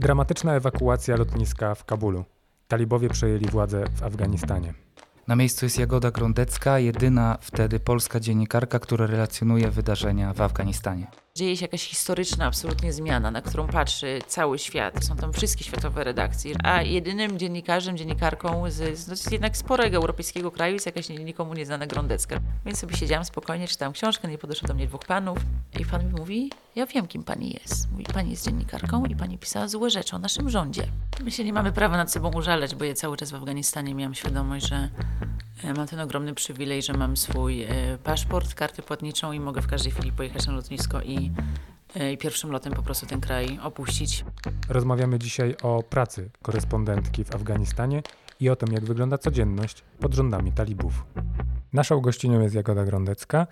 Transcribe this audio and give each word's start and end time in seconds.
Dramatyczna 0.00 0.54
ewakuacja 0.54 1.16
lotniska 1.16 1.74
w 1.74 1.84
Kabulu. 1.84 2.24
Talibowie 2.68 3.08
przejęli 3.08 3.46
władzę 3.46 3.84
w 3.94 4.02
Afganistanie. 4.02 4.74
Na 5.28 5.36
miejscu 5.36 5.66
jest 5.66 5.78
Jagoda 5.78 6.10
Grondecka, 6.10 6.78
jedyna 6.78 7.38
wtedy 7.40 7.80
polska 7.80 8.20
dziennikarka, 8.20 8.78
która 8.78 9.06
relacjonuje 9.06 9.70
wydarzenia 9.70 10.32
w 10.32 10.40
Afganistanie. 10.40 11.06
Dzieje 11.34 11.56
się 11.56 11.64
jakaś 11.64 11.84
historyczna 11.84 12.46
absolutnie 12.46 12.92
zmiana, 12.92 13.30
na 13.30 13.42
którą 13.42 13.66
patrzy 13.66 14.18
cały 14.26 14.58
świat. 14.58 15.04
Są 15.04 15.16
tam 15.16 15.32
wszystkie 15.32 15.64
światowe 15.64 16.04
redakcje, 16.04 16.54
a 16.64 16.82
jedynym 16.82 17.38
dziennikarzem, 17.38 17.96
dziennikarką 17.96 18.70
z, 18.70 18.98
z, 18.98 19.32
jednak 19.32 19.56
sporego 19.56 19.96
europejskiego 19.96 20.50
kraju 20.50 20.74
jest 20.74 20.86
jakaś 20.86 21.08
nikomu 21.08 21.54
nieznana 21.54 21.86
Grondecka. 21.86 22.40
Więc 22.66 22.78
sobie 22.78 22.96
siedziałam 22.96 23.24
spokojnie, 23.24 23.68
czytałam 23.68 23.92
książkę, 23.92 24.28
nie 24.28 24.38
podeszło 24.38 24.68
do 24.68 24.74
mnie 24.74 24.86
dwóch 24.86 25.04
panów 25.06 25.38
i 25.80 25.84
pan 25.84 26.06
mi 26.06 26.12
mówi, 26.12 26.50
ja 26.76 26.86
wiem 26.86 27.06
kim 27.06 27.22
pani 27.22 27.58
jest. 27.60 27.90
Mówi, 27.90 28.04
pani 28.04 28.30
jest 28.30 28.44
dziennikarką 28.44 29.04
i 29.04 29.16
pani 29.16 29.38
pisała 29.38 29.68
złe 29.68 29.90
rzeczy 29.90 30.16
o 30.16 30.18
naszym 30.18 30.50
rządzie. 30.50 30.86
My 31.24 31.30
się 31.30 31.44
nie 31.44 31.52
mamy 31.52 31.72
prawa 31.72 31.96
nad 31.96 32.12
sobą 32.12 32.30
użalać, 32.32 32.74
bo 32.74 32.84
ja 32.84 32.94
cały 32.94 33.16
czas 33.16 33.30
w 33.30 33.34
Afganistanie 33.34 33.94
miałam 33.94 34.14
świadomość, 34.14 34.68
że 34.68 34.88
e, 35.64 35.74
mam 35.74 35.86
ten 35.86 36.00
ogromny 36.00 36.34
przywilej, 36.34 36.82
że 36.82 36.92
mam 36.92 37.16
swój 37.16 37.62
e, 37.62 37.68
paszport, 38.04 38.54
kartę 38.54 38.82
płatniczą 38.82 39.32
i 39.32 39.40
mogę 39.40 39.62
w 39.62 39.66
każdej 39.66 39.92
chwili 39.92 40.12
pojechać 40.12 40.46
na 40.46 40.52
lotnisko 40.52 41.00
i, 41.00 41.32
e, 41.96 42.12
i 42.12 42.18
pierwszym 42.18 42.52
lotem 42.52 42.72
po 42.72 42.82
prostu 42.82 43.06
ten 43.06 43.20
kraj 43.20 43.58
opuścić. 43.62 44.24
Rozmawiamy 44.68 45.18
dzisiaj 45.18 45.56
o 45.62 45.82
pracy 45.82 46.30
korespondentki 46.42 47.24
w 47.24 47.34
Afganistanie 47.34 48.02
i 48.40 48.50
o 48.50 48.56
tym, 48.56 48.72
jak 48.72 48.84
wygląda 48.84 49.18
codzienność 49.18 49.84
pod 50.00 50.14
rządami 50.14 50.52
talibów. 50.52 51.04
Naszą 51.72 52.00
gościnią 52.00 52.40
jest 52.40 52.54
Jagoda 52.54 52.84
Grondecka, 52.84 53.46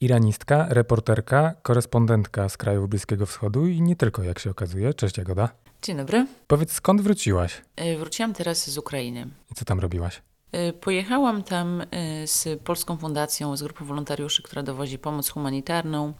iranistka, 0.00 0.66
reporterka, 0.70 1.54
korespondentka 1.62 2.48
z 2.48 2.56
krajów 2.56 2.88
Bliskiego 2.88 3.26
Wschodu 3.26 3.66
i 3.66 3.82
nie 3.82 3.96
tylko, 3.96 4.22
jak 4.22 4.38
się 4.38 4.50
okazuje. 4.50 4.94
Cześć 4.94 5.18
Jagoda. 5.18 5.48
Dzień 5.82 5.96
dobry. 5.96 6.26
Powiedz, 6.46 6.72
skąd 6.72 7.00
wróciłaś 7.00 7.62
E, 7.76 7.96
Wróciłam 7.96 8.32
teraz 8.34 8.70
z 8.70 8.78
Ukrainy. 8.78 9.26
i 9.50 9.54
co 9.54 9.64
tam 9.64 9.80
robiłaś? 9.80 10.22
E, 10.52 10.72
Pojechałam 10.72 11.42
tam 11.42 11.80
e, 11.80 11.86
z 12.26 12.62
Polską 12.64 12.96
Fundacją, 12.96 13.56
z 13.56 13.62
grupą 13.62 13.84
wolontariuszy, 13.84 14.42
która 14.42 14.62
dowozi 14.62 14.98
pomoc 14.98 15.28
humanitarną 15.28 16.12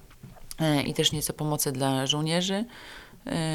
i 0.87 0.95
też 0.95 1.13
nieco 1.13 1.33
pomocy 1.33 1.73
dla 1.73 2.07
żołnierzy, 2.07 2.65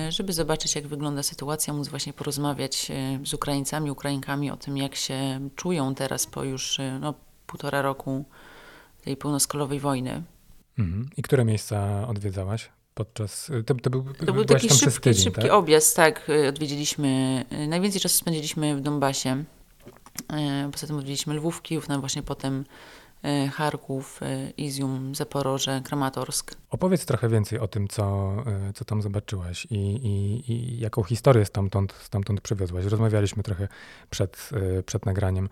żeby 0.09 0.33
zobaczyć, 0.33 0.75
jak 0.75 0.87
wygląda 0.87 1.23
sytuacja, 1.23 1.73
móc 1.73 1.87
właśnie 1.87 2.13
porozmawiać 2.13 2.91
z 3.25 3.33
Ukraińcami, 3.33 3.91
Ukrainkami 3.91 4.51
o 4.51 4.57
tym, 4.57 4.77
jak 4.77 4.95
się 4.95 5.49
czują 5.55 5.95
teraz 5.95 6.27
po 6.27 6.43
już 6.43 6.77
no, 6.99 7.13
półtora 7.47 7.81
roku 7.81 8.25
tej 9.05 9.17
pełnoskalowej 9.17 9.79
wojny. 9.79 10.23
Mhm. 10.79 11.09
I 11.17 11.21
które 11.21 11.45
miejsca 11.45 12.07
odwiedzałaś 12.07 12.69
podczas... 12.93 13.51
To, 13.65 13.75
to 13.75 13.89
był, 13.89 14.05
To 14.25 14.33
był 14.33 14.45
taki 14.45 14.69
szybki, 14.69 14.99
tydzień, 15.01 15.23
szybki 15.23 15.41
tak? 15.41 15.51
objazd, 15.51 15.95
tak. 15.95 16.29
y, 16.29 16.47
Odwiedziliśmy, 16.47 17.45
y, 17.63 17.67
najwięcej 17.67 18.01
czasu 18.01 18.17
spędziliśmy 18.17 18.75
w 18.75 18.81
Donbasie. 18.81 19.43
Y, 20.67 20.71
Poza 20.71 20.87
tym 20.87 20.95
odwiedziliśmy 20.95 21.33
Lwów, 21.33 21.61
Kijów, 21.61 21.89
no 21.89 21.99
właśnie 21.99 22.23
potem 22.23 22.65
Charków, 23.53 24.19
Izium, 24.57 25.15
Zaporoże, 25.15 25.81
Kramatorsk. 25.85 26.55
Opowiedz 26.69 27.05
trochę 27.05 27.29
więcej 27.29 27.59
o 27.59 27.67
tym, 27.67 27.87
co, 27.87 28.35
co 28.75 28.85
tam 28.85 29.01
zobaczyłaś 29.01 29.67
i, 29.69 29.75
i, 29.75 30.51
i 30.51 30.79
jaką 30.79 31.03
historię 31.03 31.45
stamtąd, 31.45 31.93
stamtąd 31.93 32.41
przywiozłaś. 32.41 32.85
Rozmawialiśmy 32.85 33.43
trochę 33.43 33.67
przed, 34.09 34.49
przed 34.85 35.05
nagraniem 35.05 35.49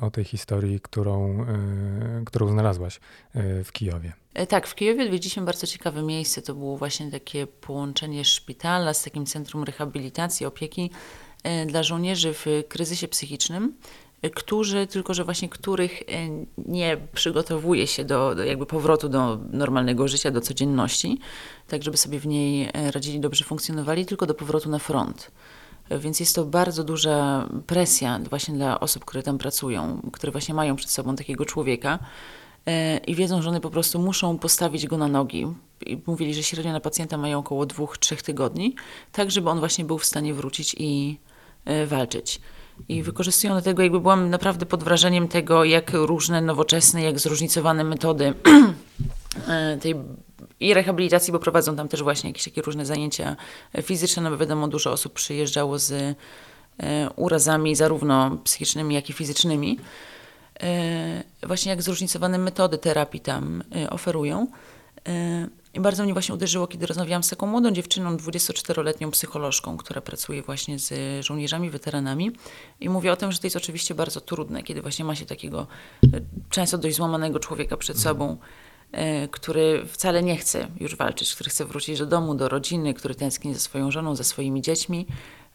o, 0.00 0.06
o 0.06 0.10
tej 0.10 0.24
historii, 0.24 0.80
którą, 0.80 1.42
y, 2.20 2.24
którą 2.24 2.48
znalazłaś 2.48 2.96
y, 3.36 3.64
w 3.64 3.72
Kijowie. 3.72 4.12
E, 4.34 4.46
Tak, 4.46 4.66
w 4.66 4.74
Kijowie 4.74 5.04
odwiedziliśmy 5.04 5.42
bardzo 5.42 5.66
ciekawe 5.66 6.02
miejsce. 6.02 6.42
To 6.42 6.54
było 6.54 6.76
właśnie 6.76 7.10
takie 7.10 7.46
połączenie 7.46 8.24
szpitala 8.24 8.94
z 8.94 9.02
takim 9.02 9.26
centrum 9.26 9.64
rehabilitacji, 9.64 10.46
opieki 10.46 10.90
e, 11.42 11.66
dla 11.66 11.82
żołnierzy 11.82 12.32
w 12.34 12.46
kryzysie 12.68 13.08
psychicznym, 13.08 13.74
e, 14.22 14.30
którzy, 14.30 14.86
tylko 14.86 15.14
że 15.14 15.24
właśnie 15.24 15.48
których 15.48 16.02
e, 16.02 16.04
nie 16.58 16.96
przygotowuje 17.12 17.86
się 17.86 18.04
do, 18.04 18.34
do 18.34 18.44
jakby 18.44 18.66
powrotu 18.66 19.08
do 19.08 19.38
normalnego 19.50 20.08
życia, 20.08 20.30
do 20.30 20.40
codzienności, 20.40 21.18
tak 21.68 21.82
żeby 21.82 21.96
sobie 21.96 22.18
w 22.18 22.26
niej 22.26 22.70
e, 22.72 22.90
radzili, 22.90 23.20
dobrze 23.20 23.44
funkcjonowali, 23.44 24.06
tylko 24.06 24.26
do 24.26 24.34
powrotu 24.34 24.70
na 24.70 24.78
front. 24.78 25.30
Więc 25.98 26.20
jest 26.20 26.36
to 26.36 26.44
bardzo 26.44 26.84
duża 26.84 27.48
presja 27.66 28.20
właśnie 28.30 28.54
dla 28.54 28.80
osób, 28.80 29.04
które 29.04 29.22
tam 29.22 29.38
pracują, 29.38 30.10
które 30.12 30.32
właśnie 30.32 30.54
mają 30.54 30.76
przed 30.76 30.90
sobą 30.90 31.16
takiego 31.16 31.44
człowieka 31.44 31.98
e, 32.66 32.96
i 32.96 33.14
wiedzą, 33.14 33.42
że 33.42 33.48
one 33.48 33.60
po 33.60 33.70
prostu 33.70 33.98
muszą 33.98 34.38
postawić 34.38 34.86
go 34.86 34.98
na 34.98 35.08
nogi. 35.08 35.46
I 35.86 36.02
mówili, 36.06 36.34
że 36.34 36.42
średnio 36.42 36.72
na 36.72 36.80
pacjenta 36.80 37.16
mają 37.16 37.38
około 37.38 37.66
dwóch, 37.66 37.98
trzech 37.98 38.22
tygodni, 38.22 38.74
tak 39.12 39.30
żeby 39.30 39.50
on 39.50 39.58
właśnie 39.58 39.84
był 39.84 39.98
w 39.98 40.04
stanie 40.04 40.34
wrócić 40.34 40.76
i 40.78 41.18
e, 41.64 41.86
walczyć. 41.86 42.40
I 42.88 43.02
wykorzystują 43.02 43.54
do 43.54 43.62
tego, 43.62 43.82
jakby 43.82 44.00
byłam 44.00 44.30
naprawdę 44.30 44.66
pod 44.66 44.84
wrażeniem 44.84 45.28
tego, 45.28 45.64
jak 45.64 45.90
różne 45.92 46.40
nowoczesne, 46.40 47.02
jak 47.02 47.18
zróżnicowane 47.18 47.84
metody 47.84 48.34
e, 49.48 49.76
tej 49.76 49.94
i 50.62 50.74
rehabilitacji, 50.74 51.32
bo 51.32 51.38
prowadzą 51.38 51.76
tam 51.76 51.88
też 51.88 52.02
właśnie 52.02 52.30
jakieś 52.30 52.44
takie 52.44 52.62
różne 52.62 52.86
zajęcia 52.86 53.36
fizyczne, 53.82 54.22
no 54.22 54.30
bo 54.30 54.36
wiadomo, 54.36 54.68
dużo 54.68 54.92
osób 54.92 55.12
przyjeżdżało 55.12 55.78
z 55.78 55.92
e, 55.92 56.14
urazami 57.16 57.74
zarówno 57.76 58.36
psychicznymi, 58.44 58.94
jak 58.94 59.10
i 59.10 59.12
fizycznymi. 59.12 59.78
E, 60.62 61.22
Właśnie 61.46 61.70
jak 61.70 61.82
zróżnicowane 61.82 62.38
metody 62.38 62.78
terapii 62.78 63.20
tam 63.20 63.62
e, 63.76 63.90
oferują. 63.90 64.46
I 65.74 65.80
bardzo 65.80 66.04
mnie 66.04 66.12
właśnie 66.12 66.34
uderzyło, 66.34 66.66
kiedy 66.66 66.86
rozmawiałam 66.86 67.22
z 67.22 67.28
taką 67.28 67.46
młodą 67.46 67.70
dziewczyną, 67.70 68.16
24-letnią 68.16 69.10
psycholożką, 69.10 69.76
która 69.76 70.00
pracuje 70.00 70.42
właśnie 70.42 70.78
z 70.78 70.94
żołnierzami, 71.24 71.70
weteranami. 71.70 72.32
I 72.80 72.88
mówię 72.88 73.12
o 73.12 73.16
tym, 73.16 73.32
że 73.32 73.38
to 73.38 73.46
jest 73.46 73.56
oczywiście 73.56 73.94
bardzo 73.94 74.20
trudne, 74.20 74.62
kiedy 74.62 74.82
właśnie 74.82 75.04
ma 75.04 75.14
się 75.14 75.26
takiego 75.26 75.66
często 76.50 76.78
dość 76.78 76.96
złamanego 76.96 77.38
człowieka 77.38 77.76
przed 77.76 77.98
sobą, 77.98 78.36
który 79.30 79.86
wcale 79.86 80.22
nie 80.22 80.36
chce 80.36 80.68
już 80.80 80.96
walczyć, 80.96 81.34
który 81.34 81.50
chce 81.50 81.64
wrócić 81.64 81.98
do 81.98 82.06
domu, 82.06 82.34
do 82.34 82.48
rodziny, 82.48 82.94
który 82.94 83.14
tęskni 83.14 83.54
za 83.54 83.60
swoją 83.60 83.90
żoną, 83.90 84.16
za 84.16 84.24
swoimi 84.24 84.62
dziećmi, 84.62 85.06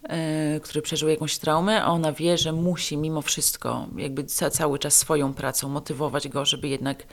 e, 0.04 0.60
który 0.60 0.82
przeżył 0.82 1.10
jakąś 1.10 1.38
traumę, 1.38 1.84
a 1.84 1.88
ona 1.88 2.12
wie, 2.12 2.38
że 2.38 2.52
musi 2.52 2.98
mimo 2.98 3.22
wszystko, 3.22 3.88
jakby 3.96 4.24
ca 4.24 4.50
cały 4.50 4.80
czas 4.80 4.96
swoją 4.96 5.34
pracą 5.34 5.70
motywować 5.70 6.28
go, 6.28 6.46
żeby 6.46 6.68
jednak 6.68 7.04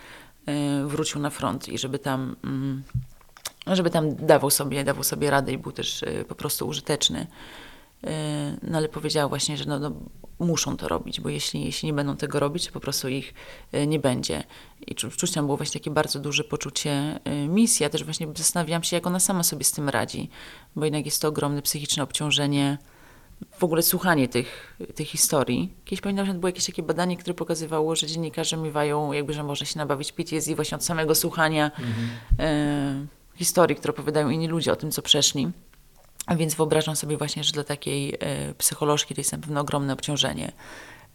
e, 0.47 0.87
wrócił 0.87 1.21
na 1.21 1.31
front 1.31 1.69
i 1.69 1.79
żeby 1.79 1.99
tam, 1.99 2.37
mm, 2.45 2.83
żeby 3.67 3.91
tam 3.91 4.17
dawał 4.17 4.51
sobie, 4.51 4.85
dawał 4.85 5.05
sobie 5.05 5.31
radę 5.31 5.53
i 5.53 5.59
był 5.59 5.73
też 5.73 6.03
e, 6.03 6.25
po 6.25 6.35
prostu 6.35 6.69
użyteczny. 6.69 7.27
E, 8.07 8.57
No 8.63 8.79
ale 8.79 8.89
powiedziała 8.89 9.29
właśnie, 9.29 9.57
że 9.57 9.65
no, 9.65 9.79
no, 9.79 9.93
muszą 10.39 10.77
to 10.77 10.89
robić, 10.89 11.21
bo 11.21 11.29
jeśli, 11.29 11.65
jeśli 11.65 11.87
nie 11.87 11.93
będą 11.93 12.17
tego 12.17 12.41
robić, 12.41 12.67
to 12.67 12.73
po 12.73 12.81
prostu 12.81 13.09
ich 13.09 13.35
e, 13.73 13.87
nie 13.87 13.99
będzie. 13.99 14.45
I 14.87 14.95
czu- 14.95 15.11
czuć 15.17 15.33
tam 15.33 15.45
było 15.47 15.57
właśnie 15.57 15.81
takie 15.81 15.91
bardzo 15.91 16.19
duże 16.21 16.45
poczucie 16.45 17.21
e, 17.25 17.49
misji. 17.49 17.83
Ja 17.85 17.91
też 17.91 18.05
właśnie 18.05 18.27
zastanawiałam 18.37 18.83
się, 18.83 18.97
jak 18.97 19.07
ona 19.07 19.21
sama 19.21 19.43
sobie 19.43 19.65
z 19.65 19.73
tym 19.73 19.89
radzi, 19.89 20.29
bo 20.77 20.85
jednak 20.85 21.05
jest 21.05 21.23
to 21.23 21.29
ogromne 21.29 21.63
psychiczne 21.63 22.03
obciążenie, 22.03 22.79
w 23.59 23.65
ogóle 23.65 23.83
słuchanie 23.83 24.29
tych, 24.29 24.77
tych 24.95 25.09
historii. 25.09 25.75
Kiedyś 25.85 26.01
pamiętam, 26.01 26.27
że 26.27 26.35
było 26.35 26.49
jakieś 26.49 26.67
takie 26.67 26.83
badanie, 26.83 27.17
które 27.17 27.35
pokazywało, 27.35 27.97
że 27.97 28.07
dziennikarze 28.07 28.57
miewają, 28.57 29.13
jakby, 29.13 29.33
że 29.33 29.43
można 29.43 29.67
się 29.67 29.79
nabawić 29.79 30.13
PTSD 30.13 30.55
właśnie 30.55 30.77
od 30.77 30.85
samego 30.85 31.15
słuchania 31.15 31.71
e, 32.39 33.07
historii, 33.37 33.77
które 33.77 33.95
opowiadają 33.95 34.31
inni 34.31 34.49
ludzie 34.49 34.73
o 34.73 34.77
tym, 34.77 34.91
co 34.91 35.03
przeszli. 35.03 35.49
Więc 36.37 36.55
wyobrażam 36.55 36.97
sobie 36.97 37.17
właśnie, 37.17 37.45
że 37.45 37.53
dla 37.53 37.65
takiej 37.65 38.15
e, 38.21 38.55
psycholożki 38.55 39.15
to 39.15 39.21
jest 39.21 39.33
na 39.33 39.39
pewno 39.39 39.61
ogromne 39.61 39.93
obciążenie. 39.93 40.53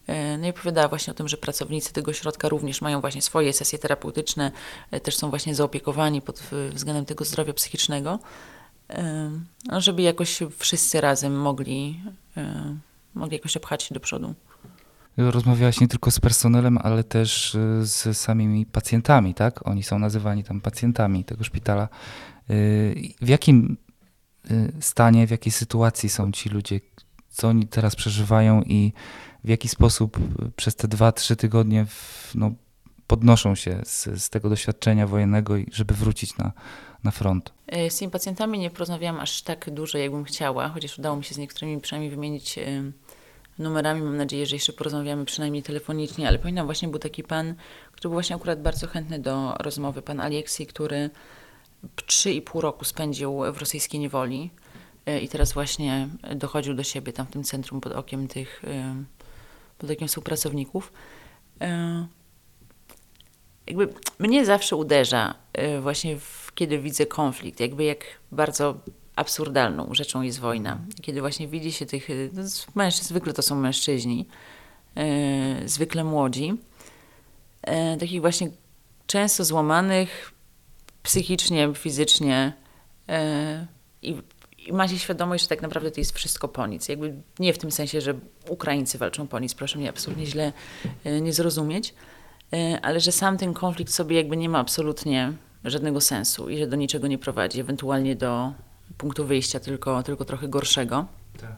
E, 0.07 0.37
No 0.37 0.47
i 0.47 0.49
opowiadała 0.49 0.87
właśnie 0.87 1.11
o 1.11 1.13
tym, 1.13 1.27
że 1.27 1.37
pracownicy 1.37 1.93
tego 1.93 2.13
środka 2.13 2.49
również 2.49 2.81
mają 2.81 3.01
właśnie 3.01 3.21
swoje 3.21 3.53
sesje 3.53 3.79
terapeutyczne, 3.79 4.51
e, 4.91 4.99
też 4.99 5.15
są 5.15 5.29
właśnie 5.29 5.55
zaopiekowani 5.55 6.21
pod 6.21 6.43
względem 6.73 7.05
tego 7.05 7.25
zdrowia 7.25 7.53
psychicznego, 7.53 8.19
no, 9.65 9.81
żeby 9.81 10.01
jakoś 10.01 10.39
wszyscy 10.57 11.01
razem 11.01 11.41
mogli, 11.41 12.01
mogli 13.15 13.37
jakoś 13.37 13.57
opchać 13.57 13.83
się 13.83 13.93
do 13.93 13.99
przodu. 13.99 14.33
Rozmawiałaś 15.17 15.79
nie 15.79 15.87
tylko 15.87 16.11
z 16.11 16.19
personelem, 16.19 16.77
ale 16.77 17.03
też 17.03 17.57
z 17.81 18.17
samymi 18.17 18.65
pacjentami, 18.65 19.33
tak? 19.33 19.67
Oni 19.67 19.83
są 19.83 19.99
nazywani 19.99 20.43
tam 20.43 20.61
pacjentami 20.61 21.23
tego 21.23 21.43
szpitala. 21.43 21.87
W 23.21 23.27
jakim 23.27 23.77
stanie, 24.79 25.27
w 25.27 25.31
jakiej 25.31 25.51
sytuacji 25.51 26.09
są 26.09 26.31
ci 26.31 26.49
ludzie? 26.49 26.79
Co 27.29 27.47
oni 27.47 27.67
teraz 27.67 27.95
przeżywają 27.95 28.61
i 28.61 28.93
w 29.43 29.49
jaki 29.49 29.67
sposób 29.67 30.17
y, 30.17 30.51
przez 30.55 30.75
te 30.75 30.87
dwa, 30.87 31.11
trzy 31.11 31.35
tygodnie 31.35 31.85
w, 31.85 32.31
no, 32.35 32.51
podnoszą 33.07 33.55
się 33.55 33.81
z, 33.85 34.23
z 34.23 34.29
tego 34.29 34.49
doświadczenia 34.49 35.07
wojennego, 35.07 35.53
żeby 35.71 35.93
wrócić 35.93 36.37
na, 36.37 36.51
na 37.03 37.11
front? 37.11 37.53
E, 37.67 37.89
Z 37.89 37.97
tymi 37.97 38.11
pacjentami 38.11 38.59
nie 38.59 38.69
porozmawiałam 38.69 39.19
aż 39.19 39.41
tak 39.41 39.69
dużo, 39.69 39.97
jakbym 39.97 40.23
chciała, 40.23 40.69
chociaż 40.69 40.99
udało 40.99 41.17
mi 41.17 41.23
się 41.23 41.35
z 41.35 41.37
niektórymi 41.37 41.81
przynajmniej 41.81 42.11
wymienić 42.11 42.59
numerami. 43.59 44.01
Mam 44.01 44.17
nadzieję, 44.17 44.45
że 44.45 44.55
jeszcze 44.55 44.73
porozmawiamy 44.73 45.25
przynajmniej 45.25 45.63
telefonicznie, 45.63 46.27
ale 46.27 46.39
pamiętam 46.39 46.65
właśnie 46.65 46.87
był 46.87 46.99
taki 46.99 47.23
pan, 47.23 47.55
który 47.91 48.01
był 48.01 48.11
właśnie 48.11 48.35
akurat 48.35 48.61
bardzo 48.61 48.87
chętny 48.87 49.19
do 49.19 49.55
rozmowy, 49.59 50.01
pan 50.01 50.19
Aleksiej, 50.19 50.67
który 50.67 51.09
3,5 51.95 52.59
roku 52.59 52.85
spędził 52.85 53.39
w 53.53 53.57
rosyjskiej 53.57 53.99
niewoli. 53.99 54.49
i 55.21 55.27
teraz 55.27 55.53
właśnie 55.53 56.09
dochodził 56.35 56.73
do 56.73 56.83
siebie 56.83 57.13
tam 57.13 57.25
w 57.25 57.29
tym 57.31 57.43
centrum 57.43 57.81
pod 57.81 57.93
okiem 57.93 58.27
tych, 58.27 58.61
pod 59.77 59.91
okiem 59.91 60.07
współpracowników. 60.07 60.93
Jakby 63.67 63.93
mnie 64.19 64.45
zawsze 64.45 64.75
uderza 64.75 65.35
właśnie, 65.81 66.17
w, 66.19 66.51
kiedy 66.55 66.79
widzę 66.79 67.05
konflikt, 67.05 67.59
jakby 67.59 67.83
jak 67.83 68.05
bardzo 68.31 68.77
absurdalną 69.15 69.89
rzeczą 69.91 70.21
jest 70.21 70.39
wojna. 70.39 70.79
Kiedy 71.01 71.21
właśnie 71.21 71.47
widzi 71.47 71.71
się 71.71 71.85
tych 71.85 72.07
no, 72.33 72.43
mężczyzn, 72.75 73.07
zwykle 73.07 73.33
to 73.33 73.41
są 73.41 73.55
mężczyźni, 73.55 74.27
zwykle 75.65 76.03
młodzi, 76.03 76.53
takich 77.99 78.21
właśnie 78.21 78.51
często 79.07 79.45
złamanych 79.45 80.31
psychicznie, 81.03 81.73
fizycznie 81.75 82.53
i 84.01 84.15
i 84.69 84.73
macie 84.73 84.99
świadomość, 84.99 85.43
że 85.43 85.49
tak 85.49 85.61
naprawdę 85.61 85.91
to 85.91 86.01
jest 86.01 86.15
wszystko 86.15 86.47
po 86.47 86.67
nic. 86.67 86.89
Jakby 86.89 87.13
nie 87.39 87.53
w 87.53 87.57
tym 87.57 87.71
sensie, 87.71 88.01
że 88.01 88.13
Ukraińcy 88.49 88.97
walczą 88.97 89.27
po 89.27 89.39
nic, 89.39 89.53
proszę 89.53 89.79
mnie 89.79 89.89
absolutnie 89.89 90.25
źle 90.25 90.53
e, 91.03 91.21
nie 91.21 91.33
zrozumieć, 91.33 91.93
e, 92.53 92.79
ale 92.81 92.99
że 92.99 93.11
sam 93.11 93.37
ten 93.37 93.53
konflikt 93.53 93.93
sobie 93.93 94.15
jakby 94.15 94.37
nie 94.37 94.49
ma 94.49 94.59
absolutnie 94.59 95.33
żadnego 95.63 96.01
sensu 96.01 96.49
i 96.49 96.57
że 96.57 96.67
do 96.67 96.75
niczego 96.75 97.07
nie 97.07 97.17
prowadzi, 97.17 97.59
ewentualnie 97.59 98.15
do 98.15 98.53
punktu 98.97 99.25
wyjścia 99.25 99.59
tylko, 99.59 100.03
tylko 100.03 100.25
trochę 100.25 100.47
gorszego. 100.47 101.05
Tak. 101.41 101.55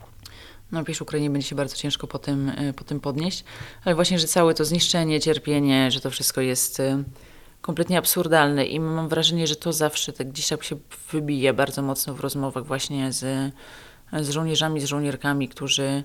No, 0.72 0.84
wiesz, 0.84 1.02
Ukrainie 1.02 1.30
będzie 1.30 1.48
się 1.48 1.56
bardzo 1.56 1.76
ciężko 1.76 2.08
po 2.08 2.20
tym, 2.20 2.50
e, 2.50 2.74
po 2.74 2.84
tym 2.84 3.00
podnieść, 3.00 3.44
ale 3.84 3.96
właśnie, 3.96 4.20
że 4.20 4.28
całe 4.28 4.54
to 4.54 4.66
zniszczenie, 4.66 5.20
cierpienie, 5.20 5.92
że 5.92 6.02
to 6.02 6.12
wszystko 6.12 6.42
jest 6.42 6.82
kompletnie 7.62 7.98
absurdalne 7.98 8.66
i 8.66 8.80
mam 8.80 9.10
wrażenie, 9.10 9.48
że 9.48 9.56
to 9.56 9.74
zawsze 9.74 10.14
tak 10.14 10.30
gdzieś 10.30 10.48
tak 10.48 10.64
się 10.64 10.76
wybije 11.12 11.54
bardzo 11.54 11.82
mocno 11.82 12.14
w 12.14 12.20
rozmowach 12.20 12.66
właśnie 12.66 13.12
z, 13.12 13.54
z 14.22 14.30
żołnierzami, 14.30 14.82
z 14.82 14.86
żołnierkami, 14.86 15.50
którzy 15.50 16.04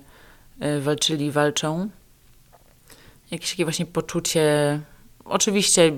e, 0.59 0.79
walczyli, 0.79 1.31
walczą. 1.31 1.89
Jakieś 3.31 3.51
takie 3.51 3.65
właśnie 3.65 3.85
poczucie, 3.85 4.79
oczywiście 5.25 5.91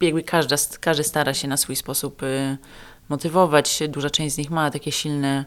jakby 0.00 0.22
każda, 0.22 0.56
każdy 0.80 1.04
stara 1.04 1.34
się 1.34 1.48
na 1.48 1.56
swój 1.56 1.76
sposób 1.76 2.22
e, 2.22 2.58
motywować, 3.08 3.82
duża 3.88 4.10
część 4.10 4.34
z 4.34 4.38
nich 4.38 4.50
ma 4.50 4.70
takie 4.70 4.92
silne 4.92 5.44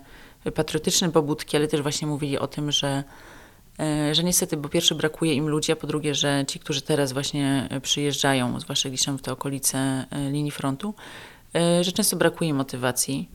patriotyczne 0.56 1.12
pobudki, 1.12 1.58
ale 1.58 1.68
też 1.68 1.82
właśnie 1.82 2.08
mówili 2.08 2.40
o 2.40 2.48
tym, 2.48 2.72
że 2.72 3.04
E, 3.04 3.04
że 4.12 4.24
niestety, 4.24 4.58
bo 4.58 4.70
pierwsze 4.70 4.96
brakuje 4.96 5.34
im 5.34 5.48
ludzi, 5.48 5.72
a 5.72 5.76
po 5.76 5.88
drugie, 5.88 6.16
że 6.16 6.46
ci, 6.48 6.60
którzy 6.60 6.82
teraz 6.82 7.14
właśnie 7.14 7.68
e, 7.70 7.82
przyjeżdżają, 7.82 8.60
zwłaszcza 8.60 8.90
gdzieś 8.90 9.04
tam 9.04 9.18
w 9.18 9.22
te 9.22 9.32
okolice 9.32 9.78
e, 10.12 10.30
linii 10.32 10.52
frontu, 10.52 10.94
że 11.82 11.92
często 11.92 12.18
brakuje 12.18 12.54
motywacji, 12.54 13.30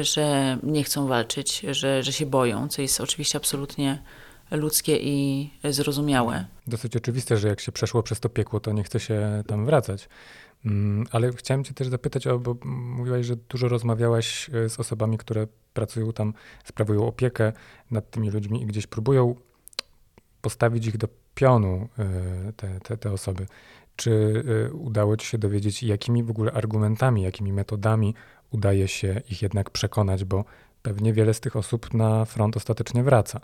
że 0.00 0.58
nie 0.62 0.84
chcą 0.84 1.06
walczyć, 1.06 1.60
że, 1.70 2.02
że 2.02 2.12
się 2.12 2.26
boją, 2.26 2.68
co 2.68 2.82
jest 2.82 3.00
oczywiście 3.00 3.38
absolutnie 3.38 4.02
ludzkie 4.50 4.96
i 4.96 5.50
zrozumiałe. 5.64 6.44
Dosyć 6.66 6.96
oczywiste, 6.96 7.36
że 7.36 7.48
jak 7.48 7.60
się 7.60 7.72
przeszło 7.72 8.02
przez 8.02 8.20
to 8.20 8.28
piekło, 8.28 8.60
to 8.60 8.72
nie 8.72 8.82
chce 8.82 9.00
się 9.00 9.42
tam 9.46 9.66
wracać. 9.66 10.08
Mm, 10.64 11.06
ale 11.10 11.32
chciałem 11.32 11.64
Cię 11.64 11.74
też 11.74 11.88
zapytać, 11.88 12.24
bo 12.40 12.56
mówiłaś, 12.64 13.26
że 13.26 13.36
dużo 13.36 13.68
rozmawiałaś 13.68 14.50
z 14.68 14.80
osobami, 14.80 15.18
które 15.18 15.46
pracują 15.74 16.12
tam, 16.12 16.34
sprawują 16.64 17.06
opiekę 17.06 17.52
nad 17.90 18.10
tymi 18.10 18.30
ludźmi 18.30 18.62
i 18.62 18.66
gdzieś 18.66 18.86
próbują 18.86 19.34
postawić 20.46 20.86
ich 20.86 20.96
do 20.96 21.08
pionu, 21.34 21.88
e, 21.98 22.52
te, 22.52 22.80
te, 22.80 22.96
te 22.96 23.12
osoby. 23.12 23.46
Czy 23.96 24.42
e, 24.68 24.72
udało 24.72 25.16
ci 25.16 25.26
się 25.26 25.38
dowiedzieć, 25.38 25.82
jakimi 25.82 26.22
w 26.22 26.30
ogóle 26.30 26.52
argumentami, 26.52 27.22
jakimi 27.22 27.52
metodami 27.52 28.14
udaje 28.50 28.88
się 28.88 29.22
ich 29.30 29.42
jednak 29.42 29.70
przekonać, 29.70 30.24
bo 30.24 30.44
pewnie 30.82 31.12
wiele 31.12 31.34
z 31.34 31.40
tych 31.40 31.56
osób 31.56 31.94
na 31.94 32.24
front 32.24 32.56
ostatecznie 32.56 33.02
wraca 33.02 33.40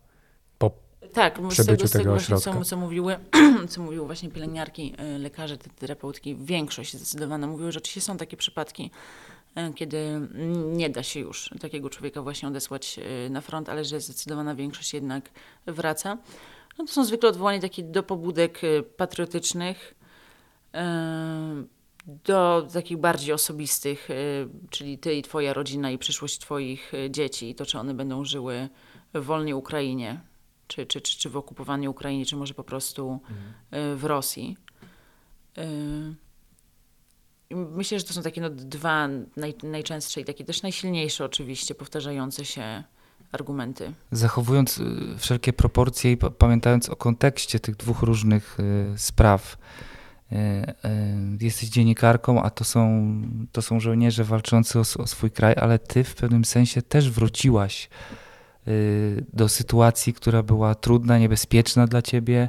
po 0.58 0.70
tak, 1.12 1.38
z 1.50 1.66
tego, 1.66 1.88
z 1.88 1.90
tego 1.90 2.10
właśnie, 2.10 2.37
co, 2.37 2.64
co, 2.64 2.76
mówiły, 2.76 3.16
co 3.70 3.82
mówiły 3.82 4.06
właśnie 4.06 4.31
pielęgniarki, 4.31 4.94
e, 4.98 5.19
lekarze, 5.19 5.58
terapeutki, 5.58 6.37
większość 6.37 6.96
zdecydowana 6.96 7.46
mówiły, 7.46 7.72
że 7.72 7.78
oczywiście 7.78 8.00
są 8.00 8.16
takie 8.16 8.37
przypadki, 8.37 8.90
kiedy 9.75 10.28
nie 10.66 10.90
da 10.90 11.02
się 11.02 11.20
już 11.20 11.50
takiego 11.60 11.90
człowieka 11.90 12.22
właśnie 12.22 12.48
odesłać 12.48 13.00
na 13.31 13.40
front, 13.40 13.69
ale 13.69 13.84
że 13.84 14.00
zdecydowana 14.00 14.55
większość 14.55 14.94
jednak 14.94 15.31
wraca. 15.66 16.19
No 16.78 16.84
to 16.84 16.92
są 16.92 17.04
zwykle 17.04 17.28
odwołania 17.28 17.60
takie 17.60 17.82
do 17.82 18.02
pobudek 18.02 18.64
y, 18.64 18.82
patriotycznych, 18.82 19.94
y, 20.74 20.78
do 22.06 22.69
takich 22.72 22.98
bardziej 22.98 23.32
osobistych, 23.32 24.10
y, 24.10 24.48
czyli 24.70 24.98
ty 24.98 25.14
i 25.14 25.22
twoja 25.22 25.54
rodzina 25.54 25.90
i 25.90 25.98
przyszłość 25.98 26.38
twoich 26.38 26.92
dzieci 27.10 27.50
i 27.50 27.54
to, 27.54 27.66
czy 27.66 27.78
one 27.78 27.94
będą 27.94 28.24
żyły 28.24 28.69
w 29.14 29.24
wolnej 29.24 29.54
Ukrainie, 29.54 30.20
czy, 30.66 30.86
czy, 30.86 31.00
czy, 31.00 31.19
czy 31.19 31.30
w 31.30 31.36
okupowanej 31.36 31.88
Ukrainie, 31.88 32.26
czy 32.26 32.36
może 32.36 32.54
po 32.54 32.64
prostu 32.64 33.20
mhm. 33.30 33.96
w 33.96 34.04
Rosji. 34.04 34.56
Myślę, 37.50 37.98
że 37.98 38.04
to 38.04 38.12
są 38.12 38.22
takie 38.22 38.40
no, 38.40 38.50
dwa 38.50 39.08
naj, 39.36 39.54
najczęstsze 39.62 40.20
i 40.20 40.24
takie 40.24 40.44
też 40.44 40.62
najsilniejsze 40.62 41.24
oczywiście 41.24 41.74
powtarzające 41.74 42.44
się 42.44 42.84
argumenty. 43.32 43.93
Zachowując 44.12 44.79
y, 44.79 44.84
wszelkie 45.19 45.52
proporcje 45.52 46.12
i 46.12 46.17
pamiętając 46.17 46.88
o 46.88 46.96
kontekście 46.96 47.61
tych 47.61 47.76
dwóch 47.76 48.02
różnych 48.02 48.61
y, 48.61 48.99
spraw, 48.99 49.56
y, 50.32 50.37
jesteś 51.40 51.69
dziennikarką, 51.69 52.43
a 52.43 52.50
to 52.50 52.64
są, 52.64 53.12
to 53.52 53.62
są 53.62 53.81
żołnierze 53.81 54.25
walczący 54.25 54.79
o, 54.79 54.82
o 54.99 55.06
swój 55.06 55.31
kraj, 55.31 55.55
ale 55.61 55.79
ty 55.79 56.05
w 56.05 56.14
pewnym 56.14 56.44
sensie 56.44 56.82
też 56.82 57.11
wróciłaś 57.11 57.88
do 59.32 59.49
sytuacji, 59.49 60.14
która 60.14 60.43
była 60.43 60.75
trudna, 60.75 61.19
niebezpieczna 61.19 61.87
dla 61.87 62.02
ciebie, 62.02 62.49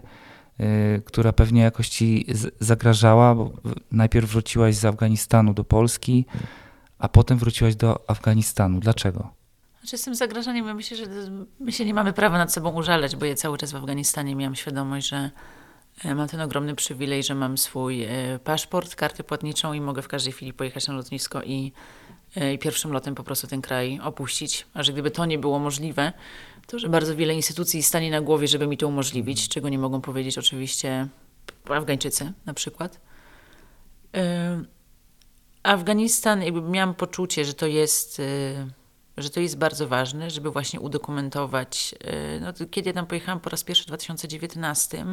która 1.05 1.33
pewnie 1.33 1.61
jakoś 1.61 1.89
ci 1.89 2.25
zagrażała, 2.59 3.35
bo 3.35 3.51
najpierw 3.91 4.31
wróciłaś 4.31 4.75
z 4.75 4.85
Afganistanu 4.85 5.53
do 5.53 5.63
Polski, 5.63 6.25
a 6.99 7.09
potem 7.09 7.37
wróciłaś 7.37 7.75
do 7.75 8.09
Afganistanu. 8.09 8.79
Dlaczego? 8.79 9.42
Znaczy 9.83 9.97
z 9.97 10.01
tym 10.01 10.15
zagrożeniem, 10.15 10.67
ja 10.67 10.73
myślę, 10.73 10.97
że 10.97 11.05
my 11.59 11.71
się 11.71 11.85
nie 11.85 11.93
mamy 11.93 12.13
prawa 12.13 12.37
nad 12.37 12.53
sobą 12.53 12.71
użalać, 12.71 13.15
bo 13.15 13.25
ja 13.25 13.35
cały 13.35 13.57
czas 13.57 13.71
w 13.71 13.75
Afganistanie 13.75 14.35
miałam 14.35 14.55
świadomość, 14.55 15.07
że 15.07 15.31
e, 16.03 16.15
mam 16.15 16.27
ten 16.27 16.41
ogromny 16.41 16.75
przywilej, 16.75 17.23
że 17.23 17.35
mam 17.35 17.57
swój 17.57 18.03
e, 18.03 18.39
paszport, 18.43 18.95
kartę 18.95 19.23
płatniczą 19.23 19.73
i 19.73 19.81
mogę 19.81 20.01
w 20.01 20.07
każdej 20.07 20.33
chwili 20.33 20.53
pojechać 20.53 20.87
na 20.87 20.93
lotnisko 20.93 21.41
i, 21.43 21.71
e, 22.35 22.53
i 22.53 22.59
pierwszym 22.59 22.91
lotem 22.91 23.15
po 23.15 23.23
prostu 23.23 23.47
ten 23.47 23.61
kraj 23.61 23.99
opuścić. 24.03 24.65
A 24.73 24.83
że 24.83 24.93
gdyby 24.93 25.11
to 25.11 25.25
nie 25.25 25.39
było 25.39 25.59
możliwe, 25.59 26.13
to 26.67 26.79
że 26.79 26.89
bardzo 26.89 27.15
wiele 27.15 27.35
instytucji 27.35 27.83
stanie 27.83 28.11
na 28.11 28.21
głowie, 28.21 28.47
żeby 28.47 28.67
mi 28.67 28.77
to 28.77 28.87
umożliwić, 28.87 29.49
czego 29.49 29.69
nie 29.69 29.79
mogą 29.79 30.01
powiedzieć 30.01 30.37
oczywiście 30.37 31.07
Afgańczycy 31.69 32.33
na 32.45 32.53
przykład. 32.53 32.99
Afganistan, 35.63 36.43
jakby 36.43 36.61
miałam 36.61 36.93
poczucie, 36.93 37.45
że 37.45 37.53
to 37.53 37.67
jest 37.67 38.21
że 39.17 39.29
to 39.29 39.39
jest 39.39 39.57
bardzo 39.57 39.87
ważne, 39.87 40.29
żeby 40.29 40.51
właśnie 40.51 40.79
udokumentować. 40.79 41.95
Y, 42.35 42.39
no, 42.41 42.67
kiedy 42.71 42.89
ja 42.89 42.93
tam 42.93 43.05
pojechałam 43.05 43.39
po 43.39 43.49
raz 43.49 43.63
pierwszy 43.63 43.83
w 43.83 43.87
2019, 43.87 45.05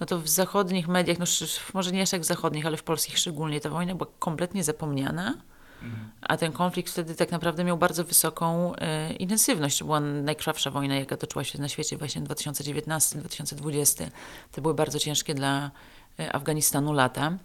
no 0.00 0.06
to 0.06 0.18
w 0.18 0.28
zachodnich 0.28 0.88
mediach, 0.88 1.18
no 1.18 1.24
może 1.74 1.92
nie 1.92 2.02
aż 2.02 2.10
tak 2.10 2.20
w 2.20 2.24
zachodnich, 2.24 2.66
ale 2.66 2.76
w 2.76 2.82
polskich 2.82 3.18
szczególnie, 3.18 3.60
ta 3.60 3.70
wojna 3.70 3.94
była 3.94 4.10
kompletnie 4.18 4.64
zapomniana. 4.64 5.34
Mhm. 5.82 6.10
A 6.20 6.36
ten 6.36 6.52
konflikt 6.52 6.92
wtedy 6.92 7.14
tak 7.14 7.30
naprawdę 7.30 7.64
miał 7.64 7.78
bardzo 7.78 8.04
wysoką 8.04 8.76
e, 8.76 9.12
intensywność. 9.12 9.78
To 9.78 9.84
była 9.84 10.00
najkrwawsza 10.00 10.70
wojna, 10.70 10.94
jaka 10.94 11.16
toczyła 11.16 11.44
się 11.44 11.60
na 11.60 11.68
świecie 11.68 11.96
właśnie 11.96 12.22
2019-2020. 12.22 14.06
To 14.52 14.62
były 14.62 14.74
bardzo 14.74 14.98
ciężkie 14.98 15.34
dla 15.34 15.70
e, 16.18 16.34
Afganistanu 16.34 16.92
lata. 16.92 17.38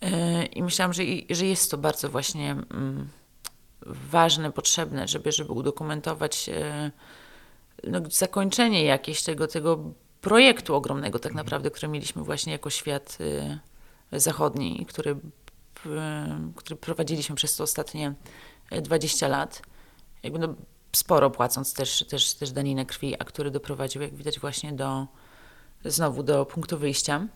E, 0.00 0.44
I 0.44 0.62
myślałam, 0.62 0.92
że, 0.92 1.02
że 1.30 1.46
jest 1.46 1.70
to 1.70 1.78
bardzo 1.78 2.08
właśnie 2.08 2.50
mm, 2.50 3.08
ważne, 4.10 4.52
potrzebne, 4.52 5.08
żeby, 5.08 5.32
żeby 5.32 5.52
udokumentować 5.52 6.48
e, 6.48 6.90
no, 7.84 8.00
zakończenie 8.10 8.84
jakieś 8.84 9.22
tego, 9.22 9.46
tego 9.46 9.78
projektu 10.20 10.74
ogromnego 10.74 11.18
tak 11.18 11.32
mhm. 11.32 11.44
naprawdę, 11.44 11.70
który 11.70 11.88
mieliśmy 11.88 12.22
właśnie 12.22 12.52
jako 12.52 12.70
świat 12.70 13.18
e, 14.12 14.20
zachodni, 14.20 14.86
który, 14.88 15.16
który 16.56 16.76
prowadziliśmy 16.76 17.36
przez 17.36 17.56
te 17.56 17.62
ostatnie 17.62 18.14
20 18.82 19.28
lat. 19.28 19.62
Jakby 20.22 20.38
no, 20.38 20.54
sporo 20.96 21.30
płacąc 21.30 21.74
też, 21.74 22.04
też, 22.08 22.34
też 22.34 22.50
daninę 22.52 22.86
krwi, 22.86 23.14
a 23.18 23.24
który 23.24 23.50
doprowadził, 23.50 24.02
jak 24.02 24.14
widać, 24.14 24.40
właśnie 24.40 24.72
do 24.72 25.06
znowu 25.84 26.22
do 26.22 26.46
punktu 26.46 26.78
wyjścia. 26.78 27.26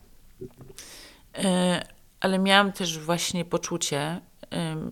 E, 1.37 1.85
ale 2.19 2.39
miałam 2.39 2.71
też 2.71 2.99
właśnie 2.99 3.45
poczucie, 3.45 4.21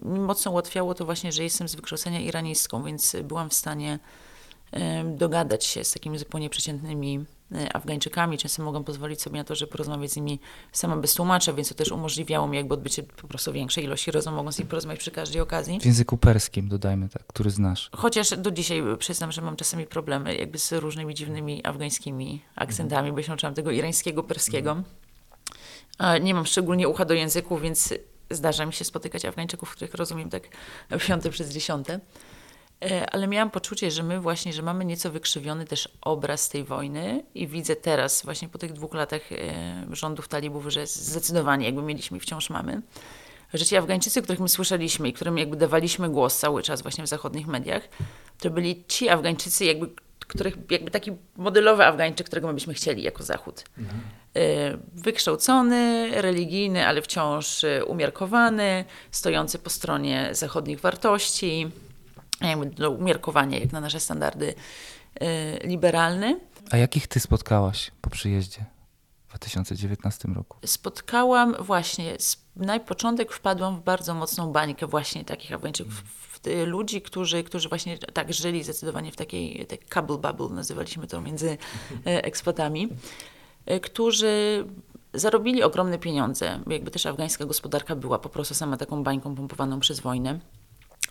mi 0.01 0.19
mocno 0.19 0.51
ułatwiało 0.51 0.93
to 0.93 1.05
właśnie, 1.05 1.31
że 1.31 1.43
jestem 1.43 1.69
z 1.69 1.75
wykształcenia 1.75 2.19
iranistką, 2.19 2.83
więc 2.83 3.15
byłam 3.23 3.49
w 3.49 3.53
stanie 3.53 3.99
dogadać 5.05 5.65
się 5.65 5.83
z 5.83 5.91
takimi 5.91 6.17
zupełnie 6.17 6.49
przeciętnymi 6.49 7.25
e, 7.51 7.75
Afgańczykami. 7.75 8.37
Często 8.37 8.63
mogłam 8.63 8.83
pozwolić 8.83 9.21
sobie 9.21 9.37
na 9.37 9.43
to, 9.43 9.55
żeby 9.55 9.71
porozmawiać 9.71 10.11
z 10.11 10.15
nimi 10.15 10.39
sama 10.71 10.97
bez 10.97 11.13
tłumacza, 11.13 11.53
więc 11.53 11.69
to 11.69 11.75
też 11.75 11.91
umożliwiało 11.91 12.47
mi 12.47 12.57
jakby 12.57 12.73
odbycie 12.73 13.03
po 13.03 13.27
prostu 13.27 13.53
większej 13.53 13.83
ilości 13.83 14.11
rozmów, 14.11 14.35
mogąc 14.35 14.55
z 14.55 14.59
nimi 14.59 14.69
porozmawiać 14.69 14.99
przy 14.99 15.11
każdej 15.11 15.41
okazji. 15.41 15.79
W 15.79 15.85
języku 15.85 16.17
perskim, 16.17 16.69
dodajmy 16.69 17.09
tak, 17.09 17.27
który 17.27 17.49
znasz. 17.49 17.89
Chociaż 17.95 18.29
do 18.29 18.51
dzisiaj 18.51 18.83
przyznam, 18.99 19.31
że 19.31 19.41
mam 19.41 19.55
czasami 19.55 19.85
problemy 19.85 20.35
jakby 20.35 20.59
z 20.59 20.71
różnymi 20.71 21.15
dziwnymi 21.15 21.65
afgańskimi 21.65 22.41
akcentami, 22.55 23.11
bo 23.11 23.21
się 23.21 23.27
nauczyłam 23.27 23.53
tego 23.53 23.71
irańskiego, 23.71 24.23
perskiego. 24.23 24.83
Nie 26.21 26.33
mam 26.33 26.45
szczególnie 26.45 26.87
ucha 26.87 27.05
do 27.05 27.13
języków, 27.13 27.61
więc 27.61 27.93
zdarza 28.29 28.65
mi 28.65 28.73
się 28.73 28.85
spotykać 28.85 29.25
Afgańczyków, 29.25 29.71
których 29.71 29.93
rozumiem 29.93 30.29
tak 30.29 30.43
piąte 31.07 31.29
przez 31.29 31.49
dziesiąte. 31.49 31.99
E, 32.85 33.09
ale 33.09 33.27
miałam 33.27 33.51
poczucie, 33.51 33.91
że 33.91 34.03
my 34.03 34.19
właśnie, 34.19 34.53
że 34.53 34.61
mamy 34.61 34.85
nieco 34.85 35.11
wykrzywiony 35.11 35.65
też 35.65 35.89
obraz 36.01 36.49
tej 36.49 36.63
wojny 36.63 37.23
i 37.35 37.47
widzę 37.47 37.75
teraz, 37.75 38.23
właśnie 38.23 38.49
po 38.49 38.57
tych 38.57 38.73
dwóch 38.73 38.93
latach 38.93 39.31
e, 39.31 39.85
rządów 39.91 40.27
talibów, 40.27 40.67
że 40.67 40.87
zdecydowanie 40.87 41.65
jakby 41.65 41.81
mieliśmy 41.81 42.17
i 42.17 42.19
wciąż 42.19 42.49
mamy, 42.49 42.81
że 43.53 43.65
ci 43.65 43.77
Afgańczycy, 43.77 44.21
których 44.21 44.39
my 44.39 44.49
słyszeliśmy 44.49 45.09
i 45.09 45.13
którym 45.13 45.37
jakby 45.37 45.57
dawaliśmy 45.57 46.09
głos 46.09 46.37
cały 46.37 46.63
czas 46.63 46.81
właśnie 46.81 47.03
w 47.03 47.07
zachodnich 47.07 47.47
mediach, 47.47 47.89
to 48.39 48.49
byli 48.49 48.83
ci 48.87 49.09
Afgańczycy 49.09 49.65
jakby 49.65 49.89
których 50.29 50.57
jakby 50.69 50.91
taki 50.91 51.11
modelowy 51.37 51.85
Afgańczyk, 51.85 52.27
którego 52.27 52.47
my 52.47 52.53
byśmy 52.53 52.73
chcieli 52.73 53.03
jako 53.03 53.23
Zachód. 53.23 53.63
Mhm. 53.77 54.01
Wykształcony, 54.93 56.11
religijny, 56.21 56.87
ale 56.87 57.01
wciąż 57.01 57.65
umiarkowany, 57.87 58.85
stojący 59.11 59.59
po 59.59 59.69
stronie 59.69 60.29
zachodnich 60.31 60.79
wartości, 60.79 61.71
jakby 62.41 62.65
do 62.65 62.91
umiarkowania 62.91 63.59
jak 63.59 63.71
na 63.71 63.81
nasze 63.81 63.99
standardy 63.99 64.53
y, 65.21 65.67
liberalny. 65.67 66.39
A 66.71 66.77
jakich 66.77 67.07
ty 67.07 67.19
spotkałaś 67.19 67.91
po 68.01 68.09
przyjeździe 68.09 68.65
w 69.27 69.29
2019 69.29 70.27
roku? 70.27 70.57
Spotkałam 70.65 71.55
właśnie, 71.59 72.17
na 72.55 72.79
początek 72.79 73.33
wpadłam 73.33 73.77
w 73.81 73.83
bardzo 73.83 74.13
mocną 74.13 74.51
bańkę 74.51 74.87
właśnie 74.87 75.25
takich 75.25 75.53
Afgańczyków, 75.53 76.03
ludzi, 76.65 77.01
którzy, 77.01 77.43
którzy 77.43 77.69
właśnie 77.69 77.97
tak 77.97 78.33
żyli 78.33 78.63
zdecydowanie 78.63 79.11
w 79.11 79.15
takiej, 79.15 79.65
takiej 79.65 79.87
couple 79.87 80.17
bubble, 80.17 80.55
nazywaliśmy 80.55 81.07
to 81.07 81.21
między 81.21 81.57
e, 82.05 82.23
ekspatami, 82.23 82.87
e, 83.65 83.79
którzy 83.79 84.65
zarobili 85.13 85.63
ogromne 85.63 85.99
pieniądze. 85.99 86.59
Jakby 86.67 86.91
też 86.91 87.05
afgańska 87.05 87.45
gospodarka 87.45 87.95
była 87.95 88.19
po 88.19 88.29
prostu 88.29 88.53
sama 88.53 88.77
taką 88.77 89.03
bańką 89.03 89.35
pompowaną 89.35 89.79
przez 89.79 89.99
wojnę. 89.99 90.39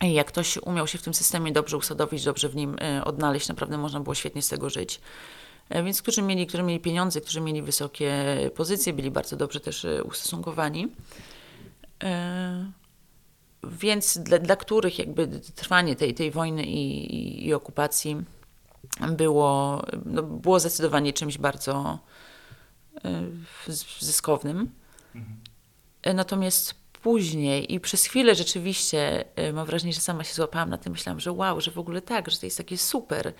Jak 0.01 0.27
ktoś 0.27 0.57
umiał 0.57 0.87
się 0.87 0.99
w 0.99 1.03
tym 1.03 1.15
systemie 1.15 1.53
dobrze 1.53 1.77
usadowić, 1.77 2.25
dobrze 2.25 2.49
w 2.49 2.57
nim 2.57 2.77
e, 2.81 3.05
odnaleźć, 3.05 3.49
naprawdę 3.49 3.79
można 3.79 4.01
było 4.01 4.15
świetnie 4.15 4.43
z 4.43 4.49
tego 4.49 4.71
żyć. 4.71 5.01
Więc 5.85 6.03
którzy 6.03 6.23
mieli, 6.23 6.47
którzy 6.47 6.63
mieli 6.63 6.81
pieniądze, 6.81 7.21
którzy 7.21 7.41
mieli 7.41 7.63
wysokie 7.63 8.15
pozycje, 8.55 8.93
byli 8.93 9.11
bardzo 9.11 9.37
dobrze 9.37 9.61
też 9.61 9.87
ustosunkowani. 10.05 10.89
Więc 13.65 14.19
dla, 14.19 14.39
dla 14.39 14.57
których 14.57 14.99
jakby 14.99 15.29
trwanie 15.55 15.97
tej, 15.97 16.15
tej 16.15 16.31
wojny 16.31 16.65
i, 16.65 17.47
i, 17.47 17.55
okupacji 17.55 18.17
było, 19.11 19.83
no, 20.05 20.23
było 20.23 20.61
zdecydowanie 20.61 21.13
czymś 21.13 21.39
bardzo 21.39 21.99
y, 23.69 23.73
zyskownym. 24.01 24.71
Mhm. 25.15 25.37
Natomiast 26.17 26.75
później 27.03 27.75
i 27.75 27.81
przez 27.81 28.05
chwilę 28.05 28.35
rzeczywiście 28.35 29.25
y, 29.49 29.53
mam 29.53 29.67
wrażenie, 29.67 29.93
że 29.93 30.01
sama 30.01 30.25
się 30.25 30.35
złapałam 30.35 30.71
na 30.71 30.79
tym, 30.79 30.93
myślałam, 30.93 31.21
że 31.21 31.33
wow, 31.33 31.61
że 31.61 31.71
w 31.71 31.79
ogóle 31.79 32.03
tak, 32.03 32.31
że 32.31 32.39
to 32.39 32.47
jest 32.47 32.59
takie 32.59 32.79
super, 32.79 33.33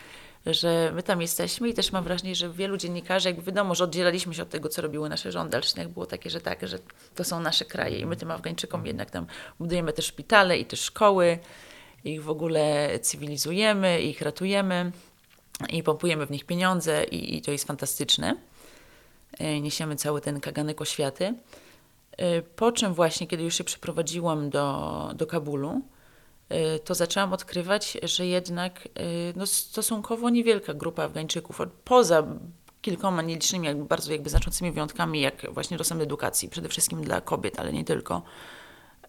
że 0.55 0.93
my 0.95 1.03
tam 1.03 1.21
jesteśmy 1.21 1.69
i 1.69 1.75
też 1.75 1.93
mam 1.93 2.05
wrażenie, 2.05 2.35
że 2.35 2.51
wielu 2.51 2.77
dziennikarzy, 2.77 3.29
jakby 3.29 3.43
wiadomo, 3.43 3.75
że 3.75 3.85
oddzielaliśmy 3.85 4.35
się 4.35 4.43
od 4.43 4.49
tego, 4.49 4.69
co 4.69 4.83
robiły 4.83 5.09
nasze 5.09 5.33
rządy, 5.33 5.57
ale 5.57 5.67
jednak 5.67 5.89
było 5.89 6.07
takie, 6.07 6.31
że 6.31 6.41
tak, 6.41 6.69
że 6.69 6.79
to 7.15 7.25
są 7.25 7.41
nasze 7.41 7.65
kraje 7.65 7.99
i 7.99 8.07
my 8.07 8.17
tym 8.17 8.31
Afgańczykom 8.31 8.87
jednak 8.87 9.11
tam 9.11 9.27
budujemy 9.61 9.93
te 9.93 10.03
szpitale 10.03 10.59
i 10.59 10.65
te 10.65 10.77
szkoły, 10.77 11.39
ich 12.05 12.25
w 12.25 12.31
ogóle 12.31 12.91
cywilizujemy, 13.03 14.01
ich 14.01 14.23
ratujemy 14.23 14.93
i 15.69 15.83
pompujemy 15.83 16.27
w 16.27 16.31
nich 16.31 16.45
pieniądze 16.45 17.05
i, 17.05 17.37
i 17.37 17.43
to 17.43 17.51
jest 17.51 17.67
fantastyczne. 17.67 18.37
E, 19.39 19.61
niesiemy 19.61 19.97
cały 19.97 20.21
ten 20.21 20.41
kaganek 20.41 20.81
oświaty. 20.81 21.35
E, 22.17 22.43
po 22.43 22.73
czym 22.73 22.95
właśnie, 22.95 23.27
kiedy 23.27 23.43
już 23.43 23.55
się 23.55 23.65
przeprowadziłam 23.65 24.51
do, 24.51 25.11
do 25.15 25.27
Kabulu, 25.27 25.81
to 26.85 26.95
zaczęłam 26.95 27.33
odkrywać, 27.33 27.99
że 28.03 28.27
jednak 28.27 28.87
y, 28.87 28.91
no, 29.37 29.47
stosunkowo 29.47 30.31
niewielka 30.31 30.75
grupa 30.75 31.03
Afgańczyków, 31.03 31.61
poza 31.85 32.27
kilkoma 32.83 33.23
nielicznymi, 33.23 33.67
jakby 33.67 33.85
bardzo 33.85 34.13
jakby 34.13 34.31
znaczącymi 34.31 34.73
wyjątkami, 34.73 35.21
jak 35.21 35.55
właśnie 35.55 35.77
dostęp 35.77 35.99
do 35.99 36.05
edukacji, 36.05 36.49
przede 36.49 36.69
wszystkim 36.69 37.05
dla 37.05 37.21
kobiet, 37.21 37.61
ale 37.61 37.73
nie 37.73 37.85
tylko, 37.85 38.23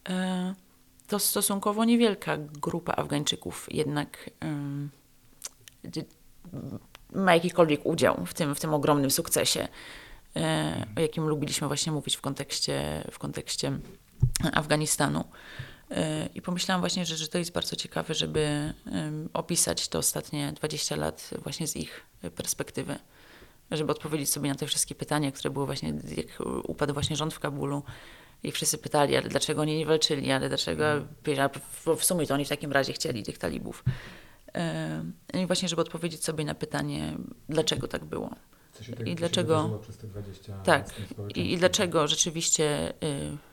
y, 0.09 0.11
to 1.07 1.19
stosunkowo 1.19 1.85
niewielka 1.85 2.37
grupa 2.37 2.93
Afgańczyków 2.93 3.67
jednak 3.71 4.29
ma 7.13 7.33
jakikolwiek 7.33 7.85
udział 7.85 8.25
w 8.25 8.33
tym, 8.33 8.55
w 8.55 8.59
tym 8.59 8.73
ogromnym 8.73 9.11
sukcesie, 9.11 9.67
o 10.97 10.99
jakim 10.99 11.27
lubiliśmy 11.27 11.67
właśnie 11.67 11.91
mówić 11.91 12.15
w 12.15 12.21
kontekście, 12.21 13.03
w 13.11 13.19
kontekście 13.19 13.79
Afganistanu. 14.53 15.23
E, 15.91 16.29
I 16.35 16.41
pomyślałam 16.41 16.81
właśnie, 16.81 17.05
że, 17.05 17.17
że 17.17 17.27
to 17.27 17.37
jest 17.37 17.51
bardzo 17.51 17.75
ciekawe, 17.75 18.13
żeby 18.13 18.73
opisać 19.33 19.87
to 19.87 19.99
ostatnie 19.99 20.53
20 20.53 20.95
lat 20.95 21.29
właśnie 21.43 21.67
z 21.67 21.75
ich 21.75 22.05
perspektywy. 22.35 22.99
Żeby 23.71 23.91
odpowiedzieć 23.91 24.29
sobie 24.29 24.49
na 24.49 24.55
te 24.55 24.67
wszystkie 24.67 24.95
pytania, 24.95 25.31
które 25.31 25.49
były 25.49 25.65
właśnie, 25.65 25.93
jak 26.17 26.27
upadł 26.63 26.93
właśnie 26.93 27.15
rząd 27.15 27.33
w 27.33 27.39
Kabulu 27.39 27.83
i 28.43 28.51
wszyscy 28.51 28.77
pytali, 28.77 29.15
ale 29.15 29.29
dlaczego 29.29 29.61
oni 29.61 29.77
nie 29.77 29.85
walczyli, 29.85 30.31
ale 30.31 30.49
dlaczego, 30.49 30.83
w 31.97 32.05
sumie 32.05 32.27
to 32.27 32.33
oni 32.33 32.45
w 32.45 32.49
takim 32.49 32.71
razie 32.71 32.93
chcieli 32.93 33.23
tych 33.23 33.37
talibów. 33.37 33.83
E, 34.55 35.03
I 35.33 35.45
właśnie, 35.45 35.69
żeby 35.69 35.81
odpowiedzieć 35.81 36.23
sobie 36.23 36.45
na 36.45 36.55
pytanie, 36.55 37.13
dlaczego 37.49 37.87
tak 37.87 38.05
było. 38.05 38.35
I 39.05 39.15
dlaczego 39.15 39.79
tak 40.63 40.85
i, 41.35 41.53
i, 41.53 41.57
dlaczego 41.57 42.07
rzeczywiście 42.07 42.93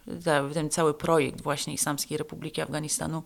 y, 0.09 0.23
ta, 0.25 0.49
ten 0.55 0.71
cały 0.71 0.95
projekt 0.95 1.41
właśnie 1.41 1.75
Islamskiej 1.75 2.19
Republiki 2.19 2.61
Afganistanu 2.61 3.23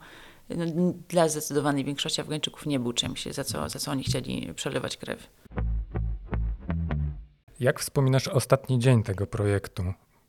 no, 0.57 0.65
dla 1.09 1.29
zdecydowanej 1.29 1.85
większości 1.85 2.21
Afgańczyków 2.21 2.67
nie 2.67 2.81
był 2.81 2.93
czymś, 2.93 3.27
za 3.27 3.45
co, 3.45 3.69
za 3.69 3.79
co 3.79 3.91
oni 3.91 4.05
chcieli 4.05 4.55
przelewać 4.55 4.97
krew. 4.97 5.29
Jak 7.61 7.81
wspominasz 7.81 8.29
ostatni 8.29 8.79
dzień 8.79 9.03
tego 9.03 9.27
projektu? 9.27 9.85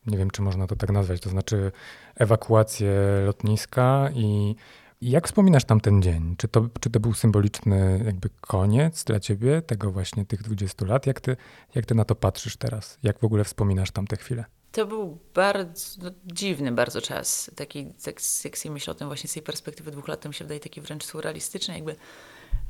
Nie 0.05 0.17
wiem, 0.17 0.31
czy 0.31 0.41
można 0.41 0.67
to 0.67 0.75
tak 0.75 0.91
nazwać, 0.91 1.21
to 1.21 1.29
znaczy 1.29 1.71
ewakuację 2.15 2.91
lotniska 3.25 4.09
i 4.13 4.55
jak 5.01 5.27
wspominasz 5.27 5.65
tam 5.65 5.81
ten 5.81 6.01
dzień? 6.01 6.35
Czy 6.37 6.47
to, 6.47 6.67
czy 6.79 6.89
to 6.89 6.99
był 6.99 7.13
symboliczny 7.13 8.01
jakby 8.05 8.29
koniec 8.41 9.03
dla 9.03 9.19
ciebie, 9.19 9.61
tego 9.61 9.91
właśnie 9.91 10.25
tych 10.25 10.41
20 10.43 10.85
lat? 10.85 11.07
Jak 11.07 11.21
ty, 11.21 11.37
jak 11.75 11.85
ty 11.85 11.95
na 11.95 12.05
to 12.05 12.15
patrzysz 12.15 12.57
teraz? 12.57 12.97
Jak 13.03 13.19
w 13.19 13.23
ogóle 13.23 13.43
wspominasz 13.43 13.91
tam 13.91 14.07
te 14.07 14.17
chwile? 14.17 14.45
To 14.71 14.85
był 14.85 15.19
bardzo 15.33 16.01
no, 16.01 16.11
dziwny 16.25 16.71
bardzo 16.71 17.01
czas. 17.01 17.51
Taki, 17.55 17.85
tak, 17.85 18.15
jak 18.43 18.57
sobie 18.57 18.73
myślę 18.73 18.91
o 18.91 18.95
tym 18.95 19.07
właśnie 19.07 19.29
z 19.29 19.33
tej 19.33 19.43
perspektywy 19.43 19.91
dwóch 19.91 20.07
lat, 20.07 20.21
to 20.21 20.29
mi 20.29 20.35
się 20.35 20.45
wydaje 20.45 20.59
taki 20.59 20.81
wręcz 20.81 21.05
surrealistyczny. 21.05 21.73
Jakby 21.73 21.95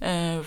e, 0.02 0.42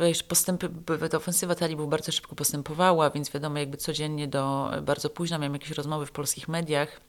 wiesz, 0.00 0.22
postępy, 0.22 0.68
ta 1.10 1.16
ofensywa 1.16 1.54
talibów 1.54 1.90
bardzo 1.90 2.12
szybko 2.12 2.36
postępowała, 2.36 3.10
więc 3.10 3.30
wiadomo, 3.30 3.58
jakby 3.58 3.76
codziennie 3.76 4.28
do 4.28 4.70
bardzo 4.82 5.10
późna 5.10 5.38
miałem 5.38 5.52
jakieś 5.52 5.70
rozmowy 5.70 6.06
w 6.06 6.12
polskich 6.12 6.48
mediach 6.48 7.00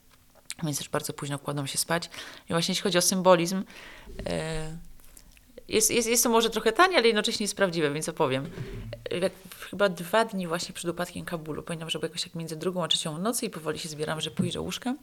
więc 0.63 0.77
też 0.77 0.89
bardzo 0.89 1.13
późno 1.13 1.39
kładą 1.39 1.65
się 1.65 1.77
spać. 1.77 2.09
I 2.49 2.53
właśnie 2.53 2.71
jeśli 2.71 2.83
chodzi 2.83 2.97
o 2.97 3.01
symbolizm, 3.01 3.63
e, 4.25 4.77
jest, 5.67 5.91
jest, 5.91 6.07
jest 6.07 6.23
to 6.23 6.29
może 6.29 6.49
trochę 6.49 6.71
tanie, 6.71 6.97
ale 6.97 7.07
jednocześnie 7.07 7.43
jest 7.43 7.55
prawdziwe, 7.55 7.91
więc 7.91 8.09
opowiem. 8.09 8.49
Jak 9.21 9.33
chyba 9.69 9.89
dwa 9.89 10.25
dni 10.25 10.47
właśnie 10.47 10.73
przed 10.73 10.91
upadkiem 10.91 11.25
Kabulu, 11.25 11.63
pamiętam, 11.63 11.89
że 11.89 11.99
było 11.99 12.07
jakoś 12.07 12.23
tak 12.23 12.35
między 12.35 12.55
drugą 12.55 12.83
a 12.83 12.87
trzecią 12.87 13.17
nocy 13.17 13.45
i 13.45 13.49
powoli 13.49 13.79
się 13.79 13.89
zbieram, 13.89 14.21
że 14.21 14.31
pójdę 14.31 14.61
łóżka 14.61 14.95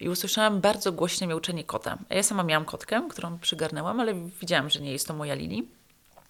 i 0.00 0.08
usłyszałam 0.08 0.60
bardzo 0.60 0.92
głośne 0.92 1.26
miauczenie 1.26 1.64
kota. 1.64 1.98
Ja 2.10 2.22
sama 2.22 2.42
miałam 2.42 2.64
kotkę, 2.64 3.02
którą 3.10 3.38
przygarnęłam, 3.38 4.00
ale 4.00 4.14
widziałam, 4.40 4.70
że 4.70 4.80
nie 4.80 4.92
jest 4.92 5.08
to 5.08 5.14
moja 5.14 5.34
Lili. 5.34 5.68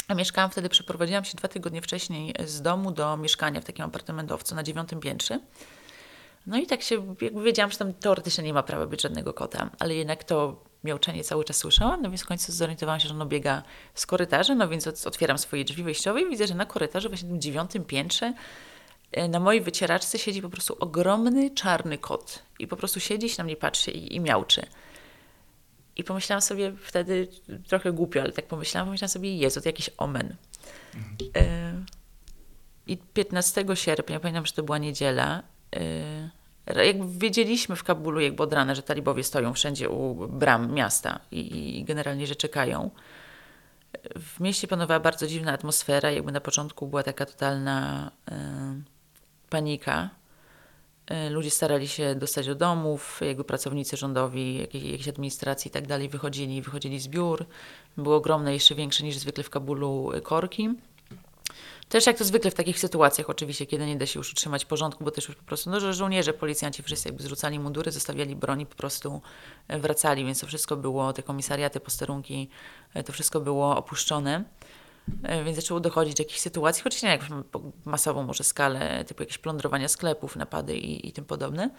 A 0.08 0.14
mieszkałam 0.14 0.50
wtedy, 0.50 0.68
przeprowadziłam 0.68 1.25
się 1.25 1.37
dwa 1.37 1.49
tygodnie 1.49 1.82
wcześniej 1.82 2.35
z 2.44 2.62
domu 2.62 2.90
do 2.90 3.16
mieszkania 3.16 3.61
w 3.61 3.64
takim 3.64 3.85
apartamentowcu 3.85 4.54
na 4.54 4.62
dziewiątym 4.62 5.00
piętrze. 5.00 5.40
No 6.49 6.59
i 6.59 6.67
tak 6.67 6.83
się, 6.83 7.14
jakby 7.21 7.43
wiedziałam, 7.43 7.71
że 7.71 7.78
tam 7.78 7.95
teoretycznie 7.95 8.45
nie 8.45 8.55
ma 8.55 8.62
prawa 8.62 8.87
być 8.87 9.02
żadnego 9.02 9.35
kota, 9.35 9.71
ale 9.78 9.95
jednak 9.95 10.25
to 10.25 10.64
miauczenie 10.85 11.25
cały 11.25 11.45
czas 11.45 11.57
słyszałam, 11.57 12.02
no 12.02 12.09
więc 12.09 12.23
w 12.23 12.26
końcu 12.26 12.52
zorientowałam 12.52 13.00
się, 13.00 13.09
że 13.09 13.14
ono 13.14 13.26
biega 13.26 13.62
z 13.95 14.07
korytarza, 14.07 14.55
no 14.55 14.69
więc 14.69 15.07
otwieram 15.07 15.38
swoje 15.38 15.64
drzwi 15.64 15.83
wejściowe 15.83 16.23
i 16.23 16.31
widzę, 16.31 16.47
że 16.47 16.55
na 16.55 16.67
korytarzu, 16.67 17.09
właśnie 17.09 17.28
w 17.28 17.31
tym 17.31 17.40
dziewiątym 17.40 17.85
piętrze, 17.85 18.35
e, 19.12 19.28
na 19.28 19.40
mojej 19.40 19.61
wycieraczce 19.61 20.19
siedzi 20.19 20.43
po 20.43 20.49
prostu 20.49 20.76
ogromny 20.81 21.50
czarny 21.50 21.99
kot 21.99 22.43
i 22.59 22.67
po 22.67 22.76
prostu 22.76 23.00
siedzi, 23.00 23.28
się 23.28 23.35
na 23.38 23.45
mnie 23.45 23.57
patrzy 23.57 23.90
i, 23.90 24.17
i 24.17 24.21
miauczy. 24.21 24.67
I 25.97 26.05
pomyślałam 26.05 26.43
sobie 26.43 26.73
wtedy, 26.83 27.28
trochę 27.69 27.93
głupio, 27.93 28.21
ale 28.21 28.33
tak 28.33 28.47
pomyślałam, 28.47 28.87
pomyślałam 28.87 29.11
sobie, 29.11 29.37
Jezu, 29.37 29.61
to 29.61 29.69
jakiś 29.69 29.90
omen. 29.97 30.37
Mhm. 30.95 31.17
E 31.37 31.85
I 32.87 32.97
15 32.97 33.64
sierpnia, 33.75 34.21
pamiętam, 34.21 34.47
że 34.47 34.52
to 34.52 34.62
była 34.62 34.78
niedziela, 34.78 35.43
yy, 35.73 35.81
jakby 36.76 37.18
wiedzieliśmy 37.18 37.76
w 37.76 37.84
Kabulu 37.84 38.20
jakby 38.20 38.42
od 38.42 38.52
rana, 38.52 38.75
że 38.75 38.82
talibowie 38.82 39.25
stoją 39.25 39.52
wszędzie 39.52 39.88
u 39.88 40.28
bram 40.28 40.72
miasta 40.72 41.20
i, 41.30 41.78
i 41.78 41.84
generalnie, 41.84 42.26
że 42.26 42.37
czekają. 42.37 42.90
W 44.16 44.40
mieście 44.40 44.68
panowała 44.68 45.00
bardzo 45.00 45.26
dziwna 45.26 45.52
atmosfera, 45.52 46.10
jakby 46.10 46.32
na 46.32 46.40
początku 46.40 46.87
była 46.87 47.02
taka 47.02 47.26
totalna 47.26 48.10
yy, 48.30 48.37
panika. 49.50 50.10
Yy, 51.10 51.30
ludzie 51.30 51.50
starali 51.50 51.88
się 51.88 52.14
dostać 52.14 52.46
do 52.46 52.54
domów, 52.54 53.20
jakby 53.20 53.44
pracownicy 53.44 53.96
rządowi, 53.96 54.58
jakiejś, 54.58 54.84
jakiejś 54.84 55.08
administracji 55.08 55.68
i 55.68 55.72
tak 55.72 55.87
dalej 55.87 56.08
wychodzili, 56.08 56.62
wychodzili 56.62 57.00
z 57.00 57.08
biur. 57.08 57.46
Były 57.96 58.14
ogromne, 58.14 58.52
jeszcze 58.52 58.75
większe 58.75 59.04
niż 59.04 59.16
zwykle 59.16 59.44
w 59.44 59.50
Kabulu 59.50 60.12
korki. 60.22 60.68
Też 61.88 62.07
jak 62.07 62.18
to 62.18 62.25
zwykle 62.25 62.50
w 62.50 62.54
takich 62.54 62.78
sytuacjach 62.78 63.30
oczywiście, 63.30 63.66
kiedy 63.66 63.87
nie 63.87 63.97
da 63.97 64.07
się 64.07 64.21
już 64.21 64.33
utrzymać 64.33 64.64
porządku, 64.64 65.04
bo 65.04 65.11
też 65.11 65.28
już 65.28 65.37
po 65.37 65.45
prostu, 65.45 65.71
no, 65.71 65.80
że 65.80 65.95
żołnierze, 65.95 66.33
policjanci 66.33 66.83
wszyscy 66.83 67.09
jakby 67.09 67.23
zrzucali 67.23 67.59
mundury, 67.59 67.92
zostawiali 67.92 68.37
broni, 68.37 68.66
po 68.66 68.75
prostu 68.75 69.21
e, 69.68 69.78
wracali, 69.78 70.25
więc 70.25 70.40
to 70.40 70.47
wszystko 70.47 70.76
było, 70.76 71.12
te 71.12 71.23
komisariaty, 71.23 71.80
posterunki, 71.80 72.49
e, 72.95 73.04
to 73.04 73.12
wszystko 73.12 73.40
było 73.40 73.76
opuszczone. 73.76 74.45
E, 75.23 75.45
więc 75.45 75.57
zaczęło 75.57 75.80
dochodzić 75.80 76.14
do 76.14 76.23
jakichś 76.23 76.40
sytuacji, 76.40 76.83
choć 76.83 77.02
nie 77.02 77.09
jak 77.09 77.21
masową 77.85 78.23
może 78.23 78.45
skalę, 78.45 79.04
typu 79.04 79.23
jakieś 79.23 79.38
plądrowania 79.38 79.88
sklepów, 79.88 80.37
napady 80.37 80.76
i, 80.76 81.09
i 81.09 81.12
tym 81.12 81.25
podobne 81.25 81.71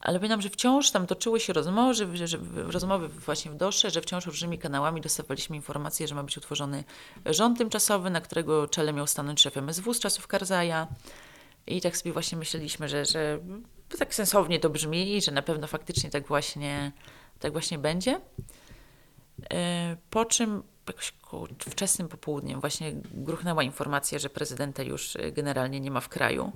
ale 0.00 0.18
pamiętam, 0.18 0.42
że 0.42 0.48
wciąż 0.48 0.90
tam 0.90 1.06
toczyły 1.06 1.40
się 1.40 1.52
rozmowy, 1.52 1.94
że, 1.94 2.28
że, 2.28 2.38
rozmowy 2.54 3.08
właśnie 3.08 3.50
w 3.50 3.56
Dosze, 3.56 3.90
że 3.90 4.00
wciąż 4.00 4.26
różnymi 4.26 4.58
kanałami 4.58 5.00
dostawaliśmy 5.00 5.56
informacje, 5.56 6.08
że 6.08 6.14
ma 6.14 6.22
być 6.22 6.36
utworzony 6.36 6.84
rząd 7.26 7.58
tymczasowy, 7.58 8.10
na 8.10 8.20
którego 8.20 8.68
czele 8.68 8.92
miał 8.92 9.06
stanąć 9.06 9.40
szef 9.40 9.56
MSW 9.56 9.94
z 9.94 10.00
czasów 10.00 10.26
Karzaja. 10.26 10.88
I 11.66 11.80
tak 11.80 11.96
sobie 11.96 12.12
właśnie 12.12 12.38
myśleliśmy, 12.38 12.88
że, 12.88 13.04
że 13.04 13.38
tak 13.98 14.14
sensownie 14.14 14.60
to 14.60 14.70
brzmi 14.70 15.16
i 15.16 15.22
że 15.22 15.32
na 15.32 15.42
pewno 15.42 15.66
faktycznie 15.66 16.10
tak 16.10 16.26
właśnie, 16.26 16.92
tak 17.38 17.52
właśnie 17.52 17.78
będzie. 17.78 18.20
E, 19.52 19.96
po 20.10 20.24
czym 20.24 20.62
jakoś 20.88 21.12
wczesnym 21.60 22.08
popołudniem 22.08 22.60
właśnie 22.60 22.92
gruchnęła 23.14 23.62
informacja, 23.62 24.18
że 24.18 24.30
prezydenta 24.30 24.82
już 24.82 25.16
generalnie 25.32 25.80
nie 25.80 25.90
ma 25.90 26.00
w 26.00 26.08
kraju. 26.08 26.52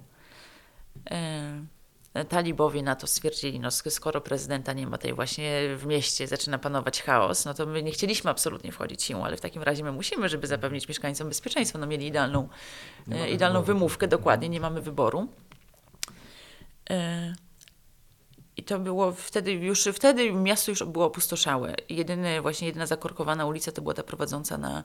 E, 2.14 2.25
Talibowie 2.25 2.83
na 2.83 2.97
to 2.97 3.06
stwierdzili, 3.06 3.61
no 3.61 3.71
skoro 3.71 4.21
prezydenta 4.21 4.73
nie 4.73 4.87
ma 4.87 4.99
tej 4.99 5.12
właśnie 5.12 5.76
w 5.76 5.87
mieście, 5.87 6.26
zaczyna 6.26 6.59
panować 6.59 7.02
chaos, 7.02 7.44
no 7.44 7.54
to 7.54 7.66
my 7.66 7.83
nie 7.83 7.92
chcieliśmy 7.92 8.30
absolutnie 8.30 8.73
wchodzić 8.73 9.02
siłą, 9.02 9.25
ale 9.25 9.37
w 9.37 9.40
takim 9.40 9.62
razie 9.62 9.85
my 9.85 9.92
musimy, 9.92 10.28
żeby 10.28 10.47
zapewnić 10.47 10.88
mieszkańcom 10.88 11.28
bezpieczeństwo, 11.28 11.78
no 11.78 11.87
mieli 11.87 12.06
idealną, 12.06 12.49
e, 13.11 13.30
idealną 13.30 13.62
wymówkę, 13.62 14.09
dokładnie, 14.09 14.49
nie 14.49 14.61
mamy 14.61 14.80
wyboru. 14.80 15.28
E, 16.90 17.35
I 18.56 18.62
to 18.62 18.78
było 18.78 19.12
wtedy, 19.12 19.52
już 19.52 19.85
wtedy 19.85 20.33
miasto 20.33 20.71
już 20.71 20.85
było 20.85 21.04
opustoszałe. 21.04 21.75
Jedyny, 21.88 22.40
właśnie 22.40 22.66
jedyna 22.66 22.87
zakorkowana 22.87 23.47
ulica 23.47 23.73
to 23.73 23.83
była 23.83 23.94
ta 23.94 24.02
prowadząca 24.02 24.59
na 24.59 24.85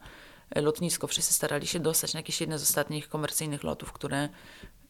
lotnisko. 0.55 1.07
Wszyscy 1.07 1.33
starali 1.33 1.67
się 1.67 1.79
dostać 1.79 2.13
na 2.13 2.19
jakieś 2.19 2.41
jedne 2.41 2.59
z 2.59 2.63
ostatnich 2.63 3.09
komercyjnych 3.09 3.63
lotów, 3.63 3.93
które 3.93 4.29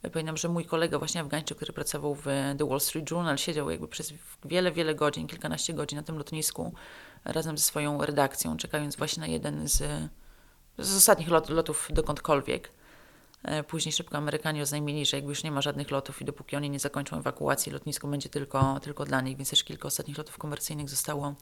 Pamiętam, 0.02 0.38
że 0.38 0.50
mój 0.50 0.66
kolega 0.66 1.00
właśnie 1.00 1.22
Afgańczyk, 1.22 1.58
który 1.58 1.74
pracował 1.74 2.16
w 2.16 2.26
The 2.58 2.68
Wall 2.70 2.80
Street 2.80 3.12
Journal, 3.12 3.38
siedział 3.38 3.70
jakby 3.70 3.88
przez 3.88 4.14
wiele, 4.46 4.72
wiele 4.72 4.96
godzin, 4.96 5.28
kilkanaście 5.28 5.74
godzin 5.74 5.98
na 5.98 6.04
tym 6.04 6.18
lotnisku 6.18 6.74
razem 7.26 7.58
ze 7.58 7.64
swoją 7.64 8.06
redakcją, 8.06 8.58
czekając 8.58 8.96
właśnie 8.96 9.22
na 9.22 9.28
jeden 9.28 9.68
z, 9.68 9.78
z 10.78 10.98
ostatnich 10.98 11.30
lot, 11.30 11.50
lotów 11.50 11.88
dokądkolwiek. 11.94 12.72
E, 13.44 13.64
później 13.64 13.94
szybko 13.94 14.18
Amerykanie 14.18 14.62
oznajmili, 14.62 15.06
że 15.06 15.18
jakby 15.18 15.32
już 15.32 15.44
nie 15.44 15.52
ma 15.52 15.62
żadnych 15.62 15.92
lotów 15.92 16.22
i 16.22 16.26
dopóki 16.26 16.56
oni 16.56 16.70
nie 16.70 16.80
zakończą 16.80 17.18
ewakuacji, 17.18 17.72
lotnisko 17.72 18.08
będzie 18.08 18.30
tylko, 18.30 18.80
tylko 18.80 19.06
dla 19.06 19.22
nich, 19.22 19.38
więc 19.38 19.50
też 19.50 19.64
kilka 19.64 19.88
ostatnich 19.88 20.18
lotów 20.18 20.38
komercyjnych 20.38 20.90
zostało 20.90 21.36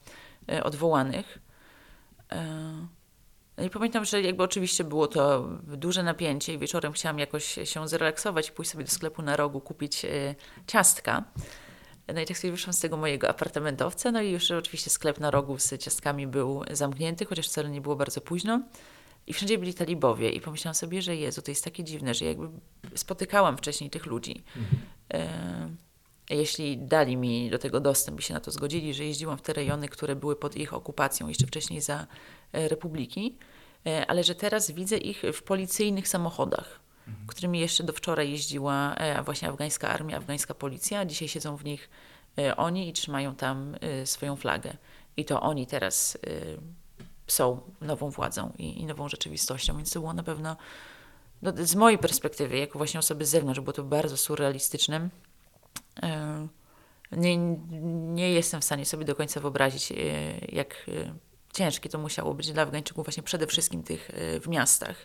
e, 0.48 0.64
odwołanych. 0.64 1.38
No 3.58 3.64
i 3.64 3.70
pamiętam, 3.70 4.04
że 4.04 4.22
jakby 4.22 4.42
oczywiście 4.42 4.84
było 4.84 5.06
to 5.06 5.48
duże 5.62 6.02
napięcie 6.02 6.54
i 6.54 6.58
wieczorem 6.58 6.92
chciałam 6.92 7.18
jakoś 7.18 7.58
się 7.64 7.88
zrelaksować 7.88 8.48
i 8.48 8.52
pójść 8.52 8.70
sobie 8.70 8.84
do 8.84 8.90
sklepu 8.90 9.22
na 9.22 9.36
rogu, 9.36 9.60
kupić 9.60 10.04
e, 10.04 10.34
ciastka. 10.66 11.24
No 12.14 12.20
i 12.20 12.26
tak 12.26 12.38
sobie 12.38 12.50
wyszłam 12.50 12.72
z 12.72 12.80
tego 12.80 12.96
mojego 12.96 13.28
apartamentowca, 13.28 14.12
no 14.12 14.22
i 14.22 14.30
już 14.30 14.50
oczywiście 14.50 14.90
sklep 14.90 15.20
na 15.20 15.30
rogu 15.30 15.58
z 15.58 15.82
ciastkami 15.82 16.26
był 16.26 16.62
zamknięty, 16.70 17.24
chociaż 17.24 17.48
wcale 17.48 17.70
nie 17.70 17.80
było 17.80 17.96
bardzo 17.96 18.20
późno. 18.20 18.62
I 19.26 19.32
wszędzie 19.32 19.58
byli 19.58 19.74
talibowie 19.74 20.30
i 20.30 20.40
pomyślałam 20.40 20.74
sobie, 20.74 21.02
że 21.02 21.16
Jezu, 21.16 21.42
to 21.42 21.50
jest 21.50 21.64
takie 21.64 21.84
dziwne, 21.84 22.14
że 22.14 22.24
jakby 22.24 22.48
spotykałam 22.94 23.56
wcześniej 23.56 23.90
tych 23.90 24.06
ludzi. 24.06 24.44
Mhm. 24.56 24.82
E, 25.14 25.87
jeśli 26.30 26.78
dali 26.78 27.16
mi 27.16 27.50
do 27.50 27.58
tego 27.58 27.80
dostęp 27.80 28.20
i 28.20 28.22
się 28.22 28.34
na 28.34 28.40
to 28.40 28.50
zgodzili, 28.50 28.94
że 28.94 29.04
jeździłam 29.04 29.38
w 29.38 29.42
te 29.42 29.52
rejony, 29.52 29.88
które 29.88 30.16
były 30.16 30.36
pod 30.36 30.56
ich 30.56 30.74
okupacją 30.74 31.28
jeszcze 31.28 31.46
wcześniej 31.46 31.80
za 31.80 32.06
e, 32.52 32.68
Republiki, 32.68 33.38
E, 33.86 34.06
ale 34.06 34.24
że 34.24 34.34
teraz 34.34 34.70
widzę 34.70 34.96
ich 34.96 35.22
w 35.32 35.42
policyjnych 35.42 36.08
samochodach, 36.08 36.80
mhm. 37.08 37.26
którymi 37.26 37.60
jeszcze 37.60 37.84
do 37.84 37.92
wczoraj 37.92 38.30
jeździła 38.30 38.94
e, 38.94 39.22
właśnie 39.22 39.48
afgańska 39.48 39.88
armia, 39.88 40.16
afgańska 40.16 40.54
policja. 40.54 41.04
Dzisiaj 41.04 41.28
siedzą 41.28 41.56
w 41.56 41.64
nich 41.64 41.90
oni 42.56 42.88
i 42.88 42.92
trzymają 42.92 43.34
tam 43.34 43.76
swoją 44.04 44.36
flagę. 44.36 44.76
I 45.16 45.24
to 45.24 45.40
oni 45.40 45.66
teraz 45.66 46.18
są 47.26 47.60
nową 47.80 48.10
władzą 48.10 48.52
i, 48.58 48.80
i 48.80 48.86
nową 48.86 49.08
rzeczywistością, 49.08 49.76
więc 49.76 49.92
to 49.92 50.00
było 50.00 50.12
na 50.12 50.22
pewno 50.22 50.56
no, 51.42 51.52
z 51.56 51.74
mojej 51.74 51.98
perspektywy, 51.98 52.58
jako 52.58 52.78
właśnie 52.78 53.00
osoby 53.00 53.26
z 53.26 53.28
zewnątrz, 53.28 53.60
było 53.60 53.72
to 53.72 53.84
bardzo 53.84 54.16
surrealistyczne. 54.16 55.08
Nie, 57.12 57.36
nie 57.36 58.32
jestem 58.32 58.60
w 58.60 58.64
stanie 58.64 58.86
sobie 58.86 59.04
do 59.04 59.14
końca 59.14 59.40
wyobrazić, 59.40 59.92
jak 60.48 60.86
ciężkie 61.52 61.88
to 61.88 61.98
musiało 61.98 62.34
być 62.34 62.52
dla 62.52 62.62
Afgańczyków 62.62 63.06
właśnie 63.06 63.22
przede 63.22 63.46
wszystkim 63.46 63.82
tych 63.82 64.10
e, 64.10 64.40
w 64.40 64.48
miastach. 64.48 64.96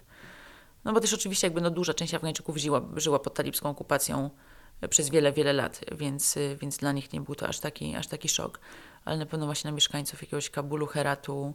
No 0.83 0.93
bo 0.93 0.99
też 0.99 1.13
oczywiście 1.13 1.47
jakby 1.47 1.61
no 1.61 1.69
duża 1.69 1.93
część 1.93 2.13
Afgańczyków 2.13 2.57
żyła, 2.57 2.81
żyła 2.95 3.19
pod 3.19 3.33
talibską 3.33 3.69
okupacją 3.69 4.29
e, 4.81 4.87
przez 4.87 5.09
wiele, 5.09 5.33
wiele 5.33 5.53
lat, 5.53 5.81
więc, 5.91 6.37
e, 6.37 6.55
więc 6.55 6.77
dla 6.77 6.91
nich 6.91 7.13
nie 7.13 7.21
był 7.21 7.35
to 7.35 7.47
aż 7.47 7.59
taki, 7.59 7.95
aż 7.95 8.07
taki 8.07 8.29
szok. 8.29 8.59
Ale 9.05 9.17
na 9.17 9.25
pewno 9.25 9.45
właśnie 9.45 9.71
na 9.71 9.75
mieszkańców 9.75 10.21
jakiegoś 10.21 10.49
Kabulu, 10.49 10.87
Heratu, 10.87 11.53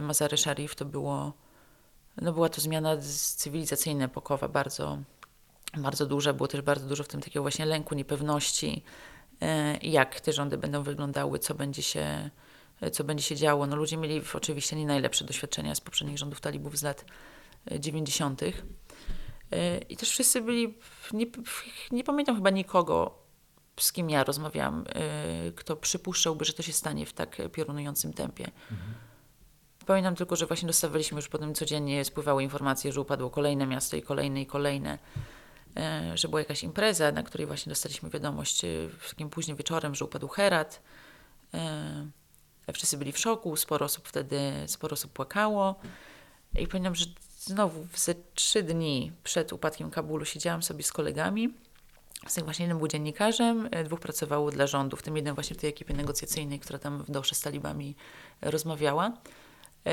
Mazary 0.00 0.36
Sharif 0.36 0.74
to 0.74 0.84
było, 0.84 1.32
no 2.22 2.32
była 2.32 2.48
to 2.48 2.60
zmiana 2.60 2.96
cywilizacyjna, 3.36 4.04
epokowa, 4.04 4.48
bardzo, 4.48 4.98
bardzo 5.76 6.06
duża. 6.06 6.32
Było 6.32 6.48
też 6.48 6.60
bardzo 6.60 6.86
dużo 6.86 7.04
w 7.04 7.08
tym 7.08 7.20
takiego 7.20 7.42
właśnie 7.42 7.66
lęku, 7.66 7.94
niepewności, 7.94 8.82
jak 9.82 10.20
te 10.20 10.32
rządy 10.32 10.58
będą 10.58 10.82
wyglądały, 10.82 11.38
co 11.38 11.54
będzie 11.54 11.82
się 11.82 12.30
co 12.92 13.04
będzie 13.04 13.24
się 13.24 13.36
działo. 13.36 13.66
No, 13.66 13.76
ludzie 13.76 13.96
mieli 13.96 14.22
oczywiście 14.34 14.76
nie 14.76 14.86
najlepsze 14.86 15.24
doświadczenia 15.24 15.74
z 15.74 15.80
poprzednich 15.80 16.18
rządów 16.18 16.40
talibów 16.40 16.78
z 16.78 16.82
lat 16.82 17.04
90. 17.78 18.42
E, 18.42 18.46
e, 19.50 19.78
I 19.78 19.96
też 19.96 20.10
wszyscy 20.10 20.40
byli, 20.40 20.78
nie, 21.12 21.26
nie 21.90 22.04
pamiętam 22.04 22.36
chyba 22.36 22.50
nikogo, 22.50 23.18
z 23.80 23.92
kim 23.92 24.10
ja 24.10 24.24
rozmawiałam, 24.24 24.84
e, 24.88 25.52
kto 25.52 25.76
przypuszczałby, 25.76 26.44
że 26.44 26.52
to 26.52 26.62
się 26.62 26.72
stanie 26.72 27.06
w 27.06 27.12
tak 27.12 27.36
piorunującym 27.52 28.12
tempie. 28.12 28.44
Mhm. 28.44 28.94
Pamiętam 29.86 30.16
tylko, 30.16 30.36
że 30.36 30.46
właśnie 30.46 30.66
dostawaliśmy 30.66 31.16
już 31.16 31.28
potem 31.28 31.54
codziennie, 31.54 32.04
spływały 32.04 32.42
informacje, 32.42 32.92
że 32.92 33.00
upadło 33.00 33.30
kolejne 33.30 33.66
miasto 33.66 33.96
i 33.96 34.02
kolejne 34.02 34.42
i 34.42 34.46
kolejne, 34.46 34.98
że 36.14 36.28
była 36.28 36.40
jakaś 36.40 36.62
impreza, 36.62 37.12
na 37.12 37.22
której 37.22 37.46
właśnie 37.46 37.70
dostaliśmy 37.70 38.10
wiadomość 38.10 38.62
w 38.98 39.10
takim 39.10 39.30
późnym 39.30 39.56
wieczorem, 39.56 39.94
że 39.94 40.04
upadł 40.04 40.28
Herat. 40.28 40.82
Wszyscy 42.72 42.98
byli 42.98 43.12
w 43.12 43.18
szoku, 43.18 43.56
sporo 43.56 43.86
osób 43.86 44.08
wtedy, 44.08 44.52
sporo 44.66 44.94
osób 44.94 45.12
płakało. 45.12 45.80
I 46.58 46.66
pamiętam, 46.66 46.94
że 46.94 47.06
znowu 47.38 47.86
ze 47.96 48.14
trzy 48.34 48.62
dni 48.62 49.12
przed 49.24 49.52
upadkiem 49.52 49.90
Kabulu 49.90 50.24
siedziałam 50.24 50.62
sobie 50.62 50.82
z 50.82 50.92
kolegami. 50.92 51.54
Z 52.26 52.34
tym 52.34 52.44
właśnie 52.44 52.64
jeden 52.64 52.78
był 52.78 52.88
dziennikarzem, 52.88 53.68
dwóch 53.84 54.00
pracowało 54.00 54.50
dla 54.50 54.66
rządu, 54.66 54.96
w 54.96 55.02
tym 55.02 55.16
jeden 55.16 55.34
właśnie 55.34 55.56
w 55.56 55.60
tej 55.60 55.70
ekipie 55.70 55.94
negocjacyjnej, 55.94 56.60
która 56.60 56.78
tam 56.78 57.02
w 57.02 57.10
Dosze 57.10 57.34
z 57.34 57.40
talibami 57.40 57.96
rozmawiała. 58.42 59.12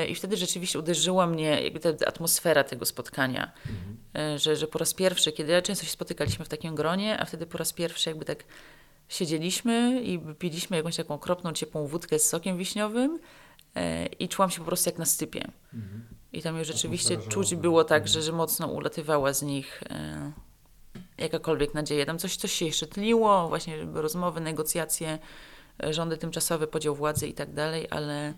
I 0.08 0.14
wtedy 0.14 0.36
rzeczywiście 0.36 0.78
uderzyła 0.78 1.26
mnie 1.26 1.62
jakby 1.62 1.80
ta 1.80 1.88
atmosfera 2.06 2.64
tego 2.64 2.86
spotkania, 2.86 3.52
mhm. 3.66 4.38
że, 4.38 4.56
że 4.56 4.66
po 4.66 4.78
raz 4.78 4.94
pierwszy, 4.94 5.32
kiedy 5.32 5.62
często 5.62 5.84
się 5.84 5.90
spotykaliśmy 5.90 6.44
w 6.44 6.48
takim 6.48 6.74
gronie, 6.74 7.18
a 7.20 7.24
wtedy 7.24 7.46
po 7.46 7.58
raz 7.58 7.72
pierwszy 7.72 8.10
jakby 8.10 8.24
tak 8.24 8.44
siedzieliśmy 9.10 10.02
i 10.02 10.18
piliśmy 10.18 10.76
jakąś 10.76 10.96
taką 10.96 11.14
okropną, 11.14 11.52
ciepłą 11.52 11.86
wódkę 11.86 12.18
z 12.18 12.28
sokiem 12.28 12.58
wiśniowym 12.58 13.18
e, 13.74 14.06
i 14.06 14.28
czułam 14.28 14.50
się 14.50 14.58
po 14.58 14.64
prostu 14.64 14.90
jak 14.90 14.98
na 14.98 15.04
stypie. 15.04 15.44
Mhm. 15.74 16.04
I 16.32 16.42
tam 16.42 16.58
już 16.58 16.66
rzeczywiście 16.66 17.18
czuć 17.18 17.54
było 17.54 17.84
tak, 17.84 18.08
że, 18.08 18.22
że 18.22 18.32
mocno 18.32 18.66
ulatywała 18.66 19.32
z 19.32 19.42
nich 19.42 19.82
e, 19.90 20.32
jakakolwiek 21.18 21.74
nadzieja. 21.74 22.06
Tam 22.06 22.18
coś, 22.18 22.36
coś 22.36 22.52
się 22.52 22.66
jeszcze 22.66 22.86
tliło, 22.86 23.48
właśnie 23.48 23.84
rozmowy, 23.92 24.40
negocjacje, 24.40 25.18
e, 25.82 25.94
rządy 25.94 26.16
tymczasowe, 26.16 26.66
podział 26.66 26.94
władzy 26.94 27.28
i 27.28 27.34
tak 27.34 27.54
dalej, 27.54 27.86
ale, 27.90 28.34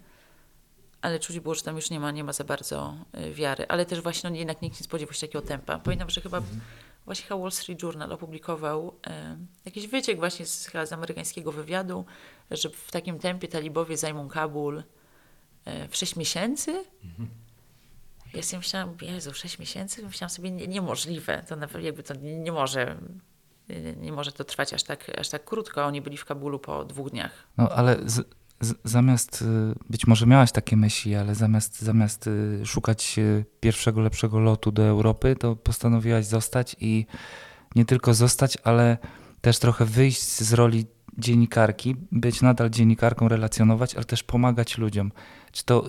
ale 1.03 1.19
czuć 1.19 1.41
było, 1.41 1.55
że 1.55 1.63
tam 1.63 1.77
już 1.77 1.91
nie 1.91 2.01
ma, 2.01 2.11
nie 2.11 2.25
ma 2.25 2.33
za 2.33 2.45
bardzo 2.45 2.95
e, 3.13 3.31
wiary. 3.31 3.67
Ale 3.69 3.87
też 3.87 4.01
właśnie 4.01 4.31
no, 4.31 4.37
jednak 4.37 4.63
nikt 4.63 4.81
nie 4.81 4.85
spodziewał 4.85 5.15
się 5.15 5.21
takiego 5.21 5.43
tempa. 5.43 5.79
Pamiętam, 5.79 6.11
że 6.11 6.21
chyba 6.21 6.39
mhm 6.39 6.61
właśnie 7.05 7.27
chyba 7.27 7.41
Wall 7.41 7.53
Street 7.53 7.83
Journal 7.83 8.13
opublikował 8.13 8.97
e, 9.07 9.37
jakiś 9.65 9.87
wyciek 9.87 10.19
właśnie 10.19 10.47
z, 10.47 10.67
chyba 10.67 10.87
z 10.87 10.93
amerykańskiego 10.93 11.53
wywiadu, 11.53 12.05
że 12.51 12.71
w 12.71 12.91
takim 12.91 13.19
tempie 13.19 13.49
talibowie 13.49 13.97
zajmą 13.97 14.29
Kabul 14.29 14.83
e, 15.65 15.89
w 15.89 15.97
6 15.97 16.17
miesięcy. 16.17 16.85
Ja 18.35 18.43
sobie 18.43 18.59
myślałam, 18.59 18.97
Jezu, 19.03 19.35
6 19.35 19.59
miesięcy? 19.59 20.03
Myślałam 20.03 20.31
sobie, 20.31 20.51
nie, 20.51 20.69
niemożliwe. 20.69 21.45
To 21.49 21.57
naprawdę 21.57 21.87
jakby 21.87 22.03
to 22.03 22.15
nie, 22.15 22.39
nie 22.39 22.53
może 22.53 22.97
nie 23.97 24.13
może 24.13 24.33
to 24.33 24.45
trwać 24.45 24.75
aż 24.75 24.83
tak, 24.83 25.19
aż 25.19 25.29
tak 25.29 25.45
krótko. 25.45 25.85
Oni 25.85 26.01
byli 26.01 26.17
w 26.17 26.25
Kabulu 26.25 26.59
po 26.59 26.85
dwóch 26.85 27.11
dniach. 27.11 27.49
No 27.57 27.69
ale 27.69 27.99
z, 28.05 28.29
zamiast, 28.85 29.43
y, 29.43 29.45
być 29.91 30.07
może 30.07 30.27
miałaś 30.27 30.53
takie 30.53 30.77
myśli, 30.77 31.15
ale 31.15 31.35
zamiast, 31.35 31.83
zamiast 31.83 32.27
y, 32.27 32.67
szukać 32.67 33.15
y, 33.19 33.45
pierwszego, 33.61 34.01
lepszego 34.01 34.41
lotu 34.41 34.73
do 34.73 34.83
Europy, 34.83 35.37
to 35.37 35.57
postanowiłaś 35.57 36.27
zostać 36.27 36.77
i 36.81 37.07
nie 37.75 37.85
tylko 37.85 38.15
zostać, 38.15 38.59
ale 38.65 38.99
też 39.41 39.59
trochę 39.59 39.85
wyjść 39.85 40.23
z 40.23 40.53
roli 40.53 40.87
dziennikarki, 41.19 41.97
być 42.13 42.43
nadal 42.43 42.71
dziennikarką, 42.71 43.29
relacjonować, 43.29 43.95
ale 43.95 44.05
też 44.05 44.23
pomagać 44.23 44.79
ludziom. 44.79 45.13
Czy 45.53 45.65
to 45.65 45.87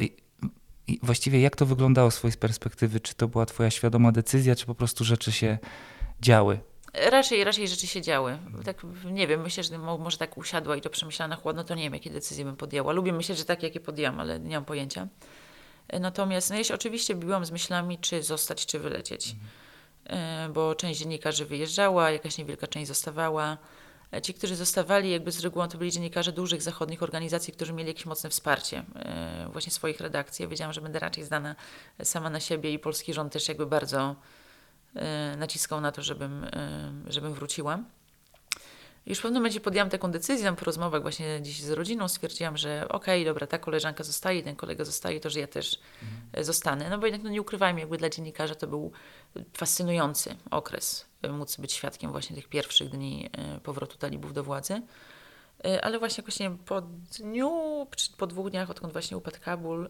właściwie 1.04 1.42
jak 1.42 1.56
to 1.56 1.66
wyglądało 1.66 2.12
z 2.12 2.16
twojej 2.16 2.38
perspektywy? 2.38 3.00
Czy 3.00 3.16
to 3.16 3.28
była 3.28 3.46
twoja 3.46 3.70
świadoma 3.70 4.12
decyzja, 4.12 4.56
czy 4.56 4.66
po 4.66 4.76
prostu 4.76 5.04
rzeczy 5.04 5.32
się 5.32 5.58
działy? 6.22 6.60
Raczej, 6.94 7.44
raczej 7.44 7.68
rzeczy 7.68 7.88
się 7.88 8.02
działy. 8.02 8.38
Tak, 8.66 8.82
nie 9.12 9.28
wiem, 9.28 9.42
myślę, 9.42 9.64
że 9.64 9.78
może 9.78 10.18
tak 10.18 10.38
usiadła 10.38 10.76
i 10.76 10.82
to 10.82 10.90
przemyślała 10.90 11.28
na 11.28 11.36
chłodno, 11.36 11.64
to 11.64 11.76
nie 11.76 11.84
wiem, 11.84 11.94
jakie 11.94 12.10
decyzje 12.10 12.46
bym 12.46 12.56
podjęła. 12.56 12.94
Lubię 12.94 13.14
myśleć, 13.14 13.38
że 13.38 13.46
takie, 13.46 13.68
jakie 13.68 13.80
podjęłam, 13.80 14.20
ale 14.20 14.40
nie 14.40 14.56
mam 14.56 14.66
pojęcia. 14.66 15.08
Natomiast 16.00 16.50
no 16.50 16.56
ja 16.56 16.64
się 16.64 16.74
oczywiście 16.74 17.16
biłam 17.16 17.46
z 17.46 17.52
myślami, 17.52 17.98
czy 17.98 18.24
zostać, 18.24 18.66
czy 18.66 18.80
wylecieć. 18.80 19.36
Mhm. 20.06 20.54
Bo 20.54 20.76
część 20.76 21.00
dziennikarzy 21.00 21.46
wyjeżdżała, 21.46 22.12
jakaś 22.12 22.38
niewielka 22.38 22.68
część 22.68 22.88
zostawała. 22.88 23.58
Ci, 24.24 24.34
którzy 24.34 24.56
zostawali, 24.56 25.12
jakby 25.12 25.32
z 25.32 25.40
reguły 25.40 25.68
to 25.68 25.78
byli 25.78 25.92
dziennikarze 25.92 26.32
dużych 26.32 26.62
zachodnich 26.62 27.04
organizacji, 27.04 27.54
którzy 27.54 27.74
mieli 27.74 27.88
jakieś 27.88 28.06
mocne 28.06 28.30
wsparcie 28.30 28.84
e, 28.96 29.50
właśnie 29.52 29.72
swoich 29.72 30.00
redakcji. 30.00 30.44
Ja 30.44 30.50
wiedziałam, 30.50 30.74
że 30.74 30.82
będę 30.82 31.00
raczej 31.00 31.24
zdana 31.24 31.56
sama 32.04 32.30
na 32.30 32.40
siebie 32.40 32.74
i 32.74 32.80
polski 32.80 33.14
rząd 33.14 33.34
też 33.34 33.48
jakby 33.48 33.66
bardzo 33.66 34.00
e, 34.02 34.16
naciskał 35.38 35.82
na 35.82 35.92
to, 35.92 36.02
żebym, 36.02 36.44
e, 36.44 36.92
żebym 37.08 37.34
wróciła. 37.34 37.80
Już 39.06 39.20
w 39.20 39.22
pewnym 39.22 39.42
momencie 39.42 39.60
podjęłam 39.60 39.90
taką 39.90 40.12
decyzję, 40.12 40.56
po 40.56 40.66
rozmowach 40.66 41.02
właśnie 41.02 41.42
dziś 41.42 41.62
z 41.62 41.70
rodziną 41.70 42.08
stwierdziłam, 42.08 42.58
że 42.58 42.86
okej, 42.90 43.22
okay, 43.22 43.26
dobra, 43.26 43.48
ta 43.48 43.58
koleżanka 43.58 44.04
zostaje, 44.04 44.44
ten 44.44 44.56
kolega 44.56 44.86
zostaje, 44.86 45.20
to 45.20 45.30
że 45.30 45.40
ja 45.40 45.48
też 45.48 45.80
mhm. 46.04 46.46
zostanę. 46.46 46.90
No 46.90 46.98
bo 46.98 47.06
jednak 47.06 47.24
no 47.24 47.30
nie 47.30 47.42
ukrywajmy, 47.42 47.80
jakby 47.80 47.98
dla 47.98 48.10
dziennikarza 48.10 48.56
to 48.56 48.68
był 48.68 48.92
fascynujący 49.54 50.36
okres, 50.52 51.06
e, 51.22 51.30
móc 51.30 51.58
być 51.58 51.74
świadkiem 51.74 52.12
właśnie 52.12 52.36
tych 52.36 52.48
pierwszych 52.48 52.90
dni 52.90 53.30
e, 53.32 53.60
powrotu 53.60 53.98
talibów 53.98 54.34
do 54.34 54.44
władzy. 54.44 54.82
E, 55.66 55.86
ale 55.86 56.00
właśnie 56.00 56.22
jakoś 56.22 56.40
nie 56.40 56.50
wiem, 56.50 56.58
po 56.58 56.82
dniu, 57.18 57.88
po 58.18 58.28
dwóch 58.28 58.50
dniach, 58.50 58.70
odkąd 58.70 58.94
właśnie 58.94 59.18
upadł 59.18 59.38
Kabul, 59.42 59.90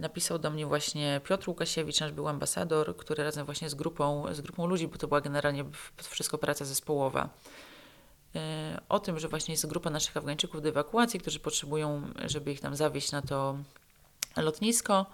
napisał 0.00 0.38
do 0.38 0.50
mnie 0.50 0.66
właśnie 0.66 1.20
Piotr 1.24 1.48
Łukasiewicz, 1.48 2.00
nasz 2.00 2.12
był 2.12 2.28
ambasador, 2.28 2.96
który 2.96 3.24
razem 3.24 3.46
właśnie 3.46 3.70
z 3.70 3.74
grupą, 3.74 4.24
z 4.34 4.40
grupą 4.40 4.66
ludzi, 4.66 4.88
bo 4.88 4.98
to 4.98 5.08
była 5.08 5.20
generalnie 5.20 5.64
wszystko 5.96 6.38
praca 6.38 6.64
zespołowa, 6.64 7.28
o 8.88 9.00
tym, 9.00 9.18
że 9.18 9.28
właśnie 9.28 9.52
jest 9.52 9.66
grupa 9.66 9.90
naszych 9.90 10.16
Afgańczyków 10.16 10.62
do 10.62 10.68
ewakuacji, 10.68 11.20
którzy 11.20 11.40
potrzebują, 11.40 12.02
żeby 12.26 12.52
ich 12.52 12.60
tam 12.60 12.76
zawieźć 12.76 13.12
na 13.12 13.22
to 13.22 13.58
lotnisko. 14.36 15.06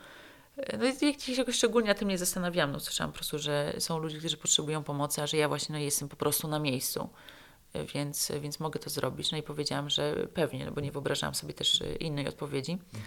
No 0.78 0.84
i 1.08 1.20
się 1.20 1.52
szczególnie 1.52 1.88
na 1.88 1.94
tym 1.94 2.08
nie 2.08 2.18
zastanawiałam. 2.18 2.72
No, 2.72 2.80
słyszałam 2.80 3.12
po 3.12 3.16
prostu, 3.16 3.38
że 3.38 3.74
są 3.78 3.98
ludzie, 3.98 4.18
którzy 4.18 4.36
potrzebują 4.36 4.84
pomocy, 4.84 5.22
a 5.22 5.26
że 5.26 5.36
ja 5.36 5.48
właśnie 5.48 5.72
no, 5.72 5.78
jestem 5.78 6.08
po 6.08 6.16
prostu 6.16 6.48
na 6.48 6.58
miejscu, 6.58 7.08
więc, 7.94 8.32
więc 8.40 8.60
mogę 8.60 8.80
to 8.80 8.90
zrobić. 8.90 9.32
No 9.32 9.38
i 9.38 9.42
powiedziałam, 9.42 9.90
że 9.90 10.26
pewnie, 10.34 10.64
no 10.64 10.72
bo 10.72 10.80
nie 10.80 10.92
wyobrażałam 10.92 11.34
sobie 11.34 11.54
też 11.54 11.82
innej 12.00 12.28
odpowiedzi. 12.28 12.72
Mhm. 12.72 13.02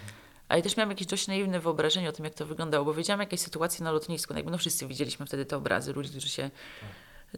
Ale 0.50 0.62
też 0.62 0.76
miałam 0.76 0.90
jakieś 0.90 1.06
dość 1.06 1.26
naiwne 1.26 1.60
wyobrażenie 1.60 2.08
o 2.08 2.12
tym, 2.12 2.24
jak 2.24 2.34
to 2.34 2.46
wyglądało, 2.46 2.84
bo 2.84 2.94
wiedziałam 2.94 3.20
jakieś 3.20 3.40
sytuacje 3.40 3.84
na 3.84 3.92
lotnisku. 3.92 4.34
No, 4.34 4.40
no 4.50 4.58
wszyscy 4.58 4.86
widzieliśmy 4.86 5.26
wtedy 5.26 5.44
te 5.44 5.56
obrazy 5.56 5.92
ludzi, 5.92 6.10
którzy 6.10 6.28
się 6.28 6.50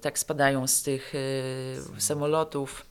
tak, 0.01 0.19
spadają 0.19 0.67
z 0.67 0.83
tych 0.83 1.15
y, 1.15 1.77
samolotów. 1.99 2.87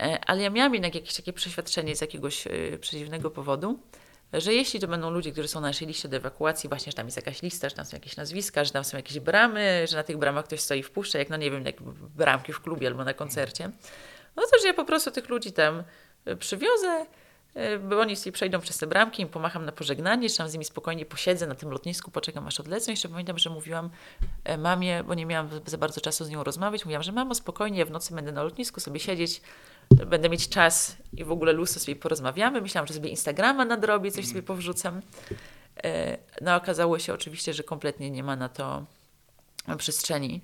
E, 0.00 0.18
ale 0.26 0.42
ja 0.42 0.50
miałam 0.50 0.74
jednak 0.74 0.94
jakieś 0.94 1.14
takie 1.14 1.32
przeświadczenie 1.32 1.96
z 1.96 2.00
jakiegoś 2.00 2.46
y, 2.46 2.78
przedziwnego 2.80 3.30
powodu, 3.30 3.78
że 4.32 4.54
jeśli 4.54 4.80
to 4.80 4.88
będą 4.88 5.10
ludzie, 5.10 5.32
którzy 5.32 5.48
są 5.48 5.60
na 5.60 5.66
naszej 5.66 5.88
liście 5.88 6.08
do 6.08 6.16
ewakuacji, 6.16 6.68
właśnie, 6.68 6.92
że 6.92 6.96
tam 6.96 7.06
jest 7.06 7.16
jakaś 7.16 7.42
lista, 7.42 7.68
że 7.68 7.74
tam 7.74 7.84
są 7.84 7.96
jakieś 7.96 8.16
nazwiska, 8.16 8.64
że 8.64 8.70
tam 8.70 8.84
są 8.84 8.96
jakieś 8.96 9.20
bramy, 9.20 9.86
że 9.88 9.96
na 9.96 10.02
tych 10.02 10.16
bramach 10.16 10.44
ktoś 10.44 10.60
stoi 10.60 10.82
w 10.82 10.90
puszce, 10.90 11.18
jak 11.18 11.30
no 11.30 11.36
nie 11.36 11.50
wiem, 11.50 11.66
jak 11.66 11.82
bramki 12.16 12.52
w 12.52 12.60
klubie 12.60 12.86
albo 12.88 13.04
na 13.04 13.14
koncercie, 13.14 13.70
no 14.36 14.42
to, 14.42 14.58
że 14.62 14.66
ja 14.66 14.74
po 14.74 14.84
prostu 14.84 15.10
tych 15.10 15.28
ludzi 15.28 15.52
tam 15.52 15.82
przywiozę, 16.38 17.06
bo 17.88 18.00
oni 18.00 18.16
sobie 18.16 18.32
przejdą 18.32 18.60
przez 18.60 18.78
te 18.78 18.86
bramki, 18.86 19.22
im 19.22 19.28
pomacham 19.28 19.64
na 19.64 19.72
pożegnanie, 19.72 20.30
czy 20.30 20.36
tam 20.36 20.48
z 20.48 20.52
nimi 20.52 20.64
spokojnie 20.64 21.06
posiedzę 21.06 21.46
na 21.46 21.54
tym 21.54 21.70
lotnisku, 21.70 22.10
poczekam 22.10 22.46
aż 22.46 22.60
odlecą. 22.60 22.90
Jeszcze 22.90 23.08
pamiętam, 23.08 23.38
że 23.38 23.50
mówiłam 23.50 23.90
e, 24.44 24.58
mamie, 24.58 25.04
bo 25.04 25.14
nie 25.14 25.26
miałam 25.26 25.48
za 25.66 25.78
bardzo 25.78 26.00
czasu 26.00 26.24
z 26.24 26.30
nią 26.30 26.44
rozmawiać, 26.44 26.84
mówiłam, 26.84 27.02
że 27.02 27.12
mamo, 27.12 27.34
spokojnie, 27.34 27.78
ja 27.78 27.84
w 27.84 27.90
nocy 27.90 28.14
będę 28.14 28.32
na 28.32 28.42
lotnisku 28.42 28.80
sobie 28.80 29.00
siedzieć, 29.00 29.42
będę 30.06 30.28
mieć 30.28 30.48
czas 30.48 30.96
i 31.12 31.24
w 31.24 31.32
ogóle 31.32 31.52
luz 31.52 31.70
sobie 31.70 31.96
porozmawiamy. 31.96 32.60
Myślałam, 32.60 32.86
że 32.86 32.94
sobie 32.94 33.08
Instagrama 33.08 33.64
nadrobię, 33.64 34.10
coś 34.10 34.28
sobie 34.28 34.42
powrzucam. 34.42 35.02
E, 35.84 36.18
no 36.40 36.56
okazało 36.56 36.98
się 36.98 37.14
oczywiście, 37.14 37.54
że 37.54 37.62
kompletnie 37.62 38.10
nie 38.10 38.22
ma 38.22 38.36
na 38.36 38.48
to 38.48 38.86
przestrzeni. 39.78 40.40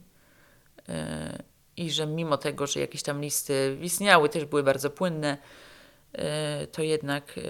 E, 0.88 1.42
I 1.76 1.90
że 1.90 2.06
mimo 2.06 2.36
tego, 2.36 2.66
że 2.66 2.80
jakieś 2.80 3.02
tam 3.02 3.20
listy 3.20 3.78
istniały, 3.82 4.28
też 4.28 4.44
były 4.44 4.62
bardzo 4.62 4.90
płynne, 4.90 5.38
to 6.72 6.82
jednak 6.82 7.40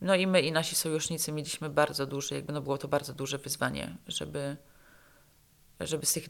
no 0.00 0.14
i 0.14 0.26
my 0.26 0.40
i 0.40 0.52
nasi 0.52 0.74
sojusznicy 0.74 1.32
mieliśmy 1.32 1.70
bardzo 1.70 2.06
duże, 2.06 2.34
jakby 2.34 2.52
no 2.52 2.60
było 2.60 2.78
to 2.78 2.88
bardzo 2.88 3.12
duże 3.12 3.38
wyzwanie, 3.38 3.96
żeby, 4.06 4.56
żeby 5.80 6.06
z 6.06 6.12
tych 6.12 6.28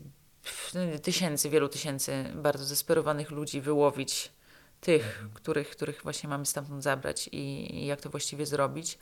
tysięcy, 1.02 1.50
wielu 1.50 1.68
tysięcy 1.68 2.24
bardzo 2.34 2.64
zdesperowanych 2.64 3.30
ludzi 3.30 3.60
wyłowić 3.60 4.32
tych, 4.80 5.06
mhm. 5.06 5.30
których, 5.34 5.70
których 5.70 6.02
właśnie 6.02 6.28
mamy 6.28 6.46
stamtąd 6.46 6.82
zabrać 6.82 7.28
i, 7.28 7.74
i 7.76 7.86
jak 7.86 8.00
to 8.00 8.10
właściwie 8.10 8.46
zrobić. 8.46 8.98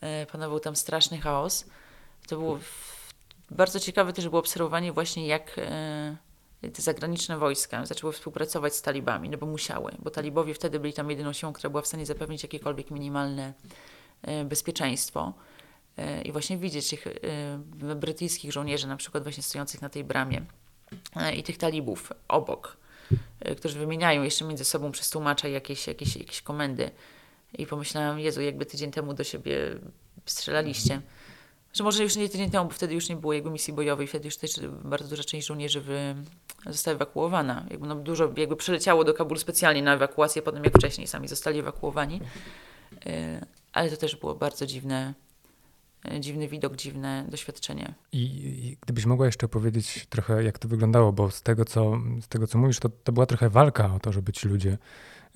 E, 0.00 0.26
panował 0.26 0.60
tam 0.60 0.76
straszny 0.76 1.18
chaos. 1.18 1.64
To 2.28 2.36
było 2.36 2.58
bardzo 3.50 3.80
ciekawe 3.80 4.12
też 4.12 4.28
było 4.28 4.40
obserwowanie 4.40 4.92
właśnie 4.92 5.26
jak 5.26 5.58
e, 5.58 6.16
te 6.60 6.82
zagraniczne 6.82 7.38
wojska 7.38 7.86
zaczęły 7.86 8.12
współpracować 8.12 8.74
z 8.74 8.82
talibami, 8.82 9.28
no 9.30 9.38
bo 9.38 9.46
musiały, 9.46 9.92
bo 9.98 10.10
talibowie 10.10 10.54
wtedy 10.54 10.80
byli 10.80 10.92
tam 10.92 11.10
jedyną 11.10 11.32
siłą, 11.32 11.52
która 11.52 11.70
była 11.70 11.82
w 11.82 11.86
stanie 11.86 12.06
zapewnić 12.06 12.42
jakiekolwiek 12.42 12.90
minimalne 12.90 13.54
e, 14.22 14.44
bezpieczeństwo. 14.44 15.34
E, 15.96 16.22
I 16.22 16.32
właśnie 16.32 16.58
widzieć 16.58 16.90
tych 16.90 17.06
e, 17.06 17.94
brytyjskich 17.96 18.52
żołnierzy, 18.52 18.86
na 18.86 18.96
przykład 18.96 19.22
właśnie 19.22 19.42
stojących 19.42 19.82
na 19.82 19.88
tej 19.88 20.04
bramie 20.04 20.42
i 21.36 21.42
tych 21.42 21.58
talibów 21.58 22.12
obok 22.28 22.76
którzy 23.56 23.78
wymieniają 23.78 24.22
jeszcze 24.22 24.44
między 24.44 24.64
sobą 24.64 24.92
przez 24.92 25.10
tłumacza 25.10 25.48
jakieś, 25.48 25.86
jakieś, 25.86 26.16
jakieś 26.16 26.42
komendy. 26.42 26.90
I 27.58 27.66
pomyślałam, 27.66 28.20
Jezu, 28.20 28.40
jakby 28.40 28.66
tydzień 28.66 28.90
temu 28.90 29.14
do 29.14 29.24
siebie 29.24 29.58
strzelaliście. 30.26 31.00
Że 31.76 31.84
może 31.84 32.02
już 32.02 32.16
nie 32.16 32.28
tydzień 32.28 32.50
temu, 32.50 32.64
bo 32.64 32.70
wtedy 32.70 32.94
już 32.94 33.08
nie 33.08 33.16
było 33.16 33.32
jakby 33.32 33.50
misji 33.50 33.72
bojowej, 33.72 34.06
wtedy 34.06 34.24
już 34.24 34.36
też 34.36 34.60
bardzo 34.84 35.08
duża 35.08 35.24
część 35.24 35.46
żołnierzy 35.46 35.80
wy, 35.80 36.14
została 36.66 36.94
ewakuowana. 36.94 37.66
Jakby 37.70 37.86
no 37.86 37.94
dużo 37.94 38.32
jakby 38.36 38.56
przyleciało 38.56 39.04
do 39.04 39.14
Kabulu 39.14 39.40
specjalnie 39.40 39.82
na 39.82 39.94
ewakuację, 39.94 40.42
potem 40.42 40.64
jak 40.64 40.74
wcześniej 40.78 41.06
sami 41.06 41.28
zostali 41.28 41.58
ewakuowani. 41.58 42.20
E, 43.06 43.46
ale 43.72 43.90
to 43.90 43.96
też 43.96 44.16
było 44.16 44.34
bardzo 44.34 44.66
dziwne, 44.66 45.14
E, 46.10 46.20
dziwny 46.20 46.48
widok, 46.48 46.76
dziwne 46.76 47.24
doświadczenie. 47.28 47.94
I, 48.12 48.22
I, 48.22 48.76
gdybyś 48.80 49.06
mogła 49.06 49.26
jeszcze 49.26 49.48
powiedzieć 49.48 50.06
trochę, 50.10 50.44
jak 50.44 50.58
to 50.58 50.68
wyglądało, 50.68 51.12
bo 51.12 51.30
z 51.30 51.42
tego, 51.42 51.64
co, 51.64 51.98
z 52.22 52.28
tego, 52.28 52.46
co 52.46 52.58
mówisz, 52.58 52.78
to, 52.78 52.88
to 52.88 53.12
była 53.12 53.26
trochę 53.26 53.50
walka 53.50 53.94
o 53.94 53.98
to, 53.98 54.12
żeby 54.12 54.32
ci 54.32 54.48
ludzie 54.48 54.78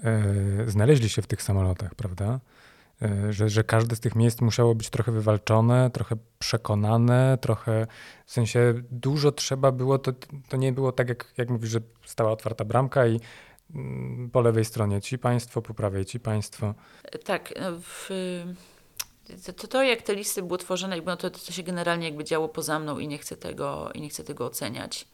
e, 0.02 0.24
znaleźli 0.66 1.08
się 1.08 1.22
w 1.22 1.26
tych 1.26 1.42
samolotach, 1.42 1.94
prawda? 1.94 2.40
E, 3.02 3.32
że, 3.32 3.48
że 3.48 3.64
każde 3.64 3.96
z 3.96 4.00
tych 4.00 4.14
miejsc 4.14 4.40
musiało 4.40 4.74
być 4.74 4.90
trochę 4.90 5.12
wywalczone, 5.12 5.90
trochę 5.90 6.16
przekonane, 6.38 7.38
trochę 7.40 7.86
w 8.26 8.32
sensie 8.32 8.74
dużo 8.90 9.32
trzeba 9.32 9.72
było, 9.72 9.98
to, 9.98 10.12
to 10.48 10.56
nie 10.56 10.72
było 10.72 10.92
tak, 10.92 11.08
jak, 11.08 11.32
jak 11.36 11.50
mówisz, 11.50 11.70
że 11.70 11.80
stała 12.06 12.30
otwarta 12.30 12.64
bramka 12.64 13.06
i 13.06 13.20
mm, 13.74 14.30
po 14.30 14.40
lewej 14.40 14.64
stronie 14.64 15.00
ci 15.00 15.18
państwo, 15.18 15.62
po 15.62 15.74
prawej 15.74 16.04
ci 16.04 16.20
państwo. 16.20 16.74
Tak, 17.24 17.54
no 17.60 17.70
w 17.80 18.08
to, 19.46 19.52
to, 19.52 19.68
to, 19.68 19.82
jak 19.82 20.02
te 20.02 20.14
listy 20.14 20.42
były 20.42 20.58
tworzone, 20.58 20.96
no 21.06 21.16
to, 21.16 21.30
to 21.30 21.52
się 21.52 21.62
generalnie 21.62 22.06
jakby 22.06 22.24
działo 22.24 22.48
poza 22.48 22.78
mną 22.78 22.98
i 22.98 23.08
nie 23.08 23.18
chcę 23.18 23.36
tego, 23.36 23.90
i 23.94 24.00
nie 24.00 24.08
chcę 24.08 24.24
tego 24.24 24.46
oceniać. 24.46 25.08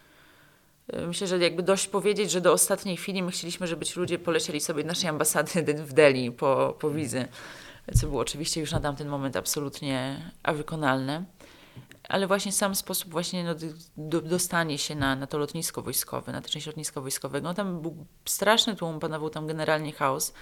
Myślę, 1.07 1.27
że 1.27 1.39
jakby 1.39 1.63
dość 1.63 1.87
powiedzieć, 1.87 2.31
że 2.31 2.41
do 2.41 2.53
ostatniej 2.53 2.97
chwili 2.97 3.23
my 3.23 3.31
chcieliśmy, 3.31 3.67
żeby 3.67 3.85
ci 3.85 4.01
ludzie 4.01 4.19
polecieli 4.19 4.61
sobie 4.61 4.85
naszej 4.85 5.11
ambasady 5.11 5.75
w 5.75 5.93
Delhi 5.93 6.33
po, 6.33 6.77
po 6.79 6.91
wizy, 6.91 7.29
co 7.95 8.07
było 8.07 8.21
oczywiście 8.21 8.61
już 8.61 8.73
na 8.73 8.81
tamten 8.81 9.09
moment 9.09 9.37
absolutnie 9.37 10.31
wykonalne. 10.55 11.25
ale 12.09 12.27
właśnie 12.27 12.53
sam 12.53 12.75
sposób 12.75 13.11
właśnie 13.11 13.45
no, 13.45 13.55
do, 13.97 14.21
dostanie 14.21 14.79
się 14.79 14.95
na, 14.95 15.17
na 15.17 15.27
to 15.27 15.39
lotnisko 15.39 15.83
wojskowe, 15.83 16.33
na 16.33 16.41
tę 16.41 16.49
część 16.49 16.67
lotniska 16.67 17.01
wojskowego, 17.01 17.49
no, 17.49 17.55
tam 17.55 17.81
był 17.81 18.07
straszny 18.25 18.77
tłum, 18.77 19.01
panował 19.01 19.31
tam 19.31 19.47
generalnie 19.47 19.93
chaos. 19.93 20.33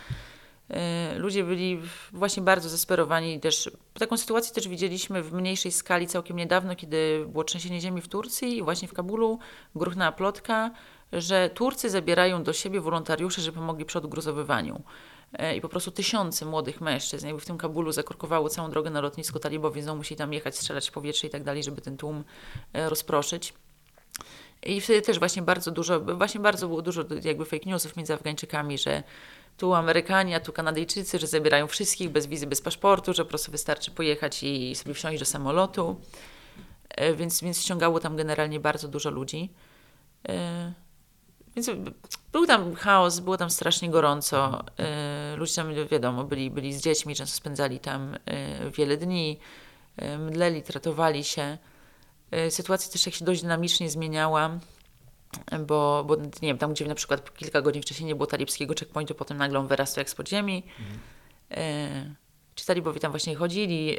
E, 0.70 1.14
ludzie 1.18 1.44
byli 1.44 1.80
właśnie 2.12 2.42
bardzo 2.42 2.68
zesperowani. 2.68 3.40
Też, 3.40 3.70
taką 3.98 4.16
sytuację 4.16 4.54
też 4.54 4.68
widzieliśmy 4.68 5.22
w 5.22 5.32
mniejszej 5.32 5.72
skali 5.72 6.06
całkiem 6.06 6.36
niedawno, 6.36 6.76
kiedy 6.76 7.26
było 7.28 7.44
trzęsienie 7.44 7.80
ziemi 7.80 8.00
w 8.00 8.08
Turcji 8.08 8.56
i 8.56 8.62
właśnie 8.62 8.88
w 8.88 8.94
Kabulu 8.94 9.38
gruchnęła 9.74 10.12
plotka, 10.12 10.70
że 11.12 11.50
Turcy 11.54 11.90
zabierają 11.90 12.42
do 12.42 12.52
siebie 12.52 12.80
wolontariuszy, 12.80 13.40
żeby 13.40 13.58
pomogli 13.58 13.84
przy 13.84 13.98
odgruzowywaniu. 13.98 14.82
E, 15.38 15.56
I 15.56 15.60
po 15.60 15.68
prostu 15.68 15.90
tysiące 15.90 16.46
młodych 16.46 16.80
mężczyzn, 16.80 17.26
jakby 17.26 17.40
w 17.40 17.46
tym 17.46 17.58
Kabulu 17.58 17.92
zakorkowało 17.92 18.48
całą 18.48 18.70
drogę 18.70 18.90
na 18.90 19.00
lotnisko 19.00 19.38
talibowie, 19.38 19.82
znowu 19.82 19.96
musieli 19.96 20.18
tam 20.18 20.32
jechać, 20.32 20.56
strzelać 20.56 20.88
w 20.88 20.92
powietrze 20.92 21.26
i 21.26 21.30
tak 21.30 21.44
dalej, 21.44 21.62
żeby 21.62 21.80
ten 21.80 21.96
tłum 21.96 22.24
e, 22.72 22.88
rozproszyć. 22.88 23.54
I 24.62 24.80
wtedy 24.80 25.02
też 25.02 25.18
właśnie 25.18 25.42
bardzo 25.42 25.70
dużo, 25.70 26.00
właśnie 26.00 26.40
bardzo 26.40 26.68
było 26.68 26.82
dużo 26.82 27.04
jakby 27.24 27.44
fake 27.44 27.66
newsów 27.66 27.96
między 27.96 28.14
Afgańczykami, 28.14 28.78
że 28.78 29.02
tu 29.56 29.74
Amerykanie, 29.74 30.36
a 30.36 30.40
tu 30.40 30.52
Kanadyjczycy, 30.52 31.18
że 31.18 31.26
zabierają 31.26 31.66
wszystkich 31.66 32.10
bez 32.10 32.26
wizy, 32.26 32.46
bez 32.46 32.60
paszportu, 32.60 33.14
że 33.14 33.24
po 33.24 33.28
prostu 33.28 33.52
wystarczy 33.52 33.90
pojechać 33.90 34.42
i 34.42 34.74
sobie 34.74 34.94
wsiąść 34.94 35.18
do 35.18 35.24
samolotu. 35.24 36.00
E, 36.88 37.14
więc, 37.14 37.40
więc 37.40 37.60
ściągało 37.60 38.00
tam 38.00 38.16
generalnie 38.16 38.60
bardzo 38.60 38.88
dużo 38.88 39.10
ludzi. 39.10 39.50
Więc 41.56 41.70
był 42.32 42.46
tam 42.46 42.74
chaos, 42.74 43.20
było 43.20 43.36
tam 43.36 43.50
strasznie 43.50 43.90
gorąco. 43.90 44.64
Y, 45.34 45.36
ludzie 45.36 45.54
tam, 45.54 45.74
wiadomo, 45.90 46.24
byli, 46.24 46.50
byli 46.50 46.72
z 46.72 46.82
dziećmi, 46.82 47.14
często 47.14 47.36
spędzali 47.36 47.80
tam 47.80 48.14
y, 48.14 48.18
wiele 48.70 48.96
dni, 48.96 49.38
y, 50.02 50.18
mdleli, 50.18 50.62
tratowali 50.62 51.24
się. 51.24 51.58
Sytuacja 52.50 52.92
też 52.92 53.06
jak 53.06 53.14
się 53.14 53.24
dość 53.24 53.42
dynamicznie 53.42 53.90
zmieniała, 53.90 54.58
bo, 55.66 56.04
bo 56.06 56.16
nie 56.16 56.30
wiem, 56.42 56.58
tam 56.58 56.72
gdzie 56.72 56.86
na 56.86 56.94
przykład 56.94 57.34
kilka 57.36 57.62
godzin 57.62 57.82
wcześniej 57.82 58.06
nie 58.06 58.14
było 58.14 58.26
talibskiego 58.26 58.74
checkpointu, 58.80 59.14
potem 59.14 59.36
nagle 59.36 59.58
on 59.58 59.66
wyrastał 59.66 60.00
jak 60.00 60.10
z 60.10 60.14
podziemi. 60.14 60.62
Mhm. 60.80 62.14
Ci 62.56 62.66
talibowie 62.66 63.00
tam 63.00 63.12
właśnie 63.12 63.34
chodzili 63.34 63.96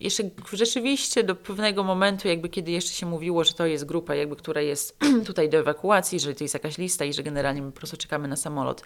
jeszcze 0.00 0.22
rzeczywiście 0.52 1.24
do 1.24 1.36
pewnego 1.36 1.84
momentu, 1.84 2.28
jakby 2.28 2.48
kiedy 2.48 2.70
jeszcze 2.70 2.92
się 2.92 3.06
mówiło, 3.06 3.44
że 3.44 3.52
to 3.52 3.66
jest 3.66 3.84
grupa, 3.84 4.14
jakby, 4.14 4.36
która 4.36 4.60
jest 4.60 4.98
tutaj 5.26 5.48
do 5.48 5.58
ewakuacji, 5.58 6.20
że 6.20 6.34
to 6.34 6.44
jest 6.44 6.54
jakaś 6.54 6.78
lista 6.78 7.04
i 7.04 7.12
że 7.12 7.22
generalnie 7.22 7.62
my 7.62 7.72
po 7.72 7.78
prostu 7.78 7.96
czekamy 7.96 8.28
na 8.28 8.36
samolot, 8.36 8.84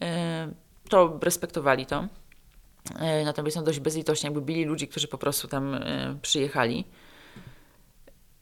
e, 0.00 0.52
to 0.88 1.18
respektowali 1.22 1.86
to. 1.86 2.08
E, 2.98 3.24
natomiast 3.24 3.56
są 3.56 3.64
dość 3.64 3.80
bezlitośnie, 3.80 4.26
jakby 4.26 4.42
bili 4.42 4.64
ludzi, 4.64 4.88
którzy 4.88 5.08
po 5.08 5.18
prostu 5.18 5.48
tam 5.48 5.74
e, 5.74 6.16
przyjechali. 6.22 6.84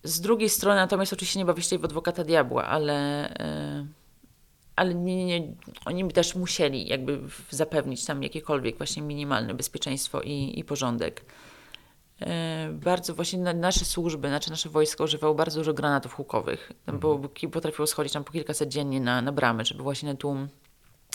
Z 0.04 0.20
drugiej 0.20 0.48
strony, 0.48 0.80
natomiast 0.80 1.12
oczywiście 1.12 1.38
nie 1.38 1.44
bawię 1.44 1.62
się 1.62 1.78
w 1.78 1.84
adwokata 1.84 2.24
diabła, 2.24 2.66
ale, 2.66 3.28
ale 4.76 4.94
nie, 4.94 5.24
nie, 5.24 5.54
oni 5.84 6.04
by 6.04 6.12
też 6.12 6.34
musieli 6.34 6.88
jakby 6.88 7.20
zapewnić 7.50 8.04
tam 8.04 8.22
jakiekolwiek 8.22 8.76
właśnie 8.76 9.02
minimalne 9.02 9.54
bezpieczeństwo 9.54 10.20
i, 10.20 10.58
i 10.58 10.64
porządek. 10.64 11.24
E, 12.20 12.68
bardzo 12.72 13.14
właśnie 13.14 13.38
nasze 13.38 13.84
służby, 13.84 14.28
znaczy 14.28 14.50
nasze 14.50 14.68
wojsko 14.68 15.04
używało 15.04 15.34
bardzo 15.34 15.60
dużo 15.60 15.74
granatów 15.74 16.14
hukowych, 16.14 16.72
bo 17.00 17.14
mhm. 17.14 17.50
potrafiło 17.50 17.86
schodzić 17.86 18.12
tam 18.12 18.24
po 18.24 18.32
kilkaset 18.32 18.68
dziennie 18.68 19.00
na, 19.00 19.22
na 19.22 19.32
bramy, 19.32 19.64
żeby 19.64 19.82
właśnie 19.82 20.16
tłum 20.16 20.48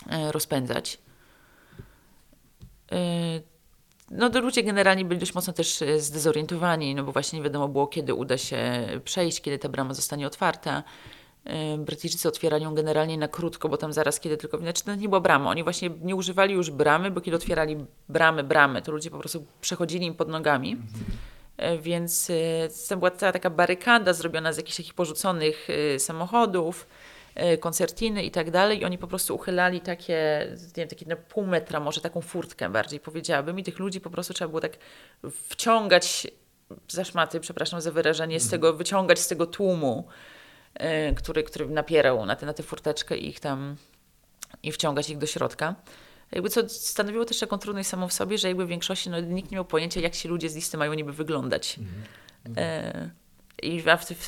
e, 0.10 0.32
rozpędzać. 0.32 0.98
E, 2.92 2.98
no 4.12 4.30
to 4.30 4.42
ludzie 4.42 4.64
generalnie 4.64 5.06
byli 5.06 5.20
dość 5.20 5.36
mocno 5.36 5.54
też 5.54 5.84
zdezorientowani, 5.98 6.96
no 6.96 7.04
bo 7.04 7.12
właśnie 7.12 7.40
nie 7.40 7.44
wiadomo 7.44 7.68
było, 7.68 7.88
kiedy 7.88 8.14
uda 8.14 8.38
się 8.38 8.88
przejść, 9.04 9.42
kiedy 9.42 9.60
ta 9.60 9.70
brama 9.70 9.94
zostanie 9.94 10.28
otwarta. 10.28 10.84
Brytyjczycy 11.78 12.28
otwierali 12.28 12.64
ją 12.64 12.76
generalnie 12.76 13.18
na 13.18 13.28
krótko, 13.28 13.70
bo 13.70 13.78
tam 13.78 13.94
zaraz, 13.94 14.20
kiedy 14.20 14.38
tylko, 14.38 14.58
znaczy 14.58 14.84
to 14.84 14.96
nie 14.96 15.10
była 15.10 15.22
brama, 15.22 15.50
oni 15.50 15.64
właśnie 15.64 15.90
nie 16.02 16.16
używali 16.16 16.54
już 16.54 16.72
bramy, 16.72 17.12
bo 17.12 17.22
kiedy 17.22 17.38
otwierali 17.38 17.78
bramy, 18.10 18.44
bramy, 18.44 18.82
to 18.82 18.92
ludzie 18.92 19.12
po 19.12 19.20
prostu 19.20 19.46
przechodzili 19.62 20.06
im 20.06 20.16
pod 20.16 20.30
nogami. 20.30 20.72
Mhm. 20.72 21.82
Więc 21.82 22.30
e, 22.30 22.34
to 22.90 22.98
była 22.98 23.12
cała 23.12 23.32
taka 23.32 23.50
barykada 23.50 24.14
zrobiona 24.14 24.54
z 24.54 24.58
jakichś 24.58 24.78
takich 24.78 24.94
porzuconych 24.94 25.68
samochodów, 25.98 26.88
koncertiny 27.60 28.24
i 28.24 28.32
tak 28.32 28.52
dalej. 28.52 28.80
I 28.80 28.86
oni 28.86 28.98
po 28.98 29.08
prostu 29.08 29.36
uchylali 29.36 29.82
takie, 29.82 30.48
nie 30.50 30.74
wiem, 30.76 30.88
takie 30.88 31.06
na 31.06 31.16
pół 31.16 31.46
metra, 31.46 31.80
może 31.80 32.02
taką 32.02 32.22
furtkę 32.22 32.70
bardziej 32.70 33.00
powiedziałabym. 33.00 33.60
I 33.60 33.64
tych 33.64 33.80
ludzi 33.80 34.02
po 34.02 34.10
prostu 34.10 34.34
trzeba 34.34 34.50
było 34.50 34.62
tak 34.62 34.78
wciągać 35.50 36.28
za 36.88 37.04
szmaty, 37.04 37.40
przepraszam 37.40 37.82
za 37.82 37.92
wyrażenie, 37.92 38.40
z 38.40 38.44
mhm. 38.44 38.52
tego, 38.52 38.74
wyciągać 38.74 39.20
z 39.20 39.28
tego 39.28 39.46
tłumu. 39.46 40.08
E, 40.76 41.14
który, 41.14 41.44
który 41.44 41.70
napierał 41.70 42.26
na 42.26 42.36
tę 42.36 42.46
na 42.46 42.54
te 42.54 42.64
furteczkę 42.64 43.18
i 43.18 43.28
ich 43.28 43.40
tam 43.40 43.76
i 44.64 44.72
wciągać 44.72 45.10
ich 45.10 45.18
do 45.18 45.26
środka. 45.26 45.76
Jakby 46.32 46.50
co 46.50 46.70
stanowiło 46.70 47.26
też 47.26 47.40
taką 47.40 47.58
trudność 47.58 47.90
samą 47.90 48.08
w 48.08 48.14
sobie, 48.14 48.38
że 48.38 48.48
jakby 48.48 48.66
w 48.66 48.70
większości 48.70 49.10
no, 49.10 49.20
nikt 49.20 49.52
nie 49.52 49.56
miał 49.56 49.66
pojęcia, 49.66 50.00
jak 50.00 50.16
ci 50.16 50.28
ludzie 50.28 50.50
z 50.50 50.56
listy 50.56 50.78
mają 50.78 50.94
niby 50.94 51.14
wyglądać. 51.14 51.80
Mhm. 51.80 52.58
E, 52.58 53.10
I 53.64 53.82
w, 53.82 53.86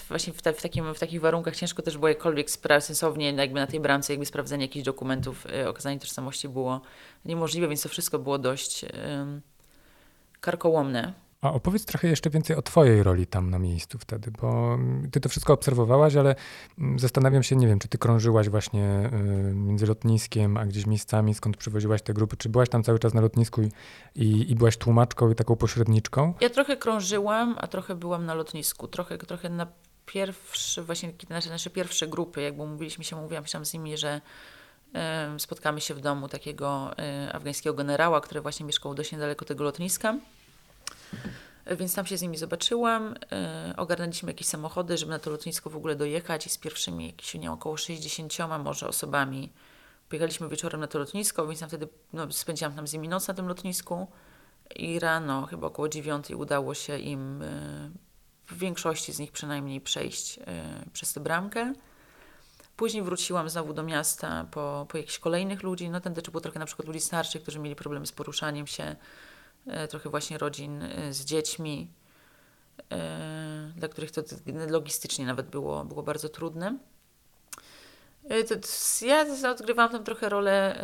właśnie 0.07 0.33
w, 0.33 0.37
w, 0.37 0.61
takim, 0.61 0.93
w 0.93 0.99
takich 0.99 1.21
warunkach 1.21 1.55
ciężko 1.55 1.81
też 1.81 1.97
było 1.97 2.07
jakkolwiek 2.07 2.47
sensownie 2.79 3.31
jakby 3.31 3.59
na 3.59 3.67
tej 3.67 3.79
bramce 3.79 4.13
jakby 4.13 4.25
sprawdzenie 4.25 4.65
jakichś 4.65 4.85
dokumentów, 4.85 5.47
e, 5.53 5.69
okazanie 5.69 5.99
tożsamości 5.99 6.49
było 6.49 6.81
niemożliwe, 7.25 7.67
więc 7.67 7.81
to 7.81 7.89
wszystko 7.89 8.19
było 8.19 8.37
dość 8.37 8.85
karkołomne. 10.41 11.13
A 11.41 11.53
opowiedz 11.53 11.85
trochę 11.85 12.07
jeszcze 12.07 12.29
więcej 12.29 12.55
o 12.55 12.61
Twojej 12.61 13.03
roli 13.03 13.27
tam 13.27 13.49
na 13.49 13.59
miejscu 13.59 13.97
wtedy, 13.99 14.31
bo 14.41 14.77
Ty 15.11 15.19
to 15.19 15.29
wszystko 15.29 15.53
obserwowałaś, 15.53 16.15
ale 16.15 16.35
mm, 16.79 16.99
zastanawiam 16.99 17.43
się, 17.43 17.55
nie 17.55 17.67
wiem, 17.67 17.79
czy 17.79 17.87
Ty 17.87 17.97
krążyłaś 17.97 18.49
właśnie 18.49 19.11
y, 19.49 19.55
między 19.55 19.87
lotniskiem, 19.87 20.57
a 20.57 20.65
gdzieś 20.65 20.85
miejscami, 20.85 21.33
skąd 21.33 21.57
przywoziłaś 21.57 22.01
te 22.01 22.13
grupy, 22.13 22.37
czy 22.37 22.49
byłaś 22.49 22.69
tam 22.69 22.83
cały 22.83 22.99
czas 22.99 23.13
na 23.13 23.21
lotnisku 23.21 23.61
i, 24.15 24.51
i, 24.51 24.55
byłaś 24.55 24.77
tłumaczką 24.77 25.31
i 25.31 25.35
taką 25.35 25.55
pośredniczką? 25.55 26.33
Ja 26.41 26.49
trochę 26.49 26.77
krążyłam, 26.77 27.55
a 27.57 27.67
trochę 27.67 27.95
byłam 27.95 28.25
na 28.25 28.33
lotnisku, 28.33 28.87
trochę, 28.87 29.17
trochę 29.17 29.49
na 29.49 29.67
pierwsze, 30.05 30.83
właśnie 30.83 31.13
nasze, 31.29 31.49
nasze 31.49 31.69
pierwsze 31.69 32.07
grupy, 32.07 32.41
jakby 32.41 32.65
mówiliśmy 32.65 33.03
się, 33.03 33.15
mówiłam 33.15 33.45
się 33.45 33.65
z 33.65 33.73
nimi, 33.73 33.97
że 33.97 34.21
spotkamy 35.37 35.81
się 35.81 35.93
w 35.93 36.01
domu 36.01 36.29
takiego 36.29 36.91
y, 37.27 37.33
afgańskiego 37.33 37.75
generała, 37.75 38.21
który 38.21 38.41
właśnie 38.41 38.65
mieszkał 38.65 38.95
dość 38.95 39.11
niedaleko 39.11 39.45
tego 39.45 39.63
lotniska. 39.63 40.15
Więc 41.77 41.95
tam 41.95 42.05
się 42.05 42.17
z 42.17 42.21
nimi 42.21 42.37
zobaczyłam. 42.37 43.15
E, 43.31 43.73
ogarnęliśmy 43.77 44.31
jakieś 44.31 44.47
samochody, 44.47 44.97
żeby 44.97 45.11
na 45.11 45.19
to 45.19 45.29
lotnisko 45.29 45.69
w 45.69 45.75
ogóle 45.75 45.95
dojechać 45.95 46.45
i 46.45 46.49
z 46.49 46.57
pierwszymi 46.57 47.07
jakieś 47.07 47.33
nie 47.33 47.51
około 47.51 47.77
60 47.77 48.33
może 48.63 48.87
osobami 48.87 49.53
pojechaliśmy 50.09 50.49
wieczorem 50.49 50.81
na 50.81 50.87
to 50.87 50.99
lotnisko, 50.99 51.47
więc 51.47 51.59
tam 51.59 51.69
wtedy 51.69 51.87
no, 52.13 52.31
spędziłam 52.31 52.75
tam 52.75 52.87
z 52.87 52.93
nimi 52.93 53.07
noc 53.07 53.27
na 53.27 53.33
tym 53.33 53.47
lotnisku 53.47 54.07
i 54.75 54.99
rano, 54.99 55.45
chyba 55.45 55.67
około 55.67 55.89
9 55.89 56.31
udało 56.31 56.73
się 56.73 56.99
im 56.99 57.41
e, 57.41 57.89
w 58.47 58.57
większości 58.57 59.13
z 59.13 59.19
nich 59.19 59.31
przynajmniej 59.31 59.81
przejść 59.81 60.39
e, 60.39 60.43
przez 60.93 61.13
tę 61.13 61.19
bramkę. 61.19 61.73
Później 62.75 63.03
wróciłam 63.03 63.49
znowu 63.49 63.73
do 63.73 63.83
miasta 63.83 64.45
po, 64.51 64.85
po 64.89 64.97
jakichś 64.97 65.19
kolejnych 65.19 65.63
ludzi. 65.63 65.89
No 65.89 66.01
ten 66.01 66.13
też 66.13 66.29
był 66.29 66.41
trochę 66.41 66.59
na 66.59 66.65
przykład 66.65 66.87
ludzi 66.87 66.99
starszych, 66.99 67.41
którzy 67.41 67.59
mieli 67.59 67.75
problemy 67.75 68.05
z 68.05 68.11
poruszaniem 68.11 68.67
się 68.67 68.95
trochę 69.89 70.09
właśnie 70.09 70.37
rodzin 70.37 70.81
e, 70.81 71.13
z 71.13 71.25
dziećmi, 71.25 71.87
e, 72.91 73.71
dla 73.75 73.87
których 73.87 74.11
to 74.11 74.21
logistycznie 74.69 75.25
nawet 75.25 75.47
było, 75.47 75.85
było 75.85 76.03
bardzo 76.03 76.29
trudne. 76.29 76.77
Ja 79.01 79.25
odgrywałam 79.51 79.91
tam 79.91 80.03
trochę 80.03 80.29
rolę 80.29 80.79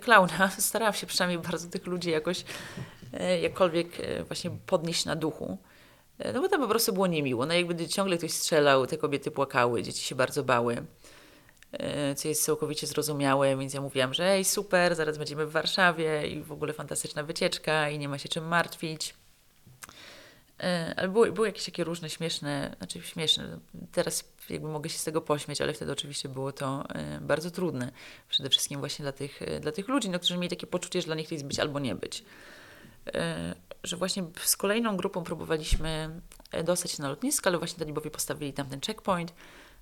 klauna. 0.00 0.50
Starałam 0.58 0.94
się 0.94 1.06
przynajmniej 1.06 1.38
bardzo 1.38 1.68
tych 1.68 1.86
ludzi 1.86 2.10
jakoś 2.10 2.44
jakkolwiek 3.42 3.88
właśnie 4.26 4.50
podnieść 4.66 5.04
na 5.04 5.16
duchu. 5.16 5.58
No 6.34 6.40
bo 6.40 6.48
to 6.48 6.58
po 6.58 6.68
prostu 6.68 6.92
było 6.92 7.06
niemiło. 7.06 7.46
No 7.46 7.54
jakby 7.54 7.88
ciągle 7.88 8.18
ktoś 8.18 8.32
strzelał, 8.32 8.86
te 8.86 8.98
kobiety 8.98 9.30
płakały, 9.30 9.82
dzieci 9.82 10.04
się 10.04 10.14
bardzo 10.14 10.44
bały. 10.44 10.84
E, 11.72 12.14
co 12.14 12.28
jest 12.28 12.44
całkowicie 12.44 12.86
zrozumiałe, 12.86 13.56
więc 13.56 13.74
ja 13.74 13.80
mówiłam, 13.80 14.14
że 14.14 14.24
ej, 14.24 14.44
super, 14.44 14.94
zaraz 14.94 15.18
będziemy 15.18 15.46
w 15.46 15.50
Warszawie 15.50 16.28
i 16.28 16.42
w 16.42 16.52
ogóle 16.52 16.72
fantastyczna 16.72 17.22
wycieczka 17.22 17.90
i 17.90 17.98
nie 17.98 18.08
ma 18.08 18.18
się 18.18 18.28
czym 18.28 18.48
martwić. 18.48 19.14
E, 20.60 20.94
ale 20.96 21.08
były, 21.08 21.32
były 21.32 21.46
jakieś 21.46 21.64
takie 21.64 21.84
różne 21.84 22.10
śmieszne, 22.10 22.74
znaczy 22.78 23.02
śmieszne, 23.02 23.58
teraz 23.92 24.24
jakby 24.50 24.68
mogę 24.68 24.90
się 24.90 24.98
z 24.98 25.04
tego 25.04 25.20
pośmiać, 25.20 25.60
ale 25.60 25.72
wtedy 25.72 25.92
oczywiście 25.92 26.28
było 26.28 26.52
to 26.52 26.84
e, 26.88 27.20
bardzo 27.20 27.50
trudne. 27.50 27.92
Przede 28.28 28.50
wszystkim 28.50 28.80
właśnie 28.80 29.02
dla 29.02 29.12
tych, 29.12 29.40
dla 29.60 29.72
tych 29.72 29.88
ludzi, 29.88 30.10
no, 30.10 30.18
którzy 30.18 30.36
mieli 30.36 30.48
takie 30.48 30.66
poczucie, 30.66 31.00
że 31.00 31.06
dla 31.06 31.14
nich 31.14 31.32
jest 31.32 31.44
być 31.44 31.58
albo 31.58 31.78
nie 31.78 31.94
być. 31.94 32.24
Że 33.82 33.96
właśnie 33.96 34.24
z 34.36 34.56
kolejną 34.56 34.96
grupą 34.96 35.24
próbowaliśmy 35.24 36.20
dostać 36.64 36.90
się 36.90 37.02
na 37.02 37.08
lotnisko, 37.08 37.50
ale 37.50 37.58
właśnie 37.58 37.78
talibowie 37.78 38.10
postawili 38.10 38.52
tam 38.52 38.66
ten 38.66 38.80
checkpoint 38.80 39.32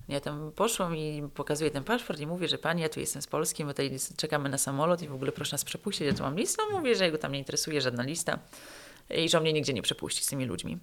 ja 0.09 0.19
tam 0.19 0.51
poszłam 0.55 0.95
i 0.95 1.29
pokazuję 1.33 1.71
ten 1.71 1.83
paszport 1.83 2.19
i 2.19 2.27
mówię, 2.27 2.47
że 2.47 2.57
pani, 2.57 2.81
ja 2.81 2.89
tu 2.89 2.99
jestem 2.99 3.21
z 3.21 3.27
Polski, 3.27 3.65
my 3.65 3.73
tutaj 3.73 3.97
czekamy 4.17 4.49
na 4.49 4.57
samolot 4.57 5.01
i 5.01 5.07
w 5.07 5.13
ogóle 5.13 5.31
proszę 5.31 5.53
nas 5.53 5.63
przepuścić, 5.63 6.07
ja 6.07 6.13
tu 6.13 6.23
mam 6.23 6.37
listę. 6.37 6.63
Mówię, 6.71 6.95
że 6.95 7.05
jego 7.05 7.17
tam 7.17 7.31
nie 7.31 7.39
interesuje 7.39 7.81
żadna 7.81 8.03
lista 8.03 8.39
i 9.09 9.29
że 9.29 9.41
mnie 9.41 9.53
nigdzie 9.53 9.73
nie 9.73 9.81
przepuści 9.81 10.23
z 10.23 10.27
tymi 10.27 10.45
ludźmi. 10.45 10.77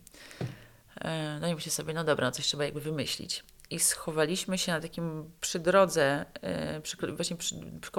E, 1.00 1.38
no 1.40 1.48
i 1.48 1.54
myślę 1.54 1.72
sobie, 1.72 1.94
no 1.94 2.04
dobra, 2.04 2.26
no 2.26 2.32
coś 2.32 2.46
trzeba 2.46 2.64
jakby 2.64 2.80
wymyślić. 2.80 3.44
I 3.70 3.80
schowaliśmy 3.80 4.58
się 4.58 4.72
na 4.72 4.80
takim 4.80 5.30
przy 5.40 5.58
drodze, 5.58 6.24
e, 6.42 6.80
przy, 6.80 6.96
właśnie 7.12 7.36
przy, 7.36 7.56